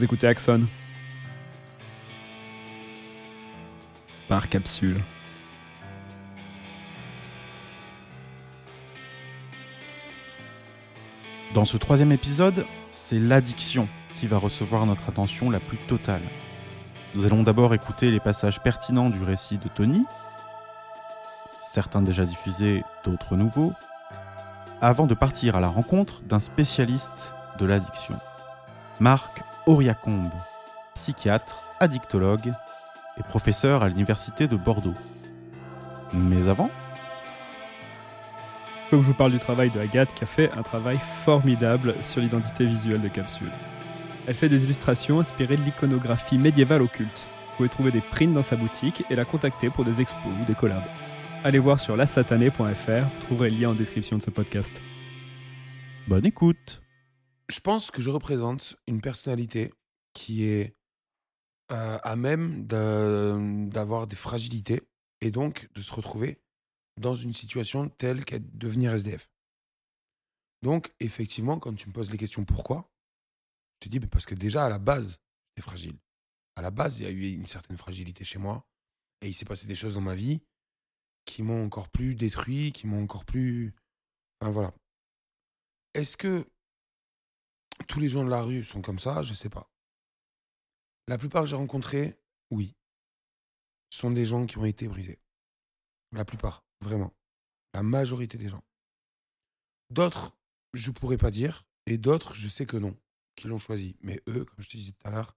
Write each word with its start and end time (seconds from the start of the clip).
Vous 0.00 0.04
écoutez 0.04 0.26
Axon. 0.28 0.62
Par 4.30 4.48
capsule. 4.48 4.96
Dans 11.52 11.66
ce 11.66 11.76
troisième 11.76 12.12
épisode, 12.12 12.64
c'est 12.90 13.18
l'addiction 13.18 13.90
qui 14.16 14.26
va 14.26 14.38
recevoir 14.38 14.86
notre 14.86 15.06
attention 15.10 15.50
la 15.50 15.60
plus 15.60 15.76
totale. 15.76 16.22
Nous 17.14 17.26
allons 17.26 17.42
d'abord 17.42 17.74
écouter 17.74 18.10
les 18.10 18.20
passages 18.20 18.62
pertinents 18.62 19.10
du 19.10 19.22
récit 19.22 19.58
de 19.58 19.68
Tony, 19.68 20.06
certains 21.50 22.00
déjà 22.00 22.24
diffusés, 22.24 22.82
d'autres 23.04 23.36
nouveaux, 23.36 23.74
avant 24.80 25.06
de 25.06 25.12
partir 25.12 25.56
à 25.56 25.60
la 25.60 25.68
rencontre 25.68 26.22
d'un 26.22 26.40
spécialiste 26.40 27.34
de 27.58 27.66
l'addiction, 27.66 28.16
Marc 28.98 29.42
Auriacombe, 29.70 30.32
psychiatre, 30.96 31.62
addictologue 31.78 32.52
et 33.16 33.22
professeur 33.22 33.84
à 33.84 33.88
l'université 33.88 34.48
de 34.48 34.56
Bordeaux. 34.56 34.96
Mais 36.12 36.48
avant, 36.48 36.70
que 38.90 38.96
je 38.96 39.02
vous 39.02 39.14
parle 39.14 39.30
du 39.30 39.38
travail 39.38 39.70
de 39.70 39.78
Agathe 39.78 40.12
qui 40.12 40.24
a 40.24 40.26
fait 40.26 40.50
un 40.58 40.62
travail 40.62 40.98
formidable 41.22 41.94
sur 42.00 42.20
l'identité 42.20 42.64
visuelle 42.64 43.00
de 43.00 43.06
Capsule. 43.06 43.52
Elle 44.26 44.34
fait 44.34 44.48
des 44.48 44.64
illustrations 44.64 45.20
inspirées 45.20 45.56
de 45.56 45.62
l'iconographie 45.62 46.36
médiévale 46.36 46.82
occulte. 46.82 47.24
Vous 47.50 47.56
pouvez 47.58 47.68
trouver 47.68 47.92
des 47.92 48.00
prints 48.00 48.34
dans 48.34 48.42
sa 48.42 48.56
boutique 48.56 49.04
et 49.08 49.14
la 49.14 49.24
contacter 49.24 49.70
pour 49.70 49.84
des 49.84 50.00
expos 50.00 50.32
ou 50.42 50.44
des 50.46 50.54
collabs. 50.54 50.82
Allez 51.44 51.60
voir 51.60 51.78
sur 51.78 51.96
lasatané.fr, 51.96 52.58
vous 52.58 53.20
trouverez 53.20 53.50
le 53.50 53.56
lien 53.56 53.68
en 53.68 53.74
description 53.74 54.16
de 54.16 54.22
ce 54.22 54.30
podcast. 54.30 54.82
bonne 56.08 56.26
écoute. 56.26 56.82
Je 57.50 57.58
pense 57.58 57.90
que 57.90 58.00
je 58.00 58.10
représente 58.10 58.76
une 58.86 59.00
personnalité 59.00 59.74
qui 60.12 60.44
est 60.44 60.76
euh, 61.72 61.98
à 62.02 62.14
même 62.14 62.64
d'avoir 62.66 64.06
des 64.06 64.14
fragilités 64.14 64.82
et 65.20 65.32
donc 65.32 65.68
de 65.74 65.82
se 65.82 65.92
retrouver 65.92 66.40
dans 66.96 67.16
une 67.16 67.32
situation 67.32 67.88
telle 67.88 68.24
qu'être 68.24 68.56
devenir 68.56 68.94
SDF. 68.94 69.28
Donc, 70.62 70.92
effectivement, 71.00 71.58
quand 71.58 71.74
tu 71.74 71.88
me 71.88 71.92
poses 71.92 72.10
les 72.10 72.18
questions 72.18 72.44
pourquoi, 72.44 72.88
je 73.74 73.86
te 73.86 73.88
dis 73.88 73.98
mais 73.98 74.06
parce 74.06 74.26
que 74.26 74.34
déjà, 74.36 74.66
à 74.66 74.68
la 74.68 74.78
base, 74.78 75.18
j'étais 75.48 75.68
fragile. 75.68 75.98
À 76.54 76.62
la 76.62 76.70
base, 76.70 77.00
il 77.00 77.02
y 77.04 77.06
a 77.06 77.10
eu 77.10 77.32
une 77.32 77.46
certaine 77.46 77.76
fragilité 77.76 78.22
chez 78.22 78.38
moi 78.38 78.64
et 79.22 79.28
il 79.28 79.34
s'est 79.34 79.44
passé 79.44 79.66
des 79.66 79.74
choses 79.74 79.94
dans 79.94 80.00
ma 80.00 80.14
vie 80.14 80.40
qui 81.24 81.42
m'ont 81.42 81.64
encore 81.64 81.88
plus 81.88 82.14
détruit, 82.14 82.72
qui 82.72 82.86
m'ont 82.86 83.02
encore 83.02 83.24
plus. 83.24 83.74
Enfin, 84.40 84.52
voilà. 84.52 84.74
Est-ce 85.94 86.16
que 86.16 86.46
tous 87.88 88.00
les 88.00 88.08
gens 88.08 88.24
de 88.24 88.30
la 88.30 88.42
rue 88.42 88.62
sont 88.62 88.82
comme 88.82 88.98
ça 88.98 89.22
Je 89.22 89.34
sais 89.34 89.50
pas. 89.50 89.70
La 91.08 91.18
plupart 91.18 91.42
que 91.42 91.48
j'ai 91.48 91.56
rencontrés, 91.56 92.18
oui, 92.50 92.76
sont 93.90 94.10
des 94.10 94.24
gens 94.24 94.46
qui 94.46 94.58
ont 94.58 94.64
été 94.64 94.86
brisés. 94.88 95.18
La 96.12 96.24
plupart, 96.24 96.64
vraiment. 96.80 97.12
La 97.74 97.82
majorité 97.82 98.38
des 98.38 98.48
gens. 98.48 98.64
D'autres, 99.90 100.36
je 100.72 100.90
pourrais 100.90 101.18
pas 101.18 101.30
dire, 101.30 101.64
et 101.86 101.98
d'autres, 101.98 102.34
je 102.34 102.48
sais 102.48 102.66
que 102.66 102.76
non, 102.76 102.96
qui 103.34 103.48
l'ont 103.48 103.58
choisi. 103.58 103.96
Mais 104.02 104.22
eux, 104.28 104.44
comme 104.44 104.62
je 104.62 104.68
te 104.68 104.76
disais 104.76 104.92
tout 104.92 105.08
à 105.08 105.10
l'heure, 105.10 105.36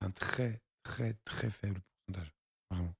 c'est 0.00 0.06
un 0.06 0.10
très, 0.10 0.62
très, 0.82 1.14
très 1.24 1.50
faible 1.50 1.80
pourcentage. 1.80 2.34
Vraiment. 2.70 2.94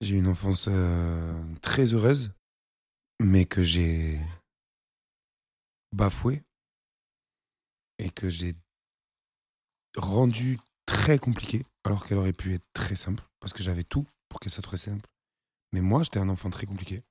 J'ai 0.00 0.16
eu 0.16 0.18
une 0.18 0.26
enfance 0.26 0.66
euh, 0.68 1.54
très 1.60 1.94
heureuse, 1.94 2.32
mais 3.20 3.44
que 3.46 3.62
j'ai 3.62 4.18
bafoué 5.92 6.42
et 8.02 8.10
que 8.10 8.28
j'ai 8.28 8.54
rendu 9.96 10.58
très 10.86 11.18
compliqué, 11.18 11.64
alors 11.84 12.04
qu'elle 12.04 12.18
aurait 12.18 12.32
pu 12.32 12.52
être 12.52 12.66
très 12.72 12.96
simple, 12.96 13.22
parce 13.38 13.52
que 13.52 13.62
j'avais 13.62 13.84
tout 13.84 14.06
pour 14.28 14.40
qu'elle 14.40 14.52
soit 14.52 14.62
très 14.62 14.76
simple. 14.76 15.08
Mais 15.72 15.80
moi, 15.80 16.02
j'étais 16.02 16.18
un 16.18 16.28
enfant 16.28 16.50
très 16.50 16.66
compliqué. 16.66 17.02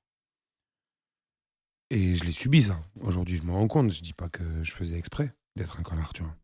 Et 1.90 2.14
je 2.14 2.24
l'ai 2.24 2.32
subi, 2.32 2.62
ça. 2.62 2.82
Aujourd'hui, 3.00 3.36
je 3.36 3.42
me 3.42 3.52
rends 3.52 3.68
compte. 3.68 3.90
Je 3.90 4.02
dis 4.02 4.12
pas 4.12 4.28
que 4.28 4.62
je 4.62 4.72
faisais 4.72 4.98
exprès 4.98 5.34
d'être 5.56 5.80
un 5.80 5.82
connard, 5.82 6.12
tu 6.12 6.22
vois. 6.22 6.36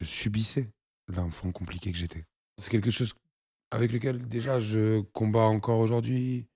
Je 0.00 0.06
subissais 0.06 0.70
l'enfant 1.08 1.52
compliqué 1.52 1.92
que 1.92 1.98
j'étais. 1.98 2.24
C'est 2.58 2.70
quelque 2.70 2.90
chose 2.90 3.14
avec 3.70 3.92
lequel, 3.92 4.26
déjà, 4.26 4.58
je 4.58 5.00
combats 5.12 5.46
encore 5.46 5.80
aujourd'hui. 5.80 6.46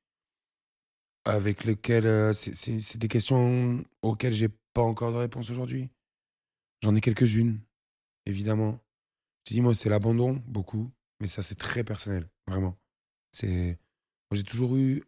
Avec 1.24 1.64
lequel. 1.64 2.06
euh, 2.06 2.32
c'est 2.32 2.98
des 2.98 3.08
questions 3.08 3.84
auxquelles 4.02 4.34
j'ai 4.34 4.48
pas 4.72 4.82
encore 4.82 5.12
de 5.12 5.18
réponse 5.18 5.50
aujourd'hui. 5.50 5.90
J'en 6.82 6.94
ai 6.94 7.00
quelques-unes, 7.00 7.60
évidemment. 8.26 8.80
Je 9.46 9.54
dis, 9.54 9.60
moi, 9.60 9.74
c'est 9.74 9.88
l'abandon, 9.88 10.42
beaucoup. 10.46 10.90
Mais 11.20 11.28
ça, 11.28 11.42
c'est 11.42 11.54
très 11.56 11.84
personnel, 11.84 12.28
vraiment. 12.46 12.78
C'est. 13.32 13.78
J'ai 14.32 14.44
toujours 14.44 14.76
eu 14.76 15.04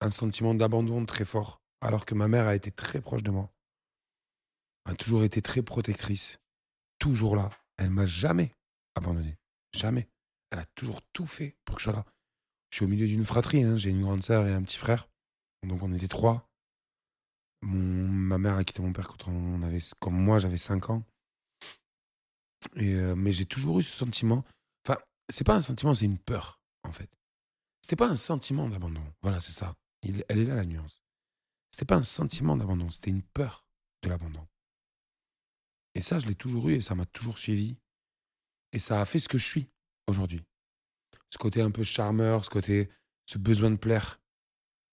un 0.00 0.10
sentiment 0.10 0.54
d'abandon 0.54 1.04
très 1.04 1.24
fort, 1.24 1.60
alors 1.80 2.06
que 2.06 2.14
ma 2.14 2.28
mère 2.28 2.46
a 2.46 2.54
été 2.56 2.70
très 2.70 3.00
proche 3.00 3.22
de 3.22 3.30
moi. 3.30 3.52
A 4.86 4.94
toujours 4.94 5.22
été 5.22 5.42
très 5.42 5.62
protectrice. 5.62 6.40
Toujours 6.98 7.36
là. 7.36 7.50
Elle 7.76 7.90
m'a 7.90 8.06
jamais 8.06 8.54
abandonné. 8.94 9.36
Jamais. 9.74 10.08
Elle 10.50 10.60
a 10.60 10.64
toujours 10.64 11.02
tout 11.12 11.26
fait 11.26 11.56
pour 11.64 11.76
que 11.76 11.80
je 11.80 11.84
sois 11.84 11.92
là. 11.92 12.04
Je 12.70 12.76
suis 12.76 12.84
au 12.86 12.88
milieu 12.88 13.06
d'une 13.06 13.24
fratrie. 13.24 13.62
hein. 13.62 13.76
J'ai 13.76 13.90
une 13.90 14.02
grande 14.02 14.24
sœur 14.24 14.46
et 14.46 14.52
un 14.52 14.62
petit 14.62 14.78
frère. 14.78 15.08
Donc, 15.66 15.82
on 15.82 15.92
était 15.92 16.08
trois. 16.08 16.47
Mon, 17.62 18.08
ma 18.08 18.38
mère 18.38 18.56
a 18.56 18.64
quitté 18.64 18.82
mon 18.82 18.92
père 18.92 19.08
quand 19.08 19.28
on 19.28 19.62
avait, 19.62 19.80
comme 19.98 20.14
moi, 20.14 20.38
j'avais 20.38 20.58
5 20.58 20.90
ans. 20.90 21.04
Et, 22.76 22.94
euh, 22.94 23.14
mais 23.14 23.32
j'ai 23.32 23.46
toujours 23.46 23.78
eu 23.80 23.82
ce 23.82 23.90
sentiment. 23.92 24.44
Enfin, 24.86 24.98
c'est 25.28 25.44
pas 25.44 25.54
un 25.56 25.60
sentiment, 25.62 25.94
c'est 25.94 26.04
une 26.04 26.18
peur, 26.18 26.60
en 26.84 26.92
fait. 26.92 27.10
C'était 27.82 27.96
pas 27.96 28.08
un 28.08 28.16
sentiment 28.16 28.68
d'abandon. 28.68 29.02
Voilà, 29.22 29.40
c'est 29.40 29.52
ça. 29.52 29.74
Il- 30.02 30.24
elle 30.28 30.38
est 30.40 30.44
là 30.44 30.54
la 30.54 30.64
nuance. 30.64 31.02
C'était 31.72 31.86
pas 31.86 31.96
un 31.96 32.02
sentiment 32.02 32.56
d'abandon, 32.56 32.90
c'était 32.90 33.10
une 33.10 33.22
peur 33.22 33.64
de 34.02 34.08
l'abandon. 34.08 34.46
Et 35.94 36.02
ça, 36.02 36.18
je 36.18 36.26
l'ai 36.26 36.34
toujours 36.34 36.68
eu 36.68 36.74
et 36.74 36.80
ça 36.80 36.94
m'a 36.94 37.06
toujours 37.06 37.38
suivi. 37.38 37.76
Et 38.72 38.78
ça 38.78 39.00
a 39.00 39.04
fait 39.04 39.20
ce 39.20 39.28
que 39.28 39.38
je 39.38 39.46
suis 39.46 39.68
aujourd'hui. 40.06 40.44
Ce 41.30 41.38
côté 41.38 41.60
un 41.62 41.70
peu 41.70 41.84
charmeur, 41.84 42.44
ce 42.44 42.50
côté, 42.50 42.90
ce 43.26 43.38
besoin 43.38 43.70
de 43.70 43.76
plaire. 43.76 44.20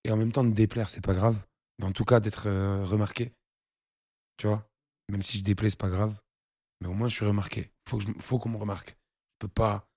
Et 0.04 0.12
en 0.12 0.18
même 0.18 0.32
temps 0.32 0.44
de 0.44 0.54
déplaire, 0.54 0.90
c'est 0.90 1.02
pas 1.02 1.14
grave. 1.14 1.46
Mais 1.80 1.86
en 1.86 1.92
tout 1.92 2.06
cas, 2.06 2.20
d'être 2.20 2.50
remarqué. 2.84 3.34
Tu 4.38 4.48
vois? 4.48 4.68
Même 5.10 5.22
si 5.22 5.38
je 5.38 5.44
déplais, 5.44 5.70
c'est 5.70 5.80
pas 5.80 5.90
grave. 5.90 6.16
Mais 6.82 6.88
au 6.88 6.94
moins, 6.94 7.10
je 7.10 7.16
suis 7.16 7.26
remarqué. 7.26 7.72
Faut, 7.88 8.00
faut 8.20 8.40
qu'on 8.40 8.50
me 8.50 8.58
remarque. 8.58 8.90
Je 8.90 9.48
peux 9.48 9.54
pas 9.54 9.88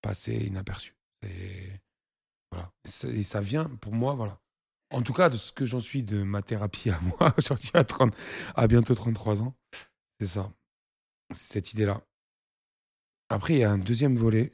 passer 0.00 0.34
inaperçu. 0.34 0.94
Et 1.22 1.70
voilà. 2.50 2.70
Et 3.14 3.22
ça, 3.22 3.40
vient 3.40 3.64
pour 3.80 3.92
moi, 3.92 4.14
voilà. 4.14 4.38
En 4.90 5.02
tout 5.02 5.12
cas, 5.12 5.30
de 5.30 5.36
ce 5.36 5.52
que 5.52 5.64
j'en 5.64 5.80
suis 5.80 6.02
de 6.02 6.22
ma 6.22 6.42
thérapie 6.42 6.90
à 6.90 7.00
moi, 7.18 7.34
aujourd'hui 7.38 7.70
à, 7.74 7.84
30 7.84 8.14
à 8.54 8.66
bientôt 8.66 8.94
33 8.94 9.40
ans, 9.42 9.54
c'est 10.20 10.26
ça. 10.26 10.52
C'est 11.32 11.54
cette 11.54 11.72
idée-là. 11.72 12.02
Après, 13.30 13.54
il 13.54 13.60
y 13.60 13.64
a 13.64 13.70
un 13.70 13.78
deuxième 13.78 14.16
volet. 14.16 14.50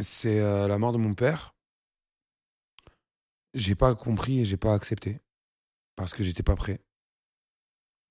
C'est 0.00 0.40
la 0.40 0.78
mort 0.78 0.92
de 0.92 0.98
mon 0.98 1.14
père. 1.14 1.54
J'ai 3.54 3.74
pas 3.74 3.94
compris 3.94 4.40
et 4.40 4.44
j'ai 4.44 4.56
pas 4.56 4.74
accepté. 4.74 5.20
Parce 5.96 6.12
que 6.14 6.22
j'étais 6.22 6.42
pas 6.42 6.56
prêt. 6.56 6.80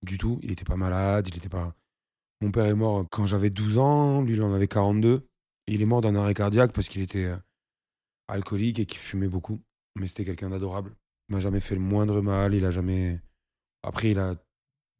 Du 0.04 0.18
tout. 0.18 0.40
Il 0.44 0.52
était 0.52 0.66
pas 0.66 0.76
malade, 0.76 1.28
il 1.28 1.38
était 1.38 1.50
pas. 1.50 1.76
Mon 2.42 2.52
père 2.52 2.66
est 2.66 2.76
mort 2.76 3.06
quand 3.10 3.26
j'avais 3.26 3.50
12 3.50 3.78
ans, 3.78 4.22
lui 4.22 4.34
il 4.34 4.42
en 4.44 4.54
avait 4.54 4.68
42. 4.68 5.28
Il 5.68 5.82
est 5.82 5.86
mort 5.86 6.02
d'un 6.02 6.16
arrêt 6.16 6.34
cardiaque 6.34 6.74
parce 6.74 6.90
qu'il 6.90 7.02
était 7.02 7.26
euh, 7.26 7.38
alcoolique 8.28 8.80
et 8.80 8.86
qu'il 8.86 9.00
fumait 9.00 9.30
beaucoup. 9.30 9.62
Mais 9.96 10.08
c'était 10.08 10.26
quelqu'un 10.26 10.50
d'adorable. 10.50 10.96
Il 11.30 11.36
m'a 11.36 11.40
jamais 11.40 11.62
fait 11.62 11.76
le 11.76 11.82
moindre 11.82 12.22
mal, 12.22 12.54
il 12.54 12.66
a 12.66 12.72
jamais. 12.72 13.22
Après, 13.82 14.12
il 14.12 14.20
a 14.20 14.36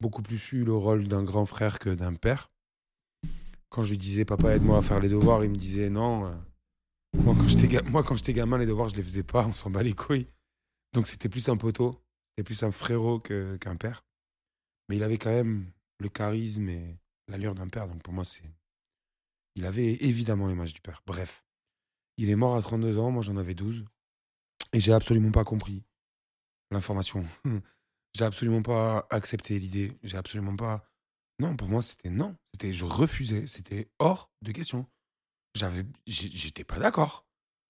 beaucoup 0.00 0.22
plus 0.22 0.52
eu 0.52 0.64
le 0.64 0.72
rôle 0.72 1.06
d'un 1.08 1.22
grand 1.22 1.44
frère 1.44 1.78
que 1.78 1.90
d'un 1.90 2.14
père. 2.14 2.50
Quand 3.68 3.82
je 3.82 3.90
lui 3.90 3.98
disais 3.98 4.24
papa 4.24 4.54
aide-moi 4.54 4.78
à 4.78 4.82
faire 4.82 5.00
les 5.00 5.08
devoirs, 5.08 5.44
il 5.44 5.50
me 5.50 5.56
disait 5.56 5.90
non. 5.90 6.26
euh, 6.26 6.34
Moi 7.14 7.34
quand 8.04 8.16
j'étais 8.16 8.32
gamin, 8.32 8.58
les 8.58 8.66
devoirs 8.66 8.88
je 8.88 8.96
les 8.96 9.02
faisais 9.02 9.22
pas, 9.22 9.46
on 9.46 9.52
s'en 9.52 9.70
bat 9.70 9.82
les 9.82 9.94
couilles. 9.94 10.28
Donc 10.92 11.06
c'était 11.08 11.28
plus 11.28 11.48
un 11.48 11.56
poteau, 11.56 12.00
c'était 12.34 12.44
plus 12.44 12.64
un 12.64 12.72
frérot 12.72 13.20
qu'un 13.20 13.76
père. 13.76 14.04
Mais 14.88 14.96
il 14.96 15.02
avait 15.04 15.18
quand 15.18 15.30
même 15.30 15.70
le 16.00 16.08
charisme 16.08 16.68
et 16.68 16.98
l'allure 17.28 17.54
d'un 17.54 17.68
père. 17.68 17.86
Donc 17.86 18.02
pour 18.02 18.12
moi, 18.12 18.24
c'est. 18.24 18.42
Il 19.54 19.66
avait 19.66 19.94
évidemment 20.04 20.48
l'image 20.48 20.74
du 20.74 20.80
père. 20.80 21.02
Bref. 21.06 21.44
Il 22.16 22.28
est 22.30 22.36
mort 22.36 22.56
à 22.56 22.62
32 22.62 22.98
ans, 22.98 23.10
moi 23.10 23.22
j'en 23.22 23.36
avais 23.36 23.54
12. 23.54 23.84
Et 24.72 24.80
j'ai 24.80 24.92
absolument 24.92 25.30
pas 25.30 25.44
compris 25.44 25.84
l'information. 26.72 27.24
j'ai 28.14 28.24
absolument 28.24 28.62
pas 28.62 29.06
accepté 29.10 29.58
l'idée. 29.60 29.96
J'ai 30.02 30.16
absolument 30.16 30.56
pas. 30.56 30.84
Non, 31.38 31.56
pour 31.56 31.68
moi, 31.68 31.82
c'était 31.82 32.10
non. 32.10 32.36
C'était, 32.52 32.72
je 32.72 32.84
refusais. 32.84 33.46
C'était 33.46 33.88
hors 34.00 34.32
de 34.42 34.50
question. 34.50 34.86
J'avais, 35.54 35.84
j'étais 36.06 36.64
pas 36.64 36.80
d'accord. 36.80 37.23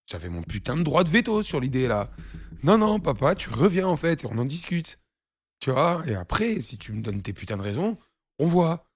J'avais 0.06 0.28
mon 0.28 0.42
putain 0.42 0.76
de 0.76 0.82
droit 0.82 1.04
de 1.04 1.10
veto 1.10 1.42
sur 1.42 1.60
l'idée 1.60 1.88
là. 1.88 2.10
Non, 2.62 2.78
non, 2.78 3.00
papa, 3.00 3.34
tu 3.34 3.50
reviens 3.50 3.86
en 3.86 3.96
fait 3.96 4.24
et 4.24 4.26
on 4.26 4.38
en 4.38 4.44
discute. 4.44 4.98
Tu 5.60 5.70
vois 5.70 6.02
Et 6.06 6.14
après, 6.14 6.60
si 6.60 6.78
tu 6.78 6.92
me 6.92 7.02
donnes 7.02 7.22
tes 7.22 7.32
putains 7.32 7.56
de 7.56 7.62
raisons, 7.62 7.98
on 8.38 8.46
voit. 8.46 8.86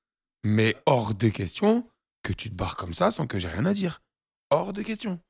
Mais 0.44 0.76
hors 0.86 1.14
de 1.14 1.28
question 1.28 1.88
que 2.22 2.32
tu 2.32 2.50
te 2.50 2.54
barres 2.54 2.76
comme 2.76 2.94
ça 2.94 3.10
sans 3.10 3.26
que 3.26 3.38
j'ai 3.38 3.48
rien 3.48 3.64
à 3.64 3.74
dire. 3.74 4.02
Hors 4.50 4.72
de 4.72 4.82
question. 4.82 5.20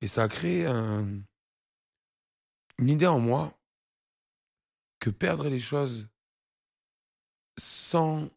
Et 0.00 0.08
ça 0.08 0.24
a 0.24 0.28
créé 0.28 0.66
un- 0.66 1.20
une 2.78 2.88
idée 2.88 3.06
en 3.06 3.18
moi 3.18 3.58
que 5.00 5.10
perdre 5.10 5.48
les 5.48 5.58
choses 5.58 6.08
sans 7.58 8.28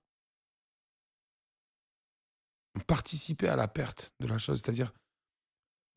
participer 2.87 3.47
à 3.49 3.55
la 3.55 3.67
perte 3.67 4.13
de 4.19 4.27
la 4.27 4.37
chose, 4.37 4.61
c'est-à-dire 4.61 4.93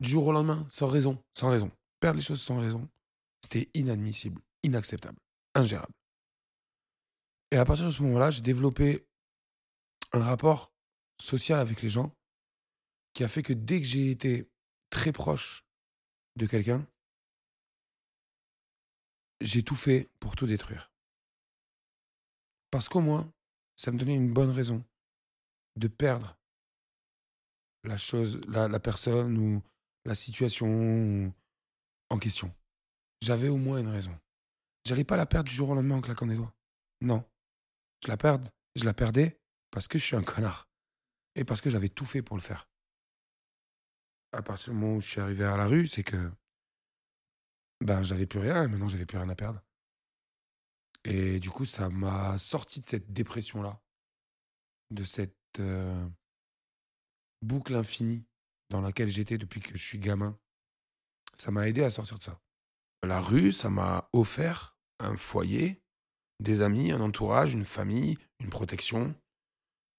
du 0.03 0.09
jour 0.09 0.27
au 0.27 0.31
lendemain, 0.33 0.67
sans 0.69 0.87
raison, 0.87 1.23
sans 1.33 1.49
raison. 1.49 1.71
Perdre 2.01 2.17
les 2.17 2.25
choses 2.25 2.41
sans 2.41 2.59
raison, 2.59 2.89
c'était 3.41 3.69
inadmissible, 3.73 4.41
inacceptable, 4.61 5.17
ingérable. 5.55 5.93
Et 7.51 7.57
à 7.57 7.63
partir 7.63 7.85
de 7.85 7.91
ce 7.91 8.03
moment-là, 8.03 8.29
j'ai 8.29 8.41
développé 8.41 9.07
un 10.11 10.21
rapport 10.21 10.73
social 11.21 11.59
avec 11.59 11.81
les 11.81 11.89
gens 11.89 12.13
qui 13.13 13.23
a 13.23 13.29
fait 13.29 13.43
que 13.43 13.53
dès 13.53 13.79
que 13.79 13.87
j'ai 13.87 14.11
été 14.11 14.51
très 14.89 15.13
proche 15.13 15.63
de 16.35 16.47
quelqu'un, 16.47 16.85
j'ai 19.39 19.63
tout 19.63 19.75
fait 19.75 20.09
pour 20.19 20.35
tout 20.35 20.47
détruire. 20.47 20.91
Parce 22.71 22.89
qu'au 22.89 23.01
moins, 23.01 23.31
ça 23.77 23.91
me 23.91 23.97
donnait 23.97 24.15
une 24.15 24.33
bonne 24.33 24.51
raison 24.51 24.83
de 25.77 25.87
perdre 25.87 26.37
la 27.83 27.97
chose, 27.97 28.41
la, 28.47 28.79
personne 28.79 29.37
ou 29.37 29.61
la 30.05 30.15
situation 30.15 31.33
en 32.09 32.19
question. 32.19 32.53
J'avais 33.21 33.47
au 33.47 33.57
moins 33.57 33.79
une 33.79 33.87
raison. 33.87 34.17
J'allais 34.85 35.05
pas 35.05 35.17
la 35.17 35.25
perdre 35.25 35.49
du 35.49 35.55
jour 35.55 35.69
au 35.69 35.75
lendemain 35.75 35.95
en 35.95 36.01
claquant 36.01 36.25
des 36.25 36.35
doigts. 36.35 36.53
Non. 37.01 37.23
Je 38.03 38.09
la 38.09 38.17
perdre, 38.17 38.49
je 38.75 38.83
la 38.83 38.93
perdais 38.93 39.39
parce 39.71 39.87
que 39.87 39.97
je 39.97 40.03
suis 40.03 40.15
un 40.15 40.23
connard. 40.23 40.69
Et 41.35 41.45
parce 41.45 41.61
que 41.61 41.69
j'avais 41.69 41.89
tout 41.89 42.05
fait 42.05 42.21
pour 42.21 42.35
le 42.35 42.41
faire. 42.41 42.67
À 44.33 44.41
partir 44.41 44.73
du 44.73 44.79
moment 44.79 44.95
où 44.97 45.01
je 45.01 45.07
suis 45.07 45.21
arrivé 45.21 45.43
à 45.43 45.57
la 45.57 45.67
rue, 45.67 45.87
c'est 45.87 46.03
que 46.03 46.31
ben 47.81 48.03
j'avais 48.03 48.25
plus 48.25 48.39
rien 48.39 48.63
et 48.63 48.67
maintenant 48.67 48.87
j'avais 48.87 49.05
plus 49.05 49.17
rien 49.17 49.29
à 49.29 49.35
perdre. 49.35 49.61
Et 51.05 51.39
du 51.39 51.49
coup, 51.49 51.65
ça 51.65 51.89
m'a 51.89 52.37
sorti 52.37 52.79
de 52.79 52.85
cette 52.85 53.11
dépression-là, 53.11 53.81
de 54.91 55.03
cette 55.03 55.59
euh, 55.59 56.07
boucle 57.41 57.75
infinie 57.75 58.25
dans 58.73 58.81
laquelle 58.81 59.09
j'étais 59.09 59.37
depuis 59.37 59.61
que 59.61 59.77
je 59.77 59.83
suis 59.83 59.99
gamin. 59.99 60.35
Ça 61.35 61.51
m'a 61.51 61.69
aidé 61.69 61.83
à 61.83 61.91
sortir 61.91 62.17
de 62.17 62.23
ça. 62.23 62.41
La 63.03 63.21
rue, 63.21 63.51
ça 63.51 63.69
m'a 63.69 64.09
offert 64.13 64.75
un 64.99 65.15
foyer, 65.15 65.79
des 66.39 66.61
amis, 66.61 66.91
un 66.91 66.99
entourage, 66.99 67.53
une 67.53 67.65
famille, 67.65 68.17
une 68.39 68.49
protection 68.49 69.15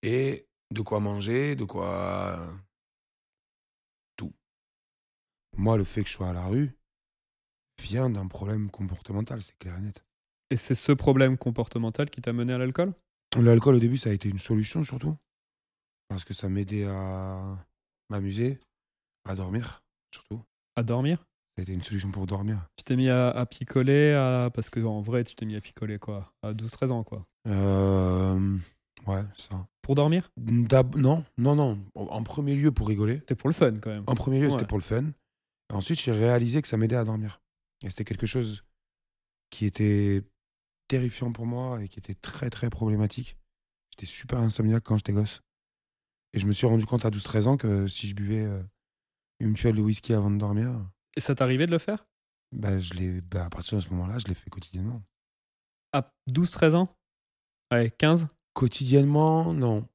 et 0.03 0.49
de 0.73 0.82
quoi 0.82 0.99
manger, 0.99 1.55
de 1.55 1.65
quoi 1.65 2.53
tout. 4.17 4.35
Moi, 5.56 5.76
le 5.76 5.85
fait 5.85 6.03
que 6.03 6.09
je 6.09 6.15
sois 6.15 6.31
à 6.31 6.32
la 6.32 6.47
rue 6.47 6.76
vient 7.81 8.11
d'un 8.11 8.26
problème 8.26 8.71
comportemental, 8.73 9.41
c'est 9.43 9.56
clair 9.59 9.76
et 9.76 9.82
net. 9.82 10.05
Et 10.50 10.56
c'est 10.56 10.75
ce 10.75 10.91
problème 10.91 11.38
comportemental 11.38 12.11
qui 12.11 12.21
t'a 12.21 12.32
mené 12.32 12.53
à 12.53 12.59
l'alcool? 12.59 12.93
L'alcool, 13.37 13.76
au 13.76 13.81
début, 13.81 13.99
ça 13.99 14.11
a 14.11 14.12
été 14.12 14.29
une 14.29 14.41
solution 14.41 14.82
surtout. 14.82 15.17
Parce 16.09 16.25
que 16.25 16.35
ça 16.35 16.49
m'aidait 16.49 16.87
à 16.87 17.56
m'amuser, 18.10 18.58
à 19.24 19.34
dormir, 19.34 19.82
surtout. 20.12 20.42
À 20.76 20.82
dormir? 20.82 21.18
Ça 21.56 21.60
a 21.60 21.62
été 21.62 21.72
une 21.72 21.82
solution 21.82 22.10
pour 22.10 22.26
dormir. 22.26 22.66
Tu 22.76 22.82
t'es 22.84 22.96
mis 22.96 23.08
à, 23.08 23.30
à 23.30 23.46
picoler 23.46 24.12
à... 24.12 24.50
Parce 24.52 24.70
que 24.70 24.80
en 24.80 25.00
vrai, 25.02 25.22
tu 25.22 25.36
t'es 25.36 25.46
mis 25.46 25.54
à 25.54 25.60
picoler 25.60 25.98
quoi 26.00 26.32
À 26.42 26.52
12-13 26.52 26.90
ans 26.90 27.04
quoi. 27.04 27.24
Euh, 27.46 28.58
ouais, 29.06 29.22
ça. 29.38 29.66
Pour 29.82 29.94
dormir? 29.94 30.32
Non, 30.36 31.24
non, 31.38 31.54
non. 31.54 31.78
En 31.94 32.22
premier 32.24 32.56
lieu, 32.56 32.72
pour 32.72 32.88
rigoler. 32.88 33.18
C'était 33.18 33.36
pour 33.36 33.48
le 33.48 33.54
fun 33.54 33.78
quand 33.78 33.90
même. 33.90 34.04
En 34.08 34.14
premier 34.16 34.40
lieu, 34.40 34.46
Ouais. 34.46 34.52
c'était 34.54 34.66
pour 34.66 34.78
le 34.78 34.82
fun. 34.82 35.04
Ensuite, 35.72 36.00
j'ai 36.00 36.12
réalisé 36.12 36.60
que 36.60 36.66
ça 36.68 36.76
m'aidait 36.76 36.96
à 36.96 37.04
dormir. 37.04 37.40
Et 37.84 37.88
c'était 37.88 38.04
quelque 38.04 38.26
chose 38.26 38.64
qui 39.50 39.66
était 39.66 40.22
terrifiant 40.88 41.30
pour 41.30 41.46
moi 41.46 41.82
et 41.82 41.88
qui 41.88 41.98
était 42.00 42.14
très, 42.14 42.50
très 42.50 42.68
problématique. 42.68 43.36
J'étais 43.92 44.06
super 44.06 44.38
insomniaque 44.40 44.82
quand 44.82 44.96
j'étais 44.96 45.12
gosse. 45.12 45.40
Et 46.34 46.40
je 46.40 46.46
me 46.46 46.52
suis 46.52 46.66
rendu 46.66 46.84
compte 46.84 47.04
à 47.04 47.10
12-13 47.10 47.46
ans 47.46 47.56
que 47.56 47.86
si 47.86 48.08
je 48.08 48.14
buvais 48.14 48.42
euh, 48.42 48.60
une 49.38 49.54
tuile 49.54 49.76
de 49.76 49.81
whisky 49.81 50.12
avant 50.12 50.31
de 50.32 50.36
dormir, 50.36 50.75
Et 51.16 51.20
ça 51.20 51.34
t'arrivait 51.34 51.66
de 51.66 51.70
le 51.70 51.78
faire? 51.78 52.06
bah, 52.52 52.78
je 52.78 52.94
l'ai, 52.94 53.20
bah, 53.20 53.46
à 53.46 53.50
partir 53.50 53.78
de 53.78 53.82
ce 53.82 53.88
moment-là, 53.90 54.19
je 54.19 54.26
l'ai 54.26 54.34
fait 54.34 54.50
quotidiennement. 54.50 55.02
À 55.92 56.12
12-13 56.31 56.75
ans? 56.75 56.96
Ouais, 57.72 57.90
15 57.98 58.28
Quotidiennement, 58.52 59.54
non. 59.54 59.88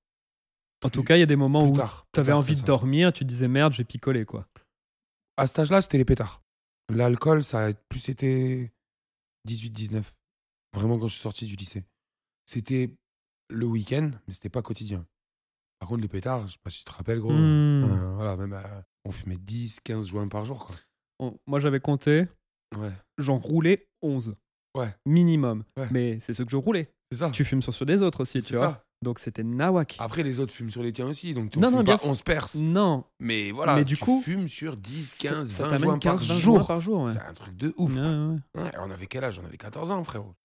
En 0.84 0.90
tout 0.90 1.04
cas, 1.04 1.18
il 1.18 1.20
y 1.20 1.24
a 1.24 1.26
des 1.26 1.36
moments 1.36 1.66
où 1.66 1.76
t'avais 2.12 2.30
tard, 2.30 2.38
envie 2.38 2.56
de 2.56 2.62
dormir, 2.62 3.12
tu 3.12 3.26
disais 3.26 3.48
merde, 3.50 3.74
j'ai 3.74 3.84
picolé 3.84 4.26
quoi. 4.26 4.48
À 5.38 5.46
cet 5.48 5.60
âge-là, 5.60 5.82
c'était 5.82 5.98
les 5.98 6.06
pétards. 6.06 6.42
L'alcool, 6.90 7.44
ça 7.44 7.66
a 7.68 7.74
plus 7.74 8.10
été 8.10 8.72
18-19. 9.48 10.04
Vraiment 10.74 10.98
quand 10.98 11.08
je 11.08 11.14
suis 11.14 11.22
sorti 11.22 11.46
du 11.46 11.56
lycée. 11.56 11.86
C'était 12.46 12.94
le 13.50 13.66
week-end, 13.66 14.12
mais 14.28 14.34
c'était 14.34 14.50
pas 14.50 14.62
quotidien. 14.62 15.06
Par 15.80 15.90
contre, 15.90 16.02
les 16.02 16.08
pétards, 16.08 16.46
je 16.48 16.54
sais 16.54 16.60
pas 16.64 16.70
si 16.70 16.80
tu 16.80 16.84
te 16.86 16.92
rappelles, 16.92 17.20
gros. 17.20 17.32
Hmm. 17.32 17.84
euh, 17.84 18.14
voilà, 18.16 18.36
même 18.36 18.54
euh, 18.54 18.82
on 19.06 19.12
fumait 19.12 19.38
10, 19.38 19.80
15 19.82 20.08
joints 20.08 20.28
par 20.28 20.46
jour, 20.46 20.66
quoi. 20.66 20.76
On- 21.20 21.38
Moi 21.48 21.60
j'avais 21.60 21.80
compté, 21.80 22.28
Ouais. 22.78 22.92
j'en 23.18 23.38
roulais 23.38 23.88
11. 24.02 24.36
Ouais. 24.78 24.94
Minimum. 25.06 25.64
Ouais. 25.78 25.88
Mais 25.92 26.20
c'est 26.20 26.34
ce 26.34 26.44
que 26.44 26.52
je 26.52 26.58
roulais. 26.58 26.92
C'est 27.12 27.20
ça. 27.20 27.32
Tu 27.32 27.44
fumes 27.44 27.62
sur, 27.62 27.74
sur 27.74 27.86
des 27.86 28.02
autres 28.02 28.22
aussi, 28.22 28.40
C'est 28.42 28.48
tu 28.50 28.56
vois. 28.56 28.68
ça. 28.68 28.84
Donc 29.02 29.20
c'était 29.20 29.44
nawak. 29.44 29.96
Après, 30.00 30.24
les 30.24 30.40
autres 30.42 30.54
fument 30.54 30.70
sur 30.70 30.84
les 30.84 30.92
tiens 30.92 31.08
aussi, 31.08 31.34
donc 31.34 31.52
tu 31.52 31.60
Non, 31.60 31.72
non, 31.72 31.82
bien 31.84 31.94
pas 31.94 31.98
sûr. 31.98 32.12
11 32.12 32.22
perces. 32.22 32.56
Non. 32.56 33.06
Mais 33.22 33.52
voilà, 33.52 33.78
Mais 33.78 33.86
du 33.86 33.96
tu 33.96 34.04
coup, 34.04 34.22
fumes 34.22 34.48
sur 34.50 34.76
10, 34.78 35.16
15, 35.16 35.50
ça 35.50 35.64
20 35.64 35.70
t'amène 35.70 35.80
joints 35.86 35.92
par 35.94 36.00
15, 36.18 36.28
20 36.28 36.36
jour. 36.36 36.56
joints 36.58 36.66
par 36.68 36.80
jour. 36.82 37.02
ouais. 37.04 37.12
C'est 37.12 37.20
un 37.22 37.34
truc 37.34 37.56
de 37.56 37.74
ouf. 37.78 37.96
Ouais, 37.96 38.02
ouais, 38.02 38.08
ouais. 38.56 38.62
Ouais, 38.64 38.72
on 38.80 38.92
avait 38.92 39.08
quel 39.08 39.24
âge? 39.24 39.40
On 39.42 39.46
avait 39.46 39.58
14 39.58 39.90
ans, 39.92 40.04
frérot. 40.04 40.36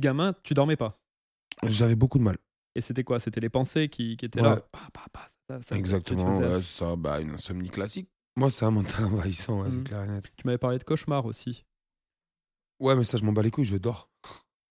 Gamin, 0.00 0.34
tu 0.42 0.54
dormais 0.54 0.76
pas? 0.76 0.98
J'avais 1.64 1.96
beaucoup 1.96 2.18
de 2.18 2.24
mal. 2.24 2.38
Et 2.78 2.80
c'était 2.80 3.02
quoi? 3.02 3.18
C'était 3.18 3.40
les 3.40 3.48
pensées 3.48 3.88
qui, 3.88 4.16
qui 4.16 4.24
étaient 4.26 4.40
Ouais. 4.40 4.50
là. 4.50 4.56
Pa, 4.70 4.78
pa, 4.92 5.02
pa, 5.12 5.26
ça, 5.48 5.60
ça 5.60 5.68
te- 5.70 5.74
te 5.74 5.74
Exactement, 5.74 6.38
ouais, 6.38 6.60
ça, 6.60 6.94
bah, 6.94 7.20
une 7.20 7.32
insomnie 7.32 7.70
classique. 7.70 8.08
Moi, 8.36 8.50
c'est 8.50 8.64
un 8.64 8.70
mental 8.70 9.04
envahissant, 9.04 9.62
ouais, 9.62 9.68
c'est 9.72 9.82
clair 9.82 10.04
et 10.04 10.08
net. 10.08 10.24
Tu 10.36 10.46
m'avais 10.46 10.58
parlé 10.58 10.78
de 10.78 10.84
cauchemar 10.84 11.24
aussi. 11.26 11.64
Ouais, 12.80 12.94
mais 12.94 13.02
ça, 13.02 13.18
je 13.18 13.24
m'en 13.24 13.32
bats 13.32 13.42
les 13.42 13.50
couilles, 13.50 13.64
je 13.64 13.76
dors. 13.76 14.08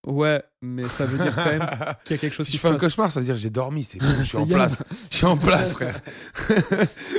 Ouais, 0.06 0.42
mais 0.62 0.84
ça 0.84 1.04
veut 1.04 1.18
dire 1.18 1.34
quand 1.34 1.44
même 1.44 1.60
qu'il 2.04 2.16
y 2.16 2.18
a 2.18 2.18
quelque 2.18 2.32
chose 2.32 2.46
si 2.46 2.52
qui 2.52 2.56
je 2.56 2.62
fais 2.62 2.68
un 2.68 2.78
cauchemar, 2.78 3.12
ça 3.12 3.20
veut 3.20 3.26
dire 3.26 3.34
que 3.34 3.40
j'ai 3.40 3.50
dormi, 3.50 3.84
c'est 3.84 3.98
bon, 3.98 4.06
je 4.18 4.22
suis 4.24 4.38
en 4.38 4.46
place. 4.46 4.82
Je 5.10 5.16
suis 5.16 5.26
en 5.26 5.36
place, 5.36 5.74
frère. 5.74 6.00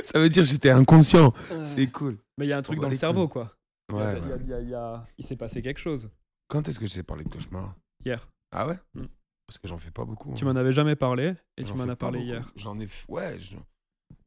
ça 0.02 0.18
veut 0.18 0.28
dire 0.28 0.42
que 0.42 0.48
j'étais 0.48 0.70
inconscient. 0.70 1.32
C'est 1.64 1.86
cool. 1.86 2.18
Mais 2.38 2.46
il 2.46 2.48
y 2.48 2.52
a 2.52 2.58
un 2.58 2.62
truc 2.62 2.80
dans 2.80 2.88
le 2.88 2.96
cerveau, 2.96 3.28
quoi. 3.28 3.54
Ouais, 3.92 4.18
il 4.20 4.28
y 4.28 4.32
a- 4.32 4.34
ouais. 4.34 4.40
il 4.42 4.48
y 4.48 4.52
a- 4.54 4.60
il 4.60 4.68
y 4.70 4.74
a- 4.74 5.06
il 5.18 5.24
s'est 5.24 5.36
passé 5.36 5.62
quelque 5.62 5.78
chose 5.78 6.10
Quand 6.48 6.66
est-ce 6.68 6.80
que 6.80 6.86
je 6.86 6.94
t'ai 6.94 7.02
parlé 7.04 7.22
de 7.22 7.28
cauchemar? 7.28 7.76
Hier. 8.04 8.28
Ah 8.50 8.66
ouais? 8.66 8.78
Mm. 8.94 9.04
Parce 9.50 9.58
que 9.58 9.66
j'en 9.66 9.78
fais 9.78 9.90
pas 9.90 10.04
beaucoup. 10.04 10.32
Tu 10.34 10.44
hein. 10.44 10.52
m'en 10.52 10.60
avais 10.60 10.70
jamais 10.70 10.94
parlé 10.94 11.34
et 11.56 11.64
tu 11.64 11.74
m'en 11.74 11.88
as 11.88 11.96
parlé 11.96 12.20
beaucoup. 12.20 12.30
hier. 12.30 12.52
J'en 12.54 12.78
ai 12.78 12.86
ouais, 13.08 13.40
je- 13.40 13.56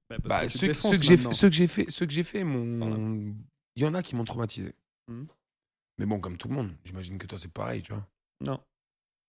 Bah, 0.09 0.17
bah, 0.21 0.41
que 0.43 0.49
ceux, 0.49 0.67
que 0.67 1.01
j'ai 1.01 1.15
fait, 1.15 1.31
ceux 1.31 1.47
que 1.47 1.55
j'ai 1.55 1.67
fait, 1.67 1.89
ceux 1.89 2.05
que 2.05 2.11
j'ai 2.11 2.23
fait, 2.23 2.43
mon 2.43 3.33
il 3.77 3.83
y 3.83 3.85
en 3.85 3.93
a 3.93 4.03
qui 4.03 4.17
m'ont 4.17 4.25
traumatisé. 4.25 4.75
Mhm. 5.07 5.27
Mais 5.97 6.05
bon, 6.05 6.19
comme 6.19 6.35
tout 6.35 6.49
le 6.49 6.55
monde, 6.55 6.75
j'imagine 6.83 7.17
que 7.17 7.25
toi 7.25 7.37
c'est 7.37 7.53
pareil, 7.53 7.83
tu 7.83 7.93
vois. 7.93 8.05
Non. 8.45 8.59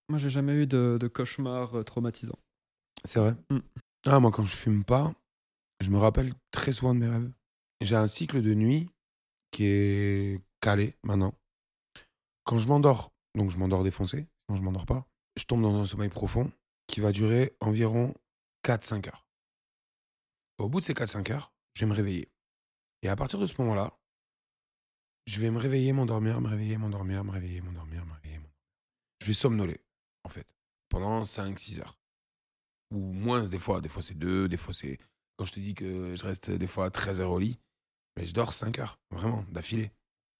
Moi, 0.08 0.18
j'ai 0.18 0.30
jamais 0.30 0.54
eu 0.54 0.66
de, 0.66 0.98
de 1.00 1.06
cauchemar 1.06 1.76
euh, 1.76 1.84
traumatisant. 1.84 2.38
C'est 3.04 3.20
vrai. 3.20 3.36
Mm. 3.50 3.58
Ah, 4.06 4.18
moi, 4.18 4.32
quand 4.32 4.44
je 4.44 4.56
fume 4.56 4.82
pas, 4.82 5.14
je 5.78 5.90
me 5.90 5.98
rappelle 5.98 6.32
très 6.50 6.72
souvent 6.72 6.92
de 6.92 6.98
mes 6.98 7.08
rêves. 7.08 7.30
J'ai 7.82 7.94
un 7.94 8.08
cycle 8.08 8.42
de 8.42 8.52
nuit 8.52 8.90
qui 9.52 9.64
est 9.66 10.40
calé 10.60 10.96
maintenant. 11.04 11.34
Quand 12.42 12.58
je 12.58 12.66
m'endors, 12.66 13.12
donc 13.36 13.50
je 13.50 13.58
m'endors 13.58 13.84
défoncé, 13.84 14.26
sinon 14.48 14.56
je 14.56 14.62
m'endors 14.62 14.86
pas, 14.86 15.06
je 15.36 15.44
tombe 15.44 15.62
dans 15.62 15.74
un 15.74 15.86
sommeil 15.86 16.08
profond 16.08 16.50
qui 16.86 17.00
va 17.00 17.12
durer 17.12 17.56
environ 17.60 18.14
4-5 18.64 19.08
heures. 19.08 19.26
Au 20.58 20.68
bout 20.68 20.80
de 20.80 20.84
ces 20.84 20.94
4-5 20.94 21.32
heures, 21.32 21.52
je 21.74 21.84
vais 21.84 21.90
me 21.90 21.94
réveiller. 21.94 22.30
Et 23.02 23.08
à 23.08 23.16
partir 23.16 23.38
de 23.38 23.46
ce 23.46 23.54
moment-là, 23.60 23.98
je 25.26 25.40
vais 25.40 25.50
me 25.50 25.58
réveiller, 25.58 25.92
m'endormir, 25.92 26.40
me 26.40 26.48
réveiller, 26.48 26.76
m'endormir, 26.76 27.24
me 27.24 27.30
réveiller, 27.30 27.60
m'endormir, 27.60 28.04
me 28.04 28.12
réveiller. 28.12 28.40
Je 29.20 29.26
vais 29.26 29.34
somnoler, 29.34 29.80
en 30.24 30.28
fait, 30.28 30.46
pendant 30.88 31.22
5-6 31.22 31.80
heures 31.80 31.98
ou 32.90 32.98
moins 32.98 33.42
des 33.42 33.58
fois. 33.58 33.80
Des 33.80 33.88
fois 33.88 34.02
c'est 34.02 34.18
deux, 34.18 34.48
des 34.48 34.56
fois 34.56 34.72
c'est. 34.72 34.98
Quand 35.36 35.44
je 35.44 35.52
te 35.52 35.60
dis 35.60 35.74
que 35.74 36.14
je 36.14 36.22
reste 36.22 36.50
des 36.50 36.66
fois 36.66 36.90
13 36.90 37.20
heures 37.20 37.32
au 37.32 37.38
lit, 37.38 37.58
mais 38.16 38.26
je 38.26 38.32
dors 38.32 38.52
5 38.52 38.78
heures, 38.78 39.00
vraiment, 39.10 39.44
d'affilée. 39.50 39.90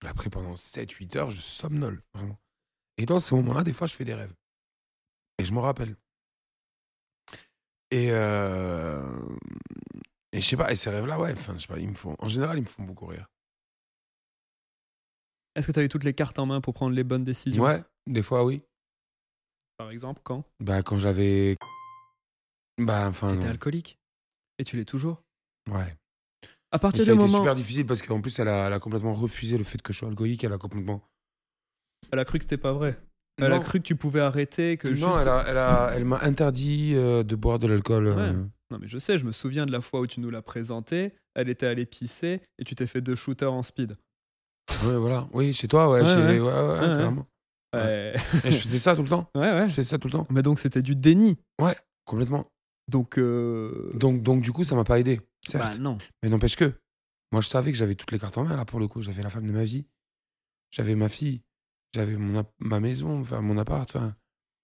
Après, 0.05 0.31
pendant 0.31 0.55
7-8 0.55 1.17
heures, 1.17 1.31
je 1.31 1.41
somnole, 1.41 2.03
vraiment. 2.13 2.39
Et 2.99 3.07
dans 3.07 3.19
ces 3.19 3.35
moments-là, 3.35 3.65
des 3.65 3.73
fois, 3.73 3.87
je 3.87 3.95
fais 3.95 4.05
des 4.05 4.15
rêves. 4.15 4.35
Et 5.39 5.45
je 5.45 5.53
me 5.53 5.61
rappelle. 5.61 5.97
Et, 7.91 8.09
euh... 8.11 9.03
et 10.33 10.41
je 10.41 10.47
sais 10.47 10.57
pas, 10.57 10.73
et 10.73 10.77
ces 10.77 10.91
rêves-là, 10.91 11.19
ouais, 11.19 11.33
enfin, 11.33 11.55
je 11.55 11.61
sais 11.61 11.69
pas, 11.69 11.79
ils 11.79 11.89
me 11.89 11.95
font. 11.95 12.17
En 12.19 12.29
général, 12.29 12.59
ils 12.59 12.63
me 12.63 12.67
font 12.67 12.83
beaucoup 12.83 13.07
rire. 13.07 13.29
Est-ce 15.55 15.69
que 15.69 15.73
tu 15.73 15.79
as 15.79 15.85
eu 15.85 15.89
toutes 15.89 16.05
les 16.05 16.15
cartes 16.15 16.39
en 16.39 16.47
main 16.47 16.61
pour 16.61 16.75
prendre 16.75 16.95
les 16.95 17.05
bonnes 17.05 17.23
décisions? 17.23 17.63
Ouais, 17.63 17.83
des 18.07 18.23
fois, 18.23 18.45
oui. 18.45 18.63
Par 19.77 19.91
exemple, 19.91 20.21
quand? 20.25 20.45
Bah, 20.61 20.83
quand 20.83 20.99
j'avais 20.99 21.57
Bah, 22.79 23.07
enfin, 23.09 23.29
T'étais 23.29 23.49
alcoolique? 23.49 23.99
Et 24.59 24.65
tu 24.65 24.77
l'es 24.77 24.85
toujours? 24.85 25.23
Ouais. 25.71 25.97
À 26.73 26.79
partir 26.81 27.05
du 27.05 27.15
moment. 27.15 27.39
super 27.39 27.55
difficile 27.55 27.87
parce 27.87 28.03
qu'en 28.03 28.21
plus, 28.21 28.37
elle 28.41 28.49
a, 28.49 28.67
elle 28.67 28.73
a 28.73 28.81
complètement 28.81 29.15
refusé 29.15 29.57
le 29.57 29.65
fait 29.65 29.81
que 29.81 29.93
je 29.93 29.99
sois 29.99 30.09
alcoolique. 30.09 30.43
Elle 30.43 30.53
a 30.53 30.59
complètement. 30.59 31.09
Elle 32.11 32.19
a 32.19 32.25
cru 32.25 32.39
que 32.39 32.45
c'était 32.45 32.59
pas 32.59 32.73
vrai. 32.73 33.01
Elle 33.39 33.53
a 33.53 33.59
cru 33.59 33.79
que 33.81 33.85
tu 33.85 33.97
pouvais 33.97 34.21
arrêter, 34.21 34.77
que 34.77 34.89
non, 34.89 34.95
juste. 34.95 35.19
elle, 35.23 35.29
a- 35.29 35.45
elle, 35.49 35.57
a- 35.59 35.91
elle 35.95 36.05
m'a 36.05 36.21
interdit 36.23 36.93
euh, 36.95 37.23
de 37.25 37.35
boire 37.37 37.59
de 37.59 37.67
l'alcool. 37.67 38.07
euh, 38.07 38.15
Ouais. 38.33 38.39
Non, 38.71 38.79
mais 38.81 38.89
je 38.89 38.99
sais, 38.99 39.19
je 39.19 39.25
me 39.25 39.33
souviens 39.33 39.67
de 39.67 39.73
la 39.73 39.81
fois 39.81 40.01
où 40.01 40.07
tu 40.07 40.21
nous 40.21 40.31
l'as 40.31 40.43
présentée. 40.43 41.13
Elle 41.35 41.49
était 41.49 41.67
allée 41.67 41.85
pisser 41.87 42.41
et 42.59 42.65
tu 42.65 42.75
t'es 42.75 42.87
fait 42.87 43.01
deux 43.01 43.15
shooters 43.15 43.53
en 43.53 43.63
speed. 43.63 43.97
Ouais, 44.85 44.97
voilà. 44.97 45.29
Oui, 45.33 45.53
chez 45.53 45.69
toi, 45.69 45.91
ouais, 45.91 46.01
Ouais, 46.01 46.07
chez- 46.07 46.17
ouais. 46.17 46.39
ouais, 46.41 46.53
ouais, 46.53 46.73
Ouais, 46.73 46.79
carrément. 46.81 47.27
Ouais, 47.75 48.15
Et 48.45 48.51
je 48.53 48.57
faisais 48.57 48.79
ça 48.79 48.95
tout 48.95 49.03
le 49.03 49.09
temps. 49.09 49.29
ouais. 49.35 49.41
ouais. 49.53 49.69
Je 49.69 49.75
faisais 49.75 49.89
ça 49.89 49.99
tout 49.99 50.07
le 50.09 50.13
temps. 50.13 50.27
Mais 50.31 50.43
donc 50.43 50.59
c'était 50.61 50.81
du 50.83 50.95
déni. 50.97 51.37
Complètement. 52.05 52.47
Donc. 52.91 53.19
euh, 53.19 53.91
Donc, 53.95 54.23
donc 54.23 54.43
du 54.43 54.53
coup, 54.53 54.63
ça 54.65 54.75
m'a 54.77 54.85
pas 54.85 54.99
aidé. 55.01 55.21
Certes. 55.47 55.73
Bah 55.73 55.79
non. 55.79 55.99
Mais 56.23 56.29
n'empêche 56.29 56.55
que, 56.57 56.73
moi, 57.33 57.41
je 57.41 57.49
savais 57.49 57.73
que 57.73 57.77
j'avais 57.79 57.95
toutes 57.97 58.13
les 58.13 58.19
cartes 58.19 58.39
en 58.39 58.45
main, 58.45 58.57
là, 58.57 58.65
pour 58.65 58.79
le 58.81 58.87
coup. 58.89 59.03
J'avais 59.03 59.23
la 59.23 59.31
femme 59.31 59.47
de 59.47 59.53
ma 59.53 59.65
vie. 59.65 59.85
J'avais 60.71 60.95
ma 60.95 61.09
fille. 61.09 61.43
J'avais 61.95 62.17
mon 62.17 62.45
ma 62.59 62.81
maison, 62.81 63.21
enfin, 63.21 63.41
mon 63.41 63.57
appart. 63.57 63.89
Enfin, 63.95 64.17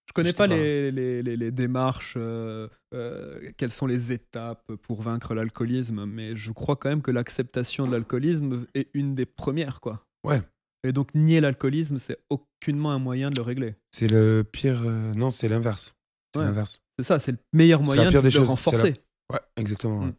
Je 0.09 0.13
connais 0.13 0.33
pas 0.33 0.49
pas- 0.49 0.55
les, 0.57 0.91
les, 0.91 1.23
les, 1.23 1.37
les 1.37 1.51
démarches, 1.53 2.15
euh, 2.17 2.67
euh, 2.93 3.53
quelles 3.57 3.71
sont 3.71 3.87
les 3.87 4.11
étapes 4.11 4.73
pour 4.83 5.01
vaincre 5.03 5.35
l'alcoolisme, 5.35 6.07
mais 6.07 6.35
je 6.35 6.51
crois 6.51 6.75
quand 6.75 6.89
même 6.89 7.03
que 7.03 7.13
l'acceptation 7.13 7.87
de 7.87 7.93
l'alcoolisme 7.93 8.67
est 8.75 8.89
une 8.95 9.15
des 9.15 9.27
premières, 9.27 9.81
quoi. 9.81 10.05
Ouais. 10.27 10.41
Et 10.83 10.93
donc 10.93 11.15
nier 11.15 11.41
l'alcoolisme, 11.41 11.99
c'est 11.99 12.19
aucunement 12.31 12.91
un 12.91 12.99
moyen 12.99 13.31
de 13.31 13.37
le 13.37 13.43
régler. 13.43 13.75
c'est 13.93 14.09
le 14.09 14.43
pire. 14.51 14.83
euh, 14.85 15.15
non, 15.15 15.31
c'est 15.31 15.49
l'inverse. 15.49 15.95
C'est 16.35 16.41
Ouais. 16.41 16.47
l'inverse. 16.47 16.81
C'est 16.99 17.05
ça, 17.05 17.21
c'est 17.21 17.33
le 17.33 17.39
meilleur 17.53 17.81
la 17.81 17.87
moyen 17.87 18.05
de 18.11 18.17
des 18.19 18.23
le 18.23 18.31
choses, 18.31 18.49
renforcer. 18.49 19.01
Ouais, 19.33 19.41
exactement. 19.57 20.01
ouais. 20.01 20.07
Mm. 20.07 20.15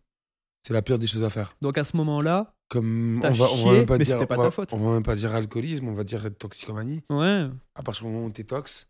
C'est 0.62 0.74
la 0.74 0.82
pire 0.82 1.00
des 1.00 1.08
choses 1.08 1.24
à 1.24 1.30
faire. 1.30 1.56
Donc 1.62 1.77
à 1.77 1.84
ce 1.84 1.96
moment-là, 1.98 2.53
Comme 2.70 3.20
on 3.24 3.32
va, 3.32 3.46
on 3.51 3.65
va 3.65 3.72
même 3.74 3.86
pas 3.86 3.98
mais 3.98 4.06
dire, 4.06 4.15
c'était 4.15 4.27
pas 4.27 4.36
on 4.36 4.39
va- 4.39 4.44
ta 4.46 4.51
faute. 4.51 4.74
On 4.74 4.77
va 4.77 4.94
même 4.94 5.03
pas 5.03 5.15
dire 5.15 5.34
alcoolisme, 5.34 5.88
on 5.88 5.94
va 5.94 6.03
dire 6.03 6.24
toxicomanie. 6.38 7.03
ouais, 7.10 7.48
À 7.75 7.84
partir 7.84 8.06
du 8.06 8.12
moment 8.12 8.25
où 8.27 8.32
t'es 8.32 8.44
tox, 8.44 8.88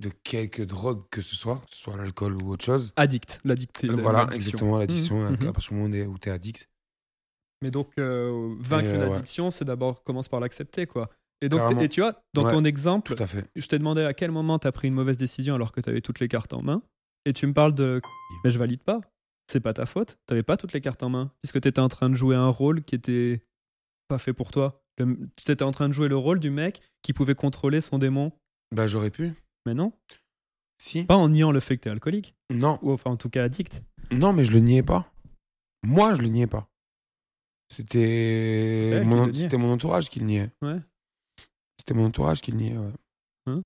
de 0.00 0.10
quelque 0.22 0.62
drogue 0.62 1.02
que 1.10 1.20
ce 1.22 1.36
soit, 1.36 1.56
que 1.68 1.74
ce 1.74 1.82
soit 1.82 1.96
l'alcool 1.96 2.36
ou 2.42 2.50
autre 2.52 2.64
chose. 2.64 2.92
addict, 2.96 3.40
l'addict. 3.44 3.84
voilà, 3.86 4.28
exactement, 4.32 4.78
l'addiction. 4.78 5.28
Mhm, 5.30 5.48
À 5.48 5.52
partir 5.52 5.72
du 5.74 5.80
moment 5.80 6.12
où 6.12 6.18
t'es- 6.18 6.30
addict. 6.30 6.68
Mais 7.62 7.70
donc, 7.72 7.90
euh, 7.98 8.54
vaincre 8.60 8.86
Et, 8.88 8.94
une 8.94 9.02
ouais. 9.02 9.12
addiction, 9.16 9.50
c'est 9.50 9.64
d'abord 9.64 10.04
commence 10.04 10.28
par 10.28 10.38
l'accepter, 10.40 10.86
quoi. 10.86 11.10
Et 11.42 11.48
donc, 11.48 11.60
et 11.82 11.88
tu 11.88 12.00
vois, 12.00 12.22
dans 12.34 12.44
Ouais. 12.44 12.52
ton 12.52 12.64
exemple, 12.64 13.14
Tout 13.14 13.22
à 13.22 13.26
fait. 13.26 13.44
je 13.56 13.66
t'ai 13.66 13.78
demandé 13.78 14.02
à 14.02 14.14
quel 14.14 14.30
moment 14.30 14.58
t'as 14.58 14.72
pris 14.72 14.88
une 14.88 14.94
mauvaise 14.94 15.18
décision 15.18 15.54
alors 15.56 15.72
que 15.72 15.80
t'avais 15.80 16.00
toutes 16.00 16.20
les 16.20 16.28
cartes 16.28 16.52
en 16.52 16.62
main, 16.62 16.82
et 17.26 17.32
tu 17.32 17.46
me 17.46 17.52
parles 17.52 17.74
de, 17.74 18.00
mais 18.44 18.50
je 18.50 18.58
valide 18.58 18.82
pas. 18.82 19.00
C'est 19.50 19.60
pas 19.60 19.72
ta 19.72 19.86
faute. 19.86 20.18
T'avais 20.26 20.42
pas 20.42 20.56
toutes 20.56 20.72
les 20.72 20.80
cartes 20.80 21.02
en 21.02 21.08
main, 21.08 21.32
puisque 21.42 21.60
t'étais 21.60 21.80
en 21.80 21.88
train 21.88 22.10
de 22.10 22.14
jouer 22.14 22.36
un 22.36 22.48
rôle 22.48 22.82
qui 22.84 22.94
était 22.94 23.42
pas 24.08 24.18
fait 24.18 24.32
pour 24.34 24.50
toi? 24.50 24.82
T'étais 25.44 25.62
en 25.62 25.70
train 25.70 25.88
de 25.88 25.94
jouer 25.94 26.08
le 26.08 26.16
rôle 26.16 26.40
du 26.40 26.50
mec 26.50 26.80
qui 27.02 27.12
pouvait 27.12 27.34
contrôler 27.34 27.80
son 27.80 27.98
démon? 27.98 28.32
Bah, 28.74 28.86
j'aurais 28.86 29.10
pu. 29.10 29.32
Mais 29.64 29.74
non, 29.74 29.92
Si. 30.80 31.04
pas 31.04 31.16
en 31.16 31.28
niant 31.30 31.50
le 31.52 31.60
fait 31.60 31.76
que 31.76 31.82
t'es 31.84 31.90
alcoolique, 31.90 32.34
Non, 32.50 32.78
ou 32.82 32.92
enfin 32.92 33.10
en 33.10 33.16
tout 33.16 33.30
cas 33.30 33.44
addict. 33.44 33.82
non, 34.12 34.32
mais 34.32 34.44
je 34.44 34.52
le 34.52 34.60
niais 34.60 34.82
pas. 34.82 35.10
Moi, 35.82 36.14
je 36.14 36.20
le 36.22 36.28
niais 36.28 36.46
pas. 36.46 36.68
C'était 37.70 39.02
mon, 39.04 39.32
c'était 39.34 39.56
mon 39.58 39.72
entourage 39.72 40.08
qui 40.10 40.20
le 40.20 40.26
niait. 40.26 40.50
Ouais. 40.62 40.80
C'était 41.78 41.94
mon 41.94 42.06
entourage 42.06 42.40
qui 42.40 42.50
le 42.52 42.56
niait, 42.58 42.76
ouais. 42.76 42.92
Hein? 43.46 43.62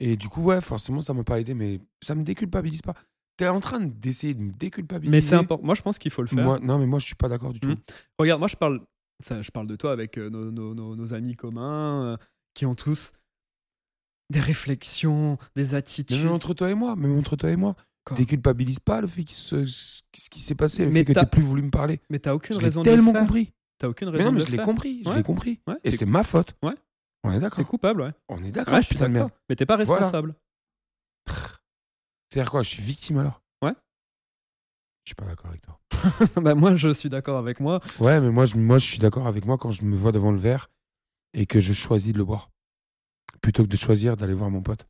Et 0.00 0.16
du 0.16 0.28
coup, 0.28 0.42
ouais, 0.42 0.60
forcément, 0.60 1.00
ça 1.00 1.14
m'a 1.14 1.24
pas 1.24 1.40
aidé, 1.40 1.54
mais 1.54 1.80
ça 2.02 2.14
me 2.14 2.22
déculpabilise 2.22 2.82
pas. 2.82 2.94
T'es 3.36 3.48
en 3.48 3.60
train 3.60 3.80
d'essayer 3.80 4.32
de 4.34 4.40
me 4.40 4.52
déculpabiliser. 4.52 5.10
Mais 5.10 5.20
c'est 5.20 5.34
important. 5.34 5.64
Moi, 5.64 5.74
je 5.74 5.82
pense 5.82 5.98
qu'il 5.98 6.10
faut 6.10 6.22
le 6.22 6.28
faire. 6.28 6.42
Moi, 6.44 6.58
non, 6.60 6.78
mais 6.78 6.86
moi, 6.86 6.98
je 6.98 7.04
suis 7.06 7.14
pas 7.14 7.28
d'accord 7.28 7.52
du 7.52 7.60
tout. 7.60 7.68
Mm. 7.68 7.76
Regarde, 8.18 8.38
moi 8.40 8.48
je 8.48 8.56
parle, 8.56 8.80
ça, 9.22 9.42
je 9.42 9.50
parle 9.50 9.66
de 9.66 9.76
toi 9.76 9.92
avec 9.92 10.16
euh, 10.18 10.30
nos, 10.30 10.50
nos- 10.50 10.74
nos- 10.74 10.96
nos 10.96 11.14
amis 11.14 11.34
communs 11.34 12.04
euh, 12.04 12.16
qui 12.54 12.64
ont 12.64 12.74
tous 12.74 13.12
des 14.30 14.40
réflexions, 14.40 15.36
des 15.54 15.74
attitudes. 15.74 16.22
Même 16.24 16.32
entre 16.32 16.54
toi 16.54 16.70
et 16.70 16.74
moi, 16.74 16.96
même 16.96 17.16
entre 17.18 17.36
toi 17.36 17.50
et 17.50 17.56
moi. 17.56 17.76
Quoi? 18.06 18.16
Déculpabilise 18.16 18.78
pas 18.80 19.00
le 19.00 19.06
fait 19.06 19.24
qu'il 19.24 19.36
se- 19.36 19.66
ce 19.66 20.00
qui 20.30 20.40
s'est 20.40 20.54
passé, 20.54 20.84
le 20.84 20.90
Mais 20.92 21.00
fait 21.00 21.06
que 21.06 21.12
t'as- 21.12 21.26
plus 21.26 21.42
voulu 21.42 21.62
me 21.62 21.70
parler. 21.70 22.00
Mais 22.08 22.18
t'as 22.18 22.34
aucune 22.34 22.56
Je 22.58 22.64
raison 22.64 22.82
de 22.82 22.88
le 22.88 22.94
tellement 22.96 23.12
faire. 23.12 23.20
compris. 23.22 23.52
T'as 23.78 23.88
aucune 23.88 24.08
Mais 24.10 24.16
raison 24.18 24.28
non, 24.28 24.32
mais 24.32 24.40
de 24.40 24.46
je 24.46 24.50
le 24.52 24.56
l'ai 24.56 24.62
compris, 24.64 25.02
je 25.04 25.10
Ouais. 25.10 25.16
l'ai 25.16 25.22
compris. 25.22 25.60
Ouais, 25.66 25.74
Et 25.84 25.90
t'es- 25.90 25.96
c'est 25.98 26.06
ma 26.06 26.24
faute. 26.24 26.54
Ouais. 26.62 26.72
On 27.24 27.30
est 27.30 27.34
T'es 27.34 27.40
d'accord. 27.40 27.66
coupable, 27.66 28.00
ouais. 28.02 28.12
On 28.28 28.42
est 28.44 28.50
d'accord, 28.52 28.74
Ouais, 28.74 28.80
je 28.80 28.86
suis 28.86 28.94
putain 28.94 29.08
de 29.08 29.12
merde. 29.14 29.26
d'accord. 29.28 29.38
Mais 29.50 29.56
t'es 29.56 29.66
pas 29.66 29.76
Voilà. 29.84 30.10
C'est-à-dire 32.30 32.50
quoi 32.50 32.62
Je 32.62 32.70
suis 32.70 32.82
victime 32.82 33.18
alors? 33.18 33.42
Ouais. 33.62 33.72
Je 35.04 35.10
suis 35.10 35.14
pas 35.14 35.24
d'accord 35.26 35.50
avec 35.50 35.62
toi. 35.62 35.80
bah, 36.42 36.54
moi, 36.54 36.76
je 36.76 36.92
suis 36.92 37.08
d'accord 37.08 37.38
avec 37.38 37.60
moi. 37.60 37.80
Ouais, 38.00 38.20
mais 38.20 38.30
moi 38.30 38.46
je, 38.46 38.56
moi, 38.56 38.78
je 38.78 38.86
suis 38.86 38.98
d'accord 38.98 39.26
avec 39.26 39.44
moi 39.44 39.56
quand 39.58 39.70
je 39.70 39.84
me 39.84 39.94
vois 39.96 40.12
devant 40.12 40.32
le 40.32 40.38
verre 40.38 40.68
et 41.34 41.46
que 41.46 41.60
je 41.60 41.72
choisis 41.72 42.12
de 42.12 42.18
le 42.18 42.24
boire. 42.24 42.50
Plutôt 43.42 43.62
que 43.64 43.68
de 43.68 43.76
choisir 43.76 44.16
d'aller 44.16 44.34
voir 44.34 44.50
mon 44.50 44.62
pote. 44.62 44.88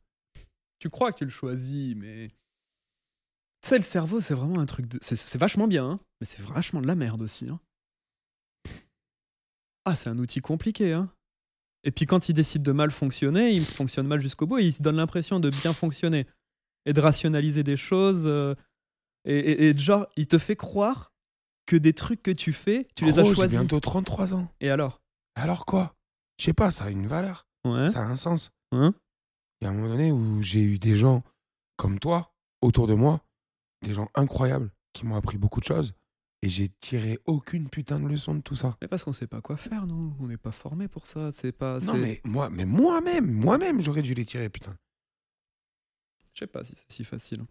Tu 0.79 0.89
crois 0.89 1.11
que 1.11 1.17
tu 1.19 1.25
le 1.25 1.31
choisis, 1.31 1.95
mais. 1.95 2.29
Tu 3.61 3.69
sais, 3.69 3.77
le 3.77 3.83
cerveau, 3.83 4.21
c'est 4.21 4.33
vraiment 4.33 4.59
un 4.59 4.65
truc 4.65 4.87
de. 4.87 4.99
C'est 5.01 5.37
vachement 5.37 5.67
bien, 5.67 5.91
hein, 5.91 5.99
mais 6.19 6.25
c'est 6.25 6.41
vachement 6.41 6.81
de 6.81 6.87
la 6.87 6.95
merde 6.95 7.21
aussi. 7.21 7.49
hein. 7.49 7.59
Ah, 9.85 9.95
c'est 9.95 10.09
un 10.09 10.17
outil 10.19 10.39
compliqué, 10.39 10.93
hein. 10.93 11.09
Et 11.83 11.91
puis 11.91 12.05
quand 12.05 12.27
il 12.27 12.33
décide 12.33 12.63
de 12.63 12.71
mal 12.71 12.91
fonctionner, 12.91 13.51
il 13.51 13.65
fonctionne 13.65 14.07
mal 14.07 14.19
jusqu'au 14.19 14.45
bout 14.45 14.57
et 14.57 14.65
il 14.65 14.73
se 14.73 14.81
donne 14.81 14.97
l'impression 14.97 15.39
de 15.39 15.49
bien 15.49 15.73
fonctionner 15.73 16.27
et 16.87 16.93
de 16.93 16.99
rationaliser 17.01 17.61
des 17.63 17.77
choses. 17.77 18.23
euh, 18.25 18.55
et, 19.25 19.37
et- 19.37 19.69
et 19.69 19.77
genre, 19.77 20.07
il 20.15 20.25
te 20.27 20.37
fait 20.37 20.55
croire 20.55 21.11
que 21.65 21.75
des 21.75 21.93
trucs 21.93 22.23
que 22.23 22.31
tu 22.31 22.53
fais, 22.53 22.87
tu 22.95 23.03
les 23.05 23.19
as 23.19 23.23
Gros, 23.23 23.31
j'ai 23.31 23.35
choisis. 23.35 23.57
bientôt 23.59 23.79
33 23.79 24.33
ans. 24.33 24.47
Et 24.61 24.69
alors? 24.69 25.01
Alors 25.35 25.65
quoi? 25.65 25.95
Je 26.39 26.45
sais 26.45 26.53
pas, 26.53 26.71
ça 26.71 26.85
a 26.85 26.89
une 26.89 27.07
valeur. 27.07 27.45
Ouais. 27.65 27.87
Ça 27.89 27.99
a 27.99 28.05
un 28.05 28.15
sens. 28.15 28.51
Hein 28.71 28.93
Il 29.59 29.65
y 29.65 29.67
a 29.67 29.71
un 29.71 29.73
moment 29.73 29.89
donné 29.89 30.11
où 30.13 30.41
j'ai 30.41 30.61
eu 30.63 30.79
des 30.79 30.95
gens 30.95 31.23
comme 31.75 31.99
toi 31.99 32.33
autour 32.61 32.87
de 32.87 32.93
moi, 32.93 33.21
des 33.85 33.93
gens 33.93 34.09
incroyables 34.15 34.71
qui 34.93 35.05
m'ont 35.05 35.15
appris 35.15 35.37
beaucoup 35.37 35.59
de 35.59 35.65
choses 35.65 35.93
et 36.41 36.49
j'ai 36.49 36.69
tiré 36.79 37.19
aucune 37.25 37.67
putain 37.69 37.99
de 37.99 38.07
leçon 38.07 38.33
de 38.35 38.41
tout 38.41 38.55
ça. 38.55 38.77
Mais 38.81 38.87
parce 38.87 39.03
qu'on 39.03 39.11
sait 39.13 39.27
pas 39.27 39.41
quoi 39.41 39.57
faire, 39.57 39.87
nous. 39.87 40.15
On 40.21 40.27
n'est 40.27 40.37
pas 40.37 40.51
formé 40.51 40.87
pour 40.87 41.05
ça. 41.07 41.31
C'est 41.33 41.51
pas. 41.51 41.79
Non 41.79 41.95
mais 41.95 42.21
moi, 42.23 42.49
mais 42.49 42.65
moi-même, 42.65 43.29
moi-même 43.29 43.81
j'aurais 43.81 44.03
dû 44.03 44.13
les 44.13 44.23
tirer 44.25 44.47
putain. 44.49 44.77
Je 46.37 46.41
sais 46.41 46.47
pas 46.47 46.63
si 46.63 46.75
c'est 46.75 46.91
si 46.91 47.03
facile. 47.03 47.43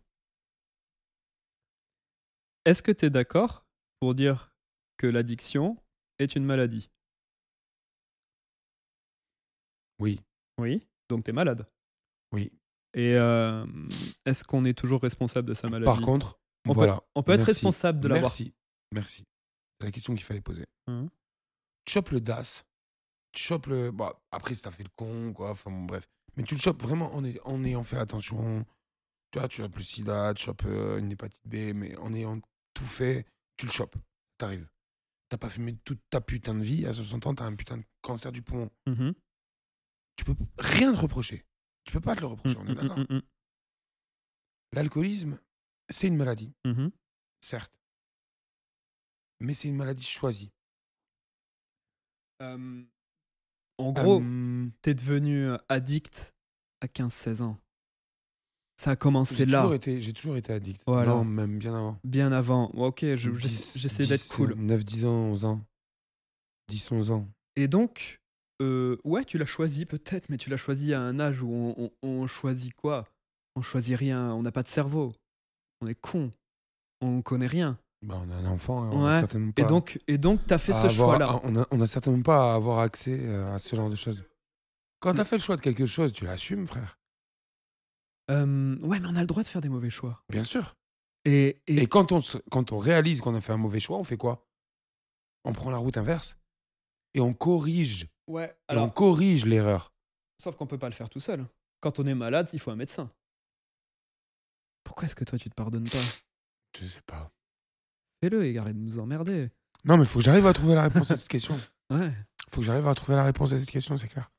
Est-ce 2.65 2.83
que 2.85 2.93
tu 2.93 3.07
es 3.07 3.11
d'accord 3.11 3.67
pour 3.99 4.15
dire 4.15 4.55
que 4.97 5.09
l'addiction 5.09 5.77
est 6.21 6.37
une 6.37 6.45
maladie? 6.45 6.89
Oui, 9.99 10.21
Oui. 10.61 10.87
Donc 11.09 11.25
tu 11.25 11.31
es 11.31 11.33
malade. 11.35 11.67
oui. 12.33 12.53
Et 12.95 13.15
euh, 13.15 13.67
est-ce 14.25 14.43
qu'on 14.45 14.65
est 14.65 14.73
toujours 14.73 15.03
responsable 15.03 15.49
de 15.49 15.53
sa 15.55 15.69
maladie? 15.69 15.85
Par 15.85 16.01
contre, 16.01 16.39
on, 16.67 16.73
voilà. 16.73 16.95
peut, 16.97 17.01
on 17.17 17.23
peut 17.25 17.33
être 17.33 17.45
responsable 17.45 18.01
de 18.01 18.09
l'avoir. 18.09 18.31
Merci, 18.31 18.55
merci. 18.93 19.25
C'est 19.81 19.87
la 19.87 19.91
question 19.93 20.15
qu'il 20.15 20.23
fallait 20.23 20.41
poser. 20.41 20.65
Tu 20.87 21.93
chopes 21.93 22.09
le 22.11 22.21
DAS, 22.23 22.65
tu 23.33 23.43
chopes 23.43 23.67
le. 23.67 23.91
Bon, 23.91 24.11
après, 24.31 24.55
si 24.55 24.63
t'as 24.63 24.71
fait 24.71 24.85
le 24.85 24.89
con, 24.97 25.33
quoi, 25.35 25.51
enfin 25.51 25.71
bon, 25.71 25.85
bref. 25.85 26.09
Mais 26.37 26.45
tu 26.45 26.55
le 26.55 26.61
chopes 26.61 26.81
vraiment 26.83 27.15
en, 27.15 27.23
ay- 27.25 27.39
en 27.45 27.63
ayant 27.65 27.85
fait 27.85 27.99
attention? 27.99 28.65
Tu 29.37 29.41
vois, 29.41 29.49
tu 29.49 29.57
chopes 29.61 29.77
le 29.77 29.83
sida, 29.83 30.33
tu 30.33 30.45
chopes 30.45 30.63
euh, 30.65 30.97
une 30.99 31.13
hépatite 31.13 31.47
B, 31.47 31.75
mais 31.75 31.95
en 31.99 32.15
ayant 32.15 32.41
tout 32.73 32.85
fait, 32.87 33.27
tu 33.59 33.67
le 33.67 33.71
chopes. 33.71 33.97
T'arrives. 34.39 34.67
T'as 35.29 35.37
pas 35.37 35.51
fumé 35.51 35.77
toute 35.85 36.01
ta 36.09 36.23
putain 36.23 36.55
de 36.55 36.63
vie, 36.63 36.87
à 36.87 36.95
60 36.95 37.27
ans, 37.27 37.35
t'as 37.35 37.45
un 37.45 37.55
putain 37.55 37.77
de 37.77 37.85
cancer 38.01 38.33
du 38.33 38.41
poumon. 38.41 38.71
Mhm. 38.87 39.13
Tu 40.17 40.25
peux 40.25 40.35
rien 40.57 40.95
te 40.95 41.01
reprocher. 41.01 41.45
Tu 41.85 41.93
peux 41.93 42.01
pas 42.01 42.17
te 42.17 42.21
le 42.23 42.29
Mm, 42.29 42.31
reprocher, 42.31 42.57
on 42.57 42.67
est 42.67 42.71
mm, 42.71 42.75
d'accord. 42.77 42.99
mm, 42.99 43.15
mm, 43.15 43.23
L'alcoolisme, 44.73 45.39
c'est 45.91 46.09
une 46.09 46.17
maladie, 46.17 46.55
certes. 47.41 47.79
Mais 49.41 49.53
c'est 49.53 49.69
une 49.69 49.77
maladie 49.77 50.05
choisie. 50.07 50.51
Euh, 52.41 52.83
en 53.77 53.93
gros, 53.93 54.23
Euh, 54.23 54.71
t'es 54.81 54.95
devenu 54.95 55.51
addict 55.69 56.35
à 56.81 56.89
15-16 56.89 57.43
ans. 57.43 57.59
Ça 58.79 58.91
a 58.91 58.97
commencé 58.97 59.37
J'ai 59.37 59.47
là, 59.47 59.61
toujours, 59.63 59.75
été, 59.75 60.01
j'ai 60.01 60.13
toujours 60.13 60.37
été 60.37 60.53
addict. 60.53 60.83
Voilà. 60.87 61.11
Non, 61.11 61.25
même 61.25 61.59
bien 61.59 61.75
avant. 61.75 61.99
bien 62.05 62.31
avant. 62.33 62.67
Ok, 62.75 63.01
je- 63.03 63.17
je- 63.17 63.31
10, 63.31 63.79
j'essaie 63.79 64.07
d'être 64.07 64.21
10, 64.21 64.29
cool. 64.29 64.55
9, 64.55 64.85
10 64.85 65.05
ans, 65.07 65.11
11 65.15 65.45
ans. 65.47 65.65
10, 66.69 66.93
11 66.93 67.11
ans. 67.11 67.27
Et 67.57 67.69
donc, 67.69 68.21
euh, 68.61 68.99
ouais, 69.05 69.25
tu 69.25 69.39
l'as 69.39 69.47
choisi 69.47 69.87
peut-être, 69.87 70.29
mais 70.29 70.37
tu 70.37 70.51
l'as 70.51 70.57
choisi 70.59 70.93
à 70.93 71.01
un 71.01 71.19
âge 71.21 71.41
où 71.41 71.49
on, 71.51 71.75
on- 71.85 71.91
on 72.07 72.27
choisit 72.27 72.75
quoi? 72.75 73.07
On 73.57 73.63
choisit 73.63 73.97
rien, 73.97 74.33
on 74.35 74.43
n'a 74.43 74.53
pas 74.53 74.63
de 74.63 74.69
cerveau. 74.69 75.15
On 75.81 75.87
est 75.87 75.95
con. 75.95 76.31
On 77.01 77.23
connaît 77.23 77.47
rien. 77.47 77.79
Bah, 78.03 78.21
on 78.23 78.31
est 78.31 78.35
un 78.35 78.51
enfant, 78.51 78.83
hein, 78.85 78.91
on 78.93 79.07
a 79.07 79.11
Ouais. 79.13 79.19
certainement 79.21 79.53
pas 79.53 79.63
Et 79.63 79.65
donc, 79.65 79.99
et 80.07 80.19
donc, 80.19 80.41
t'as 80.47 80.59
fait 80.59 80.73
ce 80.75 80.81
avoir- 80.87 80.93
choix-là. 81.17 81.41
On 81.45 81.57
a, 81.57 81.67
on 81.71 81.81
a 81.81 81.87
certainement 81.87 82.23
pas 82.23 82.53
à 82.53 82.57
avoir 82.57 82.81
accès 82.81 83.19
euh, 83.23 83.55
à 83.55 83.59
ce 83.59 83.75
genre 83.75 83.89
de 83.89 83.97
choses. 83.97 84.23
Quand 85.01 85.15
t'as 85.15 85.25
fait 85.25 85.37
le 85.37 85.43
choix 85.43 85.57
de 85.57 85.63
quelque 85.63 85.87
chose, 85.87 86.13
tu 86.13 86.25
l'assumes, 86.25 86.67
frère. 86.67 86.96
Euh, 88.31 88.77
ouais, 88.81 88.99
mais 89.01 89.09
on 89.09 89.17
a 89.17 89.21
le 89.21 89.27
droit 89.27 89.43
de 89.43 89.49
faire 89.49 89.61
des 89.61 89.69
mauvais 89.69 89.91
choix. 89.91 90.23
Bien 90.29 90.45
sûr. 90.45 90.77
Et, 91.25 91.63
et- 91.67 91.83
Et 91.83 91.87
quand 91.87 92.13
on, 92.13 92.21
se- 92.21 92.39
quand 92.51 92.73
on 92.73 92.79
réalise 92.79 93.21
qu'on 93.21 93.35
a 93.35 93.41
fait 93.41 93.53
un 93.53 93.57
mauvais 93.57 93.81
choix, 93.81 93.99
on 93.99 94.05
fait 94.05 94.17
quoi? 94.17 94.47
On 95.45 95.53
prend 95.53 95.71
la 95.71 95.79
route 95.79 95.97
inverse 95.97 96.37
et 97.15 97.21
on 97.21 97.33
corrige. 97.33 98.09
ouais, 98.27 98.47
Et 98.69 98.73
on 98.73 98.73
alors, 98.73 98.95
corrige 98.95 99.45
l'erreur. 99.47 99.93
sauf 100.41 100.57
qu'on 100.57 100.67
peut 100.67 100.79
pas 100.79 100.89
le 100.89 100.95
faire 100.95 101.09
tout 101.09 101.21
seul. 101.21 101.47
Quand 101.81 101.99
on 102.01 102.07
est 102.07 102.15
malade, 102.15 102.49
il 102.53 102.59
faut 102.59 102.71
un 102.71 102.77
médecin. 102.77 103.11
Pourquoi 104.85 105.05
est-ce 105.07 105.15
que 105.15 105.25
toi 105.25 105.39
tu 105.39 105.49
te 105.51 105.55
pardonnes 105.55 105.89
pas? 105.89 105.99
Je 106.79 106.85
sais 106.87 107.03
pas. 107.03 107.31
Fais-le 108.23 108.45
et 108.47 108.59
arrête 108.59 108.77
de 108.77 108.81
nous 108.83 108.99
emmerder. 108.99 109.51
Non, 109.85 109.97
mais 109.99 110.05
faut 110.05 110.19
que 110.19 110.25
j'arrive 110.25 110.47
à 110.47 110.53
trouver 110.53 110.75
la 110.75 110.83
réponse 110.83 111.11
à 111.11 111.17
cette 111.17 111.29
question. 111.29 111.59
Ouais. 111.89 112.13
faut 112.51 112.63
que 112.63 112.67
j'arrive 112.67 112.89
à 112.89 112.95
trouver 112.97 113.15
la 113.15 113.23
réponse 113.23 113.53
à 113.53 113.59
cette 113.61 113.71
question, 113.71 113.97
c'est 113.97 114.09
clair. 114.09 114.33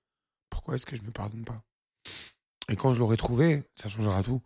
Pourquoi 0.50 0.75
est-ce 0.75 0.86
que 0.86 0.98
je 0.98 1.01
me 1.01 1.12
pardonne 1.12 1.46
pas? 1.46 1.63
Et 2.71 2.75
quand 2.75 2.93
je 2.93 3.00
l'aurai 3.00 3.17
trouvé, 3.17 3.63
ça 3.75 3.88
changera 3.89 4.24
tout. 4.24 4.41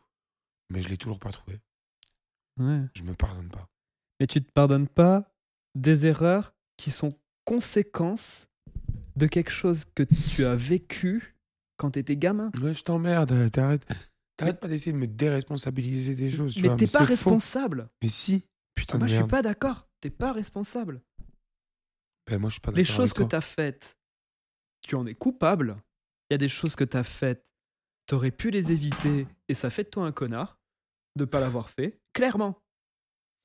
Mais 0.70 0.82
je 0.82 0.90
l'ai 0.90 0.98
toujours 0.98 1.20
pas 1.20 1.32
trouvé. 1.32 1.60
ouais. 2.58 2.82
Je 2.96 3.04
me 3.04 3.14
pardonne 3.14 3.50
pas. 3.50 3.68
Mais 4.20 4.28
tu 4.28 4.42
te 4.42 4.52
pardonnes 4.52 4.88
pas 4.88 5.34
des 5.76 6.06
erreurs 6.06 6.54
qui 6.78 6.92
sont 6.92 7.18
conséquences 7.46 8.48
de 9.16 9.28
quelque 9.28 9.52
chose 9.52 9.86
que 9.86 10.04
tu 10.04 10.46
as 10.46 10.56
vécu 10.56 11.36
quand 11.78 11.92
t'étais 11.92 12.16
gamin. 12.16 12.52
Ouais, 12.62 12.74
je 12.74 12.84
t'emmerde. 12.84 13.50
T'arrêtes. 13.52 13.86
T'arrêtes 14.38 14.60
pas 14.60 14.68
d'essayer 14.68 14.92
de 14.94 14.98
me 14.98 15.08
déresponsabiliser 15.08 16.16
des 16.16 16.30
choses. 16.32 16.54
tu 16.54 16.62
mais 16.62 16.76
t'es 16.76 16.88
pas 16.88 17.00
faux. 17.00 17.06
responsable. 17.06 17.90
Mais 18.02 18.10
si. 18.10 18.46
Putain 18.76 18.98
Moi, 18.98 19.08
de 19.08 19.12
je 19.12 19.18
suis 19.18 19.28
pas 19.28 19.42
d'accord. 19.42 19.88
T'es 20.00 20.10
pas 20.10 20.32
responsable. 20.32 21.02
Ben, 22.28 22.40
moi, 22.40 22.50
je 22.50 22.54
suis 22.54 22.62
pas 22.62 22.72
Les 22.72 22.86
choses 22.86 23.14
que 23.14 23.24
t'as 23.24 23.42
faites, 23.42 23.98
tu 24.82 24.96
en 24.96 25.06
es 25.06 25.14
coupable. 25.16 25.76
Il 26.30 26.34
y 26.34 26.36
a 26.36 26.38
des 26.38 26.48
choses 26.48 26.76
que 26.76 26.84
t'as 26.84 27.04
faites, 27.04 27.46
t'aurais 28.12 28.32
pu 28.32 28.52
les 28.52 28.74
éviter 28.74 29.26
et 29.48 29.54
ça 29.54 29.70
fait 29.70 29.86
de 29.86 29.90
toi 29.90 30.06
un 30.06 30.12
connard 30.12 30.60
de 31.18 31.24
pas 31.24 31.40
l'avoir 31.40 31.70
fait, 31.70 31.98
clairement. 32.12 32.62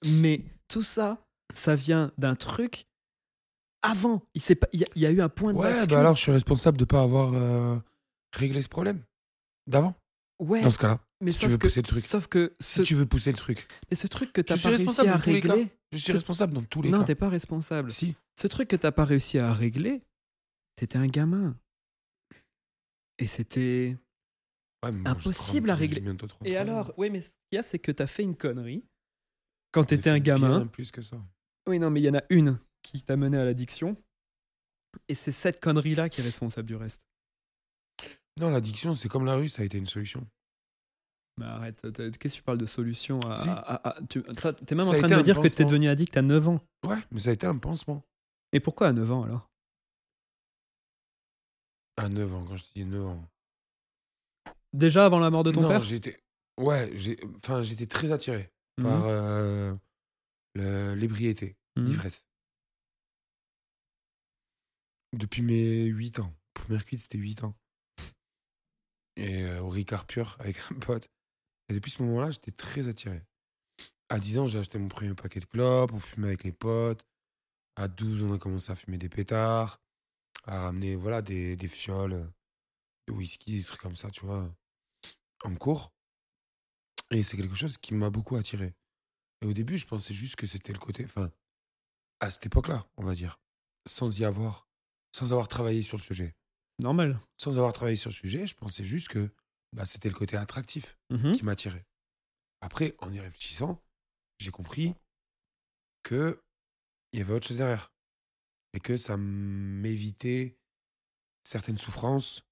Mais 0.04 0.44
tout 0.66 0.82
ça, 0.82 1.25
ça 1.54 1.76
vient 1.76 2.11
d'un 2.18 2.35
truc 2.35 2.87
avant. 3.82 4.23
Il 4.35 4.40
s'est 4.40 4.56
pas- 4.56 4.66
il 4.73 4.80
y, 4.80 4.85
a- 4.85 4.88
il 4.96 5.02
y 5.02 5.06
a 5.06 5.12
eu 5.12 5.20
un 5.20 5.28
point 5.28 5.52
de 5.52 5.58
Ouais, 5.58 5.70
bascule. 5.70 5.90
bah 5.90 6.00
alors 6.00 6.16
je 6.16 6.23
suis 6.23 6.32
responsable 6.32 6.78
de 6.78 6.85
pas 6.85 7.00
avoir 7.02 7.32
euh, 7.35 7.76
réglé 8.32 8.61
ce 8.61 8.68
problème 8.68 9.04
d'avant. 9.68 9.94
ouais, 10.40 10.62
Dans 10.62 10.73
ce 10.73 10.78
cas-là, 10.78 10.99
mais 11.20 11.30
si 11.30 11.38
tu 11.38 11.44
sauf 11.44 11.52
veux 11.52 11.58
que, 11.58 11.66
pousser 11.68 11.82
le 11.82 11.87
truc. 11.87 12.02
sauf 12.04 12.26
que 12.26 12.56
ce, 12.58 12.82
si 12.82 12.88
tu 12.88 12.94
veux 12.96 13.06
pousser 13.06 13.30
le 13.30 13.38
truc, 13.38 13.68
mais 13.88 13.96
ce 13.96 14.08
truc 14.08 14.32
que 14.32 14.40
t'as 14.40 14.56
pas 14.56 14.68
réussi 14.70 14.82
responsable 14.82 15.11
à 15.11 15.12
dans 15.14 15.20
tous 15.23 15.30
les 15.30 15.40
cas. 15.42 15.52
régler, 15.54 15.68
je 15.92 15.96
suis 15.99 16.06
C'est- 16.06 16.12
responsable 16.12 16.54
dans 16.54 16.62
tous 16.64 16.82
les 16.82 16.90
non, 16.90 16.99
cas. 16.99 17.04
t'es 17.04 17.14
pas 17.14 17.28
responsable. 17.28 17.90
Si. 17.92 18.16
Ce 18.35 18.49
truc 18.49 18.66
que 18.68 18.75
t'as 18.76 18.90
pas 18.92 19.04
réussi 19.04 19.38
à 19.38 19.52
régler, 19.54 20.02
t'étais 20.75 20.99
un 20.99 21.06
gamin. 21.06 21.56
Et 23.18 23.28
c'était. 23.28 23.96
Ouais, 24.87 24.93
mais 24.93 25.09
Impossible 25.11 25.71
à 25.71 25.75
régler. 25.75 26.02
Et 26.45 26.57
alors, 26.57 26.93
oui, 26.97 27.11
mais 27.11 27.23
ce 27.23 27.31
qu'il 27.49 27.57
y 27.57 27.59
a, 27.59 27.62
c'est 27.62 27.78
que 27.78 27.93
t'as 27.93 28.07
fait 28.07 28.23
une 28.23 28.37
connerie 28.37 28.85
quand 29.73 29.85
t'étais 29.85 30.11
un 30.11 30.19
gamin. 30.19 30.59
bien 30.59 30.66
plus 30.66 30.90
que 30.90 31.02
ça. 31.02 31.16
Oui, 31.69 31.78
non, 31.78 31.90
mais 31.90 32.00
il 32.00 32.05
y 32.05 32.11
en 32.11 32.14
a 32.14 32.23
une 32.31 32.59
qui 32.83 33.02
t'a 33.02 33.16
mené 33.16 33.37
à 33.38 33.45
l'addiction. 33.45 33.97
Et 35.09 35.14
c'est 35.14 35.33
cette 35.33 35.61
connerie-là 35.61 36.09
qui 36.09 36.21
est 36.21 36.25
responsable 36.25 36.66
du 36.69 36.76
reste. 36.76 37.07
Non, 38.38 38.50
l'addiction, 38.50 38.95
c'est 38.95 39.09
comme 39.09 39.25
la 39.25 39.35
rue, 39.35 39.49
ça 39.49 39.62
a 39.62 39.64
été 39.64 39.76
une 39.78 39.87
solution. 39.87 40.26
Mais 41.38 41.45
arrête, 41.47 41.81
qu'est-ce 41.93 42.16
que 42.19 42.28
tu 42.28 42.43
parles 42.43 42.57
de 42.59 42.64
solution 42.66 43.19
à, 43.21 43.37
Si. 43.37 43.49
à- 43.49 43.88
à- 43.88 44.02
tu- 44.09 44.23
T'es 44.23 44.75
même 44.75 44.87
Ça 44.87 44.93
en 44.93 44.99
train 44.99 45.09
de 45.09 45.14
me 45.16 45.23
dire 45.23 45.37
que 45.37 45.43
t'es 45.43 45.49
pansement. 45.50 45.66
devenu 45.66 45.88
addict 45.88 46.16
à 46.16 46.23
9 46.23 46.49
ans. 46.49 46.61
Ouais, 46.87 46.97
mais 47.11 47.21
ça 47.21 47.31
a 47.31 47.33
été 47.35 47.47
un 47.47 47.59
pansement. 47.59 48.02
Mais 48.55 48.61
pourquoi 48.61 48.88
à 48.88 48.93
9 48.93 49.11
ans 49.11 49.23
alors? 49.25 49.50
À 51.99 52.09
9 52.09 52.33
ans, 52.35 52.45
quand 52.47 52.57
je 52.57 52.64
te 52.64 52.73
dis 52.75 52.85
9 52.85 53.05
ans. 53.07 53.28
Déjà 54.76 55.06
avant 55.06 55.18
la 55.18 55.30
mort 55.30 55.42
de 55.42 55.52
ton 55.52 55.62
non, 55.62 55.68
père 55.68 55.80
j'étais. 55.83 56.18
Ouais. 56.59 56.92
Enfin, 57.37 57.62
j'étais 57.62 57.87
très 57.87 58.12
attiré 58.12 58.50
Mhm. 58.78 58.85
par 58.85 59.04
euh, 59.06 59.75
l'ébriété, 60.94 61.57
Mhm. 61.77 61.87
l'ivresse. 61.87 62.24
Depuis 65.12 65.42
mes 65.42 65.85
8 65.87 66.18
ans. 66.18 66.33
Première 66.55 66.85
cuite, 66.85 67.01
c'était 67.01 67.18
8 67.18 67.42
ans. 67.44 67.55
Et 69.16 69.44
euh, 69.44 69.61
au 69.62 69.68
Ricard 69.70 70.05
pur 70.07 70.37
avec 70.40 70.57
un 70.70 70.74
pote. 70.79 71.09
Et 71.68 71.74
depuis 71.74 71.90
ce 71.90 72.03
moment-là, 72.03 72.31
j'étais 72.31 72.51
très 72.53 72.87
attiré. 72.88 73.22
À 74.11 74.18
10 74.20 74.38
ans, 74.38 74.46
j'ai 74.46 74.59
acheté 74.59 74.79
mon 74.79 74.88
premier 74.88 75.14
paquet 75.14 75.40
de 75.40 75.46
clopes, 75.46 75.92
on 75.92 75.98
fumait 76.01 76.29
avec 76.29 76.44
les 76.44 76.53
potes. 76.53 77.05
À 77.77 77.88
12, 77.88 78.22
on 78.22 78.35
a 78.35 78.38
commencé 78.38 78.70
à 78.70 78.74
fumer 78.74 78.98
des 78.98 79.09
pétards, 79.09 79.81
à 80.44 80.62
ramener 80.62 80.96
voilà, 80.96 81.22
des, 81.22 81.57
des 81.57 81.68
fioles 81.68 82.31
de 83.09 83.12
whisky, 83.12 83.59
des 83.59 83.64
trucs 83.64 83.81
comme 83.81 83.96
ça, 83.96 84.11
tu 84.11 84.24
vois, 84.24 84.55
en 85.44 85.55
cours. 85.55 85.92
Et 87.11 87.22
c'est 87.22 87.37
quelque 87.37 87.55
chose 87.55 87.79
qui 87.79 87.94
m'a 87.94 88.11
beaucoup 88.11 88.37
attiré. 88.37 88.75
Et 89.42 89.46
au 89.46 89.53
début, 89.53 89.79
je 89.79 89.87
pensais 89.87 90.14
juste 90.14 90.37
que 90.37 90.46
c'était 90.46 90.72
le 90.72 90.79
côté, 90.79 91.05
enfin, 91.05 91.31
à 92.20 92.31
cette 92.31 92.46
époque-là, 92.46 92.87
on 92.96 93.05
va 93.05 93.14
dire, 93.14 93.38
sans 93.87 94.18
y 94.18 94.25
avoir, 94.25 94.66
sans 95.12 95.33
avoir 95.33 95.49
travaillé 95.49 95.83
sur 95.83 95.96
le 95.99 96.03
sujet. 96.03 96.35
Normal. 96.83 97.20
Sans 97.37 97.59
avoir 97.59 97.72
travaillé 97.72 97.96
sur 97.96 98.11
le 98.11 98.14
sujet, 98.14 98.46
je 98.46 98.55
pensais 98.55 98.85
juste 98.85 99.09
que 99.09 99.31
bah, 99.72 99.87
c'était 99.87 100.09
le 100.09 100.14
côté 100.14 100.37
attractif 100.37 100.99
Mhm. 101.11 101.33
qui 101.33 101.44
m'attirait. 101.44 101.87
Après, 102.61 102.94
en 102.99 103.12
y 103.12 103.20
réfléchissant, 103.20 103.83
j'ai 104.38 104.51
compris 104.51 104.94
que 106.03 106.42
il 107.12 107.18
y 107.20 107.22
avait 107.22 107.35
autre 107.35 107.46
chose 107.49 107.59
derrière. 107.59 107.92
Et 108.72 108.81
que 108.81 108.96
ça 108.99 109.16
m'évitait 109.16 110.59
certaines 111.44 111.79
souffrances, 111.79 112.42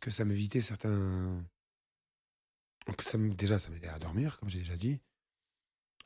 que 0.00 0.10
ça 0.10 0.24
m'évitait 0.24 0.60
certains. 0.62 1.44
Que 2.84 3.04
ça 3.04 3.16
déjà, 3.16 3.58
ça 3.58 3.70
m'aidait 3.70 3.88
à 3.88 3.98
dormir, 3.98 4.38
comme 4.38 4.48
j'ai 4.48 4.58
déjà 4.58 4.76
dit. 4.76 5.00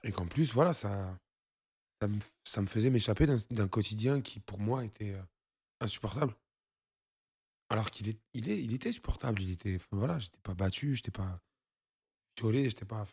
Et 0.03 0.13
qu'en 0.13 0.27
plus, 0.27 0.53
voilà, 0.53 0.73
ça, 0.73 1.19
ça, 2.45 2.61
me, 2.61 2.67
faisait 2.67 2.91
m'échapper 2.91 3.27
d'un- 3.27 3.69
quotidien 3.69 4.21
qui, 4.21 4.41
pour 4.41 4.59
moi, 4.59 4.85
était 4.85 5.15
euh, 5.15 5.23
insupportable. 5.81 6.35
Alors 7.71 7.91
qu'il 7.91 8.09
est, 8.09 8.19
il 8.35 8.49
est, 8.49 8.63
il 8.63 8.73
était 8.75 8.93
supportable. 8.93 9.43
Il 9.43 9.51
était, 9.51 9.77
enfin, 9.77 9.97
voilà, 9.97 10.19
j'étais 10.19 10.39
pas 10.43 10.55
battu, 10.55 10.95
j'étais 10.95 11.11
pas 11.11 11.41
violé, 12.39 12.69
j'étais 12.69 12.85
pas. 12.85 13.07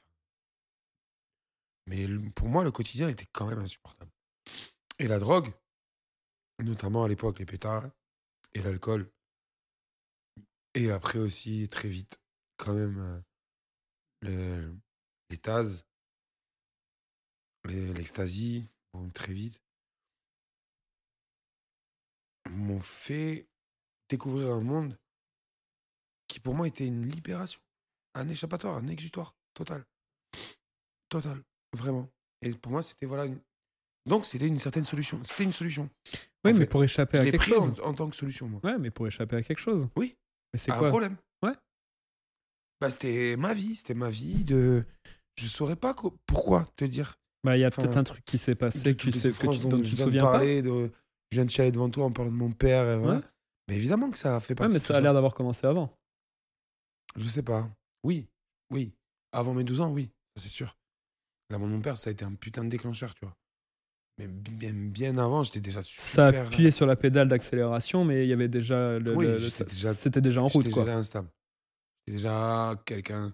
Mais 1.88 2.08
pour 2.36 2.50
moi, 2.50 2.64
le 2.64 2.72
quotidien 2.72 3.08
était 3.10 3.28
quand 3.32 3.48
même 3.48 3.60
insupportable. 3.60 4.12
Et 5.00 5.08
la 5.08 5.20
drogue, 5.20 5.52
notamment 6.60 7.04
à 7.04 7.08
l'époque, 7.08 7.40
les 7.40 7.46
pétards 7.46 7.90
et 8.54 8.62
l'alcool, 8.62 9.10
et 10.76 10.92
après 10.92 11.20
aussi, 11.20 11.68
très 11.70 11.90
vite, 11.90 12.20
quand 12.58 12.74
même, 12.74 13.00
euh, 13.00 13.22
le- 14.24 14.76
les 17.66 17.94
l'ecstasy, 17.94 18.68
bon, 18.94 19.10
très 19.10 19.34
vite, 19.34 19.62
m'ont 22.50 22.80
fait 22.80 23.48
découvrir 24.10 24.52
un 24.54 24.62
monde 24.62 24.98
qui 26.28 26.40
pour 26.40 26.54
moi 26.56 26.68
était 26.68 26.88
une 26.88 27.08
libération, 27.08 27.60
un 28.16 28.28
échappatoire, 28.30 28.78
un 28.78 28.88
exutoire 28.88 29.36
total. 29.54 29.86
Total, 31.10 31.42
vraiment. 31.74 32.10
Et 32.42 32.52
pour 32.52 32.72
moi, 32.72 32.84
c'était 32.84 33.06
voilà. 33.06 33.26
une- 33.26 33.40
Donc, 34.06 34.26
c'était 34.26 34.48
une 34.48 34.60
certaine 34.60 34.86
solution. 34.86 35.24
C'était 35.24 35.44
une 35.44 35.54
solution. 35.54 35.90
Oui, 36.44 36.52
En 36.52 36.54
mais 36.54 36.60
fait, 36.62 36.68
pour 36.68 36.84
échapper 36.84 37.20
à 37.20 37.26
quelque 37.26 37.44
chose. 37.46 37.80
en, 37.82 37.90
en 37.90 37.94
tant 37.94 38.10
que 38.10 38.16
solution, 38.16 38.50
moi. 38.50 38.60
Ouais, 38.64 38.78
mais 38.78 38.92
pour 38.92 39.08
échapper 39.08 39.38
à 39.38 39.44
quelque 39.44 39.60
chose. 39.60 39.88
Oui. 39.96 40.18
Mais 40.52 40.60
c'est 40.60 40.72
À 40.72 40.76
un 40.76 40.80
quoi? 40.80 40.90
problème. 40.90 41.18
Bah, 42.84 42.90
c'était 42.92 43.38
ma 43.38 43.54
vie. 43.54 43.76
C'était 43.78 43.94
ma 43.94 44.10
vie 44.10 44.44
de. 44.44 44.84
Je 45.38 45.48
saurais 45.48 45.78
pas 45.78 45.96
pourquoi 46.26 46.68
te 46.76 46.84
dire. 46.84 47.18
Bah, 47.46 47.56
il 47.58 47.62
y 47.62 47.64
a 47.64 47.68
Enfin, 47.70 47.82
peut-être 47.84 47.96
un 47.98 48.04
truc 48.04 48.24
qui 48.26 48.38
s'est 48.38 48.56
passé 48.56 48.94
que 48.94 49.02
tu 49.02 49.12
sais 49.12 49.32
que 49.32 49.38
tu, 49.38 49.60
dont 49.68 49.80
tu 49.82 49.92
te 49.92 49.96
viens 49.96 50.06
de 50.06 50.12
souviens 50.12 50.22
pas. 50.24 50.40
de- 50.40 50.92
Je 51.32 51.38
viens 51.38 51.46
de 51.46 51.50
chialer 51.50 51.72
devant 51.72 51.90
toi 51.90 52.06
en 52.06 52.12
parlant 52.12 52.30
de 52.32 52.36
mon 52.36 52.52
père. 52.52 52.90
et 52.90 52.98
voilà. 52.98 53.20
Ouais. 53.20 53.24
Mais 53.70 53.78
évidemment 53.78 54.12
que 54.12 54.18
ça 54.18 54.36
a 54.36 54.40
fait 54.42 54.52
Ouais, 54.54 54.56
partie 54.58 54.74
mais 54.74 54.80
ça 54.80 54.98
a 54.98 55.02
l'air 55.02 55.14
d'avoir 55.14 55.34
commencé 55.34 55.66
avant. 55.66 55.98
Je 57.16 57.28
sais 57.30 57.42
pas. 57.42 57.70
Oui, 58.04 58.28
oui. 58.70 58.92
Avant 59.32 59.54
mes 59.54 59.64
12 59.64 59.80
ans, 59.82 59.92
oui, 59.92 60.10
ça 60.36 60.44
c'est 60.44 60.50
sûr. 60.50 60.78
La 61.50 61.58
mort 61.58 61.68
de 61.70 61.74
mon 61.74 61.82
père, 61.82 61.98
ça 61.98 62.10
a 62.10 62.14
été 62.14 62.26
un 62.26 62.34
putain 62.34 62.64
de 62.66 62.70
déclencheur, 62.70 63.14
tu 63.16 63.26
vois. 63.26 63.36
Mais 64.20 64.28
bien, 64.28 64.74
bien 64.74 65.18
avant, 65.18 65.42
j'étais 65.44 65.60
déjà 65.62 65.82
super. 65.82 66.04
Ça 66.04 66.26
appuyait 66.28 66.70
sur 66.72 66.86
la 66.86 66.96
pédale 66.96 67.28
d'accélération, 67.28 68.06
mais 68.06 68.26
il 68.26 68.30
y 68.30 68.34
avait 68.34 68.48
déjà. 68.50 69.00
le- 69.00 69.16
Oui, 69.16 69.26
le- 69.26 69.40
ça- 69.40 69.64
déjà- 69.64 69.94
C'était 69.94 70.22
déjà 70.22 70.42
en 70.44 70.48
route, 70.48 70.70
quoi. 70.70 70.84
déjà 70.84 70.98
instable. 70.98 71.30
Déjà 72.08 72.82
quelqu'un, 72.86 73.34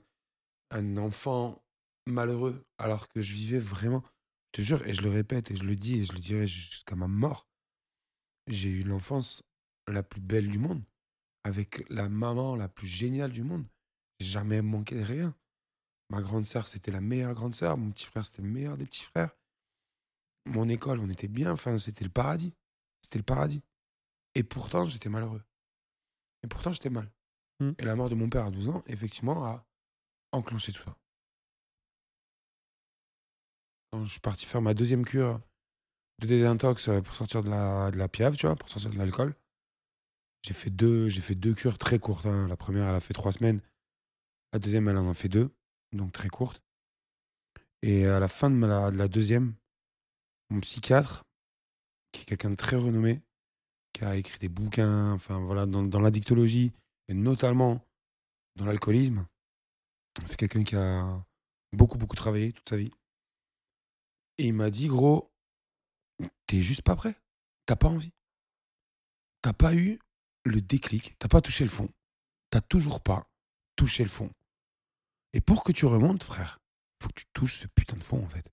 un 0.71 0.97
enfant 0.97 1.63
malheureux, 2.05 2.65
alors 2.77 3.07
que 3.07 3.21
je 3.21 3.33
vivais 3.33 3.59
vraiment. 3.59 4.03
Je 4.53 4.61
te 4.61 4.65
jure, 4.65 4.85
et 4.87 4.93
je 4.93 5.01
le 5.01 5.09
répète, 5.09 5.51
et 5.51 5.55
je 5.55 5.63
le 5.63 5.75
dis, 5.75 5.99
et 5.99 6.05
je 6.05 6.13
le 6.13 6.19
dirai 6.19 6.47
jusqu'à 6.47 6.95
ma 6.95 7.07
mort. 7.07 7.47
J'ai 8.47 8.69
eu 8.69 8.83
l'enfance 8.83 9.43
la 9.87 10.03
plus 10.03 10.21
belle 10.21 10.47
du 10.47 10.59
monde, 10.59 10.83
avec 11.43 11.87
la 11.89 12.09
maman 12.09 12.55
la 12.55 12.67
plus 12.67 12.87
géniale 12.87 13.31
du 13.31 13.43
monde. 13.43 13.65
Jamais 14.19 14.61
manqué 14.61 14.95
de 14.95 15.03
rien. 15.03 15.35
Ma 16.09 16.21
grande 16.21 16.45
sœur, 16.45 16.67
c'était 16.67 16.91
la 16.91 17.01
meilleure 17.01 17.33
grande 17.33 17.55
sœur. 17.55 17.77
Mon 17.77 17.91
petit 17.91 18.05
frère, 18.05 18.25
c'était 18.25 18.41
le 18.41 18.49
meilleur 18.49 18.77
des 18.77 18.85
petits 18.85 19.03
frères. 19.03 19.35
Mon 20.45 20.67
école, 20.67 20.99
on 20.99 21.09
était 21.09 21.27
bien. 21.27 21.51
Enfin, 21.51 21.77
c'était 21.77 22.03
le 22.03 22.09
paradis. 22.09 22.53
C'était 23.01 23.19
le 23.19 23.23
paradis. 23.23 23.61
Et 24.35 24.43
pourtant, 24.43 24.85
j'étais 24.85 25.09
malheureux. 25.09 25.43
Et 26.43 26.47
pourtant, 26.47 26.71
j'étais 26.71 26.89
mal. 26.89 27.11
Hmm. 27.59 27.71
Et 27.77 27.85
la 27.85 27.95
mort 27.95 28.09
de 28.09 28.15
mon 28.15 28.29
père 28.29 28.45
à 28.45 28.51
12 28.51 28.69
ans, 28.69 28.83
effectivement, 28.87 29.45
a 29.45 29.65
enclenché 30.31 30.71
tout 30.71 30.83
ça. 30.83 30.95
Je 34.01 34.05
suis 34.05 34.19
parti 34.19 34.45
faire 34.45 34.61
ma 34.61 34.73
deuxième 34.73 35.03
cure 35.03 35.41
de 36.21 36.27
désintox 36.27 36.89
euh, 36.89 37.01
pour 37.01 37.15
sortir 37.15 37.43
de 37.43 37.49
la, 37.49 37.91
de 37.91 37.97
la 37.97 38.07
piave, 38.07 38.35
tu 38.37 38.45
vois, 38.45 38.55
pour 38.55 38.69
sortir 38.69 38.91
de 38.91 38.97
l'alcool, 38.97 39.35
j'ai 40.43 40.53
fait 40.53 40.69
deux, 40.69 41.09
fait 41.09 41.35
deux 41.35 41.53
cures 41.53 41.77
très 41.77 41.99
courtes. 41.99 42.25
hein. 42.25 42.47
La 42.47 42.55
première, 42.55 42.87
elle 42.87 42.95
a 42.95 42.99
fait 42.99 43.13
trois 43.13 43.31
semaines. 43.31 43.61
La 44.53 44.59
deuxième, 44.59 44.87
elle 44.87 44.97
en 44.97 45.09
a 45.09 45.13
fait 45.13 45.29
deux, 45.29 45.49
donc 45.91 46.11
très 46.11 46.29
courtes. 46.29 46.61
Et 47.81 48.05
à 48.05 48.19
la 48.19 48.27
fin 48.27 48.49
de 48.49 48.55
ma- 48.55 48.91
de 48.91 48.97
la 48.97 49.07
deuxième, 49.07 49.53
mon 50.49 50.59
psychiatre, 50.59 51.23
qui 52.11 52.21
est 52.21 52.25
quelqu'un 52.25 52.51
de 52.51 52.55
très 52.55 52.75
renommé, 52.75 53.21
qui 53.93 54.03
a 54.05 54.15
écrit 54.15 54.39
des 54.39 54.49
bouquins, 54.49 55.11
enfin 55.13 55.39
voilà, 55.39 55.65
dans, 55.65 55.83
dans 55.83 55.99
l'addictologie, 55.99 56.71
et 57.09 57.13
notamment 57.15 57.85
dans 58.55 58.65
l'alcoolisme. 58.65 59.27
C'est 60.25 60.37
quelqu'un 60.37 60.63
qui 60.63 60.75
a 60.75 61.25
beaucoup, 61.73 61.97
beaucoup 61.97 62.15
travaillé 62.15 62.53
toute 62.53 62.69
sa 62.69 62.77
vie. 62.77 62.91
Et 64.37 64.47
il 64.47 64.53
m'a 64.53 64.69
dit, 64.69 64.87
gros, 64.87 65.33
t'es 66.45 66.61
juste 66.61 66.83
pas 66.83 66.95
prêt. 66.95 67.15
T'as 67.65 67.75
pas 67.75 67.87
envie. 67.87 68.13
T'as 69.41 69.53
pas 69.53 69.73
eu 69.73 69.99
le 70.45 70.61
déclic. 70.61 71.17
T'as 71.17 71.27
pas 71.27 71.41
touché 71.41 71.63
le 71.63 71.69
fond. 71.69 71.89
T'as 72.51 72.61
toujours 72.61 73.01
pas 73.01 73.27
touché 73.75 74.03
le 74.03 74.09
fond. 74.09 74.31
Et 75.33 75.41
pour 75.41 75.63
que 75.63 75.71
tu 75.71 75.85
remontes, 75.85 76.23
frère, 76.23 76.59
faut 77.01 77.09
que 77.09 77.21
tu 77.21 77.25
touches 77.33 77.59
ce 77.59 77.67
putain 77.67 77.95
de 77.95 78.03
fond, 78.03 78.23
en 78.23 78.29
fait. 78.29 78.51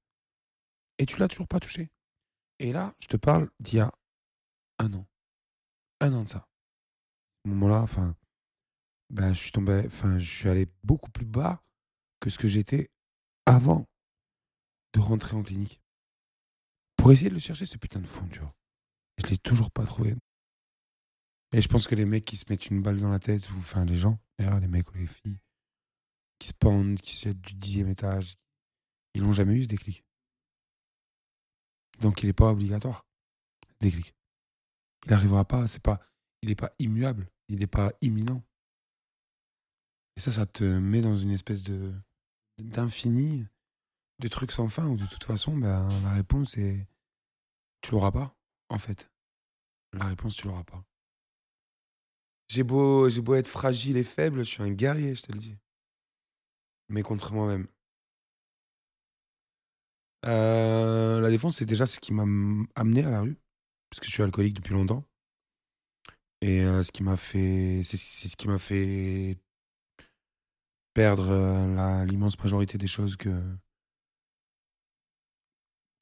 Et 0.98 1.06
tu 1.06 1.18
l'as 1.18 1.28
toujours 1.28 1.48
pas 1.48 1.60
touché. 1.60 1.90
Et 2.58 2.72
là, 2.72 2.94
je 3.00 3.06
te 3.06 3.16
parle 3.16 3.50
d'il 3.60 3.76
y 3.76 3.80
a 3.80 3.92
un 4.78 4.92
an. 4.94 5.06
Un 6.00 6.14
an 6.14 6.24
de 6.24 6.28
ça. 6.28 6.38
À 6.38 6.48
ce 7.44 7.50
moment-là, 7.50 7.82
enfin, 7.82 8.16
ben, 9.10 9.32
je 9.32 9.40
suis 9.40 9.52
tombé, 9.52 9.82
enfin, 9.86 10.18
allé 10.44 10.66
beaucoup 10.82 11.10
plus 11.10 11.26
bas 11.26 11.62
que 12.20 12.30
ce 12.30 12.38
que 12.38 12.48
j'étais 12.48 12.90
avant 13.46 13.86
de 14.92 15.00
rentrer 15.00 15.36
en 15.36 15.42
clinique. 15.42 15.80
Pour 16.96 17.12
essayer 17.12 17.28
de 17.28 17.34
le 17.34 17.40
chercher, 17.40 17.66
ce 17.66 17.76
putain 17.76 18.00
de 18.00 18.06
fond, 18.06 18.26
tu 18.28 18.40
vois. 18.40 18.54
Je 19.18 19.26
l'ai 19.28 19.38
toujours 19.38 19.70
pas 19.70 19.84
trouvé. 19.84 20.14
Et 21.52 21.62
je 21.62 21.68
pense 21.68 21.86
que 21.86 21.94
les 21.94 22.04
mecs 22.04 22.24
qui 22.24 22.36
se 22.36 22.44
mettent 22.48 22.66
une 22.66 22.82
balle 22.82 23.00
dans 23.00 23.10
la 23.10 23.18
tête, 23.18 23.48
enfin 23.56 23.84
les 23.84 23.96
gens, 23.96 24.18
les 24.38 24.68
mecs 24.68 24.92
ou 24.92 24.98
les 24.98 25.06
filles, 25.06 25.38
qui 26.38 26.48
se 26.48 26.54
pendent, 26.54 27.00
qui 27.00 27.14
se 27.14 27.28
jettent 27.28 27.40
du 27.40 27.54
dixième 27.54 27.88
étage, 27.88 28.36
ils 29.14 29.22
n'ont 29.22 29.32
jamais 29.32 29.54
eu 29.54 29.62
ce 29.62 29.68
déclic. 29.68 30.04
Donc 32.00 32.22
il 32.22 32.26
n'est 32.26 32.32
pas 32.32 32.50
obligatoire, 32.50 33.06
ce 33.70 33.78
déclic. 33.78 34.14
Il 35.04 35.12
n'arrivera 35.12 35.44
pas, 35.44 35.66
c'est 35.68 35.82
pas, 35.82 36.00
il 36.42 36.48
n'est 36.48 36.56
pas 36.56 36.72
immuable, 36.78 37.30
il 37.48 37.60
n'est 37.60 37.66
pas 37.66 37.92
imminent. 38.00 38.42
Et 40.16 40.20
ça, 40.20 40.32
ça 40.32 40.46
te 40.46 40.64
met 40.64 41.00
dans 41.00 41.16
une 41.16 41.30
espèce 41.30 41.62
de 41.62 41.92
d'infini, 42.58 43.46
de 44.18 44.28
trucs 44.28 44.52
sans 44.52 44.68
fin, 44.68 44.86
où 44.86 44.96
de 44.96 45.06
toute 45.06 45.24
façon, 45.24 45.56
ben, 45.56 45.88
la 46.02 46.12
réponse 46.12 46.56
est 46.56 46.86
tu 47.82 47.92
l'auras 47.92 48.10
pas, 48.10 48.34
en 48.68 48.78
fait. 48.78 49.10
La 49.92 50.06
réponse, 50.06 50.36
tu 50.36 50.46
l'auras 50.46 50.64
pas. 50.64 50.84
J'ai 52.48 52.62
beau, 52.62 53.06
être 53.08 53.48
fragile 53.48 53.96
et 53.96 54.04
faible, 54.04 54.38
je 54.38 54.50
suis 54.50 54.62
un 54.62 54.70
guerrier, 54.70 55.14
je 55.14 55.22
te 55.22 55.32
le 55.32 55.38
dis. 55.38 55.56
Mais 56.88 57.02
contre 57.02 57.32
moi-même. 57.32 57.66
Euh, 60.24 61.20
la 61.20 61.30
défense, 61.30 61.58
c'est 61.58 61.66
déjà 61.66 61.86
ce 61.86 62.00
qui 62.00 62.12
m'a 62.12 62.22
amené 62.74 63.04
à 63.04 63.10
la 63.10 63.20
rue, 63.20 63.36
parce 63.90 64.00
que 64.00 64.06
je 64.06 64.12
suis 64.12 64.22
alcoolique 64.22 64.54
depuis 64.54 64.74
longtemps. 64.74 65.04
Et 66.40 66.62
euh, 66.62 66.82
ce 66.82 66.90
qui 66.92 67.02
m'a 67.02 67.16
fait, 67.16 67.82
c'est 67.84 67.96
ce 67.96 68.36
qui 68.36 68.48
m'a 68.48 68.58
fait 68.58 69.38
perdre 70.96 71.28
euh, 71.30 72.04
l'immense 72.06 72.38
majorité 72.38 72.78
des 72.78 72.86
choses 72.86 73.16
que 73.16 73.28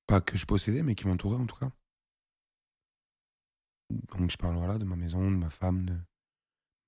pas 0.07 0.21
que 0.21 0.37
je 0.39 0.47
possédais, 0.47 0.85
mais 0.85 0.95
qui 0.95 1.09
m'entouraient 1.09 1.37
en 1.43 1.47
tout 1.47 1.57
cas. 1.57 1.69
Donc 4.17 4.31
je 4.31 4.37
parle 4.37 4.55
voilà 4.57 4.79
de 4.79 4.85
ma 4.85 4.95
maison, 4.95 5.29
de 5.33 5.37
ma 5.37 5.51
femme, 5.51 5.85
de 5.87 5.97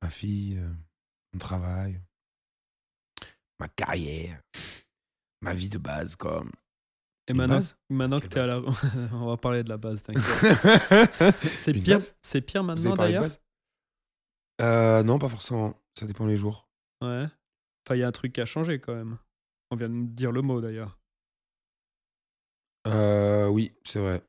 ma 0.02 0.08
fille, 0.08 0.56
euh, 0.56 0.70
mon 1.32 1.40
travail, 1.40 2.00
ma 3.58 3.66
carrière, 3.68 4.40
ma 5.42 5.52
vie 5.52 5.68
de 5.68 5.78
base 5.78 6.14
quoi. 6.14 6.44
Et 7.26 7.32
Une 7.32 7.38
maintenant, 7.38 7.56
base? 7.56 7.76
maintenant 7.90 8.20
que 8.20 8.28
Quelle 8.28 8.30
tu 8.30 8.38
es 8.38 8.40
à 8.42 8.46
la. 8.46 8.60
On 9.16 9.26
va 9.26 9.36
parler 9.36 9.64
de 9.64 9.68
la 9.68 9.78
base, 9.78 10.00
t'inquiète. 10.04 10.22
C'est 11.56 11.72
Une 11.72 11.82
pire, 11.82 11.96
base? 11.96 12.14
c'est 12.22 12.40
pire 12.40 12.62
maintenant 12.62 12.94
parlé 12.94 13.14
de 13.14 13.18
d'ailleurs? 13.18 13.22
base? 13.30 13.40
Euh, 14.60 15.02
Non, 15.02 15.18
pas 15.18 15.28
forcément. 15.28 15.74
Ça 15.98 16.06
dépend 16.06 16.24
les 16.26 16.36
jours. 16.36 16.68
Ouais. 17.02 17.26
Enfin, 17.86 17.96
il 17.96 18.00
y 18.00 18.02
a 18.02 18.08
un 18.08 18.12
truc 18.12 18.32
qui 18.32 18.40
a 18.40 18.44
changé 18.46 18.78
quand 18.80 18.94
même. 18.94 19.18
On 19.70 19.76
vient 19.76 19.88
de 19.88 19.94
me 19.94 20.06
dire 20.06 20.32
le 20.32 20.42
mot 20.42 20.60
d'ailleurs. 20.60 20.98
Euh, 22.86 23.48
oui, 23.48 23.72
c'est 23.84 23.98
vrai. 23.98 24.22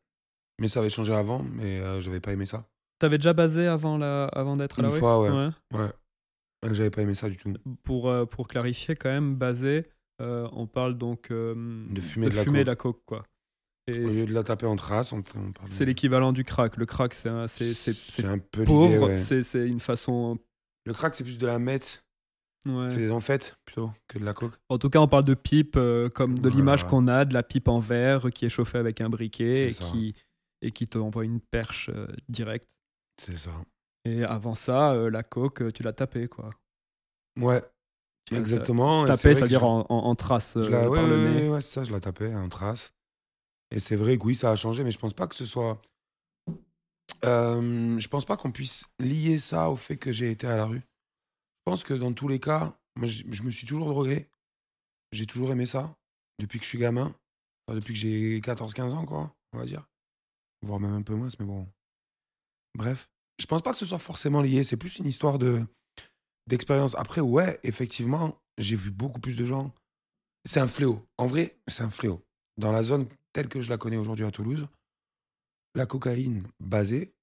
Mais 0.60 0.67
ça 0.67 0.80
avait 0.80 0.89
changé 0.89 1.13
avant, 1.13 1.43
mais 1.43 1.80
euh, 1.80 2.02
j'avais 2.02 2.20
pas 2.20 2.34
aimé 2.34 2.46
ça. 2.46 2.67
T'avais 3.00 3.17
déjà 3.20 3.34
basé 3.34 3.67
avant, 3.67 3.98
la... 3.98 4.26
avant 4.26 4.58
d'être 4.58 4.80
à 4.80 4.82
la 4.82 4.89
Une 4.89 4.96
fois, 4.96 5.22
ouais. 5.22 5.30
Ouais. 5.74 5.89
Euh, 6.65 6.74
J'avais 6.74 6.89
pas 6.89 7.04
aimé 7.04 7.13
ça 7.13 7.30
du 7.30 7.38
tout. 7.38 7.54
Pour, 7.84 8.10
euh, 8.10 8.26
pour 8.26 8.48
clarifier 8.48 8.96
quand 8.96 9.10
même, 9.10 9.36
basé, 9.36 9.86
euh, 10.22 10.48
on 10.54 10.65
parle 10.65 10.98
donc 10.98 11.30
euh, 11.30 11.54
De 11.91 12.02
fumer 12.02 12.30
de 12.30 12.36
la 12.36 12.43
fumer 12.43 12.60
coke. 12.60 12.67
la 12.67 12.76
coke, 12.76 13.02
quoi. 13.06 13.24
Et 13.86 14.04
Au 14.04 14.10
lieu 14.10 14.26
de 14.26 14.34
la 14.34 14.43
taper 14.43 14.65
en 14.65 14.76
trace, 14.76 15.13
on, 15.13 15.20
on 15.36 15.52
parle. 15.52 15.70
c'est 15.70 15.86
l'équivalent 15.86 16.34
du 16.34 16.43
crack. 16.43 16.76
Le 16.78 16.88
crack, 16.88 17.13
c'est 17.13 17.30
un- 17.30 17.48
c'est- 17.48 17.74
c'est- 17.74 17.93
C'est 17.93 18.22
c'est 18.24 18.28
un 18.28 18.39
peu 18.39 18.63
pauvre, 18.65 19.08
ouais. 19.10 19.17
c'est 19.17 19.43
c'est 19.43 19.67
une 19.67 19.80
façon. 19.80 20.39
Le 20.86 20.93
crack, 20.93 21.13
c'est 21.13 21.24
plus 21.24 21.38
de 21.38 21.46
la 21.46 21.60
meth. 21.60 22.04
Ouais. 22.65 22.89
C'est 22.89 22.98
des 22.98 23.12
enfêtes 23.12 23.56
plutôt 23.65 23.91
que 24.08 24.17
de 24.20 24.26
la 24.26 24.34
coke. 24.34 24.54
En 24.70 24.78
tout 24.78 24.89
cas, 24.89 25.00
on 25.00 25.08
parle 25.08 25.24
de 25.24 25.34
pipe 25.34 25.76
euh, 25.78 26.10
comme 26.10 26.36
de 26.36 26.41
Voilà. 26.41 26.56
l'image 26.56 26.88
qu'on 26.88 27.08
a 27.08 27.26
de 27.26 27.34
la 27.34 27.43
pipe 27.43 27.67
en 27.67 27.80
verre 27.80 28.30
qui 28.34 28.46
est 28.46 28.50
chauffée 28.50 28.78
avec 28.78 29.02
un 29.02 29.10
briquet 29.10 29.67
et 29.67 29.72
ça. 29.72 29.86
qui, 29.86 30.13
et 30.62 30.72
qui 30.72 30.88
te 30.88 30.98
envoie 30.98 31.24
une 31.26 31.39
perche 31.39 31.89
euh, 31.93 32.08
directe. 32.30 32.78
C'est 33.22 33.38
ça. 33.38 33.52
Et 34.06 34.24
avant 34.24 34.56
ça, 34.56 34.93
euh, 34.93 35.10
la 35.10 35.24
coke, 35.24 35.62
euh, 35.62 35.72
tu 35.72 35.84
l'as 35.84 35.93
tapée, 35.93 36.28
quoi. 36.28 36.50
Ouais, 37.39 37.62
exactement. 38.32 39.06
et 39.06 39.08
c'est 39.10 39.15
Tapée, 39.17 39.30
vrai 39.34 39.36
ça 39.36 39.39
veut 39.41 39.46
que 39.46 39.50
dire 39.50 39.60
je- 39.60 39.65
en, 39.65 39.86
en- 39.89 40.04
en 40.06 40.15
trace 40.15 40.54
Je 40.62 40.70
la, 40.70 40.82
par 40.84 40.89
ouais, 40.91 41.08
le 41.08 41.15
ouais, 41.26 41.32
nez. 41.41 41.50
ouais, 41.50 41.62
ça, 41.62 41.84
je 41.84 41.91
la 41.91 42.00
tapais 42.00 42.34
en 42.34 42.50
trace. 42.50 42.93
Et 43.72 43.80
c'est 43.80 43.96
vrai 43.98 44.17
que 44.17 44.24
oui, 44.24 44.36
ça 44.36 44.52
a 44.52 44.56
changé, 44.56 44.84
mais 44.84 44.91
je 44.91 44.98
pense 45.00 45.13
pas 45.13 45.28
que 45.28 45.36
ce 45.36 45.46
soit. 45.46 45.82
Je 47.24 48.08
pense 48.08 48.26
pas 48.26 48.38
qu'on 48.38 48.52
puisse 48.52 48.86
lier 49.00 49.39
ça 49.39 49.70
au 49.70 49.76
fait 49.76 49.98
que 49.98 50.12
j'ai 50.12 50.32
été 50.32 50.48
à 50.48 50.56
la 50.56 50.65
rue. 50.65 50.82
Pense 51.67 51.84
que 51.84 51.93
dans 51.93 52.13
tous 52.13 52.30
les 52.30 52.39
cas, 52.39 52.80
moi, 52.95 53.10
je, 53.10 53.43
me 53.43 53.51
suis 53.51 53.67
toujours 53.67 53.89
drogué. 53.89 54.30
J'ai 55.12 55.25
toujours 55.25 55.51
aimé 55.51 55.65
ça. 55.65 55.97
Depuis 56.39 56.60
que 56.60 56.63
je 56.63 56.69
suis 56.69 56.77
gamin. 56.77 57.13
Depuis 57.67 57.93
que 57.93 57.99
j'ai 57.99 58.39
14-15 58.39 58.91
ans, 58.91 59.06
quoi, 59.06 59.36
on 59.51 59.58
va 59.58 59.65
dire. 59.65 59.86
Voire 60.62 60.80
même 60.80 60.93
un 60.93 61.01
peu 61.01 61.13
moins, 61.13 61.27
mais 61.38 61.45
bon. 61.45 61.67
Bref. 62.73 63.10
Je 63.38 63.45
pense 63.47 63.62
pas 63.62 63.73
que 63.73 63.77
ce 63.80 63.86
soit 63.86 63.97
forcément 63.97 64.41
lié. 64.41 64.63
C'est 64.63 64.77
plus 64.77 64.99
une 64.99 65.08
histoire 65.08 65.39
de 65.39 65.62
d'expérience. 66.47 66.95
Après, 66.95 67.19
ouais, 67.19 67.60
effectivement, 67.63 68.41
j'ai 68.58 68.77
vu 68.77 68.89
beaucoup 68.89 69.19
plus 69.19 69.36
de 69.36 69.43
gens 69.43 69.73
c'est 70.45 70.62
un 70.62 70.67
fléau. 70.69 71.06
En 71.17 71.27
vrai, 71.27 71.60
c'est 71.67 71.84
un 71.84 71.89
fléau. 71.89 72.23
Dans 72.56 72.71
la 72.71 72.82
zone 72.82 73.10
telle 73.34 73.49
que 73.49 73.62
je 73.62 73.69
la 73.69 73.77
connais 73.77 73.97
aujourd'hui 73.97 74.23
à 74.23 74.32
Toulouse, 74.32 74.69
la 75.75 75.86
cocaïne 75.86 76.47
basée, 76.62 77.13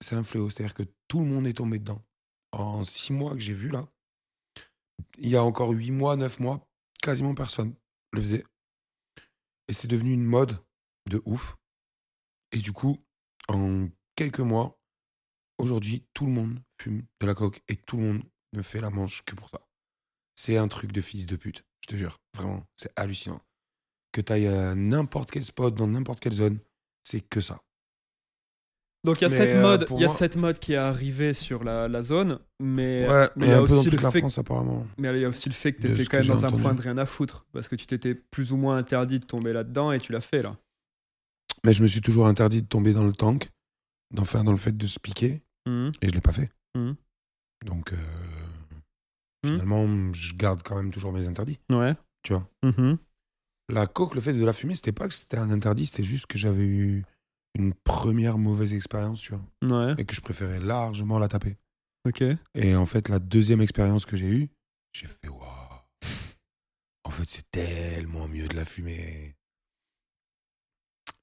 c'est 0.00 0.16
un 0.16 0.24
fléau. 0.24 0.48
C'est-à-dire 0.48 0.72
que 0.72 0.84
tout 1.06 1.18
le 1.18 1.26
monde 1.26 1.46
est 1.46 1.58
tombé 1.58 1.78
dedans. 1.78 2.02
En 2.52 2.82
six 2.82 3.12
mois 3.12 3.32
que 3.32 3.40
j'ai 3.40 3.54
vu 3.54 3.68
là, 3.68 3.88
il 5.18 5.28
y 5.28 5.36
a 5.36 5.44
encore 5.44 5.70
huit 5.70 5.90
mois, 5.90 6.16
neuf 6.16 6.38
mois, 6.40 6.66
quasiment 7.02 7.34
personne 7.34 7.74
le 8.12 8.20
faisait. 8.20 8.44
Et 9.68 9.72
c'est 9.72 9.88
devenu 9.88 10.12
une 10.12 10.24
mode 10.24 10.58
de 11.08 11.22
ouf. 11.24 11.56
Et 12.52 12.58
du 12.58 12.72
coup, 12.72 12.98
en 13.48 13.88
quelques 14.16 14.40
mois, 14.40 14.80
aujourd'hui, 15.58 16.04
tout 16.14 16.26
le 16.26 16.32
monde 16.32 16.60
fume 16.80 17.06
de 17.20 17.26
la 17.26 17.34
coke 17.34 17.62
et 17.68 17.76
tout 17.76 17.96
le 17.96 18.02
monde 18.02 18.22
ne 18.52 18.62
fait 18.62 18.80
la 18.80 18.90
manche 18.90 19.22
que 19.24 19.34
pour 19.34 19.50
ça. 19.50 19.60
C'est 20.34 20.56
un 20.56 20.68
truc 20.68 20.92
de 20.92 21.00
fils 21.00 21.26
de 21.26 21.36
pute, 21.36 21.64
je 21.82 21.88
te 21.88 21.96
jure. 21.96 22.18
Vraiment, 22.34 22.66
c'est 22.76 22.92
hallucinant. 22.96 23.40
Que 24.12 24.20
tu 24.20 24.32
ailles 24.32 24.48
à 24.48 24.74
n'importe 24.74 25.30
quel 25.30 25.44
spot, 25.44 25.74
dans 25.74 25.86
n'importe 25.86 26.20
quelle 26.20 26.32
zone, 26.32 26.58
c'est 27.04 27.20
que 27.20 27.40
ça. 27.40 27.62
Donc 29.02 29.18
il 29.20 29.22
y 29.22 29.24
a 29.24 29.28
Mais, 29.30 29.36
cette 29.36 29.54
euh, 29.54 29.62
mode, 29.62 29.86
il 29.90 30.00
y 30.00 30.04
a 30.04 30.08
moi- 30.08 30.14
cette 30.14 30.36
mode 30.36 30.58
qui 30.58 30.74
est 30.74 30.76
arrivée 30.76 31.32
sur 31.32 31.64
la, 31.64 31.88
la 31.88 32.02
zone, 32.02 32.38
mais 32.60 33.08
Ouais, 33.08 33.28
mais 33.36 33.46
il 33.46 33.50
y 33.50 33.54
a 33.54 33.62
aussi 33.62 33.88
le 33.90 33.96
fait, 33.96 34.18
France 34.20 34.36
apparemment. 34.38 34.86
mais 34.98 35.08
il 35.16 35.20
y 35.22 35.24
a 35.24 35.28
aussi 35.30 35.48
le 35.48 35.54
fait 35.54 35.72
que 35.72 35.80
de 35.82 35.86
tu 35.88 35.92
étais 35.94 36.04
ce 36.04 36.08
quand 36.10 36.18
même 36.18 36.26
dans 36.26 36.44
un 36.44 36.50
point 36.52 36.74
de 36.74 36.82
rien 36.82 36.98
à 36.98 37.06
foutre 37.06 37.46
parce 37.52 37.66
que 37.66 37.76
tu 37.76 37.86
t'étais 37.86 38.14
plus 38.14 38.52
ou 38.52 38.56
moins 38.58 38.76
interdit 38.76 39.18
de 39.18 39.24
tomber 39.24 39.54
là-dedans 39.54 39.90
et 39.92 40.00
tu 40.00 40.12
l'as 40.12 40.20
fait 40.20 40.42
là. 40.42 40.54
Mais 41.64 41.72
je 41.72 41.82
me 41.82 41.88
suis 41.88 42.02
toujours 42.02 42.26
interdit 42.26 42.60
de 42.60 42.66
tomber 42.66 42.92
dans 42.92 43.04
le 43.04 43.12
tank, 43.14 43.48
d'en 44.12 44.26
faire 44.26 44.44
dans 44.44 44.52
le 44.52 44.58
fait 44.58 44.76
de 44.76 44.86
se 44.86 44.98
piquer, 45.00 45.42
Mhm. 45.66 45.92
et 46.02 46.08
je 46.10 46.14
l'ai 46.14 46.20
pas 46.20 46.32
fait. 46.32 46.50
Mhm. 46.76 46.94
Donc, 47.64 47.92
euh, 47.94 47.96
Mhm. 49.46 49.52
finalement, 49.52 50.12
je 50.12 50.34
garde 50.34 50.62
quand 50.62 50.76
même 50.76 50.90
toujours 50.90 51.12
mes 51.12 51.26
interdits, 51.26 51.58
Ouais. 51.70 51.94
tu 52.22 52.34
vois? 52.34 52.46
La 53.72 53.86
coke, 53.86 54.14
le 54.14 54.20
fait 54.20 54.32
de 54.34 54.44
la 54.44 54.52
fumer, 54.52 54.74
c'était 54.74 54.92
pas 54.92 55.06
que 55.08 55.14
c'était 55.14 55.38
un 55.38 55.50
interdit, 55.50 55.86
c'était 55.86 56.02
juste 56.02 56.26
que 56.26 56.36
j'avais 56.36 56.64
eu 56.66 57.04
une 57.54 57.74
première 57.74 58.38
mauvaise 58.38 58.72
expérience, 58.74 59.20
tu 59.20 59.32
vois, 59.34 59.42
Ouais. 59.62 59.94
et 59.98 60.04
que 60.04 60.14
je 60.14 60.20
préférais 60.20 60.60
largement 60.60 61.18
la 61.18 61.28
taper. 61.28 61.56
Ok. 62.06 62.22
Et 62.54 62.76
en 62.76 62.86
fait, 62.86 63.08
la 63.08 63.18
deuxième 63.18 63.60
expérience 63.60 64.06
que 64.06 64.16
j'ai 64.16 64.28
eue, 64.28 64.48
j'ai 64.92 65.06
fait 65.06 65.28
waouh. 65.28 65.46
fait, 67.10 67.28
c'est 67.28 67.50
tellement 67.50 68.28
mieux 68.28 68.46
de 68.48 68.54
la 68.54 68.64
fumer. 68.64 69.34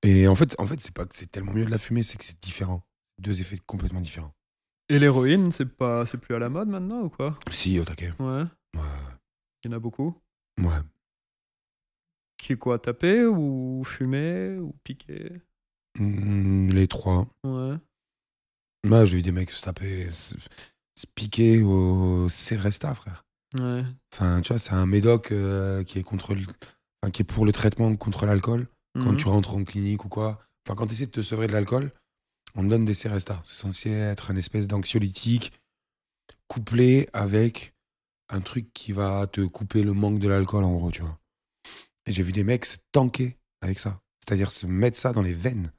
Et 0.04 0.28
en 0.28 0.36
fait, 0.36 0.54
en 0.60 0.66
fait 0.66 0.80
c'est 0.82 0.94
pas 0.94 1.06
que 1.06 1.16
c'est 1.16 1.32
tellement 1.32 1.54
mieux 1.54 1.66
de 1.66 1.72
la 1.72 1.78
fumer, 1.78 2.04
c'est 2.04 2.18
que 2.18 2.24
c'est 2.26 2.40
différent. 2.42 2.84
Deux 3.20 3.40
effets 3.42 3.58
complètement 3.66 4.02
différents. 4.02 4.34
Et 4.90 5.00
l'héroïne, 5.00 5.52
c'est 5.52 5.66
pas, 5.66 6.06
c'est 6.06 6.18
plus 6.18 6.36
à 6.36 6.40
la 6.40 6.50
mode 6.50 6.68
maintenant 6.70 7.02
ou 7.02 7.10
quoi? 7.10 7.40
Si, 7.52 7.80
au 7.80 7.86
taquet. 7.86 8.12
Ouais. 8.20 8.44
Ouais. 8.76 8.82
Il 9.64 9.72
y 9.72 9.74
en 9.74 9.78
a 9.78 9.80
beaucoup? 9.80 10.16
Ouais. 10.60 10.82
Qui 12.38 12.54
est 12.54 12.58
quoi? 12.58 12.80
Taper 12.80 13.26
ou 13.26 13.84
fumer 13.86 14.58
ou 14.60 14.74
piquer? 14.84 15.42
Mm, 16.00 16.70
les 16.72 16.88
trois. 16.88 17.28
Ouais. 17.44 17.76
Moi, 18.86 19.06
j'ai 19.06 19.18
vu 19.18 19.22
des 19.22 19.32
mecs 19.32 19.52
se 19.52 19.64
taper, 19.64 20.10
se, 20.12 20.36
se 20.96 21.06
piquer 21.16 21.62
au 21.64 22.30
Seresta, 22.30 22.94
frère. 22.94 23.26
Ouais. 23.56 23.84
Enfin, 24.14 24.42
tu 24.42 24.50
vois, 24.50 24.60
c'est 24.60 24.74
un 24.74 24.86
médoc 24.86 25.32
euh, 25.32 25.84
qui 25.84 26.00
est 26.00 26.04
contre 26.04 26.36
le- 26.36 26.42
enfin, 27.02 27.12
qui 27.12 27.22
est 27.22 27.26
pour 27.26 27.46
le 27.46 27.52
traitement 27.52 27.96
contre 27.96 28.26
l'alcool. 28.26 28.68
Quand 28.96 29.12
Mhm. 29.12 29.18
tu 29.18 29.28
rentres 29.28 29.56
en 29.56 29.64
clinique 29.64 30.06
ou 30.06 30.10
quoi. 30.10 30.40
Enfin, 30.66 30.76
quand 30.76 30.88
tu 30.88 30.94
essaies 30.94 31.06
de 31.06 31.12
te 31.12 31.22
sevrer 31.22 31.48
de 31.48 31.54
l'alcool, 31.54 31.92
on 32.56 32.64
te 32.64 32.68
donne 32.68 32.86
des 32.86 32.94
Seresta. 32.96 33.42
C'est 33.46 33.62
censé 33.62 33.92
être 33.92 34.32
une 34.32 34.38
espèce 34.38 34.68
d'anxiolytique 34.68 35.52
couplé 36.48 37.08
avec 37.14 37.74
un 38.30 38.42
truc 38.42 38.72
qui 38.74 38.92
va 38.92 39.28
te 39.28 39.42
couper 39.42 39.84
le 39.84 39.94
manque 39.94 40.20
de 40.20 40.28
l'alcool, 40.28 40.64
en 40.64 40.74
gros, 40.76 40.92
tu 40.92 41.02
vois. 41.02 41.18
Et 42.06 42.12
j'ai 42.12 42.24
vu 42.24 42.32
des 42.32 42.44
mecs 42.44 42.66
se 42.66 42.78
tanker 42.92 43.38
avec 43.62 43.80
ça. 43.80 44.02
C'est-à-dire 44.26 44.52
se 44.52 44.66
mettre 44.66 44.98
ça 44.98 45.14
dans 45.14 45.22
les 45.22 45.34
veines. 45.34 45.72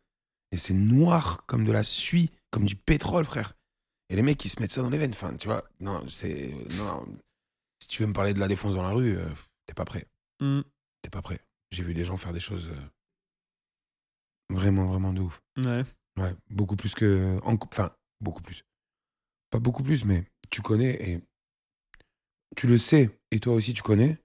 Et 0.52 0.56
c'est 0.56 0.74
noir 0.74 1.44
comme 1.46 1.64
de 1.64 1.72
la 1.72 1.82
suie, 1.82 2.30
comme 2.50 2.64
du 2.64 2.74
pétrole, 2.76 3.24
frère. 3.24 3.52
Et 4.08 4.16
les 4.16 4.22
mecs 4.22 4.38
qui 4.38 4.48
se 4.48 4.60
mettent 4.60 4.72
ça 4.72 4.80
dans 4.82 4.88
les 4.90 4.96
veines, 4.98 5.10
enfin, 5.12 5.36
tu 5.36 5.46
vois, 5.48 5.64
non, 5.80 6.06
c'est. 6.08 6.54
Non. 6.76 7.04
Si 7.82 7.88
tu 7.88 8.02
veux 8.02 8.08
me 8.08 8.14
parler 8.14 8.32
de 8.34 8.40
la 8.40 8.48
défense 8.48 8.74
dans 8.74 8.82
la 8.82 8.90
rue, 8.92 9.16
euh, 9.18 9.28
t'es 9.66 9.74
pas 9.74 9.84
prêt. 9.84 10.06
Mhm. 10.40 10.64
T'es 11.02 11.10
pas 11.10 11.20
prêt. 11.22 11.40
J'ai 11.70 11.82
vu 11.82 11.92
des 11.94 12.04
gens 12.04 12.16
faire 12.16 12.32
des 12.32 12.40
choses 12.40 12.70
euh, 12.70 14.54
vraiment, 14.54 14.86
vraiment 14.86 15.12
de 15.12 15.20
ouf. 15.20 15.40
Ouais. 15.58 15.84
Ouais, 16.18 16.34
beaucoup 16.50 16.76
plus 16.76 16.94
que. 16.94 17.38
en- 17.44 17.58
Enfin, 17.70 17.90
beaucoup 18.20 18.42
plus. 18.42 18.64
Pas 19.50 19.58
beaucoup 19.58 19.82
plus, 19.82 20.04
mais 20.04 20.24
tu 20.50 20.62
connais 20.62 20.94
et. 21.10 21.20
Tu 22.56 22.66
le 22.66 22.78
sais, 22.78 23.10
et 23.30 23.40
toi 23.40 23.52
aussi 23.54 23.74
tu 23.74 23.82
connais, 23.82 24.18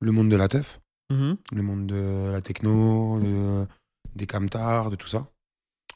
le 0.00 0.12
monde 0.12 0.28
de 0.30 0.36
la 0.36 0.48
teuf, 0.48 0.80
Mhm. 1.10 1.38
le 1.52 1.62
monde 1.62 1.86
de 1.86 2.28
la 2.30 2.42
techno, 2.42 3.18
de- 3.20 3.66
des 4.14 4.26
camtars, 4.26 4.90
de 4.90 4.96
tout 4.96 5.08
ça. 5.08 5.26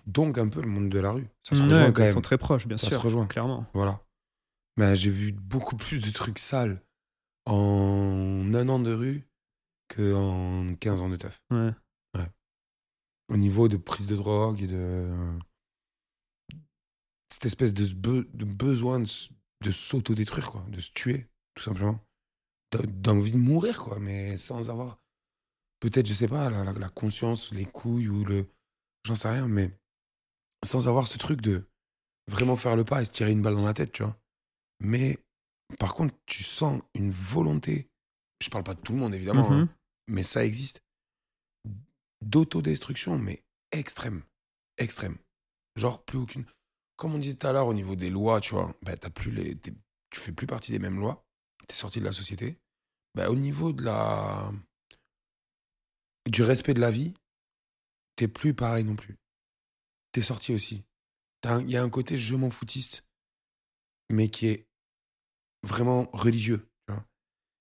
Donc 0.09 0.38
un 0.38 0.49
peu 0.49 0.61
le 0.62 0.68
monde 0.68 0.88
de 0.88 0.99
la 0.99 1.12
rue. 1.12 1.29
Ça 1.42 1.55
se 1.55 1.61
Ouais, 1.61 1.66
rejoint 1.68 1.92
quand 1.92 2.03
Ils 2.03 2.07
même. 2.07 2.14
sont 2.14 2.21
très 2.23 2.38
proches, 2.38 2.66
bien 2.66 2.77
Ça 2.79 2.88
sûr. 2.88 2.99
se 2.99 3.05
rejoint. 3.05 3.27
Clairement. 3.27 3.66
Voilà. 3.75 4.03
Mais 4.77 4.97
j'ai 4.97 5.11
vu 5.11 5.33
beaucoup 5.33 5.77
plus 5.77 6.01
de 6.05 6.11
trucs 6.11 6.38
sales 6.38 6.81
en 7.47 8.51
un 8.55 8.68
an 8.68 8.79
de 8.81 8.92
rue 8.92 9.29
qu'en 9.94 10.75
15 10.81 11.03
ans 11.03 11.09
de 11.09 11.16
teuf. 11.16 11.40
Ouais. 11.51 11.73
Au 13.31 13.37
niveau 13.37 13.68
de 13.68 13.77
prise 13.77 14.07
de 14.07 14.16
drogue 14.16 14.62
et 14.62 14.66
de. 14.66 15.09
Cette 17.31 17.44
espèce 17.47 17.75
de, 17.75 17.85
be- 17.85 18.27
de 18.35 18.44
besoin 18.47 19.01
de, 19.01 19.09
de 19.64 19.71
s'autodétruire, 19.71 20.51
quoi. 20.51 20.64
De 20.71 20.81
se 20.81 20.90
tuer, 20.92 21.29
tout 21.55 21.62
simplement. 21.62 22.01
D'en- 22.73 23.12
D'envie 23.14 23.33
de 23.33 23.37
mourir, 23.37 23.83
quoi. 23.83 23.99
Mais 23.99 24.38
sans 24.38 24.71
avoir. 24.71 24.99
Peut-être, 25.81 26.07
je 26.07 26.14
sais 26.14 26.29
pas, 26.29 26.49
la, 26.49 26.64
la- 26.64 26.73
la 26.73 26.88
conscience, 26.88 27.53
les 27.53 27.66
couilles 27.66 28.09
ou 28.09 28.25
le. 28.25 28.49
J'en 29.05 29.14
sais 29.14 29.29
rien, 29.31 29.47
mais. 29.47 29.78
Sans 30.64 30.88
avoir 30.88 31.07
ce 31.07 31.18
truc 31.18 31.40
de 31.40 31.64
vraiment 32.29 32.57
faire 32.57 32.77
le 32.77 32.85
pas 32.85 33.03
et 33.03 33.05
se 33.05 33.12
tirer 33.12 33.33
une 33.33 33.42
balle 33.42 33.55
dans 33.55 33.64
la 33.64 33.75
tête, 33.75 33.92
tu 33.92 34.03
vois. 34.03 34.16
Mais 34.81 35.18
par 35.79 35.94
contre, 35.94 36.14
tu 36.27 36.42
sens 36.44 36.83
une 36.94 37.11
volonté. 37.11 37.88
Je 38.42 38.51
parle 38.51 38.64
pas 38.64 38.75
de 38.75 38.81
tout 38.81 38.92
le 38.92 38.99
monde, 38.99 39.14
évidemment, 39.14 39.51
Mhm. 39.51 39.61
hein, 39.62 39.68
mais 40.09 40.23
ça 40.23 40.44
existe. 40.44 40.83
D'autodestruction, 42.23 43.18
mais 43.18 43.44
extrême. 43.73 44.23
Extrême. 44.79 45.16
Genre, 45.77 46.05
plus 46.05 46.18
aucune. 46.18 46.44
Comme 46.97 47.14
on 47.14 47.18
disait 47.18 47.35
tout 47.37 47.47
à 47.47 47.53
l'heure 47.53 47.66
au 47.66 47.75
niveau 47.75 47.94
des 47.94 48.11
lois, 48.11 48.40
tu 48.40 48.55
vois, 48.55 48.75
bah, 48.83 48.97
t'as 48.97 49.11
plus 49.11 49.31
les, 49.31 49.57
tu 49.59 49.73
fais 50.21 50.33
plus 50.33 50.47
partie 50.47 50.73
des 50.73 50.79
mêmes 50.81 50.99
lois. 50.99 51.25
Tu 51.68 51.75
es 51.75 51.79
sorti 51.79 52.01
de 52.01 52.05
la 52.05 52.12
société. 52.12 52.59
Bah, 53.14 53.31
au 53.31 53.37
niveau 53.37 53.73
de 53.73 53.83
la. 53.85 54.53
du 56.27 56.42
respect 56.42 56.75
de 56.75 56.81
la 56.81 56.90
vie, 56.90 57.14
t'es 58.16 58.29
plus 58.29 58.55
pareil 58.55 58.85
non 58.85 58.97
plus. 58.97 59.16
T'es 60.12 60.23
sorti 60.23 60.53
aussi. 60.53 60.85
Il 61.44 61.71
y 61.71 61.77
a 61.77 61.83
un 61.83 61.90
côté 61.90 62.18
je 62.18 62.35
m'en 62.35 62.51
foutiste, 62.51 63.05
mais 64.11 64.29
qui 64.29 64.49
est 64.49 64.68
vraiment 65.62 66.09
religieux, 66.12 66.68
tu 66.87 66.94
vois, 66.94 67.05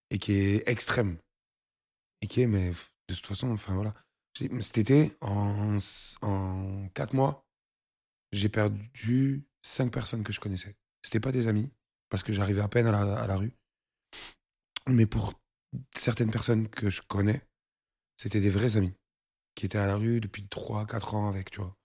et 0.09 0.19
qui 0.19 0.33
est 0.33 0.67
extrême. 0.67 1.17
Et 2.21 2.27
qui 2.27 2.41
est, 2.41 2.47
mais 2.47 2.71
de 2.71 3.15
toute 3.15 3.27
façon, 3.27 3.51
enfin 3.51 3.75
voilà. 3.75 3.93
Cet 4.59 4.77
été, 4.77 5.15
en, 5.21 5.77
en 6.21 6.89
quatre 6.93 7.13
mois, 7.13 7.47
j'ai 8.31 8.49
perdu 8.49 9.45
cinq 9.61 9.91
personnes 9.91 10.23
que 10.23 10.33
je 10.33 10.39
connaissais. 10.39 10.75
C'était 11.03 11.19
pas 11.19 11.31
des 11.31 11.47
amis, 11.47 11.71
parce 12.09 12.23
que 12.23 12.33
j'arrivais 12.33 12.61
à 12.61 12.67
peine 12.67 12.87
à 12.87 12.91
la, 12.91 13.19
à 13.19 13.27
la 13.27 13.37
rue. 13.37 13.53
Mais 14.87 15.05
pour 15.05 15.33
certaines 15.95 16.31
personnes 16.31 16.69
que 16.69 16.89
je 16.89 17.01
connais, 17.01 17.41
c'était 18.17 18.41
des 18.41 18.49
vrais 18.49 18.77
amis, 18.77 18.93
qui 19.55 19.65
étaient 19.65 19.77
à 19.77 19.87
la 19.87 19.95
rue 19.95 20.19
depuis 20.21 20.43
3-4 20.43 21.15
ans 21.15 21.29
avec, 21.29 21.51
tu 21.51 21.61
vois. 21.61 21.75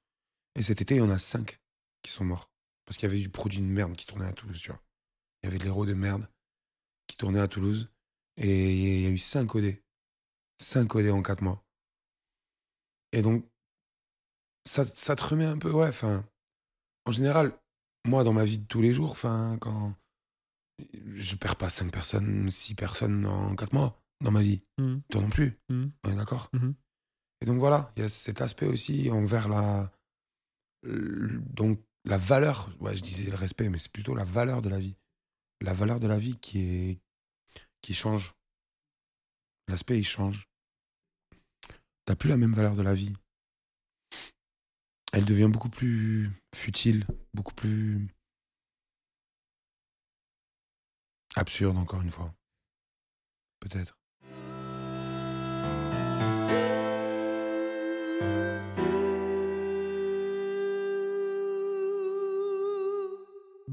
Et 0.54 0.62
cet 0.62 0.80
été, 0.80 0.96
il 0.96 0.98
y 0.98 1.02
en 1.02 1.10
a 1.10 1.18
cinq 1.18 1.60
qui 2.02 2.10
sont 2.10 2.24
morts. 2.24 2.50
Parce 2.84 2.96
qu'il 2.96 3.08
y 3.08 3.12
avait 3.12 3.20
du 3.20 3.28
produit 3.28 3.60
de 3.60 3.66
merde 3.66 3.96
qui 3.96 4.06
tournait 4.06 4.26
à 4.26 4.32
Toulouse, 4.32 4.60
tu 4.60 4.70
vois. 4.70 4.82
Il 5.42 5.46
y 5.46 5.48
avait 5.48 5.58
de 5.58 5.64
l'héros 5.64 5.86
de 5.86 5.94
merde 5.94 6.28
qui 7.06 7.16
tournait 7.16 7.40
à 7.40 7.48
Toulouse. 7.48 7.90
Et 8.36 8.72
il 8.72 9.02
y 9.02 9.06
a 9.06 9.10
eu 9.10 9.18
5 9.18 9.54
OD. 9.54 9.76
5 10.60 10.94
OD 10.94 11.10
en 11.10 11.22
4 11.22 11.42
mois. 11.42 11.64
Et 13.12 13.22
donc, 13.22 13.46
ça, 14.64 14.84
ça 14.84 15.16
te 15.16 15.22
remet 15.22 15.44
un 15.44 15.58
peu, 15.58 15.70
ouais, 15.70 15.88
enfin. 15.88 16.26
En 17.04 17.12
général, 17.12 17.58
moi, 18.06 18.24
dans 18.24 18.32
ma 18.32 18.44
vie 18.44 18.58
de 18.58 18.66
tous 18.66 18.82
les 18.82 18.92
jours, 18.92 19.10
enfin, 19.10 19.58
quand. 19.60 19.94
Je 21.14 21.36
perds 21.36 21.56
pas 21.56 21.70
5 21.70 21.92
personnes, 21.92 22.50
6 22.50 22.74
personnes 22.74 23.26
en 23.26 23.54
4 23.54 23.72
mois 23.72 24.02
dans 24.22 24.30
ma 24.30 24.40
vie. 24.40 24.62
Mhm. 24.78 25.02
Toi 25.10 25.20
non 25.20 25.30
plus. 25.30 25.58
Mhm. 25.68 25.92
On 26.04 26.10
est 26.10 26.16
d'accord? 26.16 26.48
Mhm. 26.52 26.74
Et 27.40 27.46
donc 27.46 27.58
voilà, 27.58 27.92
il 27.96 28.02
y 28.02 28.06
a 28.06 28.08
cet 28.08 28.40
aspect 28.40 28.66
aussi 28.66 29.10
envers 29.10 29.48
la. 29.48 29.92
L- 30.84 31.40
Donc 31.50 31.80
la 32.04 32.18
valeur, 32.18 32.74
ouais, 32.80 32.96
je 32.96 33.02
disais 33.02 33.30
le 33.30 33.36
respect, 33.36 33.68
mais 33.68 33.78
c'est 33.78 33.92
plutôt 33.92 34.14
la 34.14 34.24
valeur 34.24 34.62
de 34.62 34.68
la 34.68 34.78
vie. 34.78 34.96
La 35.60 35.74
valeur 35.74 36.00
de 36.00 36.08
la 36.08 36.18
vie 36.18 36.36
qui 36.38 36.98
change. 37.92 38.34
L'aspect, 39.68 39.98
il 39.98 40.04
change. 40.04 40.48
T'as 42.04 42.16
plus 42.16 42.28
la 42.28 42.36
même 42.36 42.52
valeur 42.52 42.74
de 42.74 42.82
la 42.82 42.94
vie. 42.94 43.14
Elle 45.12 45.24
devient 45.24 45.48
beaucoup 45.52 45.68
plus 45.68 46.30
futile, 46.54 47.06
beaucoup 47.34 47.54
plus. 47.54 48.08
absurde, 51.36 51.76
encore 51.78 52.02
une 52.02 52.10
fois. 52.10 52.34
Peut-être. 53.60 53.96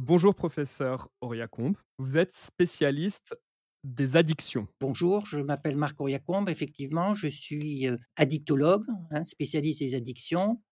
Bonjour 0.01 0.33
professeur 0.33 1.09
Auria 1.19 1.49
Combe. 1.49 1.75
Vous 1.97 2.17
êtes 2.17 2.31
spécialiste 2.31 3.35
des 3.83 4.15
addictions. 4.15 4.65
Bonjour, 4.79 5.25
je 5.25 5.39
m'appelle 5.39 5.75
Marc 5.75 5.99
Auriacombe. 5.99 6.49
Effectivement, 6.49 7.13
je 7.13 7.27
suis 7.27 7.85
addictologue, 8.15 8.85
hein, 9.11 9.25
spécialiste 9.25 9.81
des 9.81 9.95
addictions. 9.95 10.63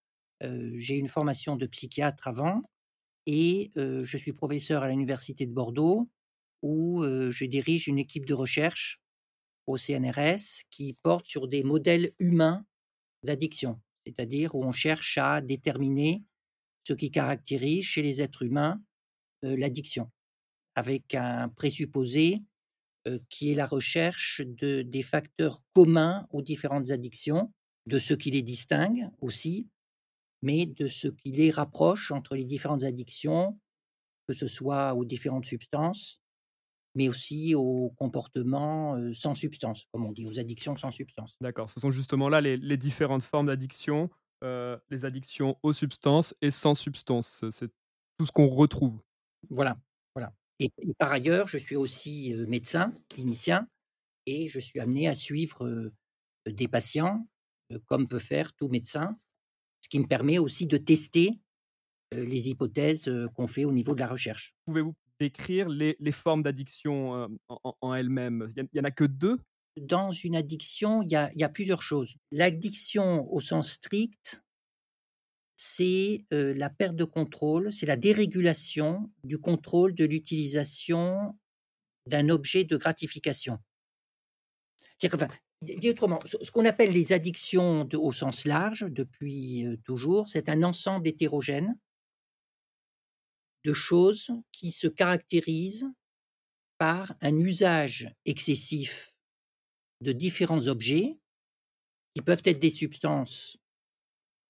J'ai 0.42 0.96
une 0.96 1.10
formation 1.10 1.58
de 1.58 1.66
psychiatre 1.66 2.30
avant 2.30 2.62
et 3.26 3.70
je 3.76 4.18
suis 4.18 4.32
professeur 4.32 4.82
à 4.82 4.88
l'Université 4.88 5.46
de 5.46 5.54
Bordeaux 5.54 6.10
où 6.62 7.04
je 7.04 7.46
dirige 7.46 7.90
une 7.90 8.00
équipe 8.00 8.26
de 8.26 8.34
recherche 8.34 9.02
au 9.68 9.78
CNRS 9.78 10.64
qui 10.72 10.98
porte 11.04 11.26
sur 11.28 11.50
des 11.50 11.66
modèles 11.66 12.12
humains 12.20 12.66
d'addiction, 13.24 13.82
c'est-à-dire 14.06 14.56
où 14.56 14.64
on 14.64 14.72
cherche 14.72 15.18
à 15.18 15.42
déterminer 15.42 16.24
ce 16.88 16.94
qui 16.94 17.12
caractérise 17.12 17.84
chez 17.84 18.02
les 18.02 18.22
êtres 18.22 18.44
humains 18.44 18.82
l'addiction, 19.56 20.12
avec 20.76 21.16
un 21.16 21.50
présupposé 21.50 22.42
qui 23.30 23.52
est 23.52 23.56
la 23.56 23.68
recherche 23.68 24.42
de, 24.46 24.82
des 24.82 25.02
facteurs 25.02 25.62
communs 25.74 26.28
aux 26.32 26.42
différentes 26.42 26.92
addictions, 26.92 27.54
de 27.86 28.00
ce 28.00 28.14
qui 28.14 28.32
les 28.32 28.42
distingue 28.42 29.10
aussi, 29.22 29.70
mais 30.42 30.66
de 30.66 30.88
ce 30.88 31.08
qui 31.08 31.32
les 31.32 31.52
rapproche 31.52 32.12
entre 32.12 32.36
les 32.36 32.44
différentes 32.44 32.84
addictions, 32.84 33.60
que 34.28 34.34
ce 34.34 34.48
soit 34.48 34.94
aux 34.94 35.06
différentes 35.06 35.46
substances, 35.46 36.22
mais 36.96 37.08
aussi 37.08 37.56
aux 37.56 37.92
comportements 37.92 38.98
sans 39.14 39.36
substance, 39.36 39.86
comme 39.92 40.06
on 40.06 40.12
dit, 40.12 40.26
aux 40.28 40.40
addictions 40.40 40.76
sans 40.76 40.92
substance. 40.92 41.36
D'accord, 41.42 41.70
ce 41.70 41.80
sont 41.80 41.92
justement 41.92 42.28
là 42.28 42.42
les, 42.42 42.78
différentes 42.78 43.24
formes 43.24 43.48
d'addiction, 43.48 44.10
les 44.42 45.06
addictions 45.06 45.58
aux 45.64 45.74
substances 45.74 46.36
et 46.42 46.52
sans 46.52 46.74
substance. 46.74 47.46
C'est 47.50 47.70
tout 48.18 48.26
ce 48.26 48.32
qu'on 48.32 48.48
retrouve. 48.48 49.00
Voilà, 49.50 49.78
voilà. 50.16 50.34
Et, 50.60 50.72
et 50.80 50.94
par 50.98 51.12
ailleurs, 51.12 51.48
je 51.48 51.58
suis 51.58 51.76
aussi 51.76 52.34
médecin, 52.48 52.94
clinicien, 53.10 53.68
et 54.26 54.48
je 54.48 54.60
suis 54.60 54.80
amené 54.80 55.08
à 55.08 55.16
suivre 55.16 55.92
des 56.46 56.68
patients, 56.68 57.28
comme 57.86 58.08
peut 58.08 58.20
faire 58.20 58.54
tout 58.54 58.68
médecin, 58.68 59.18
ce 59.82 59.90
qui 59.90 60.00
me 60.00 60.08
permet 60.08 60.38
aussi 60.38 60.68
de 60.68 60.78
tester 60.78 61.40
les 62.12 62.50
hypothèses 62.50 63.12
qu'on 63.36 63.48
fait 63.48 63.66
au 63.66 63.72
niveau 63.72 63.96
de 63.96 64.00
la 64.00 64.08
recherche. 64.08 64.56
Pouvez-vous 64.66 64.94
décrire 65.20 65.68
les, 65.70 66.12
formes 66.12 66.44
d'addiction 66.44 67.30
en, 67.48 67.94
elles-mêmes? 67.94 68.48
Il 68.56 68.68
n'y 68.74 68.80
en 68.82 68.86
a 68.86 68.92
que 68.92 69.06
deux? 69.06 69.40
Dans 69.80 70.12
une 70.12 70.36
addiction, 70.36 71.02
il 71.02 71.10
y 71.10 71.16
a, 71.16 71.50
plusieurs 71.50 71.82
choses. 71.82 72.16
L'addiction 72.32 73.32
au 73.32 73.40
sens 73.40 73.72
strict, 73.72 74.44
c'est 75.58 76.20
la 76.32 76.70
perte 76.70 76.96
de 76.96 77.04
contrôle, 77.04 77.74
c'est 77.74 77.88
la 77.88 77.98
dérégulation 77.98 79.12
du 79.24 79.40
contrôle 79.40 79.94
de 79.94 80.06
l'utilisation 80.06 81.38
d'un 82.06 82.30
objet 82.30 82.64
de 82.64 82.78
gratification. 82.78 83.60
C'est 84.98 85.14
enfin, 85.14 85.28
dit 85.62 85.90
autrement, 85.90 86.20
ce 86.26 86.52
qu'on 86.52 86.66
appelle 86.66 86.92
les 86.92 87.12
addictions 87.12 87.88
au 87.94 88.14
sens 88.14 88.46
large 88.46 88.86
depuis 88.90 89.66
toujours, 89.84 90.30
c'est 90.30 90.50
un 90.50 90.64
ensemble 90.64 91.08
hétérogène 91.08 91.78
de 93.66 93.74
choses 93.74 94.32
qui 94.52 94.72
se 94.72 94.88
caractérisent 94.88 95.88
par 96.78 97.14
un 97.22 97.38
usage 97.38 98.14
excessif 98.26 99.14
de 100.02 100.12
différents 100.12 100.68
objets 100.68 101.18
qui 102.14 102.22
peuvent 102.22 102.44
être 102.46 102.60
des 102.60 102.72
substances 102.72 103.58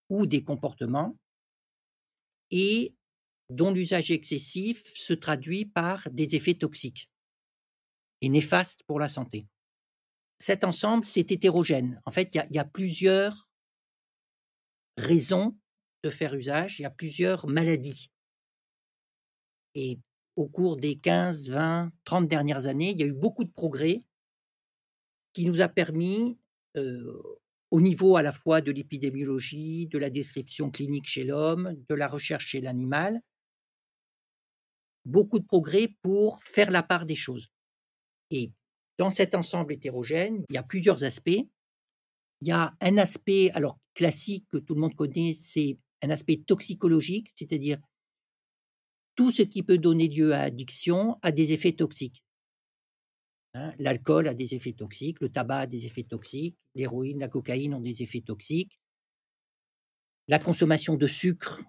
ou 0.09 0.25
des 0.25 0.43
comportements 0.43 1.17
et 2.51 2.95
dont 3.49 3.71
l'usage 3.71 4.11
excessif 4.11 4.83
se 4.95 5.13
traduit 5.13 5.65
par 5.65 6.09
des 6.11 6.35
effets 6.35 6.53
toxiques 6.53 7.09
et 8.21 8.29
néfastes 8.29 8.83
pour 8.83 8.99
la 8.99 9.09
santé. 9.09 9.47
Cet 10.39 10.63
ensemble, 10.63 11.05
c'est 11.05 11.31
hétérogène. 11.31 12.01
En 12.05 12.11
fait, 12.11 12.35
il 12.35 12.53
y, 12.53 12.59
a 12.59 12.65
plusieurs 12.65 13.49
raisons 14.97 15.57
de 16.03 16.09
faire 16.09 16.33
usage, 16.35 16.79
il 16.79 16.83
y 16.83 16.85
a 16.85 16.91
plusieurs 16.91 17.47
maladies. 17.47 18.11
Et 19.75 19.99
au 20.35 20.47
cours 20.47 20.77
des 20.77 20.97
15, 20.97 21.49
20, 21.49 21.91
30 22.03 22.27
dernières 22.27 22.67
années, 22.67 22.91
il 22.91 22.99
y 22.99 23.03
a 23.03 23.07
eu 23.07 23.13
beaucoup 23.13 23.43
de 23.43 23.51
progrès 23.51 24.03
qui 25.33 25.45
nous 25.45 25.61
a 25.61 25.67
permis, 25.67 26.39
au 27.71 27.81
niveau 27.81 28.15
à 28.15 28.21
la 28.21 28.31
fois 28.31 28.61
de 28.61 28.71
l'épidémiologie, 28.71 29.87
de 29.87 29.97
la 29.97 30.09
description 30.09 30.71
clinique 30.71 31.07
chez 31.07 31.23
l'homme, 31.23 31.75
de 31.89 31.95
la 31.95 32.07
recherche 32.07 32.47
chez 32.47 32.61
l'animal, 32.61 33.21
beaucoup 35.05 35.39
de 35.39 35.45
progrès 35.45 35.89
pour 36.01 36.41
faire 36.43 36.71
la 36.71 36.83
part 36.83 37.05
des 37.05 37.15
choses. 37.15 37.49
Et 38.29 38.51
dans 38.97 39.11
cet 39.11 39.35
ensemble 39.35 39.73
hétérogène, 39.73 40.43
il 40.49 40.53
y 40.53 40.57
a 40.57 40.63
plusieurs 40.63 41.03
aspects. 41.03 41.41
Il 42.41 42.47
y 42.47 42.51
a 42.51 42.75
un 42.81 42.97
aspect, 42.97 43.51
alors 43.51 43.79
classique 43.93 44.45
que 44.51 44.57
tout 44.57 44.75
le 44.75 44.81
monde 44.81 44.95
connaît, 44.95 45.33
c'est 45.33 45.77
un 46.03 46.09
aspect 46.09 46.37
toxicologique, 46.45 47.31
c'est-à-dire 47.35 47.79
tout 49.15 49.31
ce 49.31 49.41
qui 49.41 49.63
peut 49.63 49.79
donner 49.79 50.07
lieu 50.07 50.33
à 50.33 50.41
addiction 50.41 51.17
a 51.23 51.31
des 51.31 51.53
effets 51.53 51.71
toxiques. 51.71 52.23
Hein. 53.57 53.73
L'alcool 53.79 54.27
a 54.27 54.33
des 54.33 54.53
effets 54.53 54.73
toxiques, 54.73 55.19
le 55.21 55.29
tabac 55.29 55.59
a 55.61 55.67
des 55.67 55.85
effets 55.85 56.03
toxiques, 56.03 56.57
l'héroïne, 56.75 57.19
la 57.19 57.27
cocaïne 57.27 57.73
ont 57.73 57.81
des 57.81 58.01
effets 58.01 58.21
toxiques. 58.21 58.79
La 60.27 60.39
consommation 60.39 60.95
de 60.95 61.07
sucre 61.07 61.61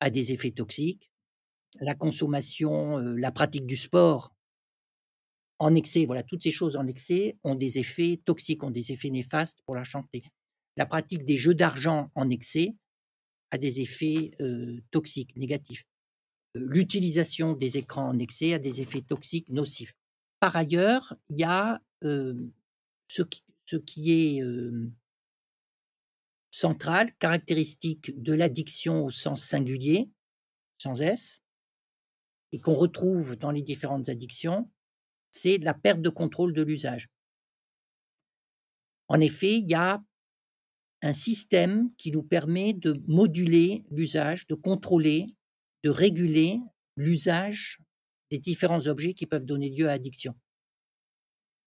a 0.00 0.10
des 0.10 0.32
effets 0.32 0.50
toxiques. 0.50 1.10
La 1.80 1.94
consommation, 1.94 2.98
euh, 2.98 3.16
la 3.16 3.32
pratique 3.32 3.66
du 3.66 3.76
sport 3.76 4.32
en 5.58 5.74
excès, 5.74 6.04
voilà, 6.04 6.22
toutes 6.22 6.42
ces 6.42 6.50
choses 6.50 6.76
en 6.76 6.86
excès 6.86 7.38
ont 7.44 7.54
des 7.54 7.78
effets 7.78 8.20
toxiques, 8.24 8.62
ont 8.62 8.70
des 8.70 8.92
effets 8.92 9.10
néfastes 9.10 9.62
pour 9.66 9.74
la 9.74 9.84
santé. 9.84 10.24
La 10.76 10.86
pratique 10.86 11.24
des 11.24 11.36
jeux 11.36 11.54
d'argent 11.54 12.10
en 12.14 12.28
excès 12.30 12.74
a 13.50 13.58
des 13.58 13.80
effets 13.80 14.32
euh, 14.40 14.80
toxiques, 14.90 15.36
négatifs 15.36 15.84
l'utilisation 16.56 17.52
des 17.52 17.76
écrans 17.76 18.08
en 18.08 18.18
excès 18.18 18.54
a 18.54 18.58
des 18.58 18.80
effets 18.80 19.02
toxiques 19.02 19.48
nocifs. 19.48 19.94
Par 20.40 20.56
ailleurs, 20.56 21.14
il 21.28 21.38
y 21.38 21.44
a 21.44 21.80
ce, 22.02 23.22
qui, 23.22 24.12
est 24.12 24.42
central, 26.50 27.12
caractéristique 27.18 28.20
de 28.20 28.32
l'addiction 28.32 29.04
au 29.04 29.10
sens 29.10 29.44
singulier, 29.44 30.10
sans 30.78 31.00
S, 31.00 31.42
et 32.52 32.60
qu'on 32.60 32.74
retrouve 32.74 33.36
dans 33.36 33.50
les 33.50 33.62
différentes 33.62 34.08
addictions, 34.08 34.70
c'est 35.32 35.58
la 35.58 35.74
perte 35.74 36.00
de 36.00 36.10
contrôle 36.10 36.52
de 36.52 36.62
l'usage. 36.62 37.08
En 39.08 39.20
effet, 39.20 39.58
il 39.58 39.68
y 39.68 39.74
a 39.74 40.02
un 41.02 41.12
système 41.12 41.94
qui 41.96 42.10
nous 42.10 42.22
permet 42.22 42.72
de 42.72 43.02
moduler 43.06 43.84
l'usage, 43.90 44.46
de 44.46 44.54
contrôler 44.54 45.36
de 45.86 45.90
réguler 45.90 46.58
l'usage 46.96 47.78
des 48.30 48.38
différents 48.38 48.86
objets 48.86 49.14
qui 49.14 49.26
peuvent 49.26 49.44
donner 49.44 49.70
lieu 49.70 49.88
à 49.88 49.92
addiction. 49.92 50.34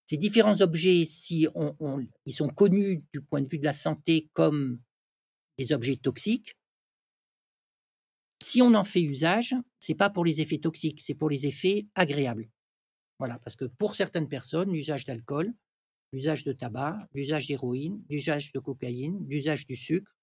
Ces 0.05 0.17
différents 0.17 0.61
objets, 0.61 1.01
ils 1.01 2.33
sont 2.33 2.49
connus 2.49 3.01
du 3.13 3.21
point 3.21 3.41
de 3.41 3.47
vue 3.47 3.59
de 3.59 3.65
la 3.65 3.73
santé 3.73 4.29
comme 4.33 4.79
des 5.57 5.71
objets 5.71 5.97
toxiques, 5.97 6.55
si 8.41 8.61
on 8.61 8.73
en 8.73 8.83
fait 8.83 9.01
usage, 9.01 9.53
c'est 9.79 9.95
pas 9.95 10.09
pour 10.09 10.23
les 10.23 10.41
effets 10.41 10.59
toxiques, 10.59 11.01
c'est 11.01 11.15
pour 11.15 11.29
les 11.29 11.45
effets 11.45 11.87
agréables. 11.95 12.49
Voilà, 13.19 13.37
parce 13.39 13.55
que 13.55 13.65
pour 13.65 13.95
certaines 13.95 14.29
personnes, 14.29 14.71
l'usage 14.71 15.03
d'alcool, 15.03 15.53
l'usage 16.13 16.43
de 16.43 16.53
tabac, 16.53 17.07
l'usage 17.13 17.47
d'héroïne, 17.47 18.01
l'usage 18.09 18.51
de 18.53 18.59
cocaïne, 18.59 19.25
l'usage 19.27 19.67
du 19.67 19.75
sucre, 19.75 20.15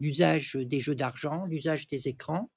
l'usage 0.00 0.56
des 0.56 0.80
jeux 0.80 0.96
d'argent, 0.96 1.44
l'usage 1.46 1.86
des 1.86 2.08
écrans, 2.08 2.50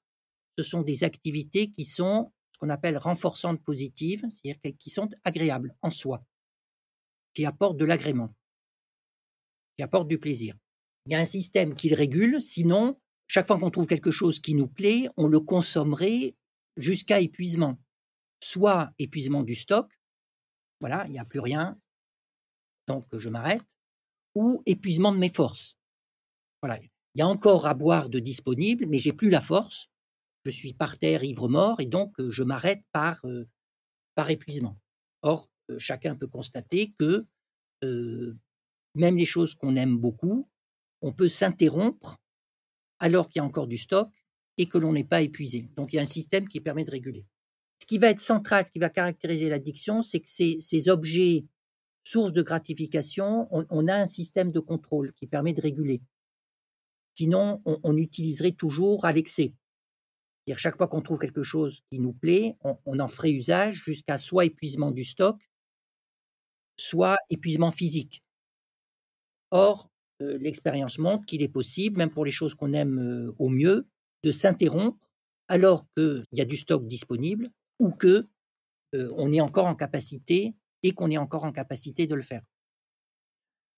ce 0.58 0.64
sont 0.64 0.82
des 0.82 1.04
activités 1.04 1.70
qui 1.70 1.84
sont 1.84 2.32
qu'on 2.58 2.68
appelle 2.68 2.98
renforçantes 2.98 3.62
positives, 3.62 4.24
c'est-à-dire 4.30 4.76
qui 4.78 4.90
sont 4.90 5.08
agréables 5.24 5.76
en 5.82 5.90
soi, 5.90 6.24
qui 7.34 7.46
apportent 7.46 7.78
de 7.78 7.84
l'agrément, 7.84 8.34
qui 9.76 9.82
apportent 9.82 10.08
du 10.08 10.18
plaisir. 10.18 10.56
Il 11.06 11.12
y 11.12 11.14
a 11.14 11.20
un 11.20 11.24
système 11.24 11.74
qui 11.74 11.88
le 11.88 11.96
régule, 11.96 12.42
sinon, 12.42 13.00
chaque 13.26 13.46
fois 13.46 13.58
qu'on 13.58 13.70
trouve 13.70 13.86
quelque 13.86 14.10
chose 14.10 14.40
qui 14.40 14.54
nous 14.54 14.68
plaît, 14.68 15.08
on 15.16 15.28
le 15.28 15.40
consommerait 15.40 16.36
jusqu'à 16.76 17.20
épuisement. 17.20 17.78
Soit 18.42 18.90
épuisement 18.98 19.42
du 19.42 19.54
stock, 19.54 19.90
voilà, 20.80 21.04
il 21.06 21.12
n'y 21.12 21.18
a 21.18 21.24
plus 21.24 21.40
rien, 21.40 21.80
donc 22.86 23.06
je 23.16 23.28
m'arrête, 23.28 23.76
ou 24.34 24.62
épuisement 24.66 25.12
de 25.12 25.18
mes 25.18 25.30
forces. 25.30 25.76
Voilà, 26.62 26.78
il 26.80 27.18
y 27.18 27.22
a 27.22 27.26
encore 27.26 27.66
à 27.66 27.74
boire 27.74 28.08
de 28.08 28.18
disponible, 28.18 28.86
mais 28.86 28.98
j'ai 28.98 29.12
plus 29.12 29.30
la 29.30 29.40
force, 29.40 29.88
je 30.44 30.50
suis 30.50 30.72
par 30.72 30.98
terre 30.98 31.24
ivre-mort 31.24 31.80
et 31.80 31.86
donc 31.86 32.14
je 32.18 32.42
m'arrête 32.42 32.82
par, 32.92 33.22
par 34.14 34.30
épuisement. 34.30 34.78
Or, 35.22 35.48
chacun 35.78 36.14
peut 36.14 36.26
constater 36.26 36.94
que 36.98 37.26
même 38.94 39.16
les 39.16 39.26
choses 39.26 39.54
qu'on 39.54 39.76
aime 39.76 39.96
beaucoup, 39.96 40.48
on 41.02 41.12
peut 41.12 41.28
s'interrompre 41.28 42.18
alors 42.98 43.28
qu'il 43.28 43.40
y 43.40 43.42
a 43.42 43.44
encore 43.44 43.68
du 43.68 43.78
stock 43.78 44.10
et 44.56 44.66
que 44.66 44.78
l'on 44.78 44.92
n'est 44.92 45.04
pas 45.04 45.22
épuisé. 45.22 45.70
Donc 45.76 45.92
il 45.92 45.96
y 45.96 45.98
a 45.98 46.02
un 46.02 46.06
système 46.06 46.48
qui 46.48 46.60
permet 46.60 46.84
de 46.84 46.90
réguler. 46.90 47.24
Ce 47.80 47.86
qui 47.86 47.98
va 47.98 48.10
être 48.10 48.20
central, 48.20 48.66
ce 48.66 48.70
qui 48.70 48.80
va 48.80 48.90
caractériser 48.90 49.48
l'addiction, 49.48 50.02
c'est 50.02 50.20
que 50.20 50.28
ces, 50.28 50.88
objets 50.88 51.46
sources 52.02 52.32
de 52.32 52.42
gratification, 52.42 53.48
on, 53.50 53.86
a 53.86 53.94
un 53.94 54.06
système 54.06 54.50
de 54.50 54.60
contrôle 54.60 55.12
qui 55.12 55.26
permet 55.26 55.52
de 55.52 55.60
réguler. 55.60 56.02
Sinon, 57.14 57.62
on 57.64 57.96
utiliserait 57.96 58.52
toujours 58.52 59.04
à 59.04 59.12
l'excès 59.12 59.52
chaque 60.56 60.76
fois 60.76 60.88
qu'on 60.88 61.02
trouve 61.02 61.18
quelque 61.18 61.42
chose 61.42 61.82
qui 61.90 61.98
nous 61.98 62.12
plaît, 62.12 62.56
on, 62.62 62.98
en 62.98 63.08
ferait 63.08 63.32
usage 63.32 63.82
jusqu'à 63.84 64.16
soit 64.16 64.46
épuisement 64.46 64.90
du 64.90 65.04
stock, 65.04 65.36
soit 66.76 67.16
épuisement 67.28 67.70
physique. 67.70 68.22
Or, 69.50 69.90
euh, 70.22 70.38
l'expérience 70.38 70.98
montre 70.98 71.26
qu'il 71.26 71.42
est 71.42 71.48
possible, 71.48 71.98
même 71.98 72.10
pour 72.10 72.24
les 72.24 72.30
choses 72.30 72.54
qu'on 72.54 72.72
aime 72.72 72.98
euh, 72.98 73.34
au 73.38 73.48
mieux, 73.48 73.88
de 74.22 74.32
s'interrompre 74.32 75.10
alors 75.48 75.86
qu'il 75.96 76.24
y 76.32 76.40
a 76.40 76.44
du 76.44 76.56
stock 76.56 76.86
disponible 76.86 77.50
ou 77.78 77.90
que 77.90 78.28
euh, 78.94 79.12
on 79.16 79.32
est 79.32 79.40
encore 79.40 79.66
en 79.66 79.74
capacité 79.74 80.54
et 80.82 80.92
qu'on 80.92 81.10
est 81.10 81.18
encore 81.18 81.44
en 81.44 81.52
capacité 81.52 82.06
de 82.06 82.14
le 82.14 82.22
faire. 82.22 82.42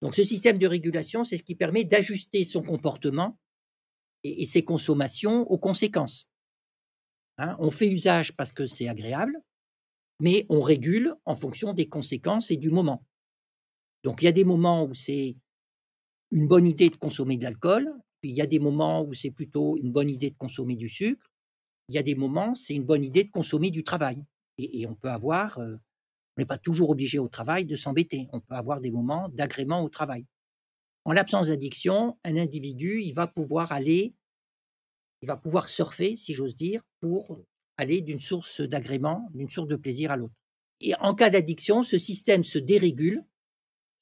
Donc 0.03 0.15
ce 0.15 0.25
système 0.25 0.59
de 0.59 0.67
régulation, 0.67 1.25
c'est 1.25 1.37
ce 1.37 1.43
qui 1.43 1.55
permet 1.55 1.85
d'ajuster 1.85 2.45
son 2.45 2.63
comportement 2.63 3.39
et 4.25 4.47
ses 4.47 4.65
consommations 4.65 5.43
aux 5.51 5.59
conséquences. 5.59 6.30
Hein, 7.43 7.57
on 7.59 7.71
fait 7.71 7.91
usage 7.91 8.37
parce 8.37 8.53
que 8.53 8.67
c'est 8.67 8.87
agréable, 8.87 9.33
mais 10.21 10.45
on 10.51 10.61
régule 10.61 11.15
en 11.25 11.35
fonction 11.35 11.73
des 11.73 11.89
conséquences 11.89 12.51
et 12.51 12.59
du 12.59 12.71
moment. 12.71 13.03
Donc 14.05 14.21
il 14.21 14.27
y 14.27 14.29
a 14.29 14.33
des 14.33 14.45
moments 14.45 14.85
où 14.85 14.93
c'est 14.93 15.37
une 16.33 16.47
bonne 16.47 16.69
idée 16.69 16.91
de 16.91 16.97
consommer 16.97 17.39
de 17.39 17.45
l'alcool, 17.45 17.91
puis 18.21 18.31
il 18.31 18.37
y 18.37 18.43
a 18.43 18.47
des 18.47 18.59
moments 18.59 19.03
où 19.03 19.15
c'est 19.15 19.31
plutôt 19.31 19.79
une 19.79 19.91
bonne 19.91 20.11
idée 20.11 20.29
de 20.29 20.37
consommer 20.37 20.77
du 20.77 20.87
sucre, 20.87 21.33
il 21.89 21.95
y 21.95 21.99
a 21.99 22.03
des 22.03 22.15
moments 22.15 22.55
c'est 22.55 22.75
une 22.75 22.85
bonne 22.85 23.07
idée 23.07 23.25
de 23.25 23.31
consommer 23.31 23.71
du 23.71 23.85
travail. 23.85 24.23
Et, 24.59 24.87
on 24.87 24.95
peut 24.95 25.09
avoir, 25.09 25.59
euh, 25.59 25.77
On 26.37 26.43
n'est 26.43 26.47
pas 26.47 26.59
toujours 26.59 26.91
obligé 26.91 27.19
au 27.19 27.29
travail 27.29 27.65
de 27.65 27.75
s'embêter. 27.77 28.29
On 28.35 28.41
peut 28.41 28.55
avoir 28.55 28.83
des 28.83 28.91
moments 28.91 29.31
d'agrément 29.31 29.83
au 29.83 29.89
travail. 29.89 30.27
En 31.07 31.13
l'absence 31.13 31.47
d'addiction, 31.47 32.19
un 32.23 32.37
individu, 32.37 33.01
il 33.01 33.15
va 33.15 33.27
pouvoir 33.27 33.73
aller, 33.73 34.15
il 35.23 35.27
va 35.27 35.37
pouvoir 35.37 35.69
surfer, 35.69 36.17
si 36.17 36.35
j'ose 36.35 36.57
dire, 36.57 36.83
pour 37.01 37.41
aller 37.77 38.01
d'une 38.01 38.21
source 38.21 38.61
d'agrément, 38.61 39.29
d'une 39.33 39.51
source 39.51 39.69
de 39.69 39.77
plaisir 39.77 40.11
à 40.11 40.17
l'autre. 40.17 40.35
Et 40.81 40.95
en 40.97 41.15
cas 41.15 41.31
d'addiction, 41.31 41.85
ce 41.85 41.99
système 41.99 42.43
se 42.43 42.59
dérégule, 42.59 43.25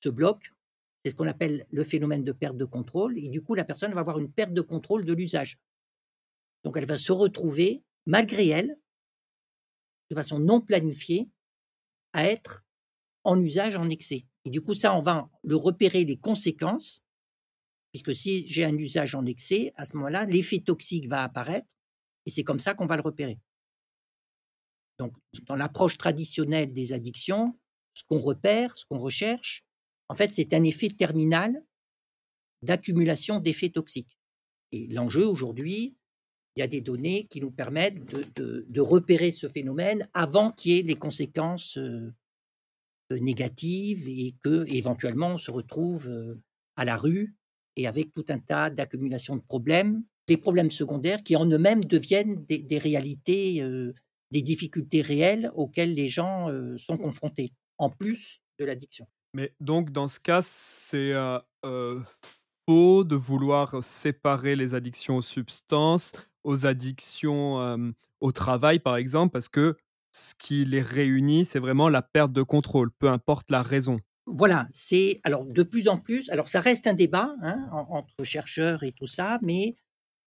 se 0.02 0.08
bloque. 0.08 0.52
C'est 1.04 1.10
ce 1.10 1.16
qu'on 1.16 1.26
appelle 1.26 1.66
le 1.70 1.84
phénomène 1.84 2.24
de 2.24 2.32
perte 2.32 2.56
de 2.56 2.64
contrôle. 2.64 3.18
Et 3.18 3.28
du 3.28 3.42
coup, 3.42 3.54
la 3.54 3.64
personne 3.64 3.92
va 3.92 4.00
avoir 4.00 4.18
une 4.18 4.32
perte 4.32 4.52
de 4.52 4.60
contrôle 4.60 5.04
de 5.04 5.12
l'usage. 5.12 5.58
Donc, 6.64 6.76
elle 6.76 6.86
va 6.86 6.98
se 6.98 7.12
retrouver, 7.12 7.82
malgré 8.06 8.48
elle, 8.48 8.78
de 10.10 10.14
façon 10.14 10.38
non 10.38 10.60
planifiée, 10.60 11.28
à 12.12 12.24
être 12.24 12.64
en 13.24 13.40
usage 13.40 13.76
en 13.76 13.90
excès. 13.90 14.26
Et 14.44 14.50
du 14.50 14.60
coup, 14.60 14.74
ça, 14.74 14.96
on 14.96 15.02
va 15.02 15.28
le 15.42 15.56
repérer 15.56 16.04
les 16.04 16.16
conséquences, 16.16 17.02
puisque 17.92 18.14
si 18.14 18.46
j'ai 18.48 18.64
un 18.64 18.76
usage 18.76 19.14
en 19.14 19.24
excès, 19.26 19.72
à 19.76 19.84
ce 19.84 19.96
moment-là, 19.96 20.26
l'effet 20.26 20.58
toxique 20.58 21.06
va 21.08 21.22
apparaître, 21.22 21.74
et 22.26 22.30
c'est 22.30 22.44
comme 22.44 22.60
ça 22.60 22.74
qu'on 22.74 22.86
va 22.86 22.96
le 22.96 23.02
repérer. 23.02 23.38
Donc, 24.98 25.14
dans 25.42 25.54
l'approche 25.54 25.96
traditionnelle 25.96 26.72
des 26.72 26.92
addictions, 26.92 27.58
ce 27.94 28.02
qu'on 28.04 28.18
repère, 28.18 28.76
ce 28.76 28.84
qu'on 28.86 28.98
recherche, 28.98 29.64
en 30.08 30.14
fait, 30.14 30.34
c'est 30.34 30.52
un 30.54 30.64
effet 30.64 30.88
terminal 30.88 31.62
d'accumulation 32.62 33.38
d'effets 33.38 33.68
toxiques. 33.68 34.18
Et 34.72 34.86
l'enjeu 34.88 35.26
aujourd'hui, 35.26 35.96
il 36.56 36.60
y 36.60 36.62
a 36.62 36.66
des 36.66 36.80
données 36.80 37.26
qui 37.28 37.40
nous 37.40 37.52
permettent 37.52 38.04
de, 38.34 38.80
repérer 38.80 39.30
ce 39.30 39.48
phénomène 39.48 40.08
avant 40.12 40.50
qu'il 40.50 40.72
y 40.72 40.78
ait 40.78 40.82
les 40.82 40.96
conséquences 40.96 41.78
euh, 41.78 42.12
euh, 43.12 43.18
négatives 43.20 44.08
et 44.08 44.34
que 44.42 44.64
éventuellement 44.72 45.34
on 45.34 45.38
se 45.38 45.50
retrouve 45.50 46.08
euh, 46.08 46.34
à 46.76 46.84
la 46.84 46.96
rue 46.96 47.36
et 47.78 47.86
avec 47.86 48.12
tout 48.12 48.26
un 48.28 48.38
tas 48.38 48.68
d'accumulations 48.68 49.36
de 49.36 49.40
problèmes, 49.40 50.02
des 50.26 50.36
problèmes 50.36 50.70
secondaires 50.70 51.22
qui 51.22 51.36
en 51.36 51.46
eux-mêmes 51.46 51.84
deviennent 51.84 52.44
des, 52.44 52.78
réalités, 52.78 53.62
des 54.30 54.42
difficultés 54.42 55.00
réelles 55.00 55.50
auxquelles 55.54 55.94
les 55.94 56.08
gens 56.08 56.48
sont 56.76 56.98
confrontés, 56.98 57.54
en 57.78 57.88
plus 57.88 58.42
de 58.58 58.66
l'addiction. 58.66 59.06
Mais 59.32 59.54
donc 59.60 59.90
dans 59.90 60.06
ce 60.06 60.20
cas, 60.20 60.42
c'est 60.42 61.14
faux 61.62 63.04
de 63.04 63.16
vouloir 63.16 63.82
séparer 63.82 64.54
les 64.54 64.74
addictions 64.74 65.16
aux 65.16 65.22
substances 65.22 66.12
aux 66.44 66.66
addictions 66.66 67.92
au 68.20 68.32
travail, 68.32 68.78
par 68.78 68.96
exemple, 68.96 69.32
parce 69.32 69.48
que 69.48 69.76
ce 70.12 70.34
qui 70.34 70.64
les 70.64 70.80
réunit, 70.80 71.44
c'est 71.44 71.58
vraiment 71.58 71.88
la 71.88 72.02
perte 72.02 72.32
de 72.32 72.42
contrôle, 72.42 72.90
peu 72.90 73.08
importe 73.08 73.50
la 73.50 73.62
raison. 73.62 74.00
Voilà, 74.34 74.66
c'est 74.70 75.20
alors 75.24 75.44
de 75.44 75.62
plus 75.62 75.88
en 75.88 75.98
plus. 75.98 76.28
Alors 76.30 76.48
ça 76.48 76.60
reste 76.60 76.86
un 76.86 76.94
débat 76.94 77.34
hein, 77.42 77.68
entre 77.72 78.24
chercheurs 78.24 78.82
et 78.82 78.92
tout 78.92 79.06
ça, 79.06 79.38
mais 79.42 79.76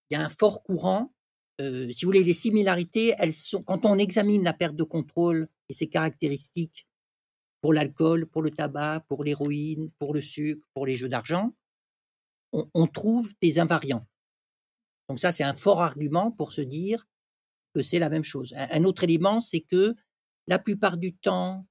il 0.10 0.14
y 0.14 0.16
a 0.16 0.22
un 0.26 0.30
fort 0.30 0.64
courant. 0.64 1.14
si 1.60 2.04
vous 2.04 2.10
voulez, 2.10 2.24
les 2.24 2.34
similarités, 2.34 3.14
elles 3.18 3.34
sont 3.34 3.64
quand 3.64 3.86
on 3.86 3.98
examine 3.98 4.44
la 4.44 4.54
perte 4.54 4.76
de 4.76 4.84
contrôle 4.84 5.48
et 5.70 5.74
ses 5.74 5.88
caractéristiques 5.88 6.88
pour 7.62 7.74
l'alcool, 7.74 8.26
pour 8.26 8.42
le 8.42 8.50
tabac, 8.50 9.06
pour 9.08 9.24
l'héroïne, 9.24 9.92
pour 10.00 10.14
le 10.14 10.22
sucre, 10.22 10.68
pour 10.74 10.86
les 10.86 10.96
jeux 10.96 11.10
d'argent, 11.10 11.54
on, 12.52 12.88
trouve 12.88 13.32
des 13.42 13.60
invariants. 13.60 14.06
Donc 15.08 15.20
ça, 15.20 15.32
c'est 15.32 15.44
un 15.44 15.54
fort 15.54 15.82
argument 15.82 16.32
pour 16.32 16.52
se 16.52 16.62
dire 16.62 17.08
que 17.74 17.82
c'est 17.82 18.00
la 18.00 18.10
même 18.10 18.24
chose. 18.24 18.54
Un, 18.58 18.84
autre 18.84 19.06
élément, 19.06 19.40
c'est 19.40 19.62
que 19.62 19.96
la 20.48 20.60
plupart 20.60 20.98
du 20.98 21.16
temps, 21.16 21.66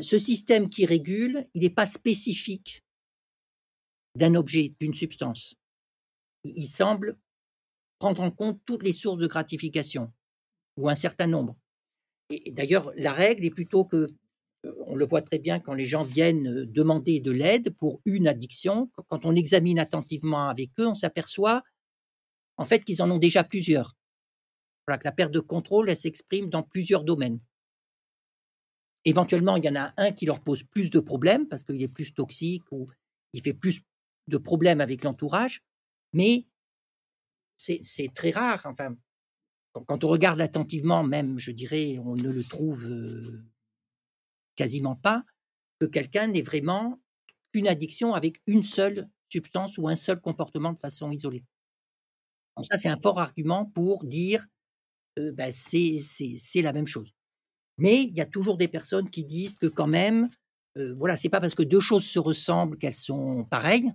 ce 0.00 0.18
système 0.18 0.68
qui 0.68 0.86
régule, 0.86 1.46
il 1.54 1.62
n'est 1.62 1.70
pas 1.70 1.86
spécifique 1.86 2.82
d'un 4.14 4.34
objet, 4.34 4.74
d'une 4.80 4.94
substance. 4.94 5.54
Il, 6.44 6.66
semble 6.66 7.18
prendre 7.98 8.22
en 8.22 8.30
compte 8.30 8.60
toutes 8.64 8.82
les 8.82 8.92
sources 8.92 9.18
de 9.18 9.26
gratification, 9.26 10.12
ou 10.76 10.88
un 10.88 10.94
certain 10.94 11.26
nombre. 11.26 11.56
Et, 12.30 12.50
d'ailleurs, 12.50 12.92
la 12.96 13.12
règle 13.12 13.44
est 13.44 13.50
plutôt 13.50 13.84
que, 13.84 14.08
euh, 14.64 14.74
on 14.86 14.96
le 14.96 15.06
voit 15.06 15.22
très 15.22 15.38
bien 15.38 15.60
quand 15.60 15.74
les 15.74 15.86
gens 15.86 16.04
viennent 16.04 16.48
euh, 16.48 16.66
demander 16.66 17.20
de 17.20 17.30
l'aide 17.30 17.74
pour 17.76 18.00
une 18.04 18.28
addiction, 18.28 18.90
quand 19.08 19.24
on 19.24 19.34
examine 19.34 19.78
attentivement 19.78 20.48
avec 20.48 20.70
eux, 20.78 20.86
on 20.86 20.94
s'aperçoit 20.94 21.62
en 22.56 22.64
fait 22.64 22.84
qu'ils 22.84 23.02
en 23.02 23.10
ont 23.10 23.18
déjà 23.18 23.44
plusieurs. 23.44 23.96
Voilà, 24.86 24.98
que 24.98 25.04
la 25.04 25.12
perte 25.12 25.32
de 25.32 25.40
contrôle, 25.40 25.88
elle 25.88 25.96
s'exprime 25.96 26.50
dans 26.50 26.62
plusieurs 26.62 27.04
domaines. 27.04 27.40
Éventuellement, 29.04 29.56
il 29.56 29.64
y 29.64 29.68
en 29.68 29.76
a 29.76 29.92
un 29.96 30.12
qui 30.12 30.26
leur 30.26 30.40
pose 30.40 30.62
plus 30.62 30.90
de 30.90 31.00
problèmes 31.00 31.48
parce 31.48 31.64
qu'il 31.64 31.82
est 31.82 31.88
plus 31.88 32.14
toxique 32.14 32.64
ou 32.70 32.88
il 33.32 33.42
fait 33.42 33.54
plus 33.54 33.82
de 34.28 34.38
problèmes 34.38 34.80
avec 34.80 35.02
l'entourage, 35.02 35.62
mais 36.12 36.46
c'est 37.56 38.12
très 38.14 38.30
rare. 38.30 38.62
Enfin, 38.64 38.96
quand 39.86 40.04
on 40.04 40.08
regarde 40.08 40.40
attentivement, 40.40 41.02
même, 41.02 41.38
je 41.38 41.50
dirais, 41.50 41.98
on 42.04 42.14
ne 42.14 42.30
le 42.30 42.44
trouve 42.44 42.88
quasiment 44.56 44.96
pas, 44.96 45.24
que 45.80 45.86
quelqu'un 45.86 46.28
n'ait 46.28 46.42
vraiment 46.42 47.00
qu'une 47.52 47.68
addiction 47.68 48.14
avec 48.14 48.40
une 48.46 48.64
seule 48.64 49.08
substance 49.28 49.78
ou 49.78 49.88
un 49.88 49.96
seul 49.96 50.20
comportement 50.20 50.72
de 50.72 50.78
façon 50.78 51.10
isolée. 51.10 51.44
Donc 52.56 52.66
ça, 52.66 52.76
c'est 52.76 52.88
un 52.88 52.98
fort 53.00 53.18
argument 53.18 53.64
pour 53.64 54.04
dire 54.04 54.44
euh, 55.18 55.32
bah, 55.32 55.52
c'est 55.52 56.62
la 56.62 56.72
même 56.72 56.86
chose. 56.86 57.12
Mais 57.78 58.02
il 58.02 58.14
y 58.14 58.20
a 58.20 58.26
toujours 58.26 58.56
des 58.56 58.68
personnes 58.68 59.08
qui 59.10 59.24
disent 59.24 59.56
que 59.56 59.66
quand 59.66 59.86
même, 59.86 60.28
euh, 60.76 60.94
voilà, 60.94 61.16
c'est 61.16 61.28
pas 61.28 61.40
parce 61.40 61.54
que 61.54 61.62
deux 61.62 61.80
choses 61.80 62.04
se 62.04 62.18
ressemblent 62.18 62.78
qu'elles 62.78 62.94
sont 62.94 63.44
pareilles. 63.44 63.92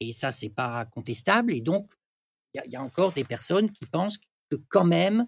Et 0.00 0.12
ça, 0.12 0.32
c'est 0.32 0.50
pas 0.50 0.84
contestable. 0.86 1.52
Et 1.52 1.60
donc, 1.60 1.90
il 2.54 2.70
y, 2.70 2.76
a 2.76 2.82
encore 2.82 3.12
des 3.12 3.24
personnes 3.24 3.70
qui 3.70 3.84
pensent 3.86 4.18
que 4.50 4.56
quand 4.68 4.84
même, 4.84 5.26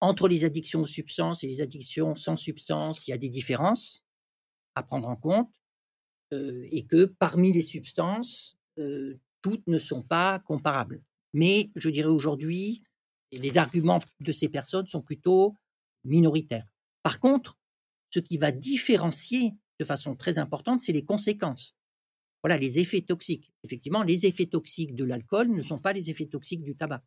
entre 0.00 0.28
les 0.28 0.44
addictions 0.44 0.80
aux 0.80 0.86
substances 0.86 1.44
et 1.44 1.46
les 1.46 1.60
addictions 1.60 2.14
sans 2.14 2.36
substance, 2.36 3.06
il 3.06 3.10
y 3.10 3.14
a 3.14 3.18
des 3.18 3.28
différences 3.28 4.04
à 4.74 4.82
prendre 4.82 5.08
en 5.08 5.16
compte. 5.16 5.52
Euh, 6.32 6.66
et 6.70 6.84
que 6.84 7.06
parmi 7.06 7.52
les 7.52 7.62
substances, 7.62 8.58
euh, 8.78 9.18
toutes 9.40 9.66
ne 9.66 9.78
sont 9.78 10.02
pas 10.02 10.38
comparables. 10.40 11.02
Mais 11.32 11.70
je 11.74 11.88
dirais 11.88 12.08
aujourd'hui, 12.08 12.82
les 13.32 13.56
arguments 13.56 14.00
de 14.20 14.32
ces 14.32 14.48
personnes 14.48 14.86
sont 14.86 15.02
plutôt 15.02 15.54
minoritaires. 16.04 16.66
Par 17.02 17.20
contre, 17.20 17.58
ce 18.10 18.20
qui 18.20 18.38
va 18.38 18.50
différencier 18.52 19.54
de 19.78 19.84
façon 19.84 20.16
très 20.16 20.38
importante, 20.38 20.80
c'est 20.80 20.92
les 20.92 21.04
conséquences. 21.04 21.74
Voilà, 22.42 22.56
les 22.58 22.78
effets 22.78 23.02
toxiques. 23.02 23.52
Effectivement, 23.64 24.02
les 24.02 24.26
effets 24.26 24.46
toxiques 24.46 24.94
de 24.94 25.04
l'alcool 25.04 25.48
ne 25.48 25.62
sont 25.62 25.78
pas 25.78 25.92
les 25.92 26.10
effets 26.10 26.26
toxiques 26.26 26.62
du 26.62 26.76
tabac. 26.76 27.02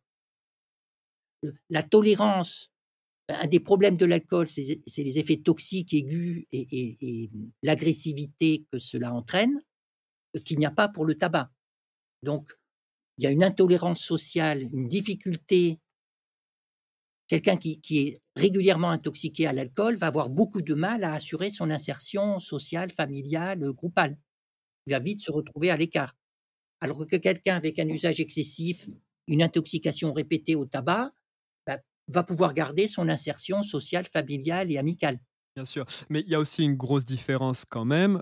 La 1.70 1.82
tolérance, 1.82 2.70
un 3.28 3.46
des 3.46 3.60
problèmes 3.60 3.96
de 3.96 4.06
l'alcool, 4.06 4.48
c'est 4.48 5.02
les 5.02 5.18
effets 5.18 5.38
toxiques 5.38 5.94
aigus 5.94 6.46
et, 6.52 6.66
et 6.70 7.30
l'agressivité 7.62 8.66
que 8.70 8.78
cela 8.78 9.12
entraîne, 9.12 9.60
qu'il 10.44 10.58
n'y 10.58 10.66
a 10.66 10.70
pas 10.70 10.88
pour 10.88 11.04
le 11.04 11.16
tabac. 11.16 11.50
Donc, 12.22 12.52
il 13.18 13.24
y 13.24 13.26
a 13.26 13.30
une 13.30 13.44
intolérance 13.44 14.02
sociale, 14.02 14.62
une 14.62 14.88
difficulté. 14.88 15.78
Quelqu'un 17.32 17.56
qui, 17.56 17.80
est 17.92 18.20
régulièrement 18.36 18.90
intoxiqué 18.90 19.46
à 19.46 19.54
l'alcool 19.54 19.96
va 19.96 20.08
avoir 20.08 20.28
beaucoup 20.28 20.60
de 20.60 20.74
mal 20.74 21.02
à 21.02 21.14
assurer 21.14 21.48
son 21.48 21.70
insertion 21.70 22.38
sociale, 22.40 22.90
familiale, 22.90 23.72
groupale. 23.72 24.18
Il 24.86 24.92
va 24.92 24.98
vite 24.98 25.20
se 25.20 25.32
retrouver 25.32 25.70
à 25.70 25.78
l'écart. 25.78 26.14
Alors 26.82 27.06
que 27.06 27.16
quelqu'un 27.16 27.56
avec 27.56 27.78
un 27.78 27.88
usage 27.88 28.20
excessif, 28.20 28.86
une 29.28 29.42
intoxication 29.42 30.12
répétée 30.12 30.56
au 30.56 30.66
tabac, 30.66 31.14
bah, 31.66 31.78
va 32.08 32.22
pouvoir 32.22 32.52
garder 32.52 32.86
son 32.86 33.08
insertion 33.08 33.62
sociale, 33.62 34.04
familiale 34.04 34.70
et 34.70 34.76
amicale. 34.76 35.18
Bien 35.56 35.64
sûr, 35.64 35.86
mais 36.10 36.20
il 36.20 36.28
y 36.28 36.34
a 36.34 36.38
aussi 36.38 36.62
une 36.62 36.76
grosse 36.76 37.06
différence 37.06 37.64
quand 37.64 37.86
même, 37.86 38.20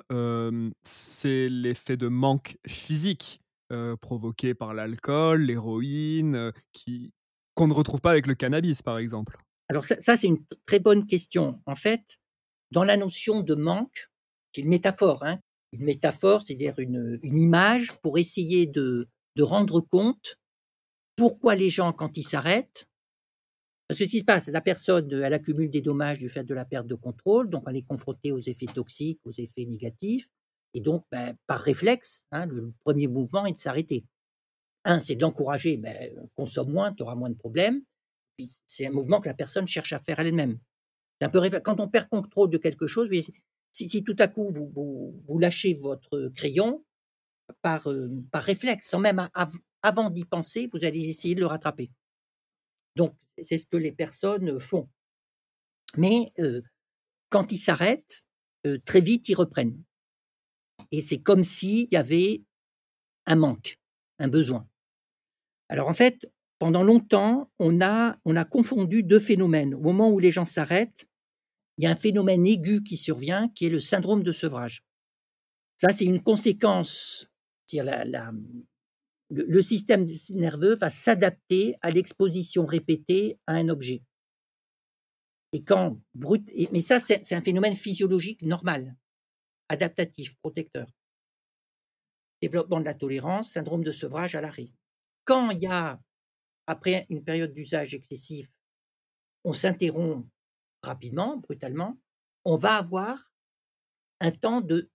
c'est 0.84 1.48
l'effet 1.48 1.96
de 1.96 2.06
manque 2.06 2.58
physique. 2.64 3.40
Euh, 3.72 3.96
provoqués 3.96 4.52
par 4.52 4.74
l'alcool, 4.74 5.42
l'héroïne, 5.42 6.34
euh, 6.34 6.50
qui 6.72 7.12
qu'on 7.54 7.68
ne 7.68 7.74
retrouve 7.74 8.00
pas 8.00 8.10
avec 8.10 8.26
le 8.26 8.34
cannabis, 8.34 8.82
par 8.82 8.98
exemple? 8.98 9.38
Alors 9.68 9.84
ça, 9.84 10.16
c'est 10.16 10.26
une 10.26 10.44
très 10.66 10.80
bonne 10.80 11.06
question. 11.06 11.60
En 11.66 11.76
fait, 11.76 12.18
dans 12.70 12.84
la 12.84 12.96
notion 12.96 13.42
de 13.42 13.54
manque, 13.54 14.10
qui 14.52 14.60
est 14.60 14.64
une 14.64 14.70
métaphore, 14.70 15.22
hein, 15.24 15.38
une 15.72 15.84
métaphore, 15.84 16.42
c'est-à-dire 16.44 16.78
une, 16.78 17.18
image 17.22 17.92
pour 18.02 18.18
essayer 18.18 18.66
de, 18.66 19.08
rendre 19.38 19.80
compte 19.80 20.36
pourquoi 21.16 21.54
les 21.54 21.70
gens, 21.70 21.94
quand 21.94 22.18
ils 22.18 22.26
s'arrêtent, 22.26 22.86
parce 23.88 23.98
que 23.98 24.04
ce 24.04 24.10
qui 24.10 24.18
se 24.18 24.24
passe, 24.24 24.46
la 24.48 24.60
personne, 24.60 25.10
elle 25.12 25.32
accumule 25.32 25.70
des 25.70 25.80
dommages 25.80 26.18
du 26.18 26.28
fait 26.28 26.44
de 26.44 26.52
la 26.52 26.66
perte 26.66 26.86
de 26.86 26.94
contrôle, 26.94 27.48
donc 27.48 27.64
elle 27.66 27.76
est 27.76 27.86
confrontée 27.86 28.32
aux 28.32 28.38
effets 28.38 28.66
toxiques, 28.66 29.20
aux 29.24 29.32
effets 29.32 29.64
négatifs. 29.64 30.28
Et 30.74 30.80
donc, 30.80 31.04
ben, 31.10 31.34
par 31.46 31.60
réflexe, 31.60 32.24
hein, 32.32 32.46
le 32.46 32.72
premier 32.80 33.08
mouvement 33.08 33.46
est 33.46 33.54
de 33.54 33.58
s'arrêter. 33.58 34.04
Un, 34.84 34.98
c'est 34.98 35.14
d'encourager, 35.14 35.76
ben, 35.76 36.10
consomme 36.34 36.72
moins, 36.72 36.92
tu 36.92 37.02
auras 37.02 37.14
moins 37.14 37.30
de 37.30 37.34
problèmes. 37.34 37.82
c'est 38.66 38.86
un 38.86 38.90
mouvement 38.90 39.20
que 39.20 39.28
la 39.28 39.34
personne 39.34 39.66
cherche 39.68 39.92
à 39.92 40.00
faire 40.00 40.20
elle-même. 40.20 40.58
C'est 41.20 41.26
un 41.26 41.30
peu 41.30 41.40
quand 41.60 41.80
on 41.80 41.88
perd 41.88 42.08
contrôle 42.08 42.50
de 42.50 42.58
quelque 42.58 42.86
chose, 42.86 43.10
si, 43.72 44.04
tout 44.04 44.16
à 44.18 44.26
coup 44.28 44.50
vous, 44.50 45.38
lâchez 45.38 45.74
votre 45.74 46.28
crayon 46.34 46.84
par, 47.60 47.86
par 48.30 48.42
réflexe, 48.42 48.88
sans 48.88 49.00
même 49.00 49.28
avant 49.82 50.10
d'y 50.10 50.24
penser, 50.24 50.68
vous 50.72 50.84
allez 50.84 51.08
essayer 51.08 51.34
de 51.34 51.40
le 51.40 51.46
rattraper. 51.46 51.90
Donc, 52.96 53.14
c'est 53.42 53.58
ce 53.58 53.66
que 53.66 53.76
les 53.76 53.92
personnes 53.92 54.58
font. 54.60 54.88
Mais 55.96 56.32
quand 57.28 57.52
ils 57.52 57.58
s'arrêtent, 57.58 58.24
très 58.86 59.00
vite, 59.02 59.28
ils 59.28 59.34
reprennent. 59.34 59.82
Et 60.90 61.02
c'est 61.02 61.20
comme 61.20 61.44
s'il 61.44 61.88
y 61.92 61.96
avait 61.96 62.42
un 63.26 63.36
manque, 63.36 63.78
un 64.18 64.28
besoin. 64.28 64.66
Alors 65.70 65.88
en 65.88 65.94
fait, 65.94 66.30
pendant 66.58 66.82
longtemps, 66.82 67.50
on 67.60 67.80
a, 67.80 68.18
on 68.24 68.36
a 68.36 68.44
confondu 68.44 69.04
deux 69.04 69.20
phénomènes. 69.20 69.72
Au 69.74 69.80
moment 69.80 70.10
où 70.10 70.18
les 70.18 70.32
gens 70.32 70.44
s'arrêtent, 70.44 71.08
il 71.78 71.84
y 71.84 71.86
a 71.86 71.90
un 71.90 71.96
phénomène 71.96 72.44
aigu 72.44 72.82
qui 72.82 72.96
survient, 72.96 73.48
qui 73.48 73.66
est 73.66 73.70
le 73.70 73.80
syndrome 73.80 74.24
de 74.24 74.32
sevrage. 74.32 74.84
Ça, 75.76 75.88
c'est 75.94 76.04
une 76.04 76.22
conséquence. 76.22 77.28
Le, 77.72 79.62
système 79.62 80.06
nerveux 80.30 80.74
va 80.74 80.90
s'adapter 80.90 81.76
à 81.82 81.90
l'exposition 81.92 82.66
répétée 82.66 83.38
à 83.46 83.54
un 83.54 83.68
objet. 83.68 84.02
Et 85.52 85.62
quand 85.62 86.00
mais 86.72 86.82
ça, 86.82 86.98
c'est 86.98 87.34
un 87.34 87.42
phénomène 87.42 87.76
physiologique 87.76 88.42
normal, 88.42 88.96
adaptatif, 89.68 90.34
protecteur. 90.42 90.88
Développement 92.42 92.80
de 92.80 92.84
la 92.84 92.94
tolérance, 92.94 93.52
syndrome 93.52 93.84
de 93.84 93.92
sevrage 93.92 94.34
à 94.34 94.40
l'arrêt. 94.40 94.72
Quand 95.30 95.50
il 95.50 95.60
y 95.60 95.68
a, 95.68 96.02
après 96.66 97.06
une 97.08 97.22
période 97.22 97.52
d'usage 97.52 97.94
excessif, 97.94 98.48
on 99.44 99.52
s'interrompt 99.52 100.28
rapidement, 100.82 101.36
brutalement, 101.36 102.00
on 102.44 102.56
va 102.56 102.74
avoir 102.74 103.32
un 104.18 104.32
temps 104.32 104.60
de 104.60 104.90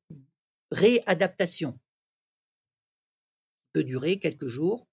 réadaptation. 0.71 1.79
peut 3.71 3.85
durer 3.85 4.19
quelques 4.19 4.49
jours, 4.49 4.85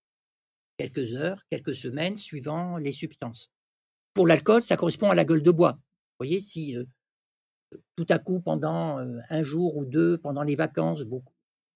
quelques 0.78 1.14
heures, 1.14 1.42
quelques 1.50 1.74
semaines, 1.74 2.18
suivant 2.18 2.76
les 2.76 2.92
substances. 2.92 3.50
Pour 4.14 4.28
l'alcool, 4.28 4.62
ça 4.62 4.76
correspond 4.76 5.10
à 5.10 5.16
la 5.16 5.24
gueule 5.24 5.42
de 5.42 5.50
bois. 5.50 5.72
Vous 5.72 6.18
voyez, 6.20 6.40
si 6.40 6.76
tout 7.96 8.06
à 8.10 8.20
coup, 8.20 8.38
pendant 8.38 8.98
un 9.28 9.42
jour 9.42 9.76
ou 9.76 9.84
deux, 9.84 10.18
pendant 10.18 10.44
les 10.44 10.54
vacances, 10.54 11.02
vous 11.02 11.24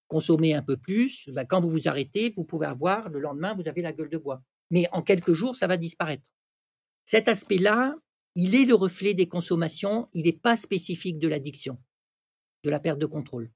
consommez 0.09 0.55
un 0.55 0.63
peu 0.63 0.77
plus, 0.77 1.29
bah, 1.31 1.45
quand 1.45 1.61
vous 1.61 1.71
vous 1.71 1.89
arrêtez, 1.89 2.33
vous 2.37 2.45
pouvez 2.45 2.67
avoir, 2.67 3.09
le 3.09 3.21
lendemain, 3.21 3.55
vous 3.55 3.69
avez 3.69 3.83
la 3.83 3.93
gueule 3.93 4.09
de 4.09 4.19
bois. 4.19 4.43
Mais 4.71 4.87
en 4.93 5.03
quelques 5.03 5.33
jours, 5.33 5.57
ça 5.57 5.67
va 5.67 5.77
disparaître. 5.77 6.31
Cet 7.05 7.29
aspect-là, 7.29 7.95
il 8.35 8.55
est 8.55 8.65
le 8.65 8.75
reflet 8.75 9.15
des 9.15 9.29
consommations, 9.29 10.09
il 10.13 10.25
n'est 10.25 10.33
pas 10.33 10.57
spécifique 10.57 11.19
de 11.19 11.29
l'addiction, 11.29 11.79
de 12.65 12.71
la 12.71 12.81
perte 12.81 12.99
de 12.99 13.07
contrôle. 13.07 13.51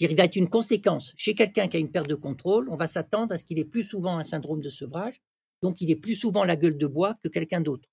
Il 0.00 0.16
va 0.16 0.24
être 0.24 0.36
une 0.36 0.48
conséquence. 0.48 1.12
Chez 1.16 1.34
quelqu'un 1.34 1.68
qui 1.68 1.76
a 1.76 1.80
une 1.80 1.90
perte 1.90 2.08
de 2.08 2.14
contrôle, 2.14 2.70
on 2.70 2.76
va 2.76 2.86
s'attendre 2.86 3.34
à 3.34 3.38
ce 3.38 3.44
qu'il 3.44 3.58
ait 3.58 3.66
plus 3.66 3.84
souvent 3.84 4.16
un 4.16 4.24
syndrome 4.24 4.62
de 4.62 4.70
sevrage, 4.70 5.20
donc 5.62 5.80
il 5.82 5.90
est 5.90 5.96
plus 5.96 6.14
souvent 6.14 6.42
la 6.42 6.56
gueule 6.56 6.78
de 6.78 6.86
bois 6.86 7.14
que 7.22 7.28
quelqu'un 7.28 7.60
d'autre. 7.60 7.88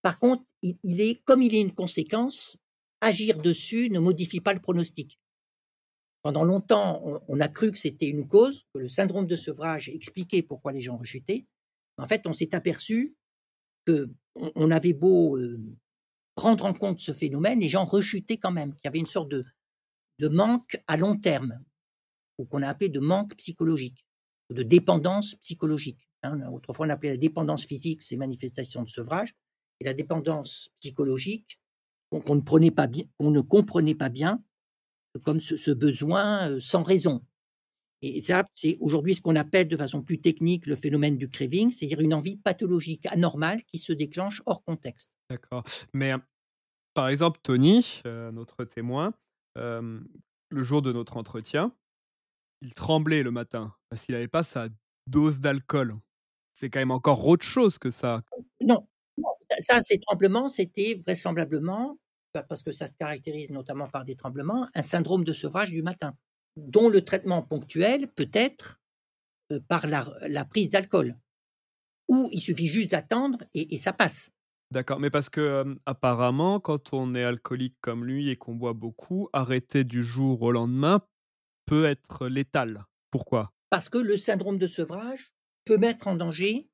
Par 0.00 0.18
contre, 0.18 0.44
il, 0.62 1.00
est, 1.00 1.22
comme 1.24 1.42
il 1.42 1.54
est 1.54 1.60
une 1.60 1.74
conséquence, 1.74 2.56
agir 3.00 3.38
dessus 3.38 3.90
ne 3.90 3.98
modifie 3.98 4.40
pas 4.40 4.54
le 4.54 4.60
pronostic. 4.60 5.18
Pendant 6.26 6.42
longtemps, 6.42 7.22
on, 7.28 7.38
a 7.38 7.46
cru 7.46 7.70
que 7.70 7.78
c'était 7.78 8.08
une 8.08 8.26
cause, 8.26 8.66
que 8.74 8.80
le 8.80 8.88
syndrome 8.88 9.28
de 9.28 9.36
sevrage 9.36 9.88
expliquait 9.88 10.42
pourquoi 10.42 10.72
les 10.72 10.82
gens 10.82 10.96
rechutaient. 10.96 11.46
En 11.98 12.06
fait, 12.08 12.26
on 12.26 12.32
s'est 12.32 12.52
aperçu 12.52 13.14
que 13.84 14.10
on, 14.34 14.72
avait 14.72 14.92
beau 14.92 15.38
euh, 15.38 15.56
prendre 16.34 16.64
en 16.64 16.72
compte 16.72 16.98
ce 16.98 17.12
phénomène, 17.12 17.60
les 17.60 17.68
gens 17.68 17.84
rechutaient 17.84 18.38
quand 18.38 18.50
même, 18.50 18.74
qu'il 18.74 18.86
y 18.86 18.88
avait 18.88 18.98
une 18.98 19.06
sorte 19.06 19.28
de, 19.30 19.44
manque 20.26 20.82
à 20.88 20.96
long 20.96 21.16
terme, 21.16 21.62
ou 22.38 22.44
qu'on 22.44 22.62
a 22.62 22.68
appelé 22.70 22.88
de 22.88 22.98
manque 22.98 23.36
psychologique, 23.36 24.04
de 24.50 24.64
dépendance 24.64 25.36
psychologique. 25.36 26.08
Hein, 26.24 26.40
autrefois, 26.50 26.88
on 26.88 26.90
appelait 26.90 27.10
la 27.10 27.18
dépendance 27.18 27.64
physique 27.64 28.02
ces 28.02 28.16
manifestations 28.16 28.82
de 28.82 28.88
sevrage, 28.88 29.32
et 29.78 29.84
la 29.84 29.94
dépendance 29.94 30.70
psychologique 30.80 31.60
qu'on 32.10 32.24
on 32.26 33.30
ne 33.30 33.40
comprenait 33.42 33.94
pas 33.94 34.08
bien 34.08 34.42
comme 35.18 35.40
ce, 35.40 35.70
besoin 35.70 36.50
euh, 36.50 36.60
sans 36.60 36.82
raison. 36.82 37.24
Et 38.02 38.20
ça, 38.20 38.44
c'est 38.54 38.76
aujourd'hui 38.80 39.14
ce 39.14 39.22
qu'on 39.22 39.36
appelle 39.36 39.68
de 39.68 39.76
façon 39.76 40.02
plus 40.02 40.20
technique 40.20 40.66
le 40.66 40.76
phénomène 40.76 41.16
du 41.16 41.28
craving, 41.28 41.72
c'est-à-dire 41.72 42.00
une 42.00 42.14
envie 42.14 42.36
pathologique 42.36 43.06
anormale 43.06 43.62
qui 43.64 43.78
se 43.78 43.92
déclenche 43.92 44.42
hors 44.46 44.62
contexte. 44.62 45.10
D'accord. 45.30 45.64
Mais 45.94 46.12
par 46.94 47.08
exemple, 47.08 47.40
Tony, 47.42 48.02
euh, 48.06 48.30
notre 48.32 48.64
témoin, 48.64 49.14
euh, 49.58 50.00
le 50.50 50.62
jour 50.62 50.82
de 50.82 50.92
notre 50.92 51.16
entretien, 51.16 51.72
il 52.60 52.74
tremblait 52.74 53.22
le 53.22 53.30
matin 53.30 53.74
parce 53.88 54.04
qu'il 54.04 54.14
n'avait 54.14 54.28
pas 54.28 54.42
sa 54.44 54.68
dose 55.06 55.40
d'alcool 55.40 55.98
c'est 56.56 56.70
quand 56.70 56.78
même 56.78 56.90
encore 56.90 57.26
autre 57.26 57.44
chose 57.44 57.78
que 57.78 57.90
ça. 57.90 58.22
Non, 58.60 58.88
ça, 59.58 59.82
ces 59.82 60.00
tremblements, 60.00 60.48
c'était 60.48 60.94
vraisemblablement, 60.94 61.98
parce 62.42 62.62
que 62.62 62.72
ça 62.72 62.86
se 62.86 62.96
caractérise 62.96 63.50
notamment 63.50 63.88
par 63.88 64.04
des 64.04 64.16
tremblements, 64.16 64.66
un 64.74 64.82
syndrome 64.82 65.24
de 65.24 65.32
sevrage 65.32 65.70
du 65.70 65.82
matin, 65.82 66.16
dont 66.56 66.88
le 66.88 67.04
traitement 67.04 67.42
ponctuel 67.42 68.08
peut 68.08 68.30
être 68.32 68.78
euh, 69.52 69.60
par 69.68 69.86
la, 69.86 70.44
prise 70.44 70.70
d'alcool, 70.70 71.16
ou 72.08 72.28
il 72.32 72.40
suffit 72.40 72.68
juste 72.68 72.90
d'attendre 72.90 73.38
et, 73.54 73.76
ça 73.78 73.92
passe. 73.92 74.30
D'accord, 74.72 74.98
mais 74.98 75.10
parce 75.10 75.28
que 75.28 75.78
apparemment, 75.86 76.58
quand 76.58 76.92
on 76.92 77.14
est 77.14 77.22
alcoolique 77.22 77.76
comme 77.80 78.04
lui 78.04 78.30
et 78.30 78.36
qu'on 78.36 78.56
boit 78.56 78.72
beaucoup, 78.72 79.28
arrêter 79.32 79.84
du 79.84 80.02
jour 80.02 80.42
au 80.42 80.50
lendemain 80.50 81.02
peut 81.66 81.84
être 81.84 82.26
létal. 82.26 82.84
Pourquoi? 83.10 83.52
Parce 83.70 83.88
que 83.88 83.98
le 83.98 84.16
syndrome 84.16 84.58
de 84.58 84.66
sevrage 84.66 85.32
peut 85.64 85.78
mettre 85.78 86.08
en 86.08 86.16
danger 86.16 86.68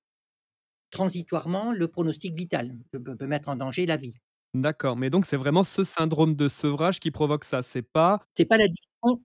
transitoirement 0.92 1.72
le 1.72 1.88
pronostic 1.88 2.34
vital, 2.34 2.78
peut, 2.92 3.26
mettre 3.26 3.48
en 3.48 3.56
danger 3.56 3.86
la 3.86 3.96
vie. 3.96 4.14
D'accord, 4.54 4.96
mais 4.96 5.08
donc 5.08 5.24
c'est 5.24 5.36
vraiment 5.36 5.64
ce 5.64 5.82
syndrome 5.82 6.34
de 6.34 6.48
sevrage 6.48 7.00
qui 7.00 7.10
provoque 7.10 7.44
ça, 7.44 7.62
c'est 7.62 7.82
pas 7.82 8.22
C'est 8.34 8.44
pas 8.44 8.58
l'addiction, 8.58 9.24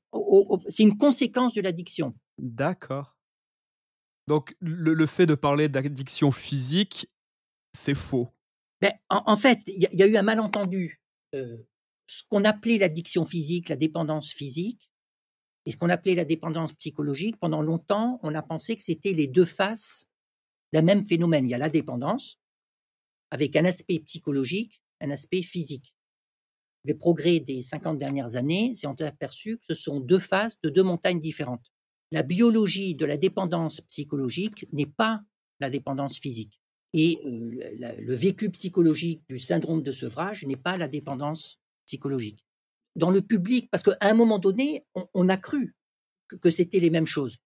c'est 0.69 0.83
une 0.83 0.97
conséquence 0.97 1.53
de 1.53 1.61
l'addiction. 1.61 2.15
D'accord. 2.37 3.17
Donc 4.27 4.55
le, 4.59 5.05
fait 5.05 5.25
de 5.25 5.35
parler 5.35 5.67
d'addiction 5.69 6.31
physique, 6.31 7.09
c'est 7.73 7.93
faux. 7.93 8.29
Ben, 8.81 8.93
en, 9.09 9.37
fait, 9.37 9.59
il 9.67 9.87
y, 9.91 10.03
a 10.03 10.07
eu 10.07 10.17
un 10.17 10.21
malentendu. 10.21 11.01
Euh, 11.33 11.57
ce 12.05 12.23
qu'on 12.29 12.43
appelait 12.43 12.77
l'addiction 12.77 13.25
physique, 13.25 13.69
la 13.69 13.75
dépendance 13.75 14.31
physique, 14.31 14.91
et 15.65 15.71
ce 15.71 15.77
qu'on 15.77 15.89
appelait 15.89 16.15
la 16.15 16.25
dépendance 16.25 16.73
psychologique, 16.73 17.37
pendant 17.37 17.61
longtemps, 17.61 18.19
on 18.23 18.35
a 18.35 18.41
pensé 18.41 18.77
que 18.77 18.83
c'était 18.83 19.13
les 19.13 19.27
deux 19.27 19.45
faces 19.45 20.05
d'un 20.71 20.81
même 20.81 21.03
phénomène. 21.03 21.45
Il 21.45 21.49
y 21.49 21.53
a 21.53 21.57
la 21.57 21.69
dépendance, 21.69 22.39
avec 23.31 23.55
un 23.55 23.65
aspect 23.65 23.99
psychologique, 23.99 24.81
un 25.01 25.09
aspect 25.09 25.41
physique. 25.41 25.93
Les 26.83 26.93
progrès 26.93 27.39
des 27.39 27.61
50 27.61 27.97
dernières 27.97 28.35
années, 28.35 28.73
a 28.83 29.05
aperçu 29.05 29.57
que 29.57 29.65
ce 29.67 29.75
sont 29.75 29.99
deux 29.99 30.19
faces 30.19 30.59
de 30.61 30.69
deux 30.69 30.83
montagnes 30.83 31.19
différentes. 31.19 31.71
La 32.11 32.23
biologie 32.23 32.95
de 32.95 33.05
la 33.05 33.17
dépendance 33.17 33.81
psychologique 33.81 34.65
n'est 34.71 34.85
pas 34.85 35.21
la 35.59 35.69
dépendance 35.69 36.19
physique. 36.19 36.61
Et 36.93 37.19
euh, 37.25 37.95
le 37.99 38.15
vécu 38.15 38.49
psychologique 38.51 39.23
du 39.27 39.39
syndrome 39.39 39.83
de 39.83 39.91
sevrage 39.91 40.45
n'est 40.45 40.55
pas 40.55 40.77
la 40.77 40.87
dépendance 40.87 41.59
psychologique 41.85 42.47
dans 42.97 43.11
le 43.11 43.21
public, 43.21 43.69
parce 43.69 43.83
qu'à 43.83 43.95
un 44.01 44.15
moment 44.15 44.39
donné, 44.39 44.85
on, 45.13 45.29
a 45.29 45.37
cru 45.37 45.75
que, 46.41 46.49
c'était 46.49 46.79
les 46.79 46.89
mêmes 46.89 47.05
choses. 47.05 47.37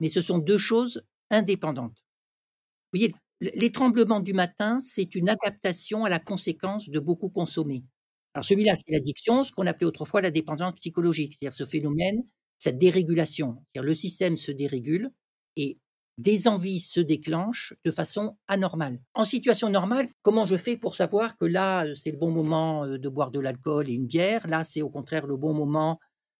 Mais 0.00 0.08
ce 0.08 0.22
sont 0.22 0.38
deux 0.38 0.58
choses 0.58 1.04
indépendantes. 1.30 2.02
Vous 2.92 2.98
voyez, 2.98 3.14
les 3.54 3.72
tremblements 3.72 4.20
du 4.20 4.32
matin, 4.32 4.78
c'est 4.80 5.14
une 5.14 5.28
adaptation 5.28 6.04
à 6.04 6.10
la 6.10 6.18
conséquence 6.18 6.88
de 6.88 7.00
beaucoup 7.00 7.28
consommer. 7.28 7.84
Alors 8.34 8.44
celui-là, 8.44 8.74
c'est 8.76 8.92
l'addiction, 8.92 9.44
ce 9.44 9.52
qu'on 9.52 9.66
appelait 9.66 9.86
autrefois 9.86 10.20
la 10.20 10.30
dépendance 10.30 10.74
psychologique, 10.74 11.34
c'est-à-dire 11.34 11.56
ce 11.56 11.64
phénomène, 11.64 12.22
cette 12.56 12.78
dérégulation. 12.78 13.56
C'est-à-dire 13.56 13.88
le 13.88 13.94
système 13.94 14.36
se 14.36 14.52
dérégule 14.52 15.10
et 15.56 15.78
des 16.18 16.46
envies 16.46 16.80
se 16.80 17.00
déclenchent 17.00 17.74
de 17.84 17.90
façon 17.90 18.36
anormale. 18.46 19.00
En 19.14 19.24
situation 19.24 19.68
normale, 19.70 20.08
comment 20.22 20.46
je 20.46 20.56
fais 20.56 20.76
pour 20.76 20.94
savoir 20.94 21.36
que 21.36 21.46
là, 21.46 21.84
c'est 21.96 22.12
le 22.12 22.18
bon 22.18 22.30
moment 22.30 22.86
de 22.86 23.08
boire 23.08 23.30
de 23.30 23.40
l'alcool 23.40 23.90
et 23.90 23.94
une 23.94 24.06
bière, 24.06 24.46
là, 24.46 24.62
c'est 24.62 24.82
au 24.82 24.90
contraire 24.90 25.26
le 25.26 25.36
bon 25.36 25.52
moment 25.52 25.98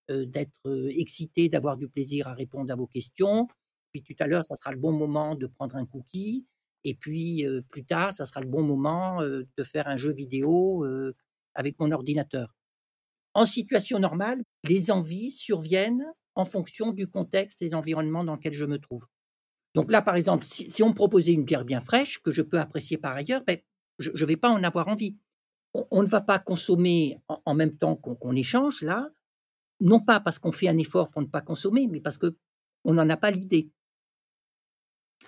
d'être 0.08 0.60
excité, 0.96 1.48
d'avoir 1.48 1.76
du 1.76 1.88
plaisir 1.88 2.28
à 2.28 2.34
répondre 2.34 2.72
à 2.72 2.76
vos 2.76 2.86
questions, 2.86 3.48
puis 3.92 4.02
tout 4.02 4.14
à 4.20 4.26
l'heure, 4.26 4.44
ça 4.44 4.56
sera 4.56 4.72
le 4.72 4.78
bon 4.78 4.92
moment 4.92 5.34
de 5.34 5.46
prendre 5.46 5.76
un 5.76 5.86
cookie, 5.86 6.46
et 6.84 6.94
puis 6.94 7.46
plus 7.70 7.84
tard, 7.84 8.12
ça 8.12 8.26
sera 8.26 8.40
le 8.40 8.48
bon 8.48 8.62
moment 8.62 9.22
de 9.22 9.64
faire 9.64 9.88
un 9.88 9.96
jeu 9.96 10.12
vidéo 10.12 10.84
avec 11.54 11.78
mon 11.78 11.90
ordinateur. 11.90 12.54
En 13.34 13.46
situation 13.46 13.98
normale, 13.98 14.42
les 14.64 14.90
envies 14.90 15.30
surviennent 15.30 16.04
en 16.34 16.44
fonction 16.44 16.92
du 16.92 17.06
contexte 17.06 17.62
et 17.62 17.68
de 17.68 17.74
l'environnement 17.74 18.24
dans 18.24 18.34
lequel 18.34 18.52
je 18.52 18.64
me 18.64 18.78
trouve. 18.78 19.06
Donc 19.74 19.90
là, 19.90 20.02
par 20.02 20.16
exemple, 20.16 20.44
si, 20.44 20.82
on 20.82 20.90
me 20.90 20.94
proposait 20.94 21.32
une 21.32 21.44
bière 21.44 21.64
bien 21.64 21.80
fraîche, 21.80 22.20
que 22.22 22.32
je 22.32 22.42
peux 22.42 22.58
apprécier 22.58 22.98
par 22.98 23.14
ailleurs, 23.14 23.42
ben, 23.46 23.56
je 23.98 24.10
ne 24.10 24.26
vais 24.26 24.36
pas 24.36 24.50
en 24.50 24.62
avoir 24.62 24.88
envie. 24.88 25.16
On, 25.90 26.02
ne 26.02 26.08
va 26.08 26.20
pas 26.20 26.38
consommer 26.38 27.16
en, 27.46 27.54
même 27.54 27.78
temps 27.78 27.96
qu'on 27.96 28.36
échange, 28.36 28.82
là, 28.82 29.08
non 29.80 30.00
pas 30.00 30.20
parce 30.20 30.38
qu'on 30.38 30.52
fait 30.52 30.68
un 30.68 30.76
effort 30.76 31.10
pour 31.10 31.22
ne 31.22 31.26
pas 31.26 31.40
consommer, 31.40 31.88
mais 31.88 32.00
parce 32.00 32.18
qu'on 32.18 32.92
n'en 32.92 33.08
a 33.08 33.16
pas 33.16 33.30
l'idée. 33.30 33.70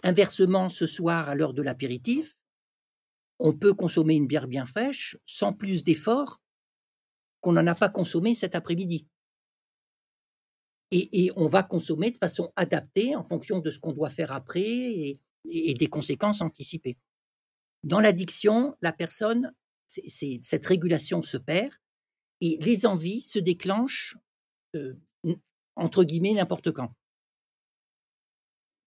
Inversement, 0.04 0.68
ce 0.68 0.86
soir, 0.86 1.30
à 1.30 1.34
l'heure 1.34 1.54
de 1.54 1.62
l'apéritif, 1.62 2.38
on 3.38 3.54
peut 3.54 3.72
consommer 3.72 4.14
une 4.14 4.26
bière 4.26 4.46
bien 4.46 4.66
fraîche 4.66 5.16
sans 5.24 5.54
plus 5.54 5.82
d'effort 5.82 6.42
qu'on 7.40 7.54
n'en 7.54 7.66
a 7.66 7.74
pas 7.74 7.88
consommé 7.88 8.34
cet 8.34 8.54
après-midi. 8.54 9.08
Et, 10.90 11.32
on 11.34 11.48
va 11.48 11.62
consommer 11.62 12.10
de 12.10 12.18
façon 12.18 12.52
adaptée 12.54 13.16
en 13.16 13.24
fonction 13.24 13.58
de 13.58 13.70
ce 13.70 13.80
qu'on 13.80 13.92
doit 13.92 14.10
faire 14.10 14.30
après 14.30 14.62
et, 14.62 15.20
des 15.44 15.88
conséquences 15.88 16.42
anticipées. 16.42 16.96
Dans 17.82 18.00
l'addiction, 18.00 18.76
la 18.82 18.92
personne, 18.92 19.52
cette 19.86 20.66
régulation 20.66 21.22
se 21.22 21.38
perd 21.38 21.72
et 22.40 22.58
les 22.60 22.86
envies 22.86 23.22
se 23.22 23.38
déclenchent 23.38 24.16
euh, 24.76 24.94
entre 25.76 26.04
guillemets 26.04 26.34
n'importe 26.34 26.70
quand. 26.72 26.94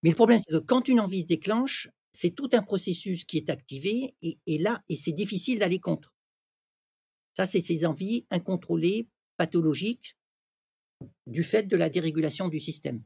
Mais 0.02 0.10
le 0.10 0.16
problème, 0.16 0.40
c'est 0.40 0.52
que 0.52 0.64
quand 0.64 0.88
une 0.88 1.00
envie 1.00 1.22
se 1.22 1.26
déclenche, 1.26 1.88
c'est 2.12 2.30
tout 2.30 2.50
un 2.52 2.62
processus 2.62 3.24
qui 3.24 3.36
est 3.36 3.50
activé 3.50 4.14
et, 4.22 4.58
là, 4.58 4.82
et 4.88 4.96
c'est 4.96 5.12
difficile 5.12 5.58
d'aller 5.58 5.78
contre. 5.78 6.14
Ça, 7.36 7.46
c'est 7.46 7.60
ces 7.60 7.86
envies 7.86 8.26
incontrôlées, 8.30 9.08
pathologiques, 9.36 10.16
du 11.26 11.44
fait 11.44 11.64
de 11.64 11.76
la 11.76 11.88
dérégulation 11.88 12.48
du 12.48 12.58
système. 12.58 13.02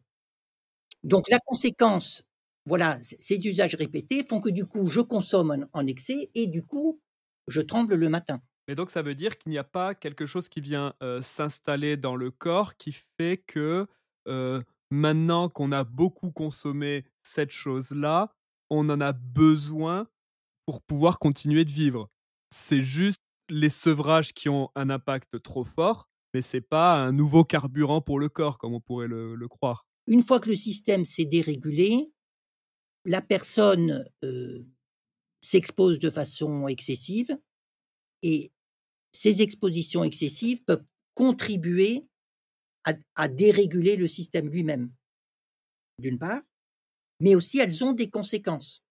Donc 1.03 1.29
la 1.29 1.39
conséquence, 1.41 2.23
voilà, 2.65 2.99
ces 3.01 3.47
usages 3.47 3.75
répétés 3.75 4.25
font 4.25 4.41
que 4.41 4.49
du 4.49 4.65
coup, 4.65 4.87
je 4.87 5.01
consomme 5.01 5.67
en, 5.73 5.87
excès 5.87 6.31
et 6.35 6.47
du 6.47 6.63
coup, 6.65 7.01
je 7.49 7.61
tremble 7.61 7.97
le 7.97 8.09
matin. 8.09 8.41
Mais 8.69 8.75
donc 8.75 8.91
ça 8.91 9.03
veut 9.03 9.17
dire 9.17 9.37
qu'il 9.37 9.51
n'y 9.51 9.59
a 9.59 9.65
pas 9.65 9.95
quelque 9.95 10.25
chose 10.25 10.49
qui 10.49 10.61
vient 10.61 10.95
s'installer 11.21 11.97
dans 11.97 12.17
le 12.17 12.31
corps 12.31 12.77
qui 12.77 12.97
fait 13.19 13.43
que 13.47 13.87
maintenant 14.93 15.49
qu'on 15.49 15.73
a 15.73 15.85
beaucoup 15.85 16.31
consommé 16.31 17.05
cette 17.23 17.51
chose-là, 17.51 18.37
on 18.69 18.89
en 18.91 19.01
a 19.01 19.13
besoin 19.15 20.07
pour 20.67 20.83
pouvoir 20.83 21.19
continuer 21.19 21.65
de 21.65 21.71
vivre. 21.71 22.11
C'est 22.55 22.83
juste 22.83 23.19
les 23.49 23.71
sevrages 23.71 24.35
qui 24.35 24.51
ont 24.51 24.71
un 24.75 24.91
impact 24.91 25.43
trop 25.43 25.65
fort, 25.65 26.11
mais 26.35 26.43
c'est 26.43 26.61
pas 26.61 27.03
un 27.03 27.13
nouveau 27.13 27.43
carburant 27.43 28.03
pour 28.03 28.21
le 28.21 28.29
corps 28.29 28.59
comme 28.59 28.75
on 28.75 28.81
pourrait 28.81 29.09
le, 29.09 29.49
croire. 29.49 29.87
Une 30.07 30.23
fois 30.23 30.41
que 30.41 30.51
le 30.51 30.57
système 30.57 31.07
s'est 31.07 31.25
dérégulé, 31.25 32.13
la 33.07 33.23
personne 33.23 34.05
s'expose 35.41 35.99
de 35.99 36.11
façon 36.11 36.69
excessive 36.69 37.37
et 38.23 38.53
ces 39.13 39.41
expositions 39.41 40.05
excessives 40.05 40.63
peuvent 40.65 40.85
contribuer 41.15 42.07
à, 42.85 43.29
déréguler 43.29 43.97
le 43.97 44.09
système 44.09 44.49
lui-même, 44.49 44.91
d'une 45.99 46.19
part, 46.19 46.43
mais 47.21 47.35
aussi 47.35 47.59
elles 47.59 47.85
ont 47.85 47.93
des 47.93 48.11
conséquences. 48.11 48.85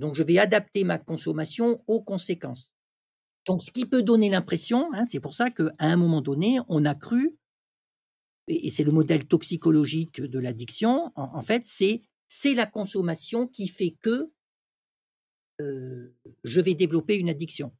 Donc 0.00 0.14
je 0.14 0.22
vais 0.22 0.38
adapter 0.38 0.84
ma 0.84 0.98
consommation 0.98 1.82
aux 1.86 2.02
conséquences. 2.02 2.70
Donc 3.46 3.62
ce 3.62 3.70
qui 3.70 3.86
peut 3.86 4.02
donner 4.02 4.28
l'impression, 4.28 4.92
hein, 4.92 5.06
c'est 5.06 5.20
pour 5.20 5.34
ça 5.34 5.50
qu'à 5.50 5.70
un 5.78 5.96
moment 5.96 6.20
donné, 6.20 6.58
on 6.68 6.84
a 6.84 6.94
cru, 6.94 7.36
et, 8.48 8.70
c'est 8.70 8.84
le 8.84 8.92
modèle 8.92 9.26
toxicologique 9.26 10.20
de 10.20 10.38
l'addiction, 10.38 11.12
en, 11.16 11.42
fait, 11.42 11.62
c'est 11.64 12.54
la 12.54 12.66
consommation 12.66 13.46
qui 13.46 13.68
fait 13.68 13.96
que 14.02 14.30
euh, 15.60 16.14
je 16.44 16.60
vais 16.60 16.74
développer 16.74 17.16
une 17.16 17.30
addiction. 17.30 17.72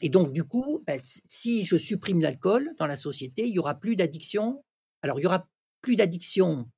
Et 0.00 0.08
donc, 0.08 0.32
du 0.32 0.44
coup, 0.44 0.82
bah, 0.86 0.94
si 0.98 1.64
je 1.64 1.76
supprime 1.76 2.20
l'alcool 2.20 2.74
dans 2.78 2.86
la 2.86 2.96
société, 2.96 3.46
il 3.46 3.54
y 3.54 3.58
aura 3.58 3.74
plus 3.74 3.94
d'addiction. 3.94 4.64
Alors, 5.02 5.20
il 5.20 5.22
y 5.22 5.26
aura 5.26 5.46
plus 5.80 5.96
d'addiction 5.96 6.70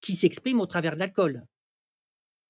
qui 0.00 0.14
s'exprime 0.16 0.60
au 0.60 0.66
travers 0.66 0.94
de 0.94 1.00
l'alcool. 1.00 1.44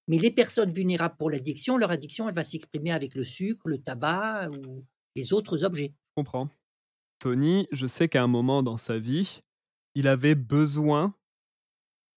Mais 0.07 0.19
les 0.19 0.31
personnes 0.31 0.73
vulnérables 0.73 1.17
pour 1.19 1.31
l'addiction, 1.31 1.77
leur 1.77 1.91
addiction, 1.91 2.29
elle 2.29 2.35
va 2.35 2.45
s'exprimer 2.45 2.93
avec 2.93 3.15
le 3.15 3.25
sucre, 3.25 3.69
le 3.69 3.79
tabac 3.79 4.51
ou 4.51 4.85
les 5.17 5.33
autres 5.33 5.65
objets. 5.65 5.93
Je 5.93 6.15
comprends. 6.23 6.49
Tony, 7.19 7.67
je 7.73 7.87
sais 7.87 8.09
qu'à 8.09 8.23
un 8.23 8.29
moment 8.29 8.63
dans 8.63 8.77
sa 8.77 8.99
vie, 8.99 9.43
il 9.95 10.07
avait 10.09 10.35
besoin 10.35 11.15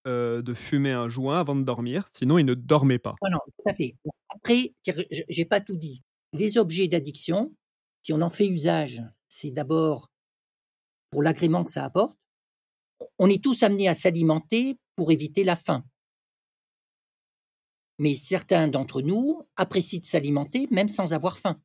de 0.06 0.54
fumer 0.54 0.92
un 0.92 1.10
joint 1.10 1.40
avant 1.40 1.56
de 1.56 1.64
dormir, 1.64 2.08
sinon 2.14 2.38
il 2.38 2.46
ne 2.46 2.54
dormait 2.54 3.00
pas. 3.00 3.16
Non, 3.24 3.32
non, 3.32 3.40
tout 3.46 3.70
à 3.70 3.74
fait. 3.74 3.96
Après, 4.30 4.74
j'ai 5.30 5.46
pas 5.46 5.60
tout 5.60 5.76
dit. 5.76 6.02
Les 6.34 6.58
objets 6.58 6.88
d'addiction, 6.88 7.54
si 8.02 8.14
on 8.14 8.22
en 8.22 8.30
fait 8.30 8.48
usage, 8.48 9.04
c'est 9.28 9.52
d'abord 9.52 10.12
pour 11.12 11.24
l'agrément 11.24 11.64
que 11.64 11.72
ça 11.72 11.86
apporte. 11.86 12.18
On 13.20 13.30
est 13.30 13.44
tous 13.44 13.64
amenés 13.64 13.88
à 13.88 13.96
s'alimenter 13.96 14.78
pour 14.96 15.12
éviter 15.12 15.44
la 15.44 15.56
faim. 15.56 15.84
Mais 18.00 18.16
certains 18.16 18.68
d'entre 18.68 19.02
nous 19.02 19.44
apprécient 19.56 20.00
de 20.00 20.06
s'alimenter 20.06 20.68
même 20.72 20.88
sans 20.88 21.14
avoir 21.14 21.38
faim. 21.38 21.62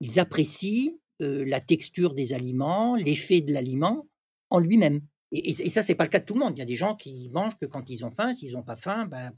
Ils 0.00 0.18
apprécient 0.18 0.92
la 1.20 1.60
texture 1.60 2.14
des 2.14 2.32
aliments, 2.32 2.96
l'effet 2.96 3.40
de 3.40 3.52
l'aliment 3.52 4.06
en 4.50 4.58
lui-même. 4.58 5.00
Et, 5.32 5.50
et, 5.50 5.70
ça, 5.70 5.82
c'est 5.82 5.94
pas 5.94 6.04
le 6.04 6.10
cas 6.10 6.20
de 6.20 6.24
tout 6.24 6.34
le 6.34 6.40
monde. 6.40 6.56
Il 6.56 6.60
y 6.60 6.62
a 6.62 6.66
des 6.66 6.76
gens 6.76 6.94
qui 6.94 7.28
mangent 7.30 7.56
que 7.56 7.66
quand 7.66 7.88
ils 7.90 8.04
ont 8.04 8.10
faim. 8.10 8.32
S'ils 8.34 8.52
n'ont 8.52 8.62
pas 8.62 8.76
faim, 8.76 9.06
ben, 9.06 9.32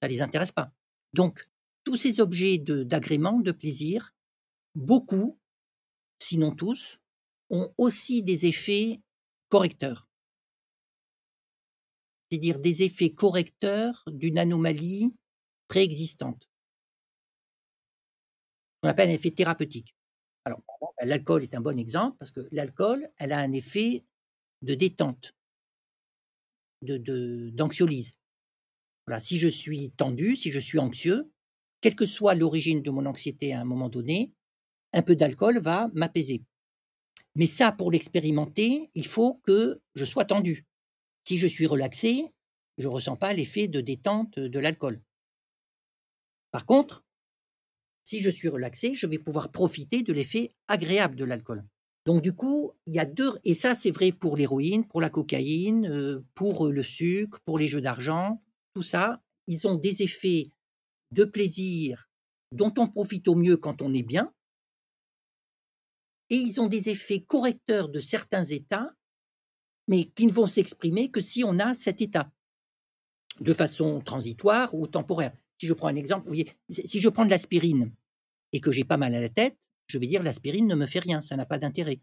ça 0.00 0.08
les 0.08 0.20
intéresse 0.20 0.50
pas. 0.50 0.72
Donc, 1.12 1.48
tous 1.84 1.96
ces 1.96 2.20
objets 2.20 2.58
d'agrément, 2.58 3.40
de, 3.40 3.52
plaisir, 3.52 4.10
beaucoup, 4.74 5.38
sinon 6.18 6.54
tous, 6.54 6.98
ont 7.50 7.72
aussi 7.78 8.22
des 8.22 8.46
effets 8.46 9.00
correcteurs. 9.48 10.08
C'est-à-dire 12.30 12.58
des 12.58 12.82
effets 12.82 13.12
correcteurs 13.12 14.04
d'une 14.06 14.38
anomalie 14.38 15.14
préexistante. 15.68 16.48
On 18.82 18.88
appelle 18.88 19.10
un 19.10 19.12
effet 19.12 19.30
thérapeutique. 19.30 19.94
Alors, 20.44 20.62
l'alcool 21.02 21.42
est 21.42 21.54
un 21.54 21.60
bon 21.60 21.78
exemple 21.78 22.16
parce 22.18 22.30
que 22.30 22.48
l'alcool, 22.50 23.08
elle 23.18 23.32
a 23.32 23.38
un 23.38 23.52
effet 23.52 24.04
de 24.62 24.74
détente, 24.74 25.34
de 26.82 27.50
d'anxiolyse. 27.50 28.16
voilà, 29.06 29.20
si 29.20 29.38
je 29.38 29.48
suis 29.48 29.90
tendu, 29.92 30.36
si 30.36 30.50
je 30.50 30.58
suis 30.58 30.78
anxieux, 30.78 31.31
quelle 31.82 31.94
que 31.94 32.06
soit 32.06 32.34
l'origine 32.34 32.80
de 32.80 32.90
mon 32.90 33.04
anxiété 33.04 33.52
à 33.52 33.60
un 33.60 33.64
moment 33.64 33.90
donné, 33.90 34.32
un 34.94 35.02
peu 35.02 35.16
d'alcool 35.16 35.58
va 35.58 35.90
m'apaiser. 35.92 36.42
Mais 37.34 37.46
ça, 37.46 37.72
pour 37.72 37.90
l'expérimenter, 37.90 38.90
il 38.94 39.06
faut 39.06 39.34
que 39.42 39.80
je 39.94 40.04
sois 40.04 40.24
tendu. 40.24 40.66
Si 41.26 41.38
je 41.38 41.46
suis 41.46 41.66
relaxé, 41.66 42.24
je 42.78 42.88
ne 42.88 42.92
ressens 42.92 43.16
pas 43.16 43.34
l'effet 43.34 43.68
de 43.68 43.80
détente 43.80 44.38
de 44.38 44.58
l'alcool. 44.58 45.02
Par 46.50 46.66
contre, 46.66 47.04
si 48.04 48.20
je 48.20 48.30
suis 48.30 48.48
relaxé, 48.48 48.94
je 48.94 49.06
vais 49.06 49.18
pouvoir 49.18 49.50
profiter 49.50 50.02
de 50.02 50.12
l'effet 50.12 50.54
agréable 50.68 51.16
de 51.16 51.24
l'alcool. 51.24 51.64
Donc 52.04 52.22
du 52.22 52.32
coup, 52.32 52.72
il 52.86 52.94
y 52.94 52.98
a 52.98 53.04
deux, 53.04 53.32
et 53.44 53.54
ça 53.54 53.74
c'est 53.74 53.92
vrai 53.92 54.12
pour 54.12 54.36
l'héroïne, 54.36 54.86
pour 54.86 55.00
la 55.00 55.08
cocaïne, 55.08 55.86
euh, 55.86 56.24
pour 56.34 56.68
le 56.68 56.82
sucre, 56.82 57.40
pour 57.44 57.58
les 57.58 57.68
jeux 57.68 57.80
d'argent, 57.80 58.42
tout 58.74 58.82
ça, 58.82 59.22
ils 59.46 59.66
ont 59.66 59.76
des 59.76 60.02
effets 60.02 60.50
de 61.12 61.24
plaisir 61.24 62.08
dont 62.52 62.72
on 62.78 62.88
profite 62.88 63.28
au 63.28 63.34
mieux 63.34 63.56
quand 63.56 63.82
on 63.82 63.94
est 63.94 64.02
bien, 64.02 64.32
et 66.30 66.36
ils 66.36 66.60
ont 66.60 66.66
des 66.66 66.88
effets 66.88 67.20
correcteurs 67.20 67.88
de 67.88 68.00
certains 68.00 68.44
états, 68.44 68.90
mais 69.88 70.04
qui 70.04 70.26
ne 70.26 70.32
vont 70.32 70.46
s'exprimer 70.46 71.10
que 71.10 71.20
si 71.20 71.44
on 71.44 71.58
a 71.58 71.74
cet 71.74 72.00
état, 72.00 72.32
de 73.40 73.54
façon 73.54 74.00
transitoire 74.00 74.74
ou 74.74 74.86
temporaire. 74.86 75.36
Si 75.58 75.66
je 75.66 75.74
prends 75.74 75.88
un 75.88 75.96
exemple, 75.96 76.32
si 76.68 77.00
je 77.00 77.08
prends 77.08 77.24
de 77.24 77.30
l'aspirine 77.30 77.92
et 78.52 78.60
que 78.60 78.72
j'ai 78.72 78.84
pas 78.84 78.96
mal 78.96 79.14
à 79.14 79.20
la 79.20 79.28
tête, 79.28 79.58
je 79.86 79.98
vais 79.98 80.06
dire 80.06 80.22
l'aspirine 80.22 80.66
ne 80.66 80.74
me 80.74 80.86
fait 80.86 80.98
rien, 80.98 81.20
ça 81.20 81.36
n'a 81.36 81.46
pas 81.46 81.58
d'intérêt. 81.58 82.00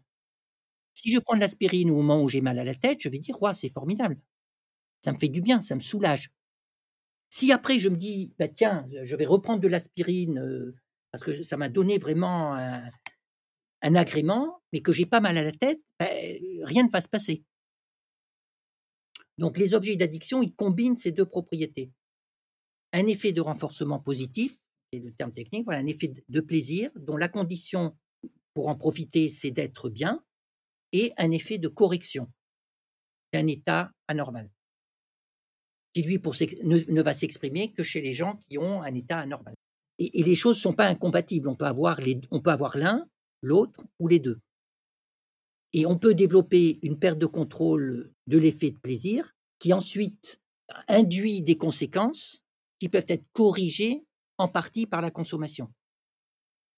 Si 0.94 1.10
je 1.10 1.18
prends 1.18 1.34
de 1.34 1.40
l'aspirine 1.40 1.90
au 1.90 1.96
moment 1.96 2.22
où 2.22 2.28
j'ai 2.28 2.40
mal 2.40 2.58
à 2.58 2.64
la 2.64 2.74
tête, 2.74 2.98
je 3.00 3.08
vais 3.08 3.18
dire, 3.18 3.40
ouais, 3.42 3.54
c'est 3.54 3.68
formidable. 3.68 4.18
Ça 5.04 5.12
me 5.12 5.18
fait 5.18 5.28
du 5.28 5.40
bien, 5.40 5.60
ça 5.60 5.74
me 5.74 5.80
soulage. 5.80 6.30
Si 7.30 7.52
après 7.52 7.78
je 7.78 7.88
me 7.88 7.96
dis, 7.96 8.34
bah, 8.38 8.48
tiens, 8.48 8.86
je 9.04 9.16
vais 9.16 9.24
reprendre 9.24 9.60
de 9.60 9.68
l'aspirine 9.68 10.74
parce 11.12 11.24
que 11.24 11.42
ça 11.42 11.56
m'a 11.56 11.68
donné 11.68 11.98
vraiment 11.98 12.54
un, 12.54 13.94
agrément, 13.94 14.62
mais 14.72 14.80
que 14.80 14.92
j'ai 14.92 15.06
pas 15.06 15.20
mal 15.20 15.38
à 15.38 15.42
la 15.42 15.52
tête, 15.52 15.80
bah, 15.98 16.06
rien 16.64 16.84
ne 16.84 16.90
va 16.90 17.00
se 17.00 17.08
passer. 17.08 17.44
Donc 19.38 19.56
les 19.56 19.74
objets 19.74 19.96
d'addiction, 19.96 20.42
ils 20.42 20.54
combinent 20.54 20.96
ces 20.96 21.12
deux 21.12 21.24
propriétés. 21.24 21.92
Un 22.92 23.06
effet 23.06 23.32
de 23.32 23.40
renforcement 23.40 24.00
positif, 24.00 24.58
c'est 24.92 24.98
le 24.98 25.12
terme 25.12 25.32
technique, 25.32 25.64
voilà, 25.64 25.80
un 25.80 25.86
effet 25.86 26.12
de 26.28 26.40
plaisir 26.40 26.90
dont 26.96 27.16
la 27.16 27.28
condition 27.28 27.96
pour 28.54 28.68
en 28.68 28.74
profiter, 28.74 29.28
c'est 29.28 29.52
d'être 29.52 29.88
bien, 29.88 30.22
et 30.92 31.12
un 31.16 31.30
effet 31.30 31.58
de 31.58 31.68
correction, 31.68 32.30
d'un 33.32 33.46
état 33.46 33.92
anormal. 34.08 34.50
Qui 35.92 36.02
lui 36.02 36.20
ne, 36.62 37.02
va 37.02 37.14
s'exprimer 37.14 37.72
que 37.72 37.82
chez 37.82 38.00
les 38.00 38.12
gens 38.12 38.38
qui 38.48 38.58
ont 38.58 38.82
un 38.82 38.94
état 38.94 39.18
anormal. 39.18 39.54
Et, 39.98 40.22
les 40.22 40.34
choses 40.34 40.56
ne 40.56 40.62
sont 40.62 40.72
pas 40.72 40.86
incompatibles. 40.86 41.48
On 41.48 41.56
peut 41.56 41.66
avoir 41.66 42.00
on 42.30 42.40
peut 42.40 42.50
avoir 42.50 42.78
l'un, 42.78 43.06
l'autre 43.42 43.84
ou 43.98 44.08
les 44.08 44.18
deux. 44.18 44.38
Et 45.72 45.86
on 45.86 45.98
peut 45.98 46.14
développer 46.14 46.78
une 46.82 46.98
perte 46.98 47.18
de 47.18 47.26
contrôle 47.26 48.12
de 48.26 48.38
l'effet 48.38 48.70
de 48.70 48.78
plaisir 48.78 49.32
qui 49.58 49.72
ensuite 49.72 50.40
induit 50.88 51.42
des 51.42 51.56
conséquences 51.56 52.42
qui 52.78 52.88
peuvent 52.88 53.06
être 53.08 53.26
corrigées 53.32 54.04
en 54.38 54.48
partie 54.48 54.86
par 54.86 55.02
la 55.02 55.10
consommation. 55.10 55.70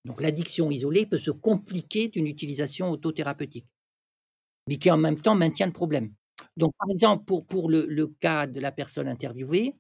Donc 0.05 0.21
l'addiction 0.21 0.71
isolée 0.71 1.07
peut 1.07 1.19
se 1.19 1.31
compliquer 1.31 2.09
d'une 2.09 2.27
utilisation 2.27 2.91
autothérapeutique, 2.91 3.69
mais 4.69 4.77
qui 4.77 4.91
en 4.91 4.99
même 4.99 5.21
temps 5.21 5.37
maintient 5.37 5.67
le 5.67 5.73
problème. 5.73 6.13
Donc 6.57 6.73
par 6.79 6.89
exemple, 6.91 7.25
pour, 7.25 7.47
pour 7.47 7.71
le, 7.71 7.87
le 7.87 8.07
cas 8.07 8.47
de 8.47 8.61
la 8.61 8.73
personne 8.73 9.09
interviewée, 9.09 9.75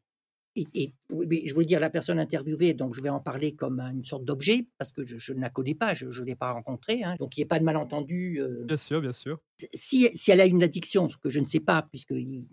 et, 0.57 0.95
je 1.11 1.55
veux 1.55 1.65
dire 1.65 1.81
la 1.81 1.91
personne 1.91 2.19
interviewée, 2.19 2.75
donc 2.75 2.95
je 2.95 3.03
vais 3.03 3.09
en 3.09 3.21
parler 3.21 3.55
comme 3.55 3.81
une 3.81 4.05
sorte 4.05 4.25
d'objet, 4.25 4.67
parce 4.79 4.93
que 4.93 5.05
je, 5.07 5.33
ne 5.33 5.41
la 5.41 5.51
connais 5.51 5.75
pas, 5.75 5.95
je 5.95 6.07
ne 6.07 6.27
l'ai 6.27 6.35
pas 6.35 6.53
rencontrée, 6.53 7.03
hein, 7.03 7.17
donc 7.19 7.37
il 7.37 7.41
n'y 7.41 7.45
a 7.45 7.49
pas 7.49 7.59
de 7.59 7.65
malentendu. 7.65 8.41
Euh. 8.41 8.65
bien 8.65 8.77
sûr, 8.77 9.01
bien 9.01 9.13
sûr. 9.13 9.39
Si, 9.73 10.09
si, 10.15 10.31
elle 10.31 10.41
a 10.41 10.47
une 10.47 10.63
addiction, 10.63 11.09
ce 11.09 11.17
que 11.17 11.31
je 11.31 11.41
ne 11.41 11.47
sais 11.47 11.61
pas, 11.61 11.83
puisqu'il 11.83 12.47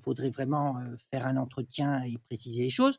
faudrait 0.00 0.30
vraiment 0.30 0.78
euh, 0.78 0.96
faire 1.10 1.26
un 1.26 1.36
entretien 1.36 2.02
et 2.04 2.16
préciser 2.26 2.62
les 2.62 2.70
choses, 2.70 2.98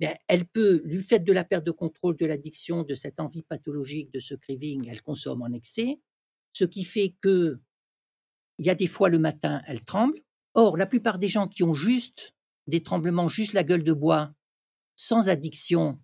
mais 0.00 0.16
elle 0.28 0.44
peut, 0.44 0.82
du 0.84 1.02
fait 1.02 1.20
de 1.20 1.32
la 1.32 1.44
perte 1.44 1.64
de 1.64 1.70
contrôle 1.70 2.16
de 2.16 2.26
l'addiction, 2.26 2.82
de 2.82 2.94
cette 2.94 3.20
envie 3.20 3.42
pathologique, 3.42 4.12
de 4.12 4.20
ce 4.20 4.34
craving, 4.34 4.88
elle 4.90 5.02
consomme 5.02 5.42
en 5.42 5.52
excès, 5.52 6.00
ce 6.52 6.64
qui 6.64 6.84
fait 6.84 7.14
que 7.20 7.60
il 8.58 8.66
y 8.66 8.70
a 8.70 8.74
des 8.74 8.86
fois 8.86 9.08
le 9.08 9.18
matin, 9.18 9.62
elle 9.66 9.84
tremble. 9.84 10.20
Or, 10.54 10.76
la 10.76 10.86
plupart 10.86 11.18
des 11.18 11.28
gens 11.28 11.48
qui 11.48 11.62
ont 11.62 11.74
juste 11.74 12.34
des 12.66 12.82
tremblements, 12.82 13.28
juste 13.28 13.52
la 13.52 13.64
gueule 13.64 13.84
de 13.84 13.92
bois, 13.92 14.32
sans 14.96 15.28
addiction, 15.28 16.00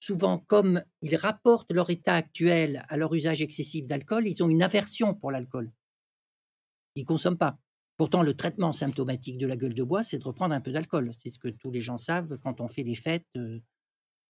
souvent 0.00 0.38
comme 0.38 0.82
ils 1.02 1.16
rapportent 1.16 1.72
leur 1.72 1.90
état 1.90 2.14
actuel 2.14 2.82
à 2.88 2.96
leur 2.96 3.14
usage 3.14 3.42
excessif 3.42 3.86
d'alcool, 3.86 4.26
ils 4.26 4.42
ont 4.42 4.48
une 4.48 4.62
aversion 4.62 5.14
pour 5.14 5.30
l'alcool. 5.30 5.72
Ils 6.96 7.02
ne 7.02 7.06
consomment 7.06 7.38
pas. 7.38 7.58
Pourtant, 7.96 8.22
le 8.22 8.34
traitement 8.34 8.72
symptomatique 8.72 9.38
de 9.38 9.46
la 9.46 9.56
gueule 9.56 9.74
de 9.74 9.84
bois, 9.84 10.02
c'est 10.02 10.18
de 10.18 10.24
reprendre 10.24 10.54
un 10.54 10.60
peu 10.60 10.72
d'alcool. 10.72 11.12
C'est 11.22 11.30
ce 11.30 11.38
que 11.38 11.48
tous 11.48 11.70
les 11.70 11.82
gens 11.82 11.98
savent 11.98 12.38
quand 12.38 12.60
on 12.60 12.66
fait 12.66 12.82
les 12.82 12.94
fêtes 12.94 13.26
euh, 13.36 13.60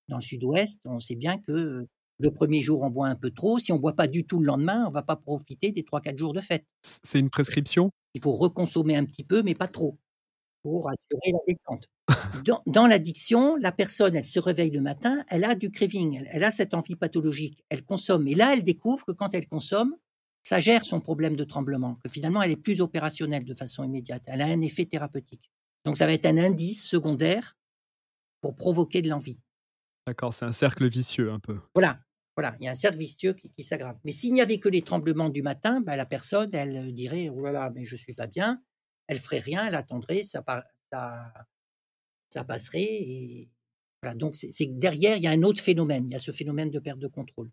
dans 0.09 0.17
le 0.17 0.23
sud-ouest. 0.23 0.81
On 0.85 0.99
sait 0.99 1.15
bien 1.15 1.39
que 1.39 1.53
euh, 1.53 1.89
le 2.21 2.31
premier 2.31 2.61
jour, 2.63 2.83
on 2.83 2.91
boit 2.91 3.09
un 3.09 3.15
peu 3.15 3.31
trop. 3.31 3.59
Si 3.59 3.73
on 3.73 3.77
ne 3.77 3.81
boit 3.81 3.97
pas 3.97 4.07
du 4.07 4.25
tout 4.25 4.39
le 4.39 4.47
lendemain, 4.47 4.85
on 4.85 4.89
ne 4.89 4.95
va 4.95 5.03
pas 5.03 5.17
profiter 5.17 5.73
des 5.73 5.83
3-4 5.83 6.19
jours 6.19 6.35
de 6.35 6.41
fête. 6.41 6.67
C'est 7.03 7.19
une 7.19 7.31
prescription? 7.31 7.91
Il 8.15 8.21
faut 8.21 8.37
reconsommer 8.37 8.97
un 8.97 9.05
petit 9.05 9.25
peu, 9.25 9.43
mais 9.43 9.55
pas 9.55 9.69
trop 9.69 9.99
pour 10.63 10.89
assurer 10.89 11.33
la 11.33 11.39
descente. 11.47 11.87
Dans, 12.67 12.87
l'addiction, 12.87 13.57
la 13.57 13.73
personne, 13.73 14.15
elle 14.17 14.27
se 14.27 14.39
réveille 14.39 14.71
le 14.71 14.81
matin, 14.81 15.25
elle 15.29 15.45
a 15.45 15.55
du 15.55 15.71
craving, 15.71 16.23
elle, 16.31 16.45
a 16.45 16.51
cette 16.51 16.75
envie 16.75 16.97
pathologique, 16.97 17.65
elle 17.71 17.83
consomme. 17.83 18.27
Et 18.29 18.35
là, 18.35 18.53
elle 18.53 18.63
découvre 18.63 19.07
que 19.07 19.13
quand 19.13 19.35
elle 19.35 19.47
consomme, 19.47 19.97
ça 20.43 20.61
gère 20.61 20.85
son 20.85 21.01
problème 21.01 21.37
de 21.37 21.45
tremblement, 21.45 21.97
que 22.05 22.11
finalement, 22.11 22.43
elle 22.43 22.51
est 22.51 22.57
plus 22.57 22.81
opérationnelle 22.81 23.45
de 23.45 23.55
façon 23.55 23.85
immédiate. 23.85 24.25
Elle 24.27 24.43
a 24.43 24.47
un 24.47 24.61
effet 24.61 24.85
thérapeutique. 24.85 25.51
Donc, 25.85 25.97
ça 25.97 26.07
va 26.07 26.13
être 26.13 26.27
un 26.27 26.37
indice 26.37 26.87
secondaire 26.87 27.57
pour 28.43 28.57
provoquer 28.57 29.03
de 29.03 29.09
l'envie. 29.09 29.39
D'accord, 30.07 30.35
c'est 30.35 30.45
un 30.45 30.53
cercle 30.53 30.89
vicieux 30.89 31.31
un 31.31 31.39
peu. 31.39 31.59
Voilà, 31.75 32.01
voilà, 32.41 32.57
il 32.59 32.65
y 32.65 32.69
a 32.69 32.71
un 32.71 32.75
cercle 32.75 32.97
vicieux 32.97 33.35
qui, 33.35 33.63
s'aggrave. 33.63 33.99
Mais 34.05 34.13
s'il 34.13 34.33
n'y 34.33 34.41
avait 34.41 34.59
que 34.59 34.71
les 34.71 34.81
tremblements 34.81 35.29
du 35.29 35.43
matin, 35.43 35.83
ben, 35.83 35.95
la 35.95 36.07
personne, 36.07 36.49
elle 36.55 36.95
dirait, 36.95 37.29
oh 37.29 37.43
là 37.43 37.53
là, 37.53 37.71
mais 37.75 37.85
je 37.85 37.97
suis 37.97 38.15
pas 38.15 38.27
bien, 38.27 38.63
elle 39.09 39.19
ferait 39.19 39.41
rien, 39.41 39.67
elle 39.67 39.75
attendrait, 39.75 40.23
ça, 40.23 40.43
passerait. 42.47 43.51
Voilà. 44.03 44.15
Donc, 44.15 44.37
c'est 44.37 44.79
derrière, 44.79 45.19
il 45.19 45.23
y 45.23 45.27
a 45.27 45.33
un 45.33 45.43
autre 45.43 45.63
phénomène. 45.63 46.07
Il 46.07 46.13
y 46.13 46.15
a 46.15 46.19
ce 46.19 46.33
phénomène 46.33 46.71
de 46.71 46.79
perte 46.79 46.99
de 46.99 47.09
contrôle. 47.09 47.51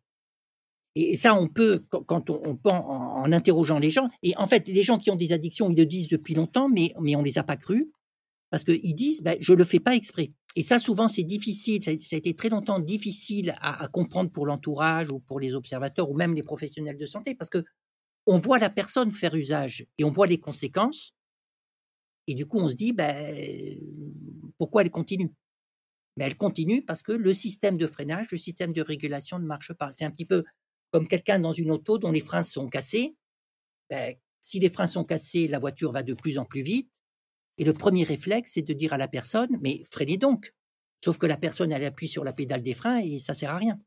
Et, 0.96 1.18
ça, 1.18 1.36
on 1.36 1.50
peut, 1.50 1.86
quand 1.90 2.30
on, 2.30 2.58
en, 2.64 3.32
interrogeant 3.34 3.80
les 3.80 3.90
gens, 3.90 4.08
et 4.24 4.38
en 4.38 4.48
fait, 4.48 4.70
les 4.70 4.84
gens 4.84 4.98
qui 4.98 5.12
ont 5.12 5.18
des 5.18 5.34
addictions, 5.34 5.70
ils 5.70 5.78
le 5.78 5.86
disent 5.86 6.08
depuis 6.08 6.34
longtemps, 6.34 6.70
mais, 6.70 6.94
mais 7.02 7.18
on 7.18 7.20
ne 7.20 7.26
les 7.26 7.38
a 7.38 7.44
pas 7.44 7.58
crus, 7.58 7.88
parce 8.52 8.64
qu'ils 8.64 8.96
disent, 8.96 9.22
ben, 9.22 9.36
je 9.42 9.52
ne 9.52 9.58
le 9.58 9.66
fais 9.66 9.82
pas 9.82 9.96
exprès. 9.96 10.32
Et 10.58 10.64
ça, 10.64 10.80
souvent, 10.80 11.08
c'est 11.08 11.24
difficile, 11.24 11.84
ça 11.84 11.92
a, 11.92 11.94
été 11.94 12.34
très 12.34 12.50
longtemps 12.50 12.80
difficile 12.80 13.54
à, 13.62 13.88
comprendre 13.90 14.32
pour 14.32 14.48
l'entourage 14.48 15.12
ou 15.12 15.20
pour 15.20 15.40
les 15.40 15.54
observateurs 15.54 16.10
ou 16.10 16.16
même 16.16 16.34
les 16.34 16.42
professionnels 16.42 16.98
de 16.98 17.06
santé, 17.06 17.36
parce 17.36 17.52
que 17.52 17.64
on 18.26 18.40
voit 18.40 18.58
la 18.58 18.72
personne 18.72 19.12
faire 19.12 19.36
usage 19.36 19.86
et 20.00 20.04
on 20.04 20.10
voit 20.10 20.26
les 20.26 20.40
conséquences, 20.40 21.14
et 22.26 22.34
du 22.34 22.48
coup, 22.48 22.58
on 22.60 22.68
se 22.70 22.74
dit, 22.74 22.92
ben, 22.92 23.16
pourquoi 24.58 24.82
elle 24.82 24.90
continue? 24.90 25.32
Mais 26.18 26.26
elle 26.26 26.38
continue 26.38 26.84
parce 26.84 27.04
que 27.04 27.12
le 27.12 27.36
système 27.36 27.78
de 27.78 27.86
freinage, 27.86 28.32
le 28.32 28.40
système 28.40 28.74
de 28.74 28.82
régulation 28.82 29.38
ne 29.38 29.46
marche 29.46 29.74
pas. 29.74 29.92
C'est 29.92 30.06
un 30.06 30.12
petit 30.12 30.26
peu 30.26 30.44
comme 30.90 31.08
quelqu'un 31.08 31.38
dans 31.38 31.54
une 31.54 31.70
auto 31.70 32.00
dont 32.00 32.12
les 32.12 32.22
freins 32.22 32.42
sont 32.42 32.68
cassés. 32.68 33.16
Ben, 33.92 34.16
si 34.42 34.58
les 34.58 34.72
freins 34.72 34.88
sont 34.88 35.04
cassés, 35.04 35.48
la 35.48 35.60
voiture 35.60 35.92
va 35.92 36.02
de 36.02 36.16
plus 36.16 36.40
en 36.40 36.46
plus 36.46 36.64
vite. 36.64 36.90
Et 37.58 37.64
le 37.64 37.74
premier 37.74 38.04
réflexe, 38.04 38.52
c'est 38.54 38.62
de 38.62 38.74
dire 38.74 38.94
à 38.94 38.98
la 38.98 39.08
personne, 39.08 39.58
mais 39.62 39.84
freinez 39.92 40.18
donc. 40.18 40.54
Sauf 41.04 41.18
que 41.18 41.26
la 41.26 41.38
personne, 41.38 41.72
elle 41.72 41.84
appuie 41.86 42.08
sur 42.08 42.24
la 42.24 42.34
pédale 42.34 42.62
des 42.62 42.74
freins 42.74 43.00
et 43.00 43.20
ça 43.20 43.34
sert 43.34 43.52
à 43.52 43.58
rien. 43.58 43.80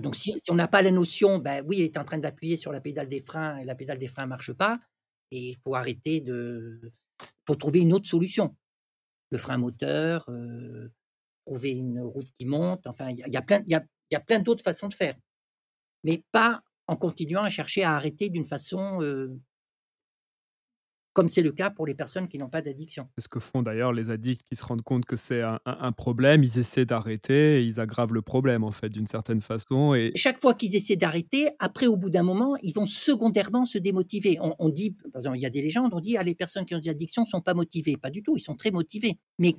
donc 0.00 0.16
si, 0.16 0.34
on 0.48 0.54
n'a 0.54 0.68
pas 0.68 0.82
la 0.82 0.90
notion, 0.90 1.38
ben 1.38 1.64
oui, 1.66 1.80
elle 1.80 1.86
est 1.86 1.98
en 1.98 2.04
train 2.04 2.18
d'appuyer 2.18 2.56
sur 2.56 2.72
la 2.72 2.80
pédale 2.80 3.08
des 3.08 3.22
freins 3.22 3.58
et 3.58 3.64
la 3.64 3.74
pédale 3.74 3.98
des 3.98 4.08
freins 4.08 4.24
ne 4.24 4.30
marche 4.30 4.52
pas, 4.52 4.80
et 5.30 5.50
il 5.50 5.56
faut 5.64 5.74
arrêter 5.74 6.20
de, 6.20 6.92
faut 7.46 7.54
trouver 7.54 7.80
une 7.80 7.92
autre 7.92 8.08
solution. 8.08 8.56
Le 9.30 9.38
frein 9.38 9.58
moteur, 9.58 10.24
euh, 10.28 10.88
trouver 11.46 11.70
une 11.70 12.00
route 12.00 12.28
qui 12.38 12.46
monte. 12.46 12.86
Enfin, 12.86 13.10
il 13.10 13.18
y, 13.18 13.36
a 13.36 13.42
plein, 13.42 13.62
il 13.66 13.70
y 13.70 14.14
a, 14.16 14.20
plein 14.20 14.38
d'autres 14.38 14.62
façons 14.62 14.88
de 14.88 14.94
faire, 14.94 15.16
mais 16.04 16.24
pas 16.32 16.62
en 16.86 16.96
continuant 16.96 17.42
à 17.42 17.50
chercher 17.50 17.82
à 17.82 17.96
arrêter 17.96 18.30
d'une 18.30 18.44
façon 18.44 19.02
euh, 19.02 19.36
comme 21.16 21.30
c'est 21.30 21.40
le 21.40 21.50
cas 21.50 21.70
pour 21.70 21.86
les 21.86 21.94
personnes 21.94 22.28
qui 22.28 22.36
n'ont 22.36 22.50
pas 22.50 22.60
d'addiction. 22.60 23.08
C'est 23.16 23.24
ce 23.24 23.28
que 23.28 23.40
font 23.40 23.62
d'ailleurs 23.62 23.94
les 23.94 24.10
addicts 24.10 24.42
qui 24.46 24.54
se 24.54 24.62
rendent 24.62 24.82
compte 24.82 25.06
que 25.06 25.16
c'est 25.16 25.40
un, 25.40 25.92
problème, 25.92 26.44
ils 26.44 26.58
essaient 26.58 26.84
d'arrêter 26.84 27.64
ils 27.64 27.80
aggravent 27.80 28.12
le 28.12 28.20
problème 28.20 28.64
en 28.64 28.70
fait 28.70 28.90
d'une 28.90 29.06
certaine 29.06 29.40
façon. 29.40 29.94
Et... 29.94 30.12
Chaque 30.14 30.38
fois 30.38 30.52
qu'ils 30.52 30.76
essaient 30.76 30.96
d'arrêter, 30.96 31.48
après 31.58 31.86
au 31.86 31.96
bout 31.96 32.10
d'un 32.10 32.22
moment, 32.22 32.54
ils 32.62 32.72
vont 32.72 32.84
secondairement 32.84 33.64
se 33.64 33.78
démotiver. 33.78 34.36
On, 34.58 34.68
dit, 34.68 34.90
par 35.10 35.20
exemple, 35.20 35.38
il 35.38 35.40
y 35.40 35.46
a 35.46 35.50
des 35.50 35.62
légendes, 35.62 35.88
on 35.94 36.00
dit 36.00 36.18
ah 36.18 36.22
les 36.22 36.34
personnes 36.34 36.66
qui 36.66 36.74
ont 36.74 36.80
des 36.80 36.90
addictions 36.90 37.22
ne 37.22 37.28
sont 37.28 37.40
pas 37.40 37.54
motivées. 37.54 37.96
Pas 37.96 38.10
du 38.10 38.22
tout, 38.22 38.36
ils 38.36 38.42
sont 38.42 38.54
très 38.54 38.70
motivés. 38.70 39.18
Mais 39.38 39.54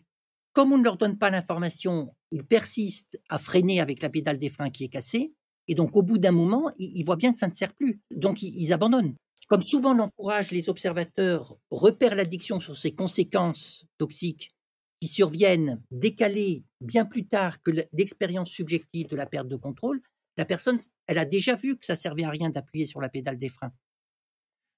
comme 0.53 0.71
on 0.73 0.77
ne 0.77 0.83
leur 0.83 0.97
donne 0.97 1.17
pas 1.17 1.31
l'information, 1.31 2.13
ils 2.29 2.43
persistent 2.43 3.19
à 3.29 3.39
freiner 3.39 3.81
avec 3.81 4.03
la 4.03 4.11
pédale 4.11 4.37
des 4.37 4.49
freins 4.49 4.69
qui 4.69 4.83
est 4.83 4.89
cassée. 4.89 5.33
Et 5.67 5.73
donc, 5.73 5.95
au 5.95 6.03
bout 6.03 6.19
d'un 6.19 6.31
moment, 6.31 6.69
ils, 6.77 7.03
voient 7.03 7.15
bien 7.15 7.31
que 7.31 7.39
ça 7.39 7.47
ne 7.47 7.53
sert 7.53 7.73
plus. 7.73 7.99
Donc, 8.15 8.43
ils 8.43 8.71
abandonnent. 8.73 9.15
Comme 9.47 9.61
souvent 9.61 9.93
l'encourage, 9.93 10.51
les 10.51 10.67
observateurs 10.67 11.57
repèrent 11.71 12.15
l'addiction 12.15 12.59
sur 12.59 12.75
ses 12.75 12.93
conséquences 12.93 13.85
toxiques 13.97 14.51
qui 14.99 15.07
surviennent 15.07 15.81
décalées 15.89 16.65
bien 16.81 17.05
plus 17.05 17.27
tard 17.27 17.61
que 17.61 17.71
l'expérience 17.93 18.49
subjective 18.49 19.07
de 19.07 19.15
la 19.15 19.25
perte 19.25 19.47
de 19.47 19.55
contrôle, 19.55 20.01
la 20.35 20.45
personne, 20.45 20.79
elle 21.07 21.17
a 21.17 21.25
déjà 21.25 21.55
vu 21.55 21.77
que 21.77 21.85
ça 21.85 21.95
servait 21.95 22.25
à 22.25 22.29
rien 22.29 22.49
d'appuyer 22.49 22.85
sur 22.85 22.99
la 22.99 23.09
pédale 23.09 23.37
des 23.37 23.49
freins. 23.49 23.71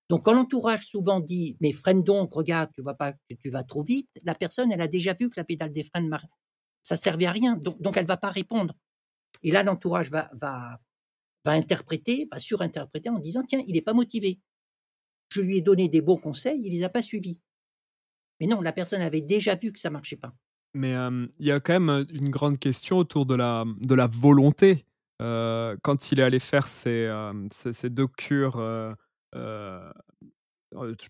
Donc, 0.10 0.26
quand 0.26 0.34
l'entourage 0.34 0.86
souvent 0.86 1.20
dit, 1.20 1.58
mais 1.62 1.72
freine 1.72 2.04
donc, 2.04 2.34
regarde, 2.34 2.70
tu 2.74 2.82
vois 2.82 2.96
pas 2.96 3.14
tu 3.42 3.50
vas 3.50 3.64
trop 3.64 3.84
vite, 3.84 4.10
la 4.24 4.36
personne, 4.36 4.72
elle 4.72 4.82
a 4.82 4.88
déjà 4.88 5.14
vu 5.14 5.30
que 5.30 5.40
la 5.40 5.44
pédale 5.44 5.72
des 5.72 5.84
freins, 5.84 6.08
ça 6.84 6.98
servait 6.98 7.26
à 7.26 7.32
rien, 7.32 7.58
donc, 7.58 7.82
donc 7.82 7.98
elle 7.98 8.06
va 8.06 8.18
pas 8.18 8.30
répondre. 8.30 8.76
Et 9.44 9.52
là, 9.52 9.64
l'entourage 9.64 10.10
va, 10.10 10.30
va, 10.34 10.80
va 11.46 11.52
interpréter, 11.52 12.28
va 12.32 12.40
surinterpréter 12.40 13.10
en 13.10 13.20
disant, 13.20 13.44
tiens, 13.48 13.62
il 13.68 13.74
n'est 13.74 13.82
pas 13.82 13.94
motivé 13.94 14.40
je 15.30 15.42
lui 15.42 15.58
ai 15.58 15.62
donné 15.62 15.88
des 15.90 16.02
bons 16.02 16.18
conseils, 16.18 16.60
il 16.64 16.72
les 16.72 16.84
a 16.84 16.90
pas 16.90 17.02
suivis. 17.02 17.40
Mais 18.40 18.48
non, 18.48 18.62
la 18.62 18.72
personne 18.72 19.02
avait 19.02 19.22
déjà 19.22 19.56
vu 19.56 19.72
que 19.72 19.80
ça 19.80 19.90
marchait 19.90 20.16
pas. 20.16 20.34
Mais 20.74 20.94
il 21.40 21.46
y 21.46 21.52
a 21.52 21.60
quand 21.60 21.80
même 21.80 22.06
une 22.12 22.30
grande 22.30 22.60
question 22.60 22.98
autour 22.98 23.26
de 23.26 23.36
la, 23.36 23.66
de 23.82 23.96
la 23.96 24.08
volonté. 24.08 24.86
quand 25.20 26.12
il 26.12 26.20
est 26.20 26.24
allé 26.24 26.40
faire 26.40 26.68
ses, 26.68 27.10
deux 27.90 28.08
cures, 28.08 28.58
je 29.34 29.90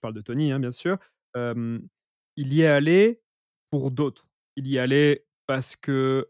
parle 0.01 0.13
de 0.13 0.21
Tony, 0.21 0.51
hein, 0.51 0.59
bien 0.59 0.71
sûr, 0.71 0.97
il 1.35 2.53
y 2.53 2.61
est 2.61 2.67
allé 2.67 3.21
pour 3.69 3.91
d'autres. 3.91 4.27
Il 4.55 4.67
y 4.67 4.79
allait 4.79 5.25
parce 5.45 5.75
que 5.75 6.29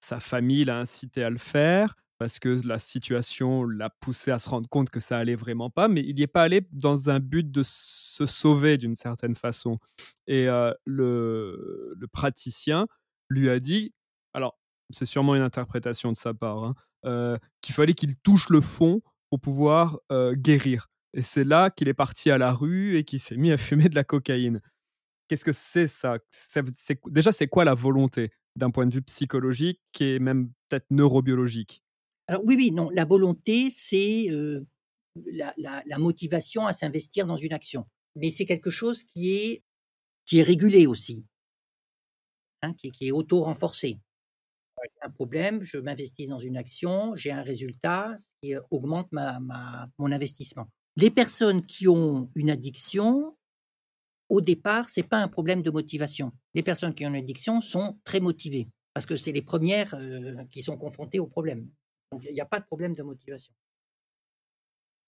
sa 0.00 0.20
famille 0.20 0.64
l'a 0.64 0.78
incité 0.78 1.22
à 1.22 1.30
le 1.30 1.38
faire, 1.38 1.96
parce 2.18 2.38
que 2.38 2.60
la 2.66 2.78
situation 2.78 3.64
l'a 3.64 3.90
poussé 3.90 4.30
à 4.30 4.38
se 4.38 4.48
rendre 4.48 4.68
compte 4.68 4.90
que 4.90 5.00
ça 5.00 5.18
allait 5.18 5.34
vraiment 5.34 5.70
pas, 5.70 5.88
mais 5.88 6.02
il 6.02 6.14
n'y 6.14 6.22
est 6.22 6.26
pas 6.26 6.42
allé 6.42 6.66
dans 6.72 7.10
un 7.10 7.20
but 7.20 7.50
de 7.50 7.62
se 7.64 8.26
sauver 8.26 8.78
d'une 8.78 8.94
certaine 8.94 9.34
façon. 9.34 9.78
Et 10.26 10.46
le, 10.84 11.96
praticien 12.12 12.86
lui 13.28 13.50
a 13.50 13.60
dit, 13.60 13.92
alors 14.32 14.58
c'est 14.90 15.06
sûrement 15.06 15.34
une 15.34 15.42
interprétation 15.42 16.12
de 16.12 16.16
sa 16.16 16.32
part, 16.32 16.74
hein, 17.04 17.38
qu'il 17.60 17.74
fallait 17.74 17.94
qu'il 17.94 18.16
touche 18.16 18.48
le 18.48 18.60
fond 18.60 19.02
pour 19.30 19.40
pouvoir 19.40 19.98
guérir. 20.34 20.88
Et 21.12 21.22
c'est 21.22 21.44
là 21.44 21.70
qu'il 21.70 21.88
est 21.88 21.94
parti 21.94 22.30
à 22.30 22.38
la 22.38 22.52
rue 22.52 22.96
et 22.96 23.04
qu'il 23.04 23.20
s'est 23.20 23.36
mis 23.36 23.50
à 23.52 23.56
fumer 23.58 23.88
de 23.88 23.94
la 23.94 24.04
cocaïne. 24.04 24.60
Qu'est-ce 25.28 25.44
que 25.44 25.52
c'est 25.52 25.88
ça? 25.88 26.18
Déjà, 27.08 27.32
c'est 27.32 27.48
quoi 27.48 27.64
la 27.64 27.74
volonté 27.74 28.30
d'un 28.54 28.70
point 28.70 28.86
de 28.86 28.94
vue 28.94 29.02
psychologique 29.02 29.80
et 29.98 30.18
même 30.18 30.50
peut-être 30.68 30.86
neurobiologique? 30.90 31.82
Alors 32.28 32.42
oui, 32.44 32.56
oui, 32.56 32.70
non, 32.72 32.90
la 32.90 33.04
volonté, 33.04 33.70
c'est 33.70 34.26
la, 35.26 35.54
la, 35.56 35.98
motivation 35.98 36.66
à 36.66 36.72
s'investir 36.72 37.26
dans 37.26 37.36
une 37.36 37.52
action. 37.52 37.86
Mais 38.16 38.30
c'est 38.30 38.46
quelque 38.46 38.70
chose 38.70 39.04
qui 39.04 39.34
est, 39.34 39.62
qui 40.24 40.38
est 40.38 40.42
régulé 40.42 40.86
aussi, 40.86 41.24
hein, 42.62 42.72
qui, 42.74 42.90
qui, 42.90 43.08
est 43.08 43.12
auto-renforcé. 43.12 43.98
J'ai 44.82 45.06
un 45.06 45.10
problème, 45.10 45.62
je 45.62 45.78
m'investis 45.78 46.28
dans 46.28 46.38
une 46.38 46.56
action, 46.56 47.16
j'ai 47.16 47.32
un 47.32 47.42
résultat 47.42 48.16
qui 48.40 48.54
augmente 48.70 49.10
ma, 49.10 49.40
ma, 49.40 49.88
mon 49.98 50.12
investissement. 50.12 50.68
Les 50.96 51.10
personnes 51.10 51.64
qui 51.64 51.88
ont 51.88 52.30
une 52.34 52.50
addiction, 52.50 53.36
au 54.28 54.40
départ, 54.40 54.88
c'est 54.88 55.02
pas 55.02 55.18
un 55.18 55.28
problème 55.28 55.62
de 55.62 55.70
motivation. 55.70 56.32
Les 56.54 56.62
personnes 56.62 56.94
qui 56.94 57.04
ont 57.04 57.10
une 57.10 57.16
addiction 57.16 57.60
sont 57.60 57.98
très 58.04 58.20
motivées 58.20 58.68
parce 58.94 59.06
que 59.06 59.16
c'est 59.16 59.32
les 59.32 59.42
premières 59.42 59.94
qui 60.50 60.62
sont 60.62 60.78
confrontées 60.78 61.20
au 61.20 61.26
problème. 61.26 61.68
Donc 62.12 62.24
il 62.24 62.32
n'y 62.32 62.40
a 62.40 62.46
pas 62.46 62.60
de 62.60 62.64
problème 62.64 62.94
de 62.94 63.02
motivation. 63.02 63.52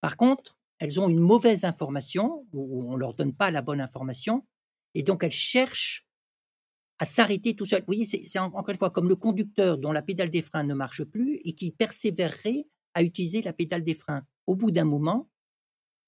Par 0.01 0.16
contre, 0.16 0.59
elles 0.78 1.01
ont 1.01 1.09
une 1.09 1.18
mauvaise 1.18 1.64
information 1.64 2.46
ou 2.53 2.84
on 2.92 2.96
leur 2.96 3.14
donne 3.14 3.34
pas 3.34 3.51
la 3.51 3.62
bonne 3.62 3.80
information 3.80 4.46
et 4.94 5.03
donc 5.03 5.24
elles 5.24 5.30
cherchent 5.30 6.07
à 7.01 7.07
s'arrêter 7.07 7.55
tout 7.55 7.66
seul. 7.66 7.80
Vous 7.80 7.86
voyez, 7.86 8.07
c'est 8.07 8.38
encore 8.38 8.68
une 8.68 8.78
fois 8.78 8.90
comme 8.90 9.09
le 9.09 9.16
conducteur 9.16 9.78
dont 9.78 9.92
la 9.92 10.03
pédale 10.03 10.30
des 10.30 10.42
freins 10.42 10.64
ne 10.64 10.74
marche 10.74 11.05
plus 11.05 11.40
et 11.44 11.55
qui 11.55 11.70
persévérerait 11.70 12.64
à 12.94 13.03
utiliser 13.03 13.42
la 13.42 13.53
pédale 13.53 13.84
des 13.84 13.94
freins. 13.94 14.24
Au 14.46 14.57
bout 14.57 14.70
d'un 14.70 14.84
moment, 14.84 15.28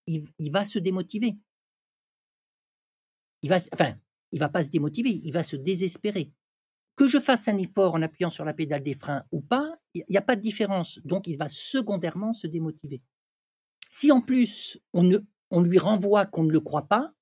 il, 0.06 0.24
il 0.38 0.50
va 0.50 0.64
se 0.64 0.78
démotiver 0.78 1.36
il 3.42 3.48
va, 3.48 3.58
enfin, 3.72 3.94
il 4.32 4.38
va 4.38 4.48
pas 4.48 4.64
se 4.64 4.70
démotiver, 4.70 5.10
il 5.10 5.32
va 5.32 5.42
se 5.42 5.56
désespérer. 5.56 6.30
Que 6.96 7.06
je 7.06 7.18
fasse 7.18 7.48
un 7.48 7.56
effort 7.58 7.94
en 7.94 8.02
appuyant 8.02 8.30
sur 8.30 8.44
la 8.44 8.52
pédale 8.52 8.82
des 8.82 8.94
freins 8.94 9.24
ou 9.32 9.40
pas, 9.40 9.78
il 9.94 10.04
n'y 10.08 10.16
a 10.16 10.22
pas 10.22 10.36
de 10.36 10.40
différence. 10.40 10.98
Donc, 11.04 11.26
il 11.26 11.36
va 11.36 11.48
secondairement 11.48 12.32
se 12.32 12.46
démotiver. 12.46 13.02
Si 13.88 14.12
en 14.12 14.20
plus 14.20 14.78
on, 14.92 15.02
ne, 15.02 15.18
lui 15.62 15.78
renvoie 15.78 16.26
qu'on 16.26 16.44
ne 16.44 16.52
le 16.52 16.60
croit 16.60 16.86
pas, 16.86 17.12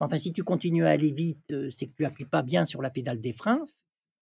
enfin, 0.00 0.18
si 0.18 0.32
tu 0.32 0.42
continues 0.42 0.86
à 0.86 0.90
aller 0.90 1.12
vite, 1.12 1.52
euh, 1.52 1.70
c'est 1.70 1.86
que 1.86 1.92
tu 1.92 2.02
n'appuies 2.02 2.24
pas 2.24 2.42
bien 2.42 2.64
sur 2.66 2.82
la 2.82 2.90
pédale 2.90 3.20
des 3.20 3.32
freins, 3.32 3.64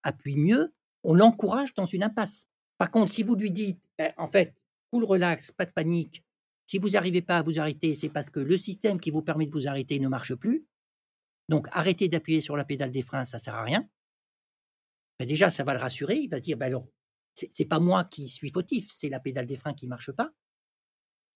appuie 0.02 0.36
mieux, 0.36 0.74
on 1.04 1.14
l'encourage 1.14 1.72
dans 1.74 1.86
une 1.86 2.02
impasse. 2.02 2.46
Par 2.78 2.90
contre, 2.90 3.12
si 3.12 3.22
vous 3.22 3.34
lui 3.34 3.50
dites, 3.50 3.80
eh, 3.98 4.10
en 4.18 4.26
fait, 4.26 4.54
cool, 4.90 5.04
relax, 5.04 5.52
pas 5.52 5.64
de 5.64 5.70
panique, 5.70 6.22
si 6.66 6.78
vous 6.78 6.90
n'arrivez 6.90 7.22
pas 7.22 7.38
à 7.38 7.42
vous 7.42 7.58
arrêter, 7.58 7.94
c'est 7.94 8.08
parce 8.08 8.30
que 8.30 8.40
le 8.40 8.58
système 8.58 9.00
qui 9.00 9.10
vous 9.10 9.22
permet 9.22 9.46
de 9.46 9.50
vous 9.50 9.68
arrêter 9.68 9.98
ne 10.00 10.08
marche 10.08 10.34
plus, 10.34 10.66
donc 11.48 11.68
arrêtez 11.72 12.08
d'appuyer 12.08 12.40
sur 12.40 12.56
la 12.56 12.64
pédale 12.64 12.90
des 12.90 13.02
freins, 13.02 13.24
ça 13.24 13.38
sert 13.38 13.54
à 13.54 13.62
rien. 13.62 13.88
Ben, 15.22 15.28
déjà, 15.28 15.52
ça 15.52 15.62
va 15.62 15.72
le 15.72 15.78
rassurer. 15.78 16.16
Il 16.16 16.28
va 16.28 16.38
se 16.38 16.42
dire, 16.42 16.56
ben 16.56 16.66
alors, 16.66 16.84
c'est 17.32 17.64
pas 17.64 17.78
moi 17.78 18.02
qui 18.02 18.28
suis 18.28 18.50
fautif, 18.50 18.90
c'est 18.90 19.08
la 19.08 19.20
pédale 19.20 19.46
des 19.46 19.54
freins 19.54 19.72
qui 19.72 19.86
marche 19.86 20.10
pas. 20.10 20.32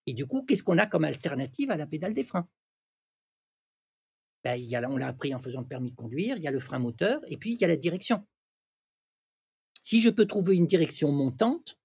Et 0.06 0.12
du 0.12 0.26
coup, 0.26 0.42
qu'est-ce 0.42 0.64
qu'on 0.64 0.78
a 0.78 0.88
comme 0.88 1.04
alternative 1.04 1.70
à 1.70 1.76
la 1.76 1.86
pédale 1.86 2.12
des 2.12 2.24
freins? 2.24 2.48
Ben, 4.42 4.56
y 4.56 4.74
a, 4.74 4.90
On 4.90 4.96
l'a 4.96 5.06
appris 5.06 5.32
en 5.36 5.38
faisant 5.38 5.60
le 5.60 5.68
permis 5.68 5.92
de 5.92 5.94
conduire, 5.94 6.36
il 6.36 6.42
y 6.42 6.48
a 6.48 6.50
le 6.50 6.58
frein 6.58 6.80
moteur, 6.80 7.20
et 7.28 7.36
puis 7.36 7.52
il 7.52 7.60
y 7.60 7.64
a 7.64 7.68
la 7.68 7.76
direction. 7.76 8.26
Si 9.84 10.00
je 10.00 10.10
peux 10.10 10.26
trouver 10.26 10.56
une 10.56 10.66
direction 10.66 11.12
montante, 11.12 11.78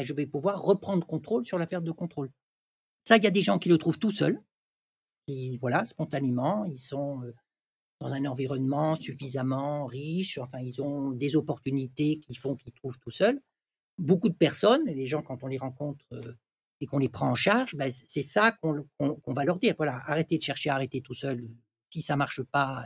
je 0.00 0.12
vais 0.12 0.28
pouvoir 0.28 0.62
reprendre 0.62 1.04
contrôle 1.08 1.44
sur 1.44 1.58
la 1.58 1.66
perte 1.66 1.82
de 1.82 1.90
contrôle. 1.90 2.30
Ça, 3.02 3.16
il 3.16 3.24
y 3.24 3.26
a 3.26 3.32
des 3.32 3.42
gens 3.42 3.58
qui 3.58 3.68
le 3.68 3.78
trouvent 3.78 3.98
tout 3.98 4.12
seuls 4.12 4.40
voilà, 5.60 5.84
spontanément, 5.84 6.64
ils 6.66 6.78
sont 6.78 7.22
dans 8.00 8.12
un 8.12 8.24
environnement 8.26 8.94
suffisamment 8.94 9.86
riche, 9.86 10.38
enfin, 10.38 10.58
ils 10.60 10.82
ont 10.82 11.12
des 11.12 11.36
opportunités 11.36 12.18
qui 12.18 12.34
font 12.34 12.54
qu'ils 12.54 12.72
trouvent 12.72 12.98
tout 12.98 13.10
seuls. 13.10 13.40
Beaucoup 13.98 14.28
de 14.28 14.34
personnes, 14.34 14.84
les 14.84 15.06
gens, 15.06 15.22
quand 15.22 15.42
on 15.42 15.46
les 15.46 15.56
rencontre 15.58 16.04
et 16.80 16.86
qu'on 16.86 16.98
les 16.98 17.08
prend 17.08 17.30
en 17.30 17.34
charge, 17.34 17.74
ben, 17.74 17.90
c'est 17.90 18.22
ça 18.22 18.52
qu'on 18.52 18.84
va 19.26 19.44
leur 19.44 19.58
dire. 19.58 19.74
Voilà, 19.78 20.02
arrêtez 20.06 20.36
de 20.36 20.42
chercher 20.42 20.68
à 20.68 20.74
arrêter 20.74 21.00
tout 21.00 21.14
seul. 21.14 21.48
Si 21.90 22.02
ça 22.02 22.16
marche 22.16 22.42
pas, 22.42 22.84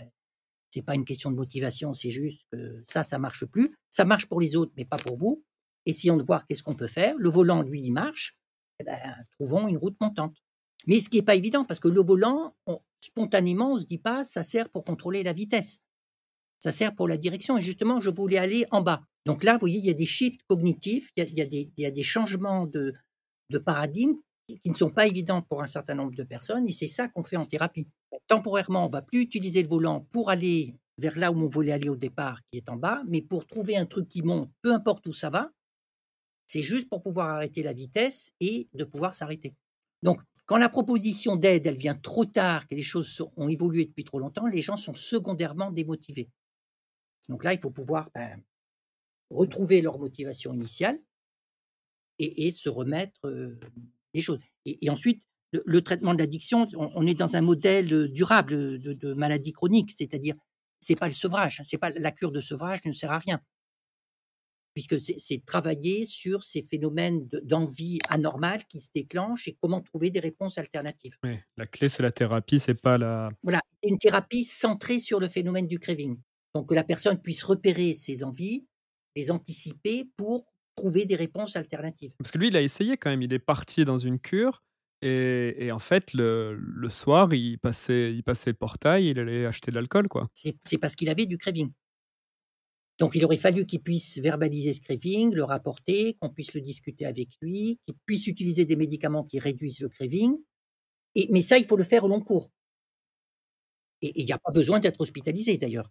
c'est 0.70 0.82
pas 0.82 0.94
une 0.94 1.04
question 1.04 1.32
de 1.32 1.36
motivation, 1.36 1.92
c'est 1.92 2.12
juste 2.12 2.42
que 2.52 2.84
ça, 2.86 3.02
ça 3.02 3.18
marche 3.18 3.44
plus. 3.44 3.74
Ça 3.90 4.04
marche 4.04 4.26
pour 4.26 4.40
les 4.40 4.54
autres, 4.54 4.72
mais 4.76 4.84
pas 4.84 4.98
pour 4.98 5.18
vous. 5.18 5.44
Essayons 5.86 6.16
de 6.16 6.22
voir 6.22 6.46
qu'est-ce 6.46 6.62
qu'on 6.62 6.76
peut 6.76 6.86
faire. 6.86 7.16
Le 7.18 7.28
volant, 7.28 7.62
lui, 7.62 7.82
il 7.82 7.90
marche. 7.90 8.36
Eh 8.78 8.84
ben, 8.84 8.98
trouvons 9.32 9.66
une 9.66 9.76
route 9.76 9.96
montante. 10.00 10.36
Mais 10.86 11.00
ce 11.00 11.08
qui 11.08 11.16
n'est 11.16 11.24
pas 11.24 11.34
évident, 11.34 11.64
parce 11.64 11.80
que 11.80 11.88
le 11.88 12.00
volant, 12.00 12.54
spontanément, 13.00 13.72
on 13.72 13.74
ne 13.76 13.80
se 13.80 13.86
dit 13.86 13.98
pas, 13.98 14.24
ça 14.24 14.42
sert 14.42 14.68
pour 14.68 14.84
contrôler 14.84 15.22
la 15.22 15.32
vitesse. 15.32 15.80
Ça 16.60 16.72
sert 16.72 16.94
pour 16.94 17.08
la 17.08 17.16
direction. 17.16 17.56
Et 17.56 17.62
justement, 17.62 18.00
je 18.00 18.10
voulais 18.10 18.38
aller 18.38 18.66
en 18.70 18.82
bas. 18.82 19.02
Donc 19.26 19.44
là, 19.44 19.54
vous 19.54 19.60
voyez, 19.60 19.78
il 19.78 19.86
y 19.86 19.90
a 19.90 19.94
des 19.94 20.06
shifts 20.06 20.42
cognitifs, 20.46 21.10
il 21.16 21.32
y 21.34 21.86
a, 21.86 21.90
des, 21.90 22.02
changements 22.02 22.66
de, 22.66 22.94
paradigme 23.64 24.14
qui, 24.46 24.60
ne 24.66 24.74
sont 24.74 24.90
pas 24.90 25.06
évidents 25.06 25.42
pour 25.42 25.62
un 25.62 25.66
certain 25.66 25.94
nombre 25.94 26.14
de 26.14 26.24
personnes. 26.24 26.68
Et 26.68 26.72
c'est 26.72 26.88
ça 26.88 27.08
qu'on 27.08 27.22
fait 27.22 27.36
en 27.36 27.46
thérapie. 27.46 27.88
Temporairement, 28.28 28.86
on 28.86 28.90
va 28.90 29.02
plus 29.02 29.20
utiliser 29.20 29.62
le 29.62 29.68
volant 29.68 30.06
pour 30.12 30.30
aller 30.30 30.74
vers 30.98 31.18
là 31.18 31.32
où 31.32 31.38
on 31.40 31.48
voulait 31.48 31.72
aller 31.72 31.88
au 31.88 31.96
départ, 31.96 32.40
qui 32.50 32.58
est 32.58 32.68
en 32.68 32.76
bas, 32.76 33.02
mais 33.08 33.22
pour 33.22 33.46
trouver 33.46 33.76
un 33.76 33.86
truc 33.86 34.08
qui 34.08 34.22
monte, 34.22 34.50
peu 34.60 34.72
importe 34.72 35.06
où 35.06 35.12
ça 35.12 35.30
va, 35.30 35.50
c'est 36.46 36.62
juste 36.62 36.88
pour 36.88 37.00
pouvoir 37.00 37.28
arrêter 37.28 37.62
la 37.62 37.72
vitesse 37.72 38.32
et 38.40 38.68
de 38.74 38.84
pouvoir 38.84 39.14
s'arrêter. 39.14 39.54
Donc, 40.02 40.20
quand 40.50 40.56
la 40.56 40.68
proposition 40.68 41.36
d'aide, 41.36 41.68
elle 41.68 41.76
vient 41.76 41.94
trop 41.94 42.24
tard, 42.24 42.66
que 42.66 42.74
les 42.74 42.82
choses 42.82 43.22
ont 43.36 43.48
évolué 43.48 43.84
depuis 43.84 44.02
trop 44.02 44.18
longtemps, 44.18 44.48
les 44.48 44.62
gens 44.62 44.76
sont 44.76 44.94
secondairement 44.94 45.70
démotivés. 45.70 46.28
Donc 47.28 47.44
là, 47.44 47.52
il 47.52 47.60
faut 47.60 47.70
pouvoir 47.70 48.10
ben, 48.16 48.42
retrouver 49.30 49.80
leur 49.80 50.00
motivation 50.00 50.52
initiale 50.52 50.98
et, 52.18 52.50
se 52.50 52.68
remettre 52.68 53.20
les 54.12 54.20
choses. 54.20 54.40
Et, 54.66 54.90
ensuite, 54.90 55.22
le, 55.52 55.80
traitement 55.82 56.14
de 56.14 56.18
l'addiction, 56.18 56.66
on, 56.74 57.06
est 57.06 57.14
dans 57.14 57.36
un 57.36 57.42
modèle 57.42 58.08
durable 58.08 58.80
de, 58.80 58.92
de 58.92 59.14
maladie 59.14 59.52
chronique, 59.52 59.92
c'est-à-dire 59.96 60.34
c'est 60.80 60.96
pas 60.96 61.06
le 61.06 61.14
sevrage, 61.14 61.62
c'est 61.64 61.78
pas 61.78 61.90
la 61.90 62.10
cure 62.10 62.32
de 62.32 62.40
sevrage 62.40 62.80
ne 62.86 62.92
sert 62.92 63.12
à 63.12 63.20
rien 63.20 63.40
puisque 64.74 65.00
c'est 65.00 65.44
travailler 65.44 66.06
sur 66.06 66.44
ces 66.44 66.62
phénomènes 66.62 67.28
d'envie 67.42 67.98
anormale 68.08 68.64
qui 68.66 68.80
se 68.80 68.88
déclenchent 68.94 69.48
et 69.48 69.56
comment 69.60 69.80
trouver 69.80 70.10
des 70.10 70.20
réponses 70.20 70.58
alternatives. 70.58 71.16
Oui, 71.24 71.38
la 71.56 71.66
clé, 71.66 71.88
c'est 71.88 72.02
la 72.02 72.12
thérapie, 72.12 72.60
c'est 72.60 72.74
pas 72.74 72.98
la... 72.98 73.30
Voilà, 73.42 73.60
une 73.82 73.98
thérapie 73.98 74.44
centrée 74.44 75.00
sur 75.00 75.20
le 75.20 75.28
phénomène 75.28 75.66
du 75.66 75.78
craving. 75.78 76.18
Donc 76.54 76.68
que 76.68 76.74
la 76.74 76.84
personne 76.84 77.20
puisse 77.20 77.42
repérer 77.42 77.94
ses 77.94 78.24
envies, 78.24 78.66
les 79.16 79.30
anticiper 79.30 80.04
pour 80.16 80.46
trouver 80.76 81.04
des 81.04 81.16
réponses 81.16 81.56
alternatives. 81.56 82.14
Parce 82.18 82.30
que 82.30 82.38
lui, 82.38 82.48
il 82.48 82.56
a 82.56 82.62
essayé 82.62 82.96
quand 82.96 83.10
même, 83.10 83.22
il 83.22 83.32
est 83.32 83.38
parti 83.38 83.84
dans 83.84 83.98
une 83.98 84.18
cure, 84.18 84.62
et, 85.02 85.66
et, 85.66 85.72
en 85.72 85.78
fait, 85.78 86.12
le, 86.12 86.54
le, 86.54 86.88
soir, 86.90 87.32
il 87.32 87.58
passait, 87.58 88.12
il 88.12 88.22
passait 88.22 88.50
le 88.50 88.56
portail, 88.56 89.08
il 89.08 89.18
allait 89.18 89.46
acheter 89.46 89.70
de 89.70 89.76
l'alcool, 89.76 90.08
quoi. 90.08 90.28
C'est 90.34 90.78
parce 90.78 90.94
qu'il 90.94 91.08
avait 91.08 91.24
du 91.24 91.38
craving. 91.38 91.70
Donc 93.00 93.14
il 93.14 93.24
aurait 93.24 93.38
fallu 93.38 93.64
qu'il 93.64 93.80
puisse 93.80 94.18
verbaliser 94.18 94.74
ce 94.74 94.82
craving, 94.82 95.34
le 95.34 95.42
rapporter, 95.42 96.18
qu'on 96.20 96.28
puisse 96.28 96.52
le 96.52 96.60
discuter 96.60 97.06
avec 97.06 97.30
lui, 97.40 97.80
qu'il 97.86 97.96
puisse 98.04 98.26
utiliser 98.26 98.66
des 98.66 98.76
médicaments 98.76 99.24
qui 99.24 99.38
réduisent 99.38 99.80
le 99.80 99.88
craving. 99.88 100.36
Et, 101.14 101.26
mais 101.32 101.40
ça, 101.40 101.56
il 101.56 101.64
faut 101.64 101.78
le 101.78 101.84
faire 101.84 102.04
au 102.04 102.08
long 102.08 102.20
cours. 102.20 102.50
Et 104.02 104.20
il 104.20 104.26
n'y 104.26 104.32
a 104.32 104.38
pas 104.38 104.52
besoin 104.52 104.80
d'être 104.80 105.00
hospitalisé 105.00 105.56
d'ailleurs. 105.56 105.90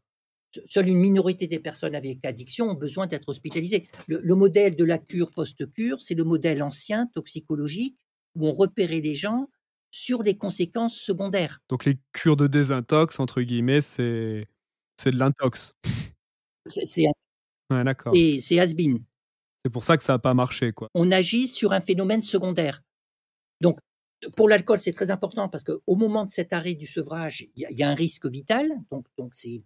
Seule 0.68 0.88
une 0.88 1.00
minorité 1.00 1.48
des 1.48 1.60
personnes 1.60 1.96
avec 1.96 2.26
addiction 2.26 2.70
ont 2.70 2.76
besoin 2.76 3.08
d'être 3.08 3.30
hospitalisées. 3.30 3.88
Le, 4.08 4.20
le, 4.24 4.36
modèle 4.36 4.76
de 4.76 4.84
la 4.84 4.98
cure 5.00 5.32
post-cure, 5.32 6.02
c'est 6.02 6.16
le 6.16 6.24
modèle 6.24 6.64
ancien 6.64 7.08
toxicologique 7.08 7.98
où 8.36 8.48
on 8.48 8.54
repérait 8.54 9.02
les 9.02 9.16
gens 9.16 9.50
sur 9.92 10.22
des 10.22 10.38
conséquences 10.38 11.00
secondaires. 11.00 11.60
Donc 11.70 11.86
les 11.86 11.98
cures 12.14 12.38
de 12.38 12.48
désintox, 12.48 13.20
entre 13.20 13.42
guillemets, 13.42 13.82
c'est 13.82 14.48
de 15.06 15.18
l'intox. 15.18 15.74
C'est 16.70 17.06
ouais, 17.72 17.84
d'accord. 17.84 18.14
Et 18.16 18.40
c'est 18.40 18.60
has-been. 18.60 19.04
C'est 19.66 19.72
pour 19.72 19.84
ça 19.84 19.98
que 19.98 20.04
ça 20.04 20.14
n'a 20.14 20.20
pas 20.20 20.34
marché. 20.34 20.72
Quoi. 20.72 20.88
On 20.94 21.12
agit 21.12 21.48
sur 21.48 21.74
un 21.74 21.82
phénomène 21.82 22.22
secondaire. 22.22 22.82
Donc, 23.62 23.78
pour 24.36 24.50
l'alcool, 24.50 24.80
c'est 24.80 24.94
très 24.94 25.12
important 25.12 25.50
parce 25.50 25.64
qu'au 25.64 25.96
moment 25.96 26.26
de 26.26 26.30
cet 26.30 26.54
arrêt 26.54 26.76
du 26.76 26.88
sevrage, 26.88 27.48
il 27.56 27.68
y, 27.70 27.84
a 27.84 27.90
un 27.90 27.96
risque 27.96 28.26
vital. 28.26 28.70
Donc, 28.92 29.06
donc 29.18 29.34
c'est 29.36 29.64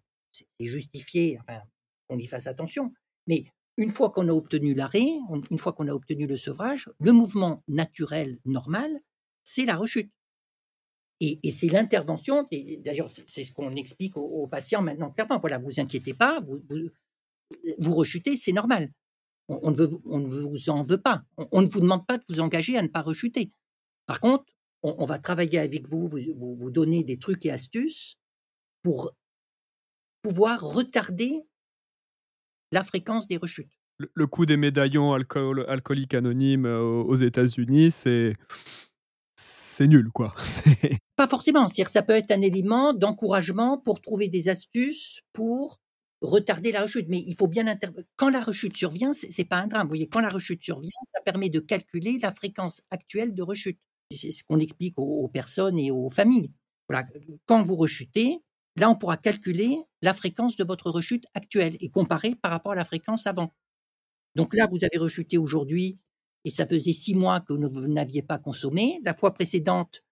justifié 0.60 1.39
enfin, 1.41 1.62
qu'on 2.08 2.18
y 2.18 2.26
fasse 2.26 2.47
attention. 2.47 2.91
Mais 3.28 3.45
une 3.78 3.89
fois 3.89 4.12
qu'on 4.12 4.28
a 4.30 4.34
obtenu 4.34 4.74
l'arrêt, 4.74 5.08
une 5.49 5.58
fois 5.58 5.74
qu'on 5.74 5.88
a 5.88 5.93
obtenu 5.93 6.28
le 6.28 6.38
sevrage, 6.38 6.89
le 6.99 7.12
mouvement 7.12 7.64
naturel 7.68 8.38
normal, 8.45 8.91
c'est 9.43 9.66
la 9.66 9.76
rechute. 9.76 10.12
Et, 11.20 11.51
c'est 11.51 11.70
l'intervention, 11.70 12.43
d'ailleurs 12.80 13.09
c'est 13.28 13.43
ce 13.43 13.53
qu'on 13.53 13.76
explique 13.76 14.18
aux, 14.18 14.47
patients 14.47 14.82
maintenant 14.82 15.09
clairement, 15.11 15.39
voilà, 15.39 15.57
vous 15.57 15.80
inquiétez 15.80 16.14
pas, 16.14 16.41
vous, 16.41 16.61
vous, 17.80 17.93
rechutez, 17.93 18.36
c'est 18.36 18.51
normal. 18.51 18.91
On, 19.47 19.72
ne 19.72 20.28
vous 20.28 20.70
en 20.70 20.84
veut 20.84 20.97
pas. 20.97 21.24
On, 21.51 21.61
ne 21.61 21.68
vous 21.68 21.82
demande 21.82 22.05
pas 22.05 22.18
de 22.18 22.24
vous 22.28 22.39
engager 22.39 22.78
à 22.78 22.82
ne 22.82 22.88
pas 22.88 23.01
rechuter. 23.01 23.51
Par 24.05 24.20
contre, 24.20 24.45
on, 24.82 25.05
va 25.05 25.18
travailler 25.18 25.59
avec 25.59 25.88
vous, 25.88 26.09
vous, 26.09 26.72
donner 26.72 27.03
des 27.03 27.18
trucs 27.18 27.45
et 27.45 27.51
astuces 27.51 28.18
pour 28.82 29.14
pouvoir 30.24 30.61
retarder 30.61 31.41
la 32.72 32.84
fréquence 32.84 33.28
des 33.28 33.38
rechutes. 33.38 33.72
Le, 33.97 34.28
coût 34.28 34.45
des 34.45 34.57
médaillons 34.57 35.14
alcool, 35.14 35.66
alcooliques 35.70 36.16
anonymes 36.16 36.66
euh, 36.66 36.82
aux 36.82 37.16
États-Unis, 37.16 37.91
c'est 37.91 38.36
c'est 39.74 39.88
nul, 39.88 40.09
quoi. 40.11 40.36
Pas 41.15 41.28
forcément. 41.28 41.67
C'est-à-dire 41.67 41.89
ça 41.89 42.03
peut 42.03 42.13
être 42.13 42.32
un 42.32 42.41
élément 42.41 42.93
d'encouragement 42.93 43.78
pour 43.78 44.01
trouver 44.01 44.28
des 44.30 44.47
astuces 44.49 45.21
pour 45.34 45.80
retarder 46.21 46.71
la 46.71 46.82
rechute. 46.82 47.07
Mais 47.09 47.19
il 47.26 47.36
faut 47.36 47.47
bien 47.47 47.65
quand 48.15 48.30
la 48.30 48.41
rechute 48.41 48.78
survient, 48.78 49.13
c'est 49.13 49.45
pas 49.45 49.57
un 49.57 49.67
drame. 49.67 49.88
Vous 49.88 49.89
voyez, 49.89 50.07
quand 50.07 50.21
la 50.21 50.30
rechute 50.30 50.63
survient, 50.63 50.89
ça 51.13 51.21
permet 51.21 51.49
de 51.49 51.59
calculer 51.59 52.19
la 52.21 52.32
fréquence 52.32 52.82
actuelle 52.91 53.34
de 53.34 53.41
rechute. 53.41 53.80
C'est 54.11 54.32
ce 54.32 54.43
qu'on 54.43 54.59
explique 54.59 54.97
aux, 54.97 55.28
personnes 55.28 55.80
et 55.80 55.89
aux 55.89 56.09
familles. 56.09 56.51
Voilà, 56.88 57.07
quand 57.45 57.63
vous 57.63 57.76
rechutez, 57.76 58.39
là 58.76 58.89
on 58.89 58.95
pourra 58.95 59.17
calculer 59.17 59.78
la 60.01 60.13
fréquence 60.13 60.55
de 60.55 60.63
votre 60.63 60.91
rechute 60.91 61.26
actuelle 61.34 61.78
et 61.80 61.89
comparer 61.89 62.36
par 62.36 62.51
rapport 62.51 62.74
à 62.74 62.76
la 62.76 62.86
fréquence 62.86 63.26
avant. 63.26 63.51
Donc 64.36 64.53
là, 64.53 64.67
vous 64.69 64.84
avez 64.84 64.97
rechuté 64.97 65.38
aujourd'hui 65.38 65.99
et 66.46 66.50
ça 66.50 66.66
faisait 66.66 66.94
six 66.94 67.16
mois 67.16 67.39
que 67.39 67.54
vous 67.54 67.88
n'aviez 67.88 68.22
pas 68.22 68.38
consommé. 68.38 69.00
La 69.04 69.14
fois 69.14 69.34
précédente, 69.34 70.04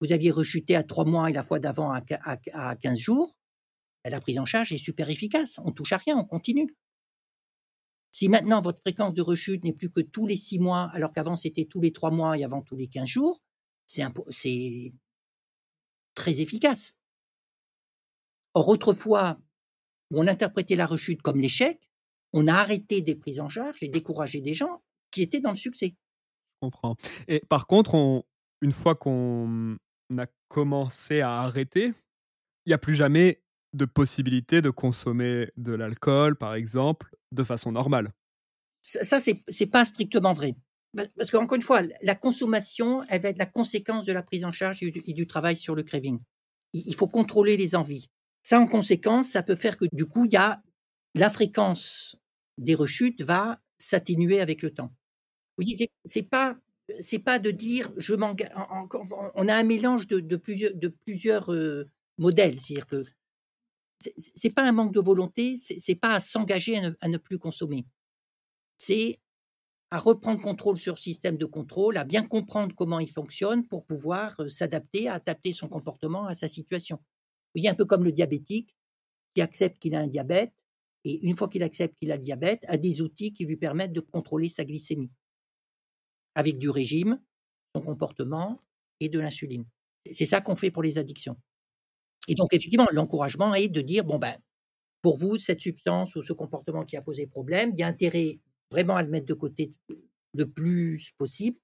vous 0.00 0.12
aviez 0.12 0.30
rechuté 0.30 0.76
à 0.76 0.82
trois 0.82 1.04
mois 1.04 1.30
et 1.30 1.32
la 1.32 1.42
fois 1.42 1.58
d'avant 1.58 1.92
à, 1.92 2.02
à, 2.52 2.76
15 2.76 2.98
jours. 2.98 3.34
La 4.04 4.20
prise 4.20 4.38
en 4.38 4.44
charge 4.44 4.72
est 4.72 4.78
super 4.78 5.10
efficace. 5.10 5.58
On 5.64 5.72
touche 5.72 5.92
à 5.92 5.96
rien, 5.96 6.16
on 6.16 6.24
continue. 6.24 6.76
Si 8.12 8.28
maintenant 8.28 8.60
votre 8.60 8.80
fréquence 8.80 9.14
de 9.14 9.22
rechute 9.22 9.64
n'est 9.64 9.72
plus 9.72 9.90
que 9.90 10.00
tous 10.00 10.26
les 10.26 10.36
six 10.36 10.58
mois, 10.58 10.88
alors 10.92 11.12
qu'avant 11.12 11.36
c'était 11.36 11.64
tous 11.64 11.80
les 11.80 11.92
trois 11.92 12.10
mois 12.10 12.38
et 12.38 12.44
avant 12.44 12.62
tous 12.62 12.76
les 12.76 12.86
15 12.86 13.06
jours, 13.06 13.42
c'est 13.86 14.94
très 16.14 16.40
efficace. 16.40 16.92
Or, 18.54 18.68
autrefois, 18.68 19.38
on 20.12 20.26
interprétait 20.26 20.76
la 20.76 20.86
rechute 20.86 21.20
comme 21.20 21.40
l'échec, 21.40 21.90
on 22.32 22.46
a 22.46 22.54
arrêté 22.54 23.02
des 23.02 23.16
prises 23.16 23.40
en 23.40 23.48
charge 23.48 23.82
et 23.82 23.88
découragé 23.88 24.40
des 24.40 24.54
gens 24.54 24.82
qui 25.10 25.22
étaient 25.22 25.40
dans 25.40 25.50
le 25.50 25.56
succès. 25.56 25.94
Je 26.54 26.66
comprends. 26.66 26.96
Et 27.28 27.40
par 27.48 27.66
contre, 27.66 27.94
on, 27.94 28.24
une 28.60 28.72
fois 28.72 28.94
qu'on 28.94 29.76
a 30.16 30.26
commencé 30.48 31.20
à 31.20 31.40
arrêter, 31.40 31.92
il 32.64 32.70
n'y 32.70 32.74
a 32.74 32.78
plus 32.78 32.94
jamais 32.94 33.42
de 33.72 33.84
possibilité 33.84 34.62
de 34.62 34.70
consommer 34.70 35.50
de 35.56 35.72
l'alcool, 35.72 36.36
par 36.36 36.54
exemple, 36.54 37.14
de 37.32 37.44
façon 37.44 37.72
normale. 37.72 38.12
Ça, 38.82 39.04
ça 39.04 39.18
c'est 39.20 39.66
pas 39.66 39.84
strictement 39.84 40.32
vrai. 40.32 40.56
Parce 41.16 41.30
qu'encore 41.30 41.56
une 41.56 41.62
fois, 41.62 41.82
la 42.02 42.14
consommation, 42.14 43.02
elle 43.08 43.20
va 43.20 43.28
être 43.28 43.38
la 43.38 43.46
conséquence 43.46 44.06
de 44.06 44.12
la 44.12 44.22
prise 44.22 44.44
en 44.44 44.52
charge 44.52 44.82
et 44.82 44.90
du, 44.90 45.26
travail 45.26 45.56
sur 45.56 45.74
le 45.74 45.82
craving. 45.82 46.18
Il, 46.72 46.94
faut 46.94 47.08
contrôler 47.08 47.56
les 47.56 47.74
envies. 47.74 48.08
Ça, 48.42 48.58
en 48.58 48.66
conséquence, 48.66 49.28
ça 49.28 49.42
peut 49.42 49.56
faire 49.56 49.76
que 49.76 49.84
du 49.92 50.06
coup, 50.06 50.24
il 50.24 50.32
y 50.32 50.36
a 50.36 50.62
la 51.14 51.30
fréquence 51.30 52.16
des 52.58 52.74
rechutes 52.74 53.22
va 53.22 53.60
s'atténuer 53.78 54.40
avec 54.40 54.62
le 54.62 54.72
temps. 54.72 54.92
Vous 55.56 55.64
voyez, 55.64 55.90
c'est 56.04 56.28
pas 56.28 56.58
c'est 57.00 57.18
pas 57.18 57.38
de 57.38 57.50
dire 57.50 57.92
je 57.96 58.14
m'engage. 58.14 58.50
On 59.34 59.48
a 59.48 59.54
un 59.54 59.64
mélange 59.64 60.06
de, 60.06 60.36
plusieurs 60.36 60.74
de 60.74 60.88
plusieurs 60.88 61.52
euh, 61.52 61.88
modèles, 62.18 62.60
c'est-à-dire 62.60 62.86
que 62.86 63.04
c'est 63.98 64.50
pas 64.50 64.62
un 64.62 64.72
manque 64.72 64.92
de 64.92 65.00
volonté, 65.00 65.56
c'est 65.58 65.94
pas 65.94 66.14
à 66.14 66.20
s'engager 66.20 66.78
à, 67.00 67.08
ne 67.08 67.18
plus 67.18 67.38
consommer. 67.38 67.86
C'est 68.78 69.18
à 69.90 69.98
reprendre 69.98 70.40
contrôle 70.42 70.76
sur 70.76 70.94
le 70.94 71.00
système 71.00 71.38
de 71.38 71.46
contrôle, 71.46 71.96
à 71.96 72.04
bien 72.04 72.22
comprendre 72.22 72.74
comment 72.74 73.00
il 73.00 73.10
fonctionne 73.10 73.66
pour 73.66 73.86
pouvoir 73.86 74.38
euh, 74.40 74.48
s'adapter, 74.48 75.08
à 75.08 75.14
adapter 75.14 75.52
son 75.52 75.68
comportement 75.68 76.26
à 76.26 76.34
sa 76.34 76.48
situation. 76.48 76.96
Vous 76.96 77.60
voyez, 77.60 77.68
un 77.68 77.74
peu 77.74 77.84
comme 77.84 78.04
le 78.04 78.12
diabétique 78.12 78.76
qui 79.34 79.40
accepte 79.40 79.78
qu'il 79.78 79.94
a 79.94 80.00
un 80.00 80.08
diabète 80.08 80.52
et 81.06 81.24
une 81.24 81.36
fois 81.36 81.48
qu'il 81.48 81.62
accepte 81.62 81.96
qu'il 82.00 82.10
a 82.10 82.16
le 82.16 82.22
diabète, 82.22 82.64
a 82.66 82.76
des 82.76 83.00
outils 83.00 83.32
qui 83.32 83.44
lui 83.44 83.56
permettent 83.56 83.92
de 83.92 84.00
contrôler 84.00 84.48
sa 84.48 84.64
glycémie 84.64 85.10
avec 86.34 86.58
du 86.58 86.68
régime, 86.68 87.20
son 87.76 87.82
comportement 87.82 88.60
et 88.98 89.08
de 89.08 89.20
l'insuline. 89.20 89.64
C'est 90.10 90.26
ça 90.26 90.40
qu'on 90.40 90.56
fait 90.56 90.72
pour 90.72 90.82
les 90.82 90.98
addictions. 90.98 91.36
Et 92.26 92.34
donc, 92.34 92.52
effectivement, 92.52 92.88
l'encouragement 92.90 93.54
est 93.54 93.68
de 93.68 93.80
dire, 93.82 94.04
bon, 94.04 94.18
ben, 94.18 94.36
pour 95.00 95.16
vous, 95.16 95.38
cette 95.38 95.60
substance 95.60 96.16
ou 96.16 96.22
ce 96.22 96.32
comportement 96.32 96.84
qui 96.84 96.96
a 96.96 97.02
posé 97.02 97.28
problème, 97.28 97.70
il 97.74 97.78
y 97.78 97.82
a 97.84 97.86
intérêt 97.86 98.40
vraiment 98.72 98.96
à 98.96 99.02
le 99.04 99.08
mettre 99.08 99.26
de 99.26 99.34
côté 99.34 99.70
le 100.34 100.50
plus 100.50 101.12
possible. 101.18 101.56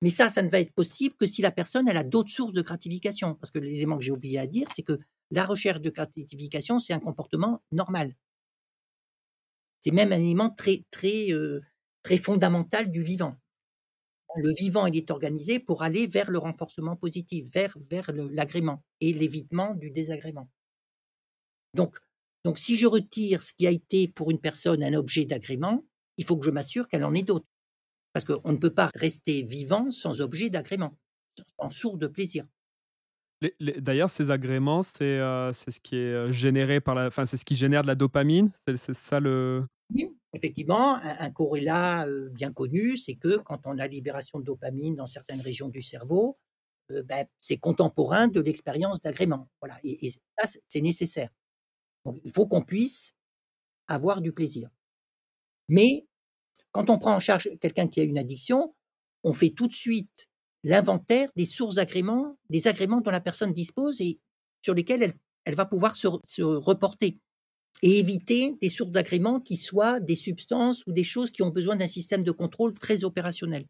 Mais 0.00 0.08
ça, 0.08 0.30
ça 0.30 0.42
ne 0.42 0.48
va 0.48 0.58
être 0.58 0.72
possible 0.72 1.14
que 1.16 1.26
si 1.26 1.42
la 1.42 1.50
personne, 1.50 1.86
elle 1.86 1.98
a 1.98 2.02
d'autres 2.02 2.32
sources 2.32 2.54
de 2.54 2.62
gratification. 2.62 3.34
Parce 3.34 3.50
que 3.50 3.58
l'élément 3.58 3.98
que 3.98 4.04
j'ai 4.04 4.12
oublié 4.12 4.38
à 4.38 4.46
dire, 4.46 4.68
c'est 4.74 4.82
que 4.82 4.98
la 5.30 5.44
recherche 5.44 5.82
de 5.82 5.90
gratification, 5.90 6.78
c'est 6.78 6.94
un 6.94 7.00
comportement 7.00 7.62
normal. 7.72 8.14
C'est 9.80 9.92
même 9.92 10.12
un 10.12 10.18
élément 10.18 10.50
très, 10.50 10.84
très, 10.90 11.32
euh, 11.32 11.60
très 12.02 12.18
fondamental 12.18 12.90
du 12.90 13.02
vivant 13.02 13.36
le 14.36 14.54
vivant, 14.54 14.86
il 14.86 14.96
est 14.96 15.10
organisé 15.10 15.58
pour 15.58 15.82
aller 15.82 16.06
vers 16.06 16.30
le 16.30 16.38
renforcement 16.38 16.96
positif, 16.96 17.46
vers, 17.52 17.76
vers 17.90 18.10
l'agrément 18.12 18.82
et 19.00 19.12
l'évitement 19.12 19.74
du 19.74 19.90
désagrément. 19.90 20.48
Donc, 21.74 21.96
donc, 22.44 22.58
si 22.58 22.76
je 22.76 22.86
retire 22.86 23.42
ce 23.42 23.52
qui 23.52 23.66
a 23.66 23.70
été 23.70 24.08
pour 24.08 24.30
une 24.30 24.40
personne 24.40 24.82
un 24.82 24.94
objet 24.94 25.24
d'agrément, 25.24 25.84
il 26.16 26.24
faut 26.24 26.36
que 26.36 26.46
je 26.46 26.50
m'assure 26.50 26.88
qu'elle 26.88 27.04
en 27.04 27.14
ait 27.14 27.22
d'autres. 27.22 27.46
Parce 28.12 28.24
qu'on 28.24 28.52
ne 28.52 28.56
peut 28.56 28.72
pas 28.72 28.90
rester 28.94 29.42
vivant 29.42 29.90
sans 29.90 30.20
objet 30.20 30.48
d'agrément, 30.48 30.96
sans 31.60 31.70
source 31.70 31.98
de 31.98 32.06
plaisir. 32.06 32.44
D'ailleurs, 33.60 34.10
ces 34.10 34.30
agréments, 34.30 34.82
c'est 34.82 35.04
euh, 35.04 35.52
ce 35.52 35.80
qui 35.80 35.96
est 35.96 36.12
euh, 36.12 36.32
généré 36.32 36.80
par 36.80 36.94
la, 36.94 37.06
enfin, 37.06 37.24
c'est 37.24 37.38
ce 37.38 37.44
qui 37.44 37.56
génère 37.56 37.82
de 37.82 37.86
la 37.86 37.94
dopamine. 37.94 38.50
C'est 38.66 38.94
ça 38.94 39.20
le. 39.20 39.66
Effectivement, 40.32 40.96
un, 41.02 41.30
corrélat 41.30 42.06
bien 42.30 42.52
connu, 42.52 42.96
c'est 42.96 43.16
que 43.16 43.38
quand 43.38 43.60
on 43.64 43.78
a 43.78 43.88
libération 43.88 44.38
de 44.38 44.44
dopamine 44.44 44.94
dans 44.94 45.06
certaines 45.06 45.40
régions 45.40 45.68
du 45.68 45.82
cerveau, 45.82 46.38
ben, 46.88 47.26
c'est 47.40 47.56
contemporain 47.56 48.28
de 48.28 48.40
l'expérience 48.40 49.00
d'agrément. 49.00 49.48
Voilà, 49.60 49.80
et, 49.82 50.10
ça, 50.10 50.58
c'est 50.68 50.80
nécessaire. 50.80 51.30
il 52.22 52.30
faut 52.30 52.46
qu'on 52.46 52.62
puisse 52.62 53.12
avoir 53.88 54.20
du 54.20 54.32
plaisir. 54.32 54.70
Mais 55.68 56.06
quand 56.72 56.90
on 56.90 56.98
prend 56.98 57.16
en 57.16 57.20
charge 57.20 57.50
quelqu'un 57.60 57.88
qui 57.88 58.00
a 58.00 58.04
une 58.04 58.18
addiction, 58.18 58.74
on 59.24 59.32
fait 59.32 59.50
tout 59.50 59.66
de 59.66 59.72
suite 59.72 60.29
l'inventaire 60.62 61.30
des 61.36 61.46
sources 61.46 61.76
d'agrément, 61.76 62.38
des 62.48 62.68
agréments 62.68 63.00
dont 63.00 63.10
la 63.10 63.20
personne 63.20 63.52
dispose 63.52 64.00
et 64.00 64.18
sur 64.62 64.74
lesquels 64.74 65.14
elle, 65.44 65.54
va 65.54 65.64
pouvoir 65.64 65.94
se 65.94 66.42
reporter 66.42 67.18
et 67.82 67.98
éviter 67.98 68.56
des 68.60 68.68
sources 68.68 68.90
d'agrément 68.90 69.40
qui 69.40 69.56
soient 69.56 70.00
des 70.00 70.16
substances 70.16 70.86
ou 70.86 70.92
des 70.92 71.04
choses 71.04 71.30
qui 71.30 71.42
ont 71.42 71.50
besoin 71.50 71.76
d'un 71.76 71.88
système 71.88 72.24
de 72.24 72.30
contrôle 72.30 72.74
très 72.74 73.04
opérationnel. 73.04 73.66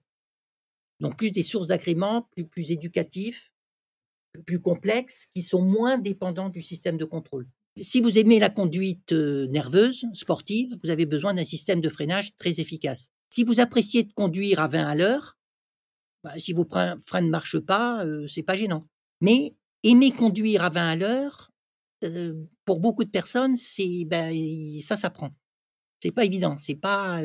Donc 0.98 1.16
plus 1.16 1.30
des 1.30 1.42
sources 1.42 1.68
d'agrément, 1.68 2.28
plus, 2.32 2.44
plus 2.44 2.70
éducatifs, 2.70 3.52
plus 4.46 4.60
complexes, 4.60 5.26
qui 5.32 5.42
sont 5.42 5.62
moins 5.62 5.98
dépendants 5.98 6.50
du 6.50 6.62
système 6.62 6.98
de 6.98 7.04
contrôle. 7.04 7.48
Si 7.80 8.00
vous 8.00 8.18
aimez 8.18 8.38
la 8.38 8.50
conduite 8.50 9.12
euh, 9.12 9.46
nerveuse, 9.46 10.04
sportive, 10.12 10.76
vous 10.82 10.90
avez 10.90 11.06
besoin 11.06 11.34
d'un 11.34 11.44
système 11.44 11.80
de 11.80 11.88
freinage 11.88 12.36
très 12.36 12.60
efficace. 12.60 13.10
Si 13.30 13.44
vous 13.44 13.60
appréciez 13.60 14.02
de 14.02 14.12
conduire 14.12 14.60
à 14.60 14.68
20 14.68 14.86
à 14.86 14.94
l'heure, 14.94 15.38
bah, 16.22 16.38
si 16.38 16.52
vos 16.52 16.66
freins 16.68 17.20
ne 17.20 17.30
marchent 17.30 17.60
pas, 17.60 18.04
euh, 18.04 18.26
c'est 18.26 18.42
pas 18.42 18.56
gênant. 18.56 18.86
Mais 19.20 19.54
aimer 19.82 20.10
conduire 20.12 20.64
à 20.64 20.70
20 20.70 20.88
à 20.90 20.96
l'heure, 20.96 21.50
pour 22.64 22.80
beaucoup 22.80 23.04
de 23.04 23.10
personnes, 23.10 23.56
c'est 23.56 24.04
ben, 24.06 24.34
ça 24.80 24.96
s'apprend. 24.96 25.30
C'est 26.02 26.12
pas 26.12 26.24
évident. 26.24 26.56
C'est 26.58 26.76
pas. 26.76 27.20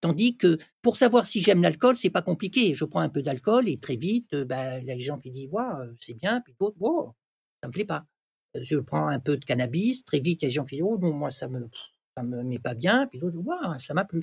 tandis 0.00 0.36
que 0.36 0.58
pour 0.82 0.96
savoir 0.96 1.26
si 1.26 1.40
j'aime 1.42 1.62
l'alcool, 1.62 1.96
c'est 1.96 2.10
pas 2.10 2.22
compliqué. 2.22 2.74
Je 2.74 2.84
prends 2.84 3.00
un 3.00 3.08
peu 3.10 3.22
d'alcool 3.22 3.68
et 3.68 3.78
très 3.78 3.96
vite, 3.96 4.34
ben, 4.34 4.78
il 4.80 4.86
y 4.86 4.92
a 4.92 4.96
des 4.96 5.02
gens 5.02 5.18
qui 5.18 5.30
disent 5.30 5.48
ouais, 5.52 5.62
c'est 6.00 6.14
bien, 6.14 6.40
puis 6.40 6.54
d'autres, 6.60 6.76
wow, 6.80 7.14
ça 7.62 7.68
me 7.68 7.72
plaît 7.72 7.84
pas. 7.84 8.06
Je 8.54 8.78
prends 8.78 9.08
un 9.08 9.20
peu 9.20 9.36
de 9.36 9.44
cannabis, 9.44 10.04
très 10.04 10.20
vite, 10.20 10.42
il 10.42 10.46
y 10.46 10.48
a 10.48 10.50
des 10.50 10.54
gens 10.54 10.64
qui 10.64 10.76
disent 10.76 10.84
oh 10.86 10.98
non, 10.98 11.12
moi 11.12 11.30
ça 11.30 11.48
me 11.48 11.68
ça 12.16 12.24
me 12.24 12.42
met 12.42 12.58
pas 12.58 12.74
bien, 12.74 13.06
puis 13.06 13.18
d'autres, 13.20 13.38
ouais, 13.38 13.78
ça 13.78 13.94
m'a 13.94 14.04
plu. 14.04 14.22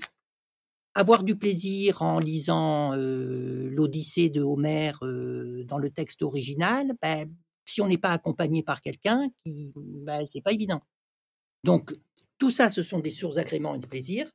Avoir 0.97 1.23
du 1.23 1.35
plaisir 1.35 2.01
en 2.01 2.19
lisant 2.19 2.95
l'Odyssée 2.95 4.29
de 4.29 4.41
Homère 4.41 4.99
dans 5.01 5.77
le 5.77 5.89
texte 5.89 6.23
original, 6.23 6.93
ben, 7.01 7.29
si 7.65 7.81
on 7.81 7.87
n'est 7.87 7.97
pas 7.97 8.13
accompagné 8.13 8.63
par 8.63 8.79
quelqu'un, 8.79 9.27
qui, 9.43 9.73
bah, 9.75 10.23
c'est 10.23 10.41
pas 10.41 10.53
évident. 10.53 10.81
Donc, 11.65 11.93
tout 12.37 12.49
ça, 12.51 12.69
ce 12.69 12.81
sont 12.81 12.99
des 12.99 13.11
sources 13.11 13.35
d'agrément 13.35 13.75
et 13.75 13.79
de 13.79 13.87
plaisir, 13.87 14.29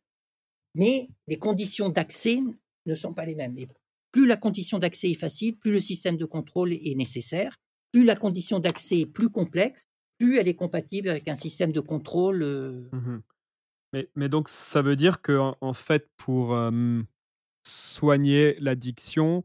mais 0.74 1.08
les 1.28 1.38
conditions 1.38 1.88
d'accès 1.88 2.40
ne 2.86 2.94
sont 2.94 3.14
pas 3.14 3.24
les 3.24 3.34
mêmes. 3.34 3.56
Et 3.56 3.66
plus 4.12 4.26
la 4.26 4.36
condition 4.36 4.78
d'accès 4.78 5.10
est 5.10 5.14
facile, 5.14 5.56
plus 5.56 5.72
le 5.72 5.80
système 5.80 6.16
de 6.16 6.26
contrôle 6.26 6.72
est 6.72 6.94
nécessaire. 6.96 7.56
Plus 7.92 8.04
la 8.04 8.16
condition 8.16 8.58
d'accès 8.58 8.98
est 9.00 9.06
plus 9.06 9.30
complexe, 9.30 9.86
plus 10.18 10.38
elle 10.38 10.48
est 10.48 10.54
compatible 10.54 11.08
avec 11.08 11.26
un 11.28 11.36
système 11.36 11.72
de 11.72 11.80
contrôle. 11.80 12.44
Mmh 12.92 13.20
mais, 13.92 14.28
donc, 14.28 14.48
ça 14.48 14.82
veut 14.82 14.96
dire 14.96 15.20
que 15.22 15.38
en 15.60 15.72
fait, 15.72 16.08
pour 16.16 16.56
soigner 17.64 18.56
l'addiction, 18.60 19.44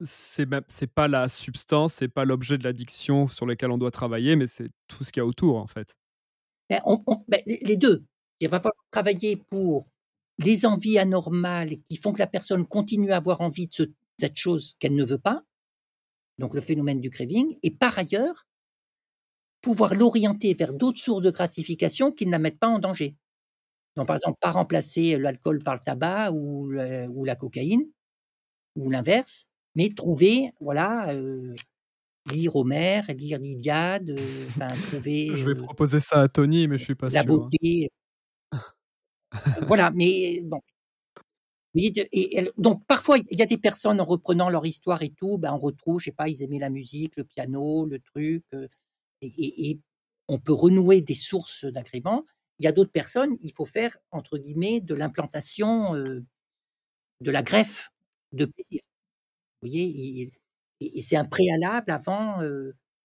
c'est 0.00 0.48
c'est 0.68 0.86
pas 0.92 1.08
la 1.08 1.28
substance, 1.28 1.94
c'est 1.94 2.08
pas 2.08 2.24
l'objet 2.24 2.58
de 2.58 2.64
l'addiction 2.64 3.28
sur 3.28 3.46
lequel 3.46 3.70
on 3.70 3.78
doit 3.78 3.90
travailler, 3.90 4.36
mais 4.36 4.46
c'est 4.46 4.70
tout 4.88 5.04
ce 5.04 5.12
qu'il 5.12 5.20
y 5.20 5.24
a 5.24 5.26
autour, 5.26 5.56
en 5.56 5.66
fait. 5.66 5.94
Ben, 6.70 6.80
ben, 7.28 7.40
les 7.46 7.76
2. 7.76 8.04
Il 8.40 8.48
va 8.48 8.58
falloir 8.58 8.84
travailler 8.90 9.36
pour 9.36 9.86
les 10.38 10.66
envies 10.66 10.98
anormales 10.98 11.76
qui 11.82 11.96
font 11.96 12.12
que 12.12 12.18
la 12.18 12.26
personne 12.26 12.66
continue 12.66 13.12
à 13.12 13.16
avoir 13.16 13.40
envie 13.40 13.66
de 13.66 13.72
ce 13.72 13.82
cette 14.18 14.38
chose 14.38 14.76
qu'elle 14.78 14.94
ne 14.94 15.04
veut 15.04 15.18
pas, 15.18 15.42
donc 16.38 16.54
le 16.54 16.60
phénomène 16.60 17.00
du 17.00 17.10
craving 17.10 17.56
et 17.62 17.70
par 17.70 17.98
ailleurs, 17.98 18.46
pouvoir 19.62 19.94
l'orienter 19.94 20.54
vers 20.54 20.72
d'autres 20.72 21.00
sources 21.00 21.22
de 21.22 21.30
gratification 21.30 22.12
qui 22.12 22.26
ne 22.26 22.30
la 22.30 22.38
mettent 22.38 22.58
pas 22.58 22.68
en 22.68 22.78
danger. 22.78 23.16
Donc 23.96 24.06
par 24.06 24.16
exemple, 24.16 24.38
pas 24.40 24.52
remplacer 24.52 25.18
l'alcool 25.18 25.60
par 25.62 25.74
le 25.74 25.80
tabac 25.80 26.32
ou 26.32 26.68
le 26.68 27.08
ou 27.10 27.24
la 27.24 27.34
cocaïne 27.36 27.84
ou 28.76 28.90
l'inverse, 28.90 29.46
mais 29.76 29.90
trouver, 29.90 30.52
voilà, 30.60 31.12
lire 32.30 32.56
Homère, 32.56 33.04
lire 33.16 33.38
l'Iliade, 33.38 34.16
enfin 34.48 34.68
trouver, 34.90 35.28
Je 35.36 35.44
vais 35.44 35.54
proposer 35.56 36.00
ça 36.00 36.22
à 36.22 36.28
Tony, 36.28 36.68
mais 36.68 36.78
je 36.78 36.84
suis 36.84 36.94
pas 36.94 37.10
la 37.10 37.22
sûr, 37.22 37.30
hein. 37.34 37.50
beauté. 37.50 37.88
Voilà, 39.68 39.90
mais 39.94 40.42
bon. 40.44 40.60
Et 41.74 41.92
donc 42.58 42.84
parfois, 42.86 43.16
il 43.30 43.38
y 43.38 43.42
a 43.42 43.46
des 43.46 43.56
personnes 43.56 44.00
en 44.00 44.04
reprenant 44.04 44.50
leur 44.50 44.66
histoire 44.66 45.02
et 45.02 45.08
tout, 45.10 45.38
ben, 45.38 45.54
on 45.54 45.58
retrouve, 45.58 46.00
je 46.00 46.06
sais 46.06 46.12
pas, 46.12 46.28
ils 46.28 46.42
aimaient 46.42 46.58
la 46.58 46.68
musique, 46.70 47.16
le 47.16 47.24
piano, 47.24 47.86
le 47.86 47.98
truc, 47.98 48.44
et 49.22 49.26
et 49.38 49.70
et 49.70 49.80
on 50.28 50.38
peut 50.38 50.52
renouer 50.54 51.00
des 51.02 51.14
sources 51.14 51.64
d'agrément. 51.66 52.24
Il 52.62 52.64
y 52.64 52.68
a 52.68 52.72
d'autres 52.72 52.92
personnes, 52.92 53.36
il 53.40 53.52
faut 53.52 53.64
faire 53.64 53.98
entre 54.12 54.38
guillemets 54.38 54.80
«de 54.80 54.94
l'implantation», 54.94 55.94
de 55.94 57.30
la 57.30 57.42
greffe 57.42 57.90
de 58.32 58.44
plaisir. 58.44 58.80
Vous 59.60 59.68
voyez? 59.68 59.84
Il 59.84 60.30
il 60.80 60.96
et 60.98 61.02
c'est 61.02 61.16
un 61.16 61.24
préalable 61.24 61.90
avant, 61.90 62.38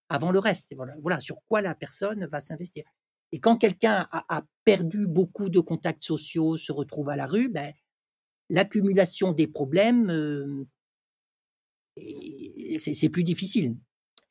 avant 0.10 0.32
le 0.32 0.40
reste. 0.40 0.76
Voilà 1.02 1.20
sur 1.20 1.44
quoi 1.48 1.62
la 1.62 1.76
personne 1.76 2.26
va 2.28 2.40
s'investir 2.40 2.84
et 3.32 3.40
quand 3.40 3.58
quelqu'un 3.58 4.08
a 4.12 4.46
perdu 4.64 5.08
beaucoup 5.08 5.50
de 5.50 5.60
contacts 5.60 6.04
sociaux, 6.04 6.56
se 6.56 6.72
retrouve 6.72 7.10
à 7.10 7.16
la 7.16 7.26
rue, 7.26 7.50
ben, 7.50 7.74
l'accumulation 8.50 9.34
des 9.34 9.48
problèmes, 9.48 10.66
c'est 12.78 13.10
plus 13.10 13.24
difficile. 13.24 13.76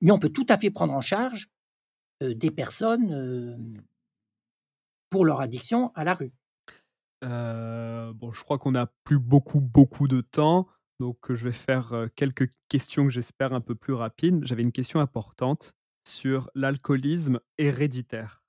Mais 0.00 0.12
on 0.12 0.18
peut 0.18 0.30
tout 0.30 0.46
à 0.48 0.56
fait 0.56 0.70
prendre 0.70 0.94
en 0.94 1.00
charge, 1.00 1.50
des 2.22 2.50
personnes, 2.50 3.84
pour 5.16 5.24
leur 5.24 5.40
addiction 5.40 5.92
à 5.94 6.04
la 6.04 6.12
rue. 6.12 6.34
Bon, 7.22 8.32
je 8.32 8.42
crois 8.42 8.58
qu'on 8.58 8.72
n'a 8.72 8.92
plus 9.02 9.18
beaucoup, 9.18 9.60
beaucoup 9.60 10.08
de 10.08 10.20
temps, 10.20 10.68
donc 11.00 11.32
je 11.32 11.48
vais 11.48 11.54
faire, 11.54 12.08
quelques 12.16 12.50
questions 12.68 13.04
que 13.04 13.10
j'espère 13.10 13.54
un 13.54 13.62
peu 13.62 13.74
plus 13.74 13.94
rapides. 13.94 14.44
J'avais 14.44 14.62
une 14.62 14.72
question 14.72 15.00
importante 15.00 15.72
sur 16.06 16.50
l'alcoolisme 16.54 17.40
héréditaire. 17.56 18.44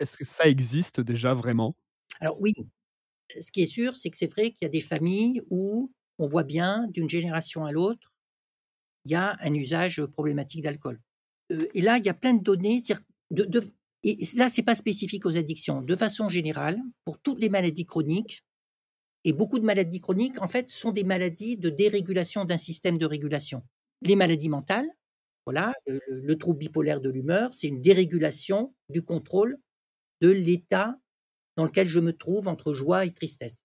Est-ce 0.00 0.16
que 0.16 0.24
ça 0.24 0.46
existe 0.46 1.02
déjà 1.02 1.34
vraiment? 1.34 1.76
Alors 2.20 2.40
oui, 2.40 2.54
ce 3.38 3.52
qui 3.52 3.60
est 3.60 3.66
sûr, 3.66 3.94
c'est 3.94 4.08
que 4.08 4.16
c'est 4.16 4.32
vrai 4.32 4.52
qu'il 4.52 4.62
y 4.62 4.64
a 4.64 4.70
des 4.70 4.80
familles 4.80 5.42
où 5.50 5.92
on 6.18 6.26
voit 6.26 6.44
bien 6.44 6.88
d'une 6.88 7.10
génération 7.10 7.66
à 7.66 7.72
l'autre, 7.72 8.14
il 9.04 9.12
y 9.12 9.14
a 9.14 9.36
un 9.40 9.52
usage, 9.52 10.02
problématique 10.06 10.62
d'alcool. 10.62 10.98
Et 11.74 11.82
là, 11.82 11.98
il 11.98 12.06
y 12.06 12.08
a 12.08 12.14
plein 12.14 12.32
de 12.32 12.42
données, 12.42 12.82
c'est-à-dire 12.82 13.04
de 13.30 13.44
de 13.44 13.60
et 14.06 14.18
là, 14.36 14.50
c'est 14.50 14.62
pas 14.62 14.76
spécifique 14.76 15.26
aux 15.26 15.36
addictions. 15.36 15.80
De 15.80 15.96
façon 15.96 16.28
générale, 16.28 16.80
pour 17.04 17.18
toutes 17.20 17.40
les 17.40 17.48
maladies 17.48 17.86
chroniques 17.86 18.44
et 19.24 19.32
beaucoup 19.32 19.58
de 19.58 19.64
maladies 19.64 20.00
chroniques, 20.00 20.40
en 20.40 20.48
fait, 20.48 20.70
sont 20.70 20.92
des 20.92 21.04
maladies 21.04 21.56
de 21.56 21.70
dérégulation 21.70 22.44
d'un 22.44 22.58
système 22.58 22.98
de 22.98 23.06
régulation. 23.06 23.62
Les 24.02 24.16
maladies 24.16 24.48
mentales, 24.48 24.88
voilà, 25.46 25.72
le 25.86 26.00
le 26.08 26.20
le 26.20 26.38
trouble 26.38 26.58
bipolaire 26.58 27.00
de 27.00 27.10
l'humeur, 27.10 27.54
c'est 27.54 27.68
une 27.68 27.80
dérégulation 27.80 28.74
du 28.88 29.02
contrôle 29.02 29.58
de 30.20 30.30
l'état 30.30 30.96
dans 31.56 31.64
lequel 31.64 31.88
je 31.88 32.00
me 32.00 32.12
trouve 32.12 32.48
entre 32.48 32.74
joie 32.74 33.06
et 33.06 33.12
tristesse. 33.12 33.64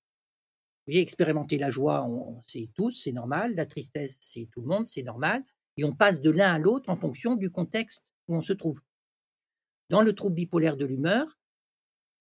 Vous 0.88 0.94
voyez, 0.94 1.02
expérimenter 1.02 1.58
la 1.58 1.70
joie, 1.70 2.06
on 2.06 2.42
sait 2.48 2.70
tous, 2.76 2.92
c'est 3.04 3.12
normal, 3.12 3.56
la 3.56 3.66
tristesse, 3.66 4.18
c'est 4.22 4.48
tout 4.52 4.62
le 4.62 4.68
monde, 4.68 4.88
c'est 4.88 5.04
normal 5.04 5.44
et 5.78 5.84
on 5.84 5.94
passe 5.96 6.22
de 6.22 6.32
l'un 6.32 6.54
à 6.54 6.60
l'autre 6.60 6.90
en 6.90 6.96
fonction 6.96 7.36
du 7.36 7.50
contexte 7.50 8.12
où 8.28 8.36
on 8.36 8.42
se 8.42 8.54
trouve. 8.54 8.80
Dans 9.92 10.02
le 10.02 10.14
trouble 10.14 10.36
bipolaire 10.36 10.78
de 10.78 10.86
l'humeur, 10.86 11.38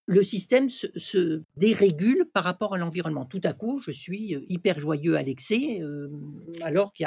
le 0.06 0.24
système 0.24 0.68
se 0.70 1.42
dérégule 1.56 2.26
par 2.34 2.42
rapport 2.42 2.74
à 2.74 2.78
l'environnement. 2.78 3.26
Tout 3.26 3.40
à 3.44 3.52
coup, 3.52 3.80
je 3.86 3.92
suis, 3.92 4.34
heu, 4.34 4.42
hyper 4.48 4.80
joyeux 4.80 5.16
à 5.16 5.22
l'excès, 5.22 5.76
hem, 5.78 6.42
alors 6.62 6.92
qu'il 6.92 7.06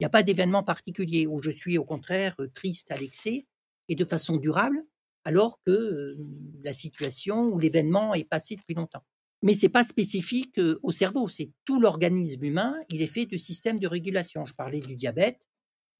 y 0.00 0.04
a 0.04 0.08
pas 0.10 0.24
d'événement 0.24 0.64
particulier, 0.64 1.28
ou 1.28 1.40
je 1.40 1.50
suis 1.50 1.78
au 1.78 1.84
contraire, 1.84 2.34
heu, 2.40 2.48
triste 2.52 2.90
à 2.90 2.96
l'excès 2.96 3.46
et 3.88 3.94
de 3.94 4.04
façon 4.04 4.38
durable, 4.38 4.84
alors 5.24 5.60
que, 5.64 6.16
la 6.64 6.72
situation 6.74 7.44
ou 7.44 7.60
l'événement 7.60 8.12
est 8.14 8.28
passé 8.28 8.56
depuis 8.56 8.74
longtemps. 8.74 9.04
Mais 9.42 9.54
c'est 9.54 9.68
pas 9.68 9.84
spécifique, 9.84 10.60
au 10.82 10.90
cerveau, 10.90 11.28
c'est 11.28 11.50
tout 11.64 11.78
l'organisme 11.80 12.42
humain, 12.44 12.74
il 12.90 13.02
est 13.02 13.06
fait 13.06 13.26
de 13.26 13.38
systèmes 13.38 13.78
de 13.78 13.86
régulation. 13.86 14.44
Je 14.46 14.54
parlais 14.54 14.80
du 14.80 14.96
diabète. 14.96 15.46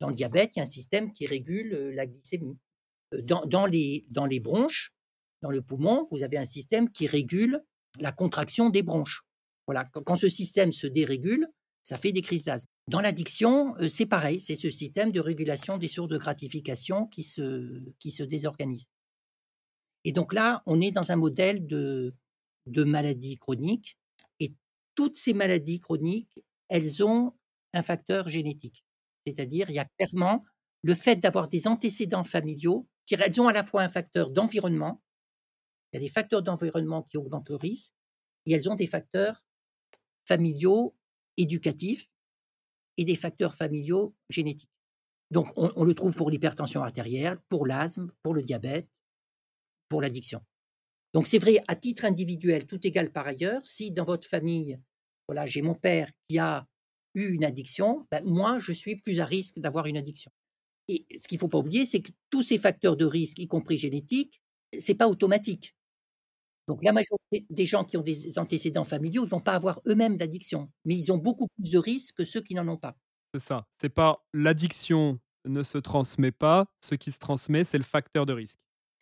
Dans 0.01 0.09
le 0.09 0.15
diabète, 0.17 0.53
il 0.57 0.59
y 0.59 0.63
a 0.63 0.65
un 0.65 0.71
système 0.71 1.13
qui 1.13 1.27
régule, 1.27 1.71
la 1.95 2.07
glycémie. 2.07 2.59
Dans 3.23 3.45
dans 3.47 3.67
les 3.67 4.07
dans 4.11 4.27
les 4.27 4.41
bronches, 4.41 4.93
dans 5.43 5.51
le 5.51 5.63
poumon, 5.63 6.07
vous 6.11 6.23
avez 6.23 6.37
un 6.37 6.45
système 6.45 6.91
qui 6.91 7.07
régule 7.07 7.63
la 8.01 8.13
contraction 8.13 8.71
des 8.71 8.83
bronches. 8.83 9.23
Voilà, 9.67 9.85
quand 9.85 10.17
ce 10.17 10.29
système 10.29 10.73
se 10.73 10.87
dérégule, 10.87 11.49
ça 11.83 11.99
fait 11.99 12.13
des 12.13 12.23
crises 12.23 12.45
d'asthme. 12.45 12.69
Dans 12.89 13.01
l'addiction, 13.01 13.75
c'est 13.89 14.07
pareil, 14.07 14.41
c'est 14.41 14.57
ce 14.57 14.71
système 14.71 15.13
de 15.13 15.21
régulation 15.21 15.79
des 15.79 15.89
sources 15.89 16.09
de 16.09 16.19
gratification 16.19 17.07
qui 17.07 17.23
se 17.25 17.83
qui 17.99 18.11
se 18.11 18.23
désorganise. 18.23 18.87
Et 20.05 20.13
donc 20.13 20.33
là, 20.33 20.63
on 20.67 20.81
est 20.81 20.93
dans 20.93 21.13
un 21.13 21.17
modèle 21.17 21.67
de 21.67 22.15
de 22.67 22.85
maladie 22.85 23.39
chronique 23.39 23.97
et 24.41 24.53
toutes 24.95 25.17
ces 25.17 25.35
maladies 25.35 25.81
chroniques, 25.81 26.45
elles 26.69 27.05
ont 27.05 27.35
un 27.75 27.83
facteur 27.83 28.29
génétique. 28.29 28.85
C'est-à-dire, 29.27 29.71
il 29.71 29.77
y 29.77 29.79
a 29.79 29.87
clairement 29.99 30.45
le 30.83 30.95
fait 30.95 31.17
d'avoir 31.17 31.49
des 31.49 31.67
antécédents 31.67 32.25
familiaux, 32.25 32.89
elles 33.15 33.41
ont 33.41 33.49
à 33.49 33.53
la 33.53 33.65
fois 33.65 33.83
un 33.83 33.89
facteur 33.89 34.31
d'environnement, 34.31 35.03
il 35.93 35.97
y 35.97 35.99
a 35.99 36.01
des 36.01 36.13
facteurs 36.13 36.43
d'environnement 36.43 37.03
qui 37.03 37.17
augmentent 37.17 37.49
le 37.49 37.57
risque 37.57 37.95
et 38.47 38.53
elles 38.53 38.69
ont 38.71 38.75
des 38.75 38.87
facteurs 38.87 39.41
familiaux, 40.27 40.97
éducatifs 41.37 42.11
et 42.97 43.05
des 43.05 43.17
facteurs 43.17 43.55
familiaux 43.55 44.15
génétiques. 44.29 44.71
Donc 45.31 45.49
on 45.57 45.73
on 45.77 45.85
le 45.85 45.95
trouve 45.95 46.15
pour 46.15 46.31
l'hypertension 46.31 46.83
artérielle, 46.83 47.39
pour 47.49 47.67
l'asthme, 47.67 48.11
pour 48.23 48.35
le 48.35 48.43
diabète, 48.43 48.89
pour 49.89 50.01
l'addiction. 50.01 50.41
Donc 51.15 51.27
c'est 51.27 51.39
vrai, 51.39 51.59
à 51.69 51.77
titre 51.77 52.05
individuel, 52.05 52.67
tout 52.67 52.85
égal 52.87 53.11
par 53.11 53.27
ailleurs, 53.27 53.67
si 53.67 53.91
dans 53.91 54.05
votre 54.05 54.29
famille, 54.29 54.79
voilà, 55.29 55.47
j'ai 55.47 55.63
mon 55.63 55.75
père 55.75 56.11
qui 56.29 56.39
a 56.39 56.67
eu 57.15 57.33
une 57.33 57.45
addiction, 57.45 58.07
bah, 58.11 58.21
moi, 58.25 58.59
je 58.61 58.73
suis 58.73 58.97
plus 58.97 59.21
à 59.21 59.25
risque 59.25 59.59
d'avoir 59.59 59.87
une 59.87 59.97
addiction. 59.97 60.31
Et 60.89 61.07
ce 61.19 61.27
qu'il 61.29 61.39
faut 61.39 61.49
pas 61.49 61.59
oublier, 61.59 61.87
c'est 61.87 62.01
que 62.01 62.13
tous 62.31 62.43
ces 62.43 62.59
facteurs 62.59 62.97
de 62.97 63.05
risque, 63.05 63.39
y 63.39 63.47
compris 63.49 63.79
génétiques, 63.79 64.41
c'est 64.79 64.95
pas 64.95 65.09
automatique. 65.09 65.75
Donc 66.69 66.83
la 66.83 66.93
majorité 66.93 67.47
des 67.51 67.67
gens 67.67 67.85
qui 67.85 67.97
ont 67.97 68.03
des 68.03 68.39
antécédents 68.39 68.85
familiaux, 68.85 69.25
ils 69.25 69.29
vont 69.31 69.41
pas 69.41 69.55
avoir 69.55 69.81
eux-mêmes 69.87 70.17
d'addiction, 70.17 70.71
mais 70.85 70.97
ils 70.97 71.13
ont 71.13 71.19
beaucoup 71.19 71.47
plus 71.57 71.71
de 71.71 71.79
risques 71.79 72.17
que 72.17 72.25
ceux 72.25 72.41
qui 72.41 72.55
n'en 72.55 72.67
ont 72.69 72.77
pas. 72.77 72.97
C'est 73.35 73.41
ça. 73.41 73.67
C'est 73.81 73.89
pas 73.89 74.25
l'addiction 74.33 75.21
ne 75.45 75.63
se 75.63 75.79
transmet 75.79 76.33
pas, 76.33 76.67
ce 76.81 76.95
qui 76.97 77.13
se 77.13 77.19
transmet, 77.19 77.65
c'est 77.65 77.79
le 77.79 77.85
facteur 77.85 78.27
de 78.27 78.33
risque. 78.33 78.59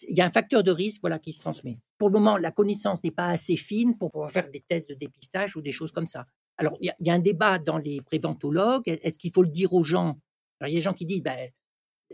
Il 0.08 0.16
y 0.16 0.20
a 0.20 0.26
un 0.26 0.30
facteur 0.30 0.62
de 0.62 0.70
risque, 0.70 1.00
voilà, 1.02 1.18
qui 1.18 1.32
se 1.32 1.40
transmet. 1.40 1.78
Pour 1.98 2.08
le 2.08 2.14
moment, 2.14 2.36
la 2.36 2.50
connaissance 2.50 3.02
n'est 3.04 3.12
pas 3.12 3.28
assez 3.28 3.56
fine 3.56 3.96
pour 3.96 4.10
pouvoir 4.10 4.30
faire 4.30 4.50
des 4.50 4.60
tests 4.60 4.88
de 4.88 4.94
dépistage 4.94 5.56
ou 5.56 5.62
des 5.62 5.72
choses 5.72 5.92
comme 5.92 6.06
ça. 6.06 6.26
Alors, 6.56 6.76
il 6.80 6.86
y 6.86 6.90
a 6.90 6.96
il 7.00 7.06
y 7.06 7.10
a 7.10 7.14
un 7.14 7.18
débat 7.20 7.58
dans 7.58 7.78
les 7.78 8.00
préventologues, 8.02 8.88
est 8.88 9.04
est-ce 9.04 9.18
qu'il 9.18 9.32
faut 9.32 9.42
le 9.42 9.48
dire 9.48 9.72
aux 9.72 9.84
gens? 9.84 10.18
Alors 10.60 10.68
il 10.68 10.72
y 10.72 10.76
a 10.76 10.78
des 10.78 10.82
gens 10.84 10.92
qui 10.94 11.06
disent: 11.06 11.22
«Beh, 11.22 11.52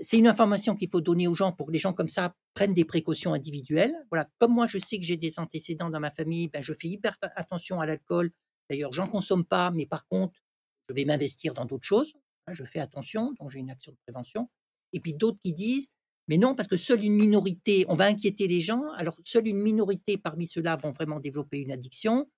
c'est 0.01 0.19
une 0.19 0.29
information 0.29 0.75
qu'il 0.75 0.89
faut 0.91 1.01
donner 1.01 1.29
aux 1.29 1.35
gens 1.35 1.53
pour 1.53 1.67
que 1.69 1.73
les 1.73 1.79
gens 1.79 1.93
comme 1.93 2.09
ça 2.09 2.35
prennent 2.55 2.75
des 2.75 2.85
précautions 2.85 3.35
individuelles». 3.35 3.95
Voilà, 4.11 4.29
comme 4.39 4.53
moi 4.55 4.67
je 4.67 4.79
sais 4.79 4.99
que 4.99 5.05
j'ai 5.05 5.17
des 5.17 5.39
antécédents 5.39 5.91
dans 5.91 6.01
ma 6.01 6.11
famille, 6.11 6.49
ben, 6.49 6.63
je 6.63 6.73
fais 6.75 6.89
hyper 6.89 7.17
at 7.23 7.33
attention 7.37 7.81
à 7.81 7.87
l'alcool. 7.87 8.31
D'ailleurs, 8.71 8.93
j'en 8.93 9.09
consomme 9.09 9.45
pas, 9.45 9.71
mais 9.73 9.87
par 9.87 10.07
contre, 10.09 10.41
je 10.89 10.95
vais 10.95 11.05
m'investir 11.05 11.55
dans 11.55 11.65
d'autres 11.67 11.87
choses, 11.87 12.15
hein, 12.47 12.55
je 12.55 12.65
fais 12.65 12.81
attention, 12.81 13.33
donc 13.41 13.51
j'ai 13.51 13.61
une 13.61 13.71
action 13.71 13.93
de 13.93 13.99
prévention. 14.07 14.49
Et 14.93 15.01
puis 15.01 15.15
d'autres 15.15 15.39
qui 15.45 15.53
disent: 15.55 15.89
«Mais 16.29 16.39
non, 16.39 16.55
parce 16.55 16.69
que 16.69 16.77
seule 16.77 17.03
une 17.05 17.15
minorité 17.15 17.85
on 17.89 17.95
va 17.95 18.07
inquiéter 18.07 18.49
les 18.49 18.61
gens, 18.61 18.83
alors 18.97 19.19
seule 19.25 19.49
une 19.49 19.61
minorité 19.61 20.17
parmi 20.19 20.47
ceux-là 20.49 20.77
vont 20.77 20.93
vraiment 20.93 21.21
développer 21.21 21.59
une 21.61 21.73
addiction 21.73 22.29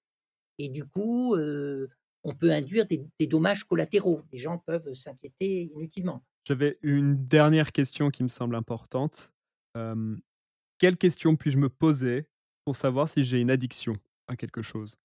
et 0.58 0.68
du 0.70 0.84
coup, 0.86 1.36
heu, 1.36 1.88
on 2.24 2.34
peut 2.34 2.50
induire 2.52 2.86
des 2.88 3.26
dommages 3.28 3.64
collatéraux. 3.64 4.22
Les 4.32 4.38
gens 4.38 4.58
peuvent 4.66 4.94
s'inquiéter 4.94 5.64
inutilement». 5.74 6.22
J'avais 6.44 6.78
une 6.82 7.24
dernière 7.24 7.72
question 7.72 8.10
qui 8.10 8.22
me 8.22 8.28
semble 8.28 8.56
importante. 8.56 9.32
Hem, 9.76 10.20
quelle 10.78 10.96
question 10.96 11.36
puis-je 11.36 11.58
me 11.58 11.68
poser 11.68 12.26
pour 12.64 12.76
savoir 12.76 13.08
si 13.08 13.22
j'ai 13.22 13.38
une 13.38 13.50
addiction 13.50 13.96
à 14.26 14.36
quelque 14.36 14.62
chose? 14.62 14.96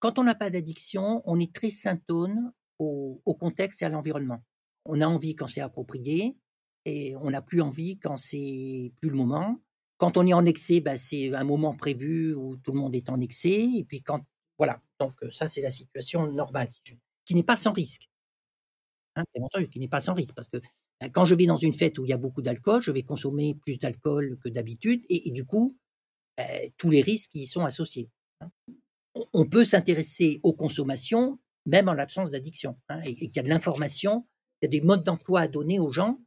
Quand 0.00 0.18
on 0.18 0.24
n'a 0.24 0.34
pas 0.34 0.50
d'addiction, 0.50 1.22
on 1.26 1.38
est 1.38 1.54
très 1.54 1.68
au, 2.78 3.20
au 3.24 3.34
contexte 3.34 3.82
et 3.82 3.84
à 3.84 3.88
l'environnement. 3.88 4.42
On 4.86 5.00
a 5.00 5.06
envie 5.06 5.34
quand 5.34 5.46
c'est 5.46 5.60
approprié 5.60 6.36
et 6.84 7.14
on 7.16 7.30
n'a 7.30 7.42
plus 7.42 7.60
envie 7.60 7.98
quand 7.98 8.16
c'est 8.16 8.92
plus 9.00 9.10
le 9.10 9.16
moment. 9.16 9.60
Quand 9.96 10.16
on 10.16 10.26
est 10.26 10.34
en 10.34 10.44
excès, 10.44 10.80
bah, 10.80 10.98
c'est 10.98 11.34
un 11.34 11.44
moment 11.44 11.74
prévu 11.74 12.34
où 12.34 12.56
tout 12.56 12.72
le 12.72 12.80
monde 12.80 12.94
est 12.94 13.08
en 13.08 13.20
excès. 13.20 13.66
Et 13.76 13.84
puis 13.84 14.02
quand, 14.02 14.22
voilà, 14.58 14.82
donc 14.98 15.14
ça 15.30 15.48
c'est 15.48 15.62
la 15.62 15.70
situation 15.70 16.30
normale, 16.32 16.68
qui 17.24 17.34
n'est 17.34 17.42
pas 17.42 17.56
sans 17.56 17.72
risque. 17.72 18.08
Qui 19.70 19.80
n'est 19.80 19.88
pas 19.88 20.00
sans 20.00 20.14
risque, 20.14 20.34
parce 20.34 20.48
que 20.48 20.58
bah, 21.00 21.08
quand 21.08 21.24
je 21.24 21.34
vais 21.34 21.46
dans 21.46 21.56
une 21.56 21.72
fête 21.72 21.98
où 21.98 22.04
il 22.04 22.10
y 22.10 22.12
a 22.12 22.18
beaucoup 22.18 22.42
d'alcool, 22.42 22.82
je 22.82 22.90
vais 22.90 23.02
consommer 23.02 23.54
plus 23.54 23.78
d'alcool 23.78 24.38
que 24.42 24.48
d'habitude, 24.48 25.02
et, 25.08 25.30
du 25.30 25.44
coup, 25.44 25.76
bah, 26.36 26.44
tous 26.76 26.90
les 26.90 27.00
risques 27.00 27.34
y 27.34 27.46
sont 27.46 27.64
associés. 27.64 28.10
Hein. 28.40 28.50
On 29.32 29.46
peut 29.46 29.64
s'intéresser 29.64 30.40
aux 30.42 30.52
consommations, 30.52 31.38
même 31.66 31.88
en 31.88 31.94
l'absence 31.94 32.30
d'addiction, 32.30 32.76
hein, 32.88 33.00
et, 33.04 33.14
qu'il 33.14 33.36
y 33.36 33.38
a 33.38 33.42
de 33.42 33.48
l'information, 33.48 34.26
il 34.60 34.66
y 34.66 34.68
a 34.68 34.70
des 34.70 34.80
modes 34.80 35.04
d'emploi 35.04 35.42
à 35.42 35.48
donner 35.48 35.78
aux 35.78 35.92
gens 35.92 36.20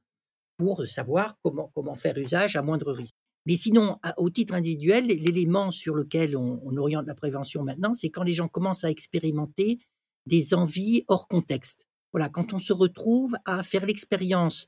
pour 0.57 0.87
savoir 0.87 1.37
comment, 1.43 1.95
faire 1.95 2.17
usage 2.17 2.55
à 2.55 2.61
moindre 2.61 2.91
risque. 2.93 3.13
Mais 3.45 3.55
sinon, 3.55 3.97
au 4.17 4.29
titre 4.29 4.55
individuel, 4.55 5.07
l'élément 5.07 5.71
sur 5.71 5.95
lequel 5.95 6.35
on 6.35 6.75
oriente 6.75 7.07
la 7.07 7.15
prévention 7.15 7.63
maintenant, 7.63 7.93
c'est 7.93 8.09
quand 8.09 8.23
les 8.23 8.33
gens 8.33 8.49
commencent 8.49 8.83
à 8.83 8.89
expérimenter 8.89 9.79
des 10.25 10.53
envies 10.53 11.05
hors 11.07 11.27
contexte. 11.27 11.86
Voilà, 12.13 12.29
quand 12.29 12.53
on 12.53 12.59
se 12.59 12.73
retrouve 12.73 13.35
à 13.45 13.63
faire 13.63 13.85
l'expérience 13.85 14.67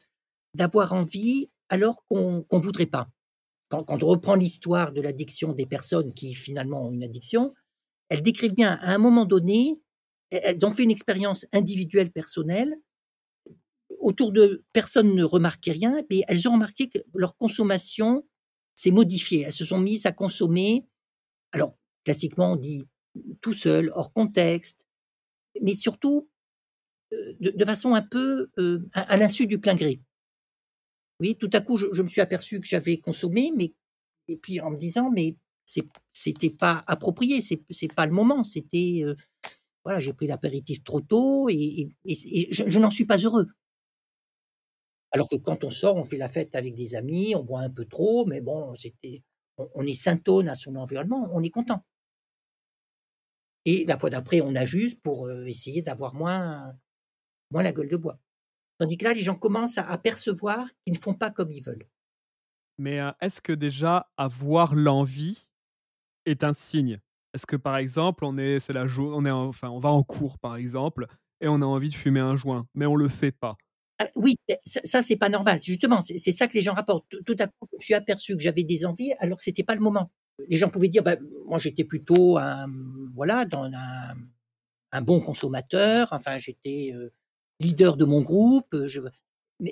d'avoir 0.54 0.94
envie 0.94 1.50
alors 1.70 2.04
qu'on 2.08 2.46
ne 2.52 2.60
voudrait 2.60 2.86
pas. 2.86 3.10
Quand, 3.70 3.86
on 4.04 4.08
reprend 4.08 4.36
l'histoire 4.36 4.92
de 4.92 5.02
l'addiction 5.02 5.54
des 5.54 5.68
personnes 5.68 6.14
qui 6.14 6.34
finalement 6.34 6.88
ont 6.88 6.92
une 6.92 7.04
addiction, 7.04 7.54
elles 8.10 8.24
décrivent 8.24 8.56
bien 8.56 8.80
à 8.82 8.94
un 8.94 8.98
moment 8.98 9.26
donné, 9.26 9.80
elles 10.32 10.66
ont 10.66 10.74
fait 10.74 10.84
une 10.84 10.92
expérience 10.92 11.46
individuelle 11.54 12.12
personnelle 12.12 12.76
autour 14.00 14.32
de 14.32 14.64
personnes 14.74 15.14
ne 15.14 15.24
remarquaient 15.24 15.72
rien, 15.72 16.02
mais 16.10 16.22
elles 16.28 16.48
ont 16.48 16.54
remarqué 16.54 16.90
que 16.90 17.00
leur 17.14 17.38
consommation 17.38 18.26
s'est 18.76 18.92
modifiée. 18.92 19.42
Elles 19.42 19.52
se 19.52 19.66
sont 19.66 19.80
mises 19.80 20.06
à 20.06 20.12
consommer. 20.12 20.86
Alors, 21.52 21.78
classiquement, 22.06 22.54
on 22.54 22.56
dit 22.56 22.84
tout 23.42 23.54
seul, 23.54 23.92
hors 23.94 24.14
contexte, 24.14 24.88
mais 25.62 25.76
surtout 25.76 26.30
de, 27.12 27.66
façon 27.66 27.96
un 27.96 28.02
peu 28.02 28.50
à, 28.94 29.18
l'insu 29.18 29.48
du 29.48 29.60
plein 29.60 29.76
gré. 29.76 30.02
Oui, 31.20 31.36
tout 31.36 31.50
à 31.54 31.62
coup, 31.62 31.78
je, 31.78 32.02
me 32.02 32.08
suis 32.08 32.22
aperçu 32.22 32.60
que 32.60 32.68
j'avais 32.68 32.98
consommé, 32.98 33.52
mais 33.56 33.74
et 34.28 34.38
puis 34.38 34.62
en 34.62 34.72
me 34.72 34.78
disant, 34.78 35.12
mais 35.12 35.36
c'était 36.14 36.50
pas 36.50 36.84
approprié, 36.88 37.42
c'est 37.42 37.94
pas 37.94 38.06
le 38.06 38.14
moment, 38.14 38.44
c'était 38.44 39.04
voilà, 39.84 40.00
j'ai 40.00 40.14
pris 40.14 40.28
l'apéritif 40.28 40.84
trop 40.84 41.02
tôt 41.02 41.50
et, 41.50 41.90
je, 42.06 42.80
n'en 42.80 42.92
suis 42.92 43.06
pas 43.06 43.18
heureux. 43.18 43.48
Alors 45.12 45.28
que 45.28 45.36
quand 45.36 45.64
on 45.64 45.70
sort, 45.70 45.96
on 45.96 46.04
fait 46.04 46.18
la 46.18 46.30
fête 46.30 46.56
avec 46.56 46.76
des 46.76 46.96
amis, 46.96 47.34
on 47.36 47.44
boit 47.44 47.62
un 47.62 47.70
peu 47.70 47.86
trop, 47.86 48.26
mais 48.26 48.42
bon, 48.42 48.76
c'était, 48.76 49.24
on, 49.58 49.86
est 49.86 49.96
syntone 49.96 50.48
à 50.50 50.56
son 50.56 50.76
environnement, 50.76 51.30
on 51.34 51.42
est 51.42 51.50
content. 51.50 51.84
Et 53.66 53.86
la 53.86 53.98
fois 53.98 54.10
d'après, 54.10 54.42
on 54.42 54.56
ajuste 54.56 55.02
pour 55.02 55.30
essayer 55.32 55.82
d'avoir 55.82 56.14
moins, 56.14 56.74
moins 57.52 57.64
la 57.64 57.72
gueule 57.72 57.90
de 57.90 57.98
bois. 57.98 58.20
Tandis 58.78 58.98
que 58.98 59.04
là, 59.04 59.14
les 59.14 59.22
gens 59.22 59.36
commencent 59.36 59.78
à 59.78 59.98
percevoir 59.98 60.68
qu'ils 60.84 60.94
ne 60.94 61.00
font 61.00 61.14
pas 61.14 61.30
comme 61.30 61.52
ils 61.52 61.64
veulent. 61.64 61.88
Mais 62.78 63.00
est-ce 63.20 63.42
que 63.42 63.52
déjà 63.52 64.10
avoir 64.16 64.74
l'envie 64.74 65.48
est 66.26 66.44
un 66.46 66.54
signe? 66.54 67.00
Est-ce 67.34 67.46
que 67.46 67.58
par 67.58 67.78
exemple, 67.78 68.24
on 68.24 68.38
est, 68.38 68.60
c'est 68.60 68.74
la 68.74 68.88
jour, 68.88 69.12
on 69.16 69.26
est, 69.26 69.32
enfin, 69.32 69.70
on 69.70 69.80
va 69.80 69.90
en 69.90 70.02
cours 70.02 70.40
par 70.40 70.56
exemple, 70.56 71.08
et 71.42 71.48
on 71.48 71.62
a 71.62 71.66
envie 71.66 71.90
de 71.90 71.96
fumer 71.96 72.22
un 72.22 72.36
joint, 72.36 72.68
mais 72.74 72.86
on 72.86 72.96
le 72.96 73.08
fait 73.08 73.32
pas? 73.32 73.58
Ah, 74.00 74.08
oui, 74.16 74.38
ça, 74.66 74.80
ça 74.86 75.02
c'est 75.02 75.18
pas 75.18 75.28
normal. 75.28 75.60
Justement, 75.62 76.02
c'est 76.02 76.32
ça 76.32 76.48
que 76.48 76.54
les 76.54 76.62
gens 76.62 76.74
rapportent. 76.74 77.06
Tout, 77.26 77.36
à 77.38 77.48
coup, 77.48 77.68
je 77.74 77.78
me 77.78 77.82
suis 77.82 77.94
aperçu 77.94 78.36
que 78.36 78.42
j'avais 78.42 78.64
des 78.64 78.86
envies 78.86 79.12
alors 79.20 79.38
que 79.38 79.44
c'était 79.44 79.64
pas 79.64 79.76
le 79.76 79.82
moment. 79.82 80.10
Les 80.48 80.56
gens 80.56 80.70
pouvaient 80.70 80.88
dire, 80.88 81.04
bah, 81.04 81.18
moi 81.46 81.60
j'étais 81.60 81.84
plutôt 81.84 82.38
un, 82.38 82.68
voilà, 83.14 83.44
dans 83.44 83.66
un, 83.66 84.16
un 84.94 85.02
bon 85.02 85.20
consommateur. 85.20 86.08
Enfin, 86.12 86.38
j'étais 86.38 86.94
leader 87.60 87.98
de 87.98 88.06
mon 88.06 88.22
groupe, 88.22 88.76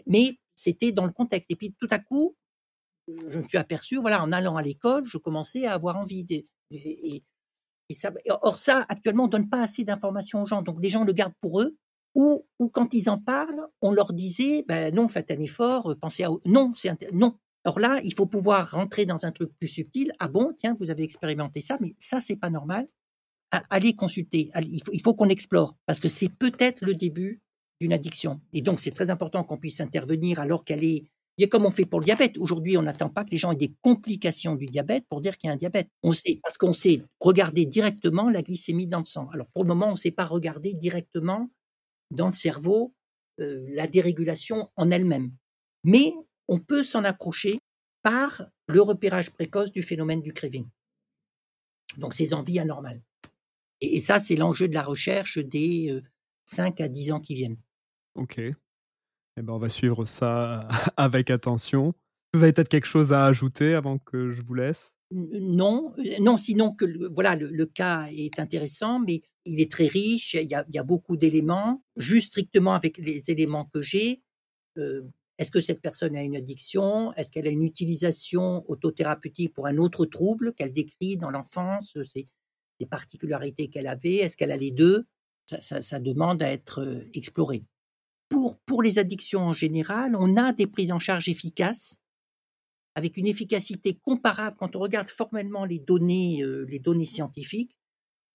mais, 0.06 0.38
c'était 0.60 0.92
dans 0.92 1.06
le 1.06 1.12
contexte. 1.12 1.52
Et 1.52 1.56
puis 1.56 1.76
tout 1.80 1.88
à 1.92 2.00
coup, 2.00 2.36
je 3.08 3.38
me 3.38 3.48
suis 3.48 3.60
aperçu, 3.60 3.98
voilà, 3.98 4.24
en 4.24 4.32
allant 4.32 4.56
à 4.56 4.64
l'école, 4.64 5.06
je 5.06 5.20
commençais 5.20 5.68
à 5.68 5.74
avoir 5.74 5.98
envie 5.98 6.24
de, 6.24 6.44
or 8.42 8.58
ça, 8.58 8.86
actuellement, 8.90 9.26
on 9.26 9.28
donne 9.28 9.50
pas 9.50 9.62
assez 9.62 9.84
d'informations 9.84 10.42
aux 10.42 10.48
gens, 10.48 10.64
donc 10.64 10.80
les 10.82 10.90
gens 10.90 11.04
le 11.04 11.14
gardent 11.14 11.38
pour 11.42 11.62
eux. 11.62 11.78
Ou, 12.16 12.44
quand 12.74 12.96
ils 12.96 13.12
en 13.12 13.20
parlent, 13.20 13.68
on 13.82 13.92
leur 13.92 14.12
disait, 14.12 14.66
ben 14.68 14.92
non, 14.94 15.08
faites 15.08 15.30
un 15.30 15.40
effort, 15.40 15.96
pensez 16.02 16.24
à 16.24 16.30
non, 16.46 16.74
c'est 16.76 17.12
non. 17.14 17.38
Alors 17.64 17.80
là, 17.80 18.00
il 18.04 18.16
faut 18.16 18.26
pouvoir 18.26 18.72
rentrer 18.72 19.06
dans 19.06 19.26
un 19.26 19.32
truc 19.32 19.52
plus 19.60 19.68
subtil. 19.68 20.12
Ah 20.18 20.28
bon, 20.28 20.52
tiens, 20.58 20.76
vous 20.80 20.90
avez 20.90 21.04
expérimenté 21.04 21.62
ça, 21.62 21.78
mais 21.80 21.94
ça 22.00 22.20
c'est 22.20 22.38
pas 22.38 22.50
normal. 22.50 22.88
Allez 23.70 23.96
consulter. 23.96 24.50
il 24.64 25.02
faut 25.04 25.14
qu'on 25.14 25.30
explore 25.30 25.78
parce 25.86 26.00
que 26.00 26.10
c'est 26.10 26.30
peut-être 26.30 26.84
le 26.84 26.96
début 26.96 27.42
d'une 27.80 27.94
addiction. 27.94 28.42
Et 28.54 28.62
donc, 28.62 28.80
c'est 28.80 28.92
très 28.92 29.10
important 29.10 29.44
qu'on 29.44 29.58
puisse 29.58 29.82
intervenir 29.82 30.40
alors 30.40 30.64
qu'elle 30.64 30.84
est... 30.84 31.06
A 31.40 31.46
comme 31.46 31.68
on 31.68 31.72
fait 31.72 31.86
pour 31.86 32.00
le 32.00 32.06
diabète. 32.06 32.36
Aujourd'hui, 32.40 32.78
on 32.78 32.82
n'attend 32.82 33.10
pas 33.10 33.24
que 33.24 33.30
les 33.30 33.38
gens 33.38 33.52
aient 33.52 33.56
des 33.56 33.72
complications 33.82 34.56
du 34.56 34.66
diabète 34.66 35.06
pour 35.08 35.22
dire 35.22 35.38
qu'il 35.38 35.50
y 35.50 35.52
a 35.52 35.54
un 35.54 35.58
diabète. 35.58 35.88
On 36.02 36.12
sait, 36.12 36.40
parce 36.42 36.58
qu'on 36.58 36.74
sait 36.74 37.04
regarder 37.20 37.66
directement 37.66 38.32
la 38.32 38.42
glycémie 38.42 38.88
dans 38.88 39.00
le 39.00 39.06
sang. 39.06 39.30
Alors, 39.32 39.46
pour 39.54 39.64
le 39.64 39.68
moment, 39.68 39.90
on 39.90 39.92
ne 39.92 39.98
sait 39.98 40.10
pas 40.10 40.26
regarder 40.26 40.74
directement 40.74 41.52
dans 42.10 42.26
le 42.26 42.34
cerveau 42.34 42.96
euh, 43.40 43.64
la 43.70 43.86
dérégulation 43.86 44.72
en 44.78 44.90
elle-même. 44.90 45.32
Mais 45.84 46.12
on 46.48 46.58
peut 46.58 46.84
s'en 46.84 47.04
approcher 47.04 47.60
par 48.02 48.48
le 48.68 48.82
repérage 48.82 49.30
précoce 49.30 49.72
du 49.72 49.84
phénomène 49.84 50.22
du 50.22 50.34
craving. 50.34 50.66
Donc, 51.98 52.16
ces 52.16 52.34
envies 52.34 52.60
anormales. 52.60 53.02
Et, 53.82 54.00
ça, 54.00 54.20
c'est 54.20 54.36
l'enjeu 54.36 54.68
de 54.68 54.74
la 54.74 54.82
recherche 54.82 55.38
des 55.38 56.02
5 56.46 56.82
euh, 56.82 56.86
à 56.86 56.88
10 56.88 57.12
ans 57.12 57.20
qui 57.20 57.36
viennent. 57.36 57.58
Ok. 58.18 58.40
Eh 58.40 58.56
ben, 59.44 59.54
on 59.54 59.60
va 59.60 59.70
suivre 59.70 60.06
ça 60.06 60.60
avec 60.98 61.30
attention. 61.30 61.94
Vous 62.34 62.44
avez 62.44 62.54
peut-être 62.54 62.70
quelque 62.70 62.88
chose 62.88 63.14
à 63.14 63.26
ajouter 63.26 63.76
avant 63.76 64.00
que 64.00 64.32
je 64.32 64.42
vous 64.42 64.54
laisse? 64.54 64.96
Non, 65.12 65.94
euh, 66.00 66.04
non, 66.20 66.38
sinon 66.38 66.74
que 66.74 66.86
voilà, 67.14 67.36
le, 67.36 67.66
cas 67.66 68.08
est 68.12 68.40
intéressant, 68.40 69.00
mais 69.00 69.22
il 69.46 69.62
est 69.62 69.72
très 69.72 69.88
riche. 69.88 70.34
Il 70.34 70.50
y 70.50 70.56
a, 70.56 70.84
beaucoup 70.84 71.16
d'éléments. 71.16 71.84
Juste 71.96 72.28
strictement 72.28 72.74
avec 72.74 72.98
les 72.98 73.32
éléments 73.32 73.66
que 73.66 73.82
j'ai, 73.82 74.22
euh, 74.78 75.02
est-ce 75.38 75.52
que 75.52 75.62
cette 75.62 75.82
personne 75.82 76.16
a 76.16 76.24
une 76.24 76.36
addiction? 76.36 77.14
Est-ce 77.14 77.32
qu'elle 77.32 77.48
a 77.48 77.52
une 77.52 77.64
utilisation 77.64 78.70
autothérapeutique 78.70 79.54
pour 79.54 79.68
un 79.68 79.78
autre 79.78 80.06
trouble 80.06 80.54
qu'elle 80.54 80.74
décrit 80.74 81.16
dans 81.16 81.30
l'enfance 81.30 81.98
Ces 82.12 82.28
particularités 82.90 83.68
qu'elle 83.68 83.88
avait? 83.88 84.16
Est-ce 84.16 84.36
qu'elle 84.36 84.52
a 84.52 84.58
les 84.58 84.72
deux? 84.72 85.06
Ça, 85.46 85.82
ça, 85.82 86.00
demande 86.00 86.44
à 86.44 86.52
être 86.52 86.82
euh, 86.82 87.06
exploré 87.14 87.64
pour, 88.30 88.60
pour 88.60 88.82
les 88.82 89.00
addictions 89.00 89.42
en 89.42 89.54
général, 89.54 90.16
on 90.16 90.36
a 90.38 90.54
des 90.54 90.68
prises 90.68 90.92
en 90.92 91.00
charge 91.00 91.30
efficaces, 91.30 91.98
avec 92.96 93.18
une 93.18 93.28
efficacité 93.28 94.00
comparable. 94.02 94.58
Quand 94.60 94.76
on 94.76 94.80
regarde 94.80 95.10
formellement 95.10 95.66
les 95.66 95.80
données, 95.80 96.42
euh, 96.42 96.66
les 96.70 96.80
données 96.80 97.06
scientifiques, 97.06 97.78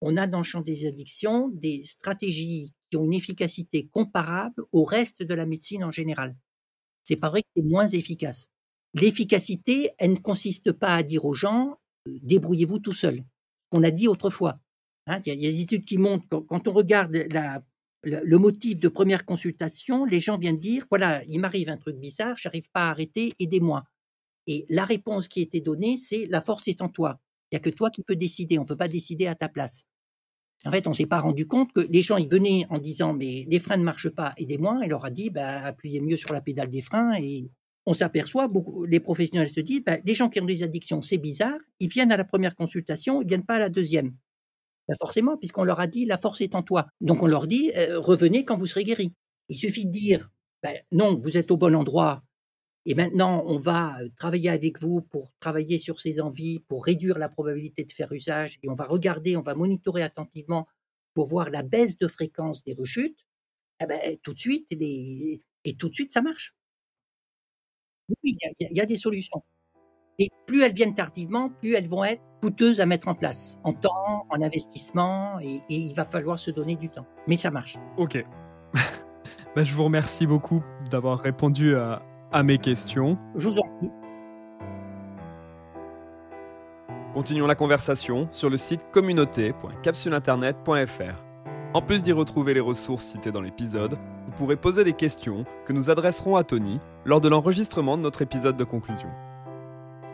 on 0.01 0.17
a 0.17 0.27
dans 0.27 0.39
le 0.39 0.45
champ 0.45 0.61
des 0.61 0.87
addictions 0.87 1.49
des 1.49 1.85
stratégies 1.85 2.73
qui 2.91 2.97
ont 2.97 3.05
une 3.05 3.15
efficacité 3.15 3.89
comparable 3.89 4.65
au 4.73 4.85
reste 4.85 5.23
de 5.23 5.35
la 5.35 5.47
médecine 5.47 5.85
en 5.85 5.91
général. 5.91 6.37
C'est 7.05 7.17
pas 7.17 7.31
vrai 7.31 7.43
que 7.43 7.49
c'est 7.57 7.63
moins 7.63 7.89
efficace. 7.89 8.51
L'efficacité, 8.95 9.91
elle 9.99 10.13
ne 10.13 10.19
consiste 10.19 10.73
pas 10.73 10.97
à 10.97 11.03
dire 11.03 11.25
aux 11.25 11.35
gens 11.35 11.79
euh, 12.09 12.19
débrouillez-vous 12.23 12.79
tout 12.79 12.93
seul. 12.93 13.25
Qu'on 13.71 13.83
a 13.83 13.91
dit 13.91 14.09
autrefois. 14.09 14.61
Hein, 15.07 15.21
il 15.27 15.35
y, 15.35 15.47
a 15.47 15.51
des 15.51 15.63
études 15.63 15.85
qui 15.85 15.99
montrent 15.99 16.41
quand 16.47 16.69
on 16.69 16.73
regarde 16.73 17.27
la, 17.31 17.65
le, 18.03 18.39
motif 18.39 18.79
de 18.79 18.89
première 18.89 19.25
consultation, 19.25 20.05
les 20.05 20.21
gens 20.21 20.39
viennent 20.39 20.59
dire 20.59 20.87
voilà, 20.91 21.23
il 21.25 21.39
m'arrive 21.39 21.69
un 21.69 21.77
truc 21.77 21.97
bizarre, 21.97 22.37
j'arrive 22.37 22.69
pas 22.73 22.87
à 22.87 22.91
arrêter, 22.91 23.33
aidez-moi. 23.39 23.85
Et 24.47 24.67
la 24.69 24.85
réponse 24.85 25.29
qui 25.29 25.41
été 25.41 25.61
donnée, 25.61 25.97
c'est 25.97 26.27
la 26.27 26.41
force 26.41 26.67
est 26.69 26.83
en 26.83 26.89
toi. 26.89 27.21
Il 27.51 27.55
y 27.55 27.57
a 27.57 27.61
que 27.61 27.71
toi 27.71 27.91
qui 27.91 28.03
peux 28.03 28.17
décider, 28.17 28.59
on 28.59 28.65
peut 28.65 28.77
pas 28.77 28.89
décider 28.89 29.27
à 29.27 29.35
ta 29.35 29.49
place. 29.49 29.85
En 30.65 30.71
fait, 30.71 30.87
on 30.87 30.93
s'est 30.93 31.07
pas 31.07 31.21
rendu 31.21 31.47
compte 31.47 31.73
que 31.73 31.81
les 31.81 32.03
gens 32.03 32.17
ils 32.17 32.29
venaient 32.29 32.67
en 32.71 32.79
disant 32.79 33.13
mais 33.13 33.47
les 33.49 33.59
freins 33.59 33.77
ne 33.77 33.85
marchent 33.85 34.11
pas, 34.11 34.33
aidez-moi. 34.37 34.81
Et 34.85 34.89
leur 34.89 35.05
a 35.05 35.11
dit 35.11 35.31
bah 35.31 35.63
appuyez 35.65 36.01
mieux 36.01 36.17
sur 36.17 36.33
la 36.33 36.41
pédale 36.41 36.71
des 36.71 36.83
freins 36.83 37.15
et 37.21 37.51
on 37.85 37.95
s'aperçoit 37.95 38.47
beaucoup 38.47 38.85
les 38.85 39.01
professionnels 39.01 39.51
se 39.51 39.61
disent 39.61 39.83
bah, 39.85 39.99
les 40.05 40.15
gens 40.15 40.29
qui 40.29 40.41
ont 40.41 40.45
des 40.45 40.63
addictions 40.63 41.03
c'est 41.03 41.19
bizarre, 41.19 41.59
ils 41.81 41.89
viennent 41.89 42.13
à 42.13 42.17
la 42.17 42.25
première 42.25 42.55
consultation, 42.55 43.21
ils 43.23 43.29
viennent 43.29 43.45
pas 43.45 43.57
à 43.57 43.61
la 43.61 43.71
deuxième. 43.71 44.15
Forcément, 45.01 45.37
puisqu'on 45.37 45.65
leur 45.65 45.81
a 45.81 45.87
dit 45.87 46.05
la 46.07 46.19
force 46.19 46.41
est 46.41 46.55
en 46.55 46.63
toi. 46.63 46.87
Donc 47.01 47.23
on 47.23 47.27
leur 47.27 47.47
dit 47.47 47.73
euh, 47.77 47.99
revenez 48.01 48.45
quand 48.45 48.57
vous 48.57 48.67
serez 48.67 48.85
guéri. 48.85 49.13
Il 49.49 49.57
suffit 49.57 49.87
de 49.87 49.91
dire 49.93 50.31
ben, 50.63 50.77
non, 50.93 51.21
vous 51.23 51.37
êtes 51.37 51.51
au 51.51 51.57
bon 51.57 51.75
endroit. 51.75 52.23
Et 52.87 52.95
maintenant, 52.95 53.45
on 53.47 53.59
va 53.59 53.99
euh, 54.01 54.09
travailler 54.19 54.51
avec 54.51 54.81
vous 54.81 55.03
pour 55.03 55.31
travailler 55.41 55.79
sur 55.79 56.01
ces 56.01 56.21
envies, 56.21 56.61
pour 56.69 56.85
réduire 56.85 57.19
la 57.19 57.29
probabilité 57.29 57.85
de 57.85 57.93
faire 57.93 58.13
usage. 58.13 58.59
Et 58.63 58.69
on 58.71 58.75
va 58.75 58.85
regarder, 58.87 59.37
on 59.37 59.43
va 59.43 59.55
monitorer 59.55 60.03
attentivement 60.03 60.67
pour 61.15 61.27
voir 61.29 61.51
la 61.51 61.63
baisse 61.63 61.99
de 61.99 62.09
fréquence 62.09 62.65
des 62.65 62.75
rechutes. 62.75 63.27
eh 63.83 63.87
ben, 63.87 64.17
tout 64.23 64.35
de 64.35 64.41
suite, 64.41 64.69
et 65.65 65.75
tout 65.79 65.89
de 65.91 65.95
suite, 65.95 66.13
ça 66.13 66.23
marche. 66.23 66.55
Oui, 68.09 68.37
il 68.61 68.69
y 68.77 68.81
a 68.81 68.87
des 68.87 68.99
solutions. 68.99 69.43
Et 70.19 70.29
plus 70.47 70.63
elles 70.63 70.75
viennent 70.75 70.95
tardivement, 70.95 71.51
plus 71.61 71.75
elles 71.75 71.89
vont 71.89 72.05
être 72.05 72.23
coûteuses 72.43 72.81
à 72.81 72.87
mettre 72.87 73.09
en 73.09 73.15
place, 73.15 73.59
en 73.65 73.73
temps, 73.73 74.27
en 74.29 74.43
investissement, 74.43 75.39
et, 75.41 75.57
et 75.69 75.77
il 75.77 75.95
va 75.95 76.05
falloir 76.05 76.39
se 76.39 76.51
donner 76.51 76.77
du 76.77 76.89
temps. 76.89 77.07
Mais 77.27 77.37
ça 77.37 77.51
marche. 77.51 77.77
Ok. 77.97 78.25
Bah, 79.55 79.65
je 79.65 79.75
vous 79.75 79.85
remercie 79.85 80.27
beaucoup 80.27 80.63
d'avoir 80.91 81.19
répondu 81.19 81.77
à, 81.77 82.01
à 82.33 82.43
mes 82.43 82.57
questions. 82.57 83.19
Je 83.35 83.51
vous 83.51 83.59
en 83.59 83.69
prie. 83.79 83.91
Continuons 87.13 87.47
la 87.47 87.55
conversation 87.55 88.31
sur 88.33 88.49
le 88.49 88.57
site 88.57 88.81
communauté.capsuleinternet.fr. 88.91 91.23
En 91.75 91.83
plus 91.83 92.03
d'y 92.03 92.13
retrouver 92.13 92.55
les 92.55 92.61
ressources 92.61 93.05
citées 93.05 93.31
dans 93.31 93.43
l'épisode, 93.43 93.99
vous 94.27 94.33
pourrez 94.33 94.57
poser 94.57 94.85
des 94.85 94.95
questions 94.95 95.45
que 95.67 95.75
nous 95.75 95.91
adresserons 95.91 96.37
à 96.37 96.45
Tony 96.45 96.81
lors 97.05 97.21
de 97.21 97.29
l'enregistrement 97.29 97.99
de 97.99 98.03
notre 98.03 98.23
épisode 98.23 98.57
de 98.57 98.65
conclusion. 98.65 99.11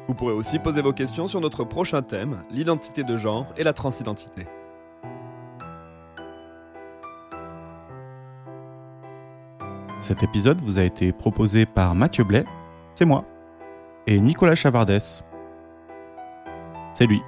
Vous 0.08 0.14
pourrez 0.14 0.32
aussi 0.32 0.58
poser 0.58 0.80
vos 0.80 0.94
questions 0.94 1.28
sur 1.28 1.38
notre 1.42 1.64
prochain 1.64 2.00
thème, 2.00 2.42
l'identité 2.50 3.04
de 3.04 3.18
genre 3.18 3.46
et 3.58 3.62
la 3.62 3.74
transidentité. 3.74 4.46
Cet 10.00 10.22
épisode 10.22 10.62
vous 10.62 10.78
a 10.78 10.82
été 10.82 11.12
proposé 11.12 11.66
par 11.66 11.94
Mathieu 11.94 12.24
Blais, 12.24 12.46
c'est 12.94 13.04
moi, 13.04 13.24
et 14.06 14.18
Nicolas 14.18 14.54
Chavardès, 14.54 15.22
c'est 16.94 17.06
lui. 17.06 17.20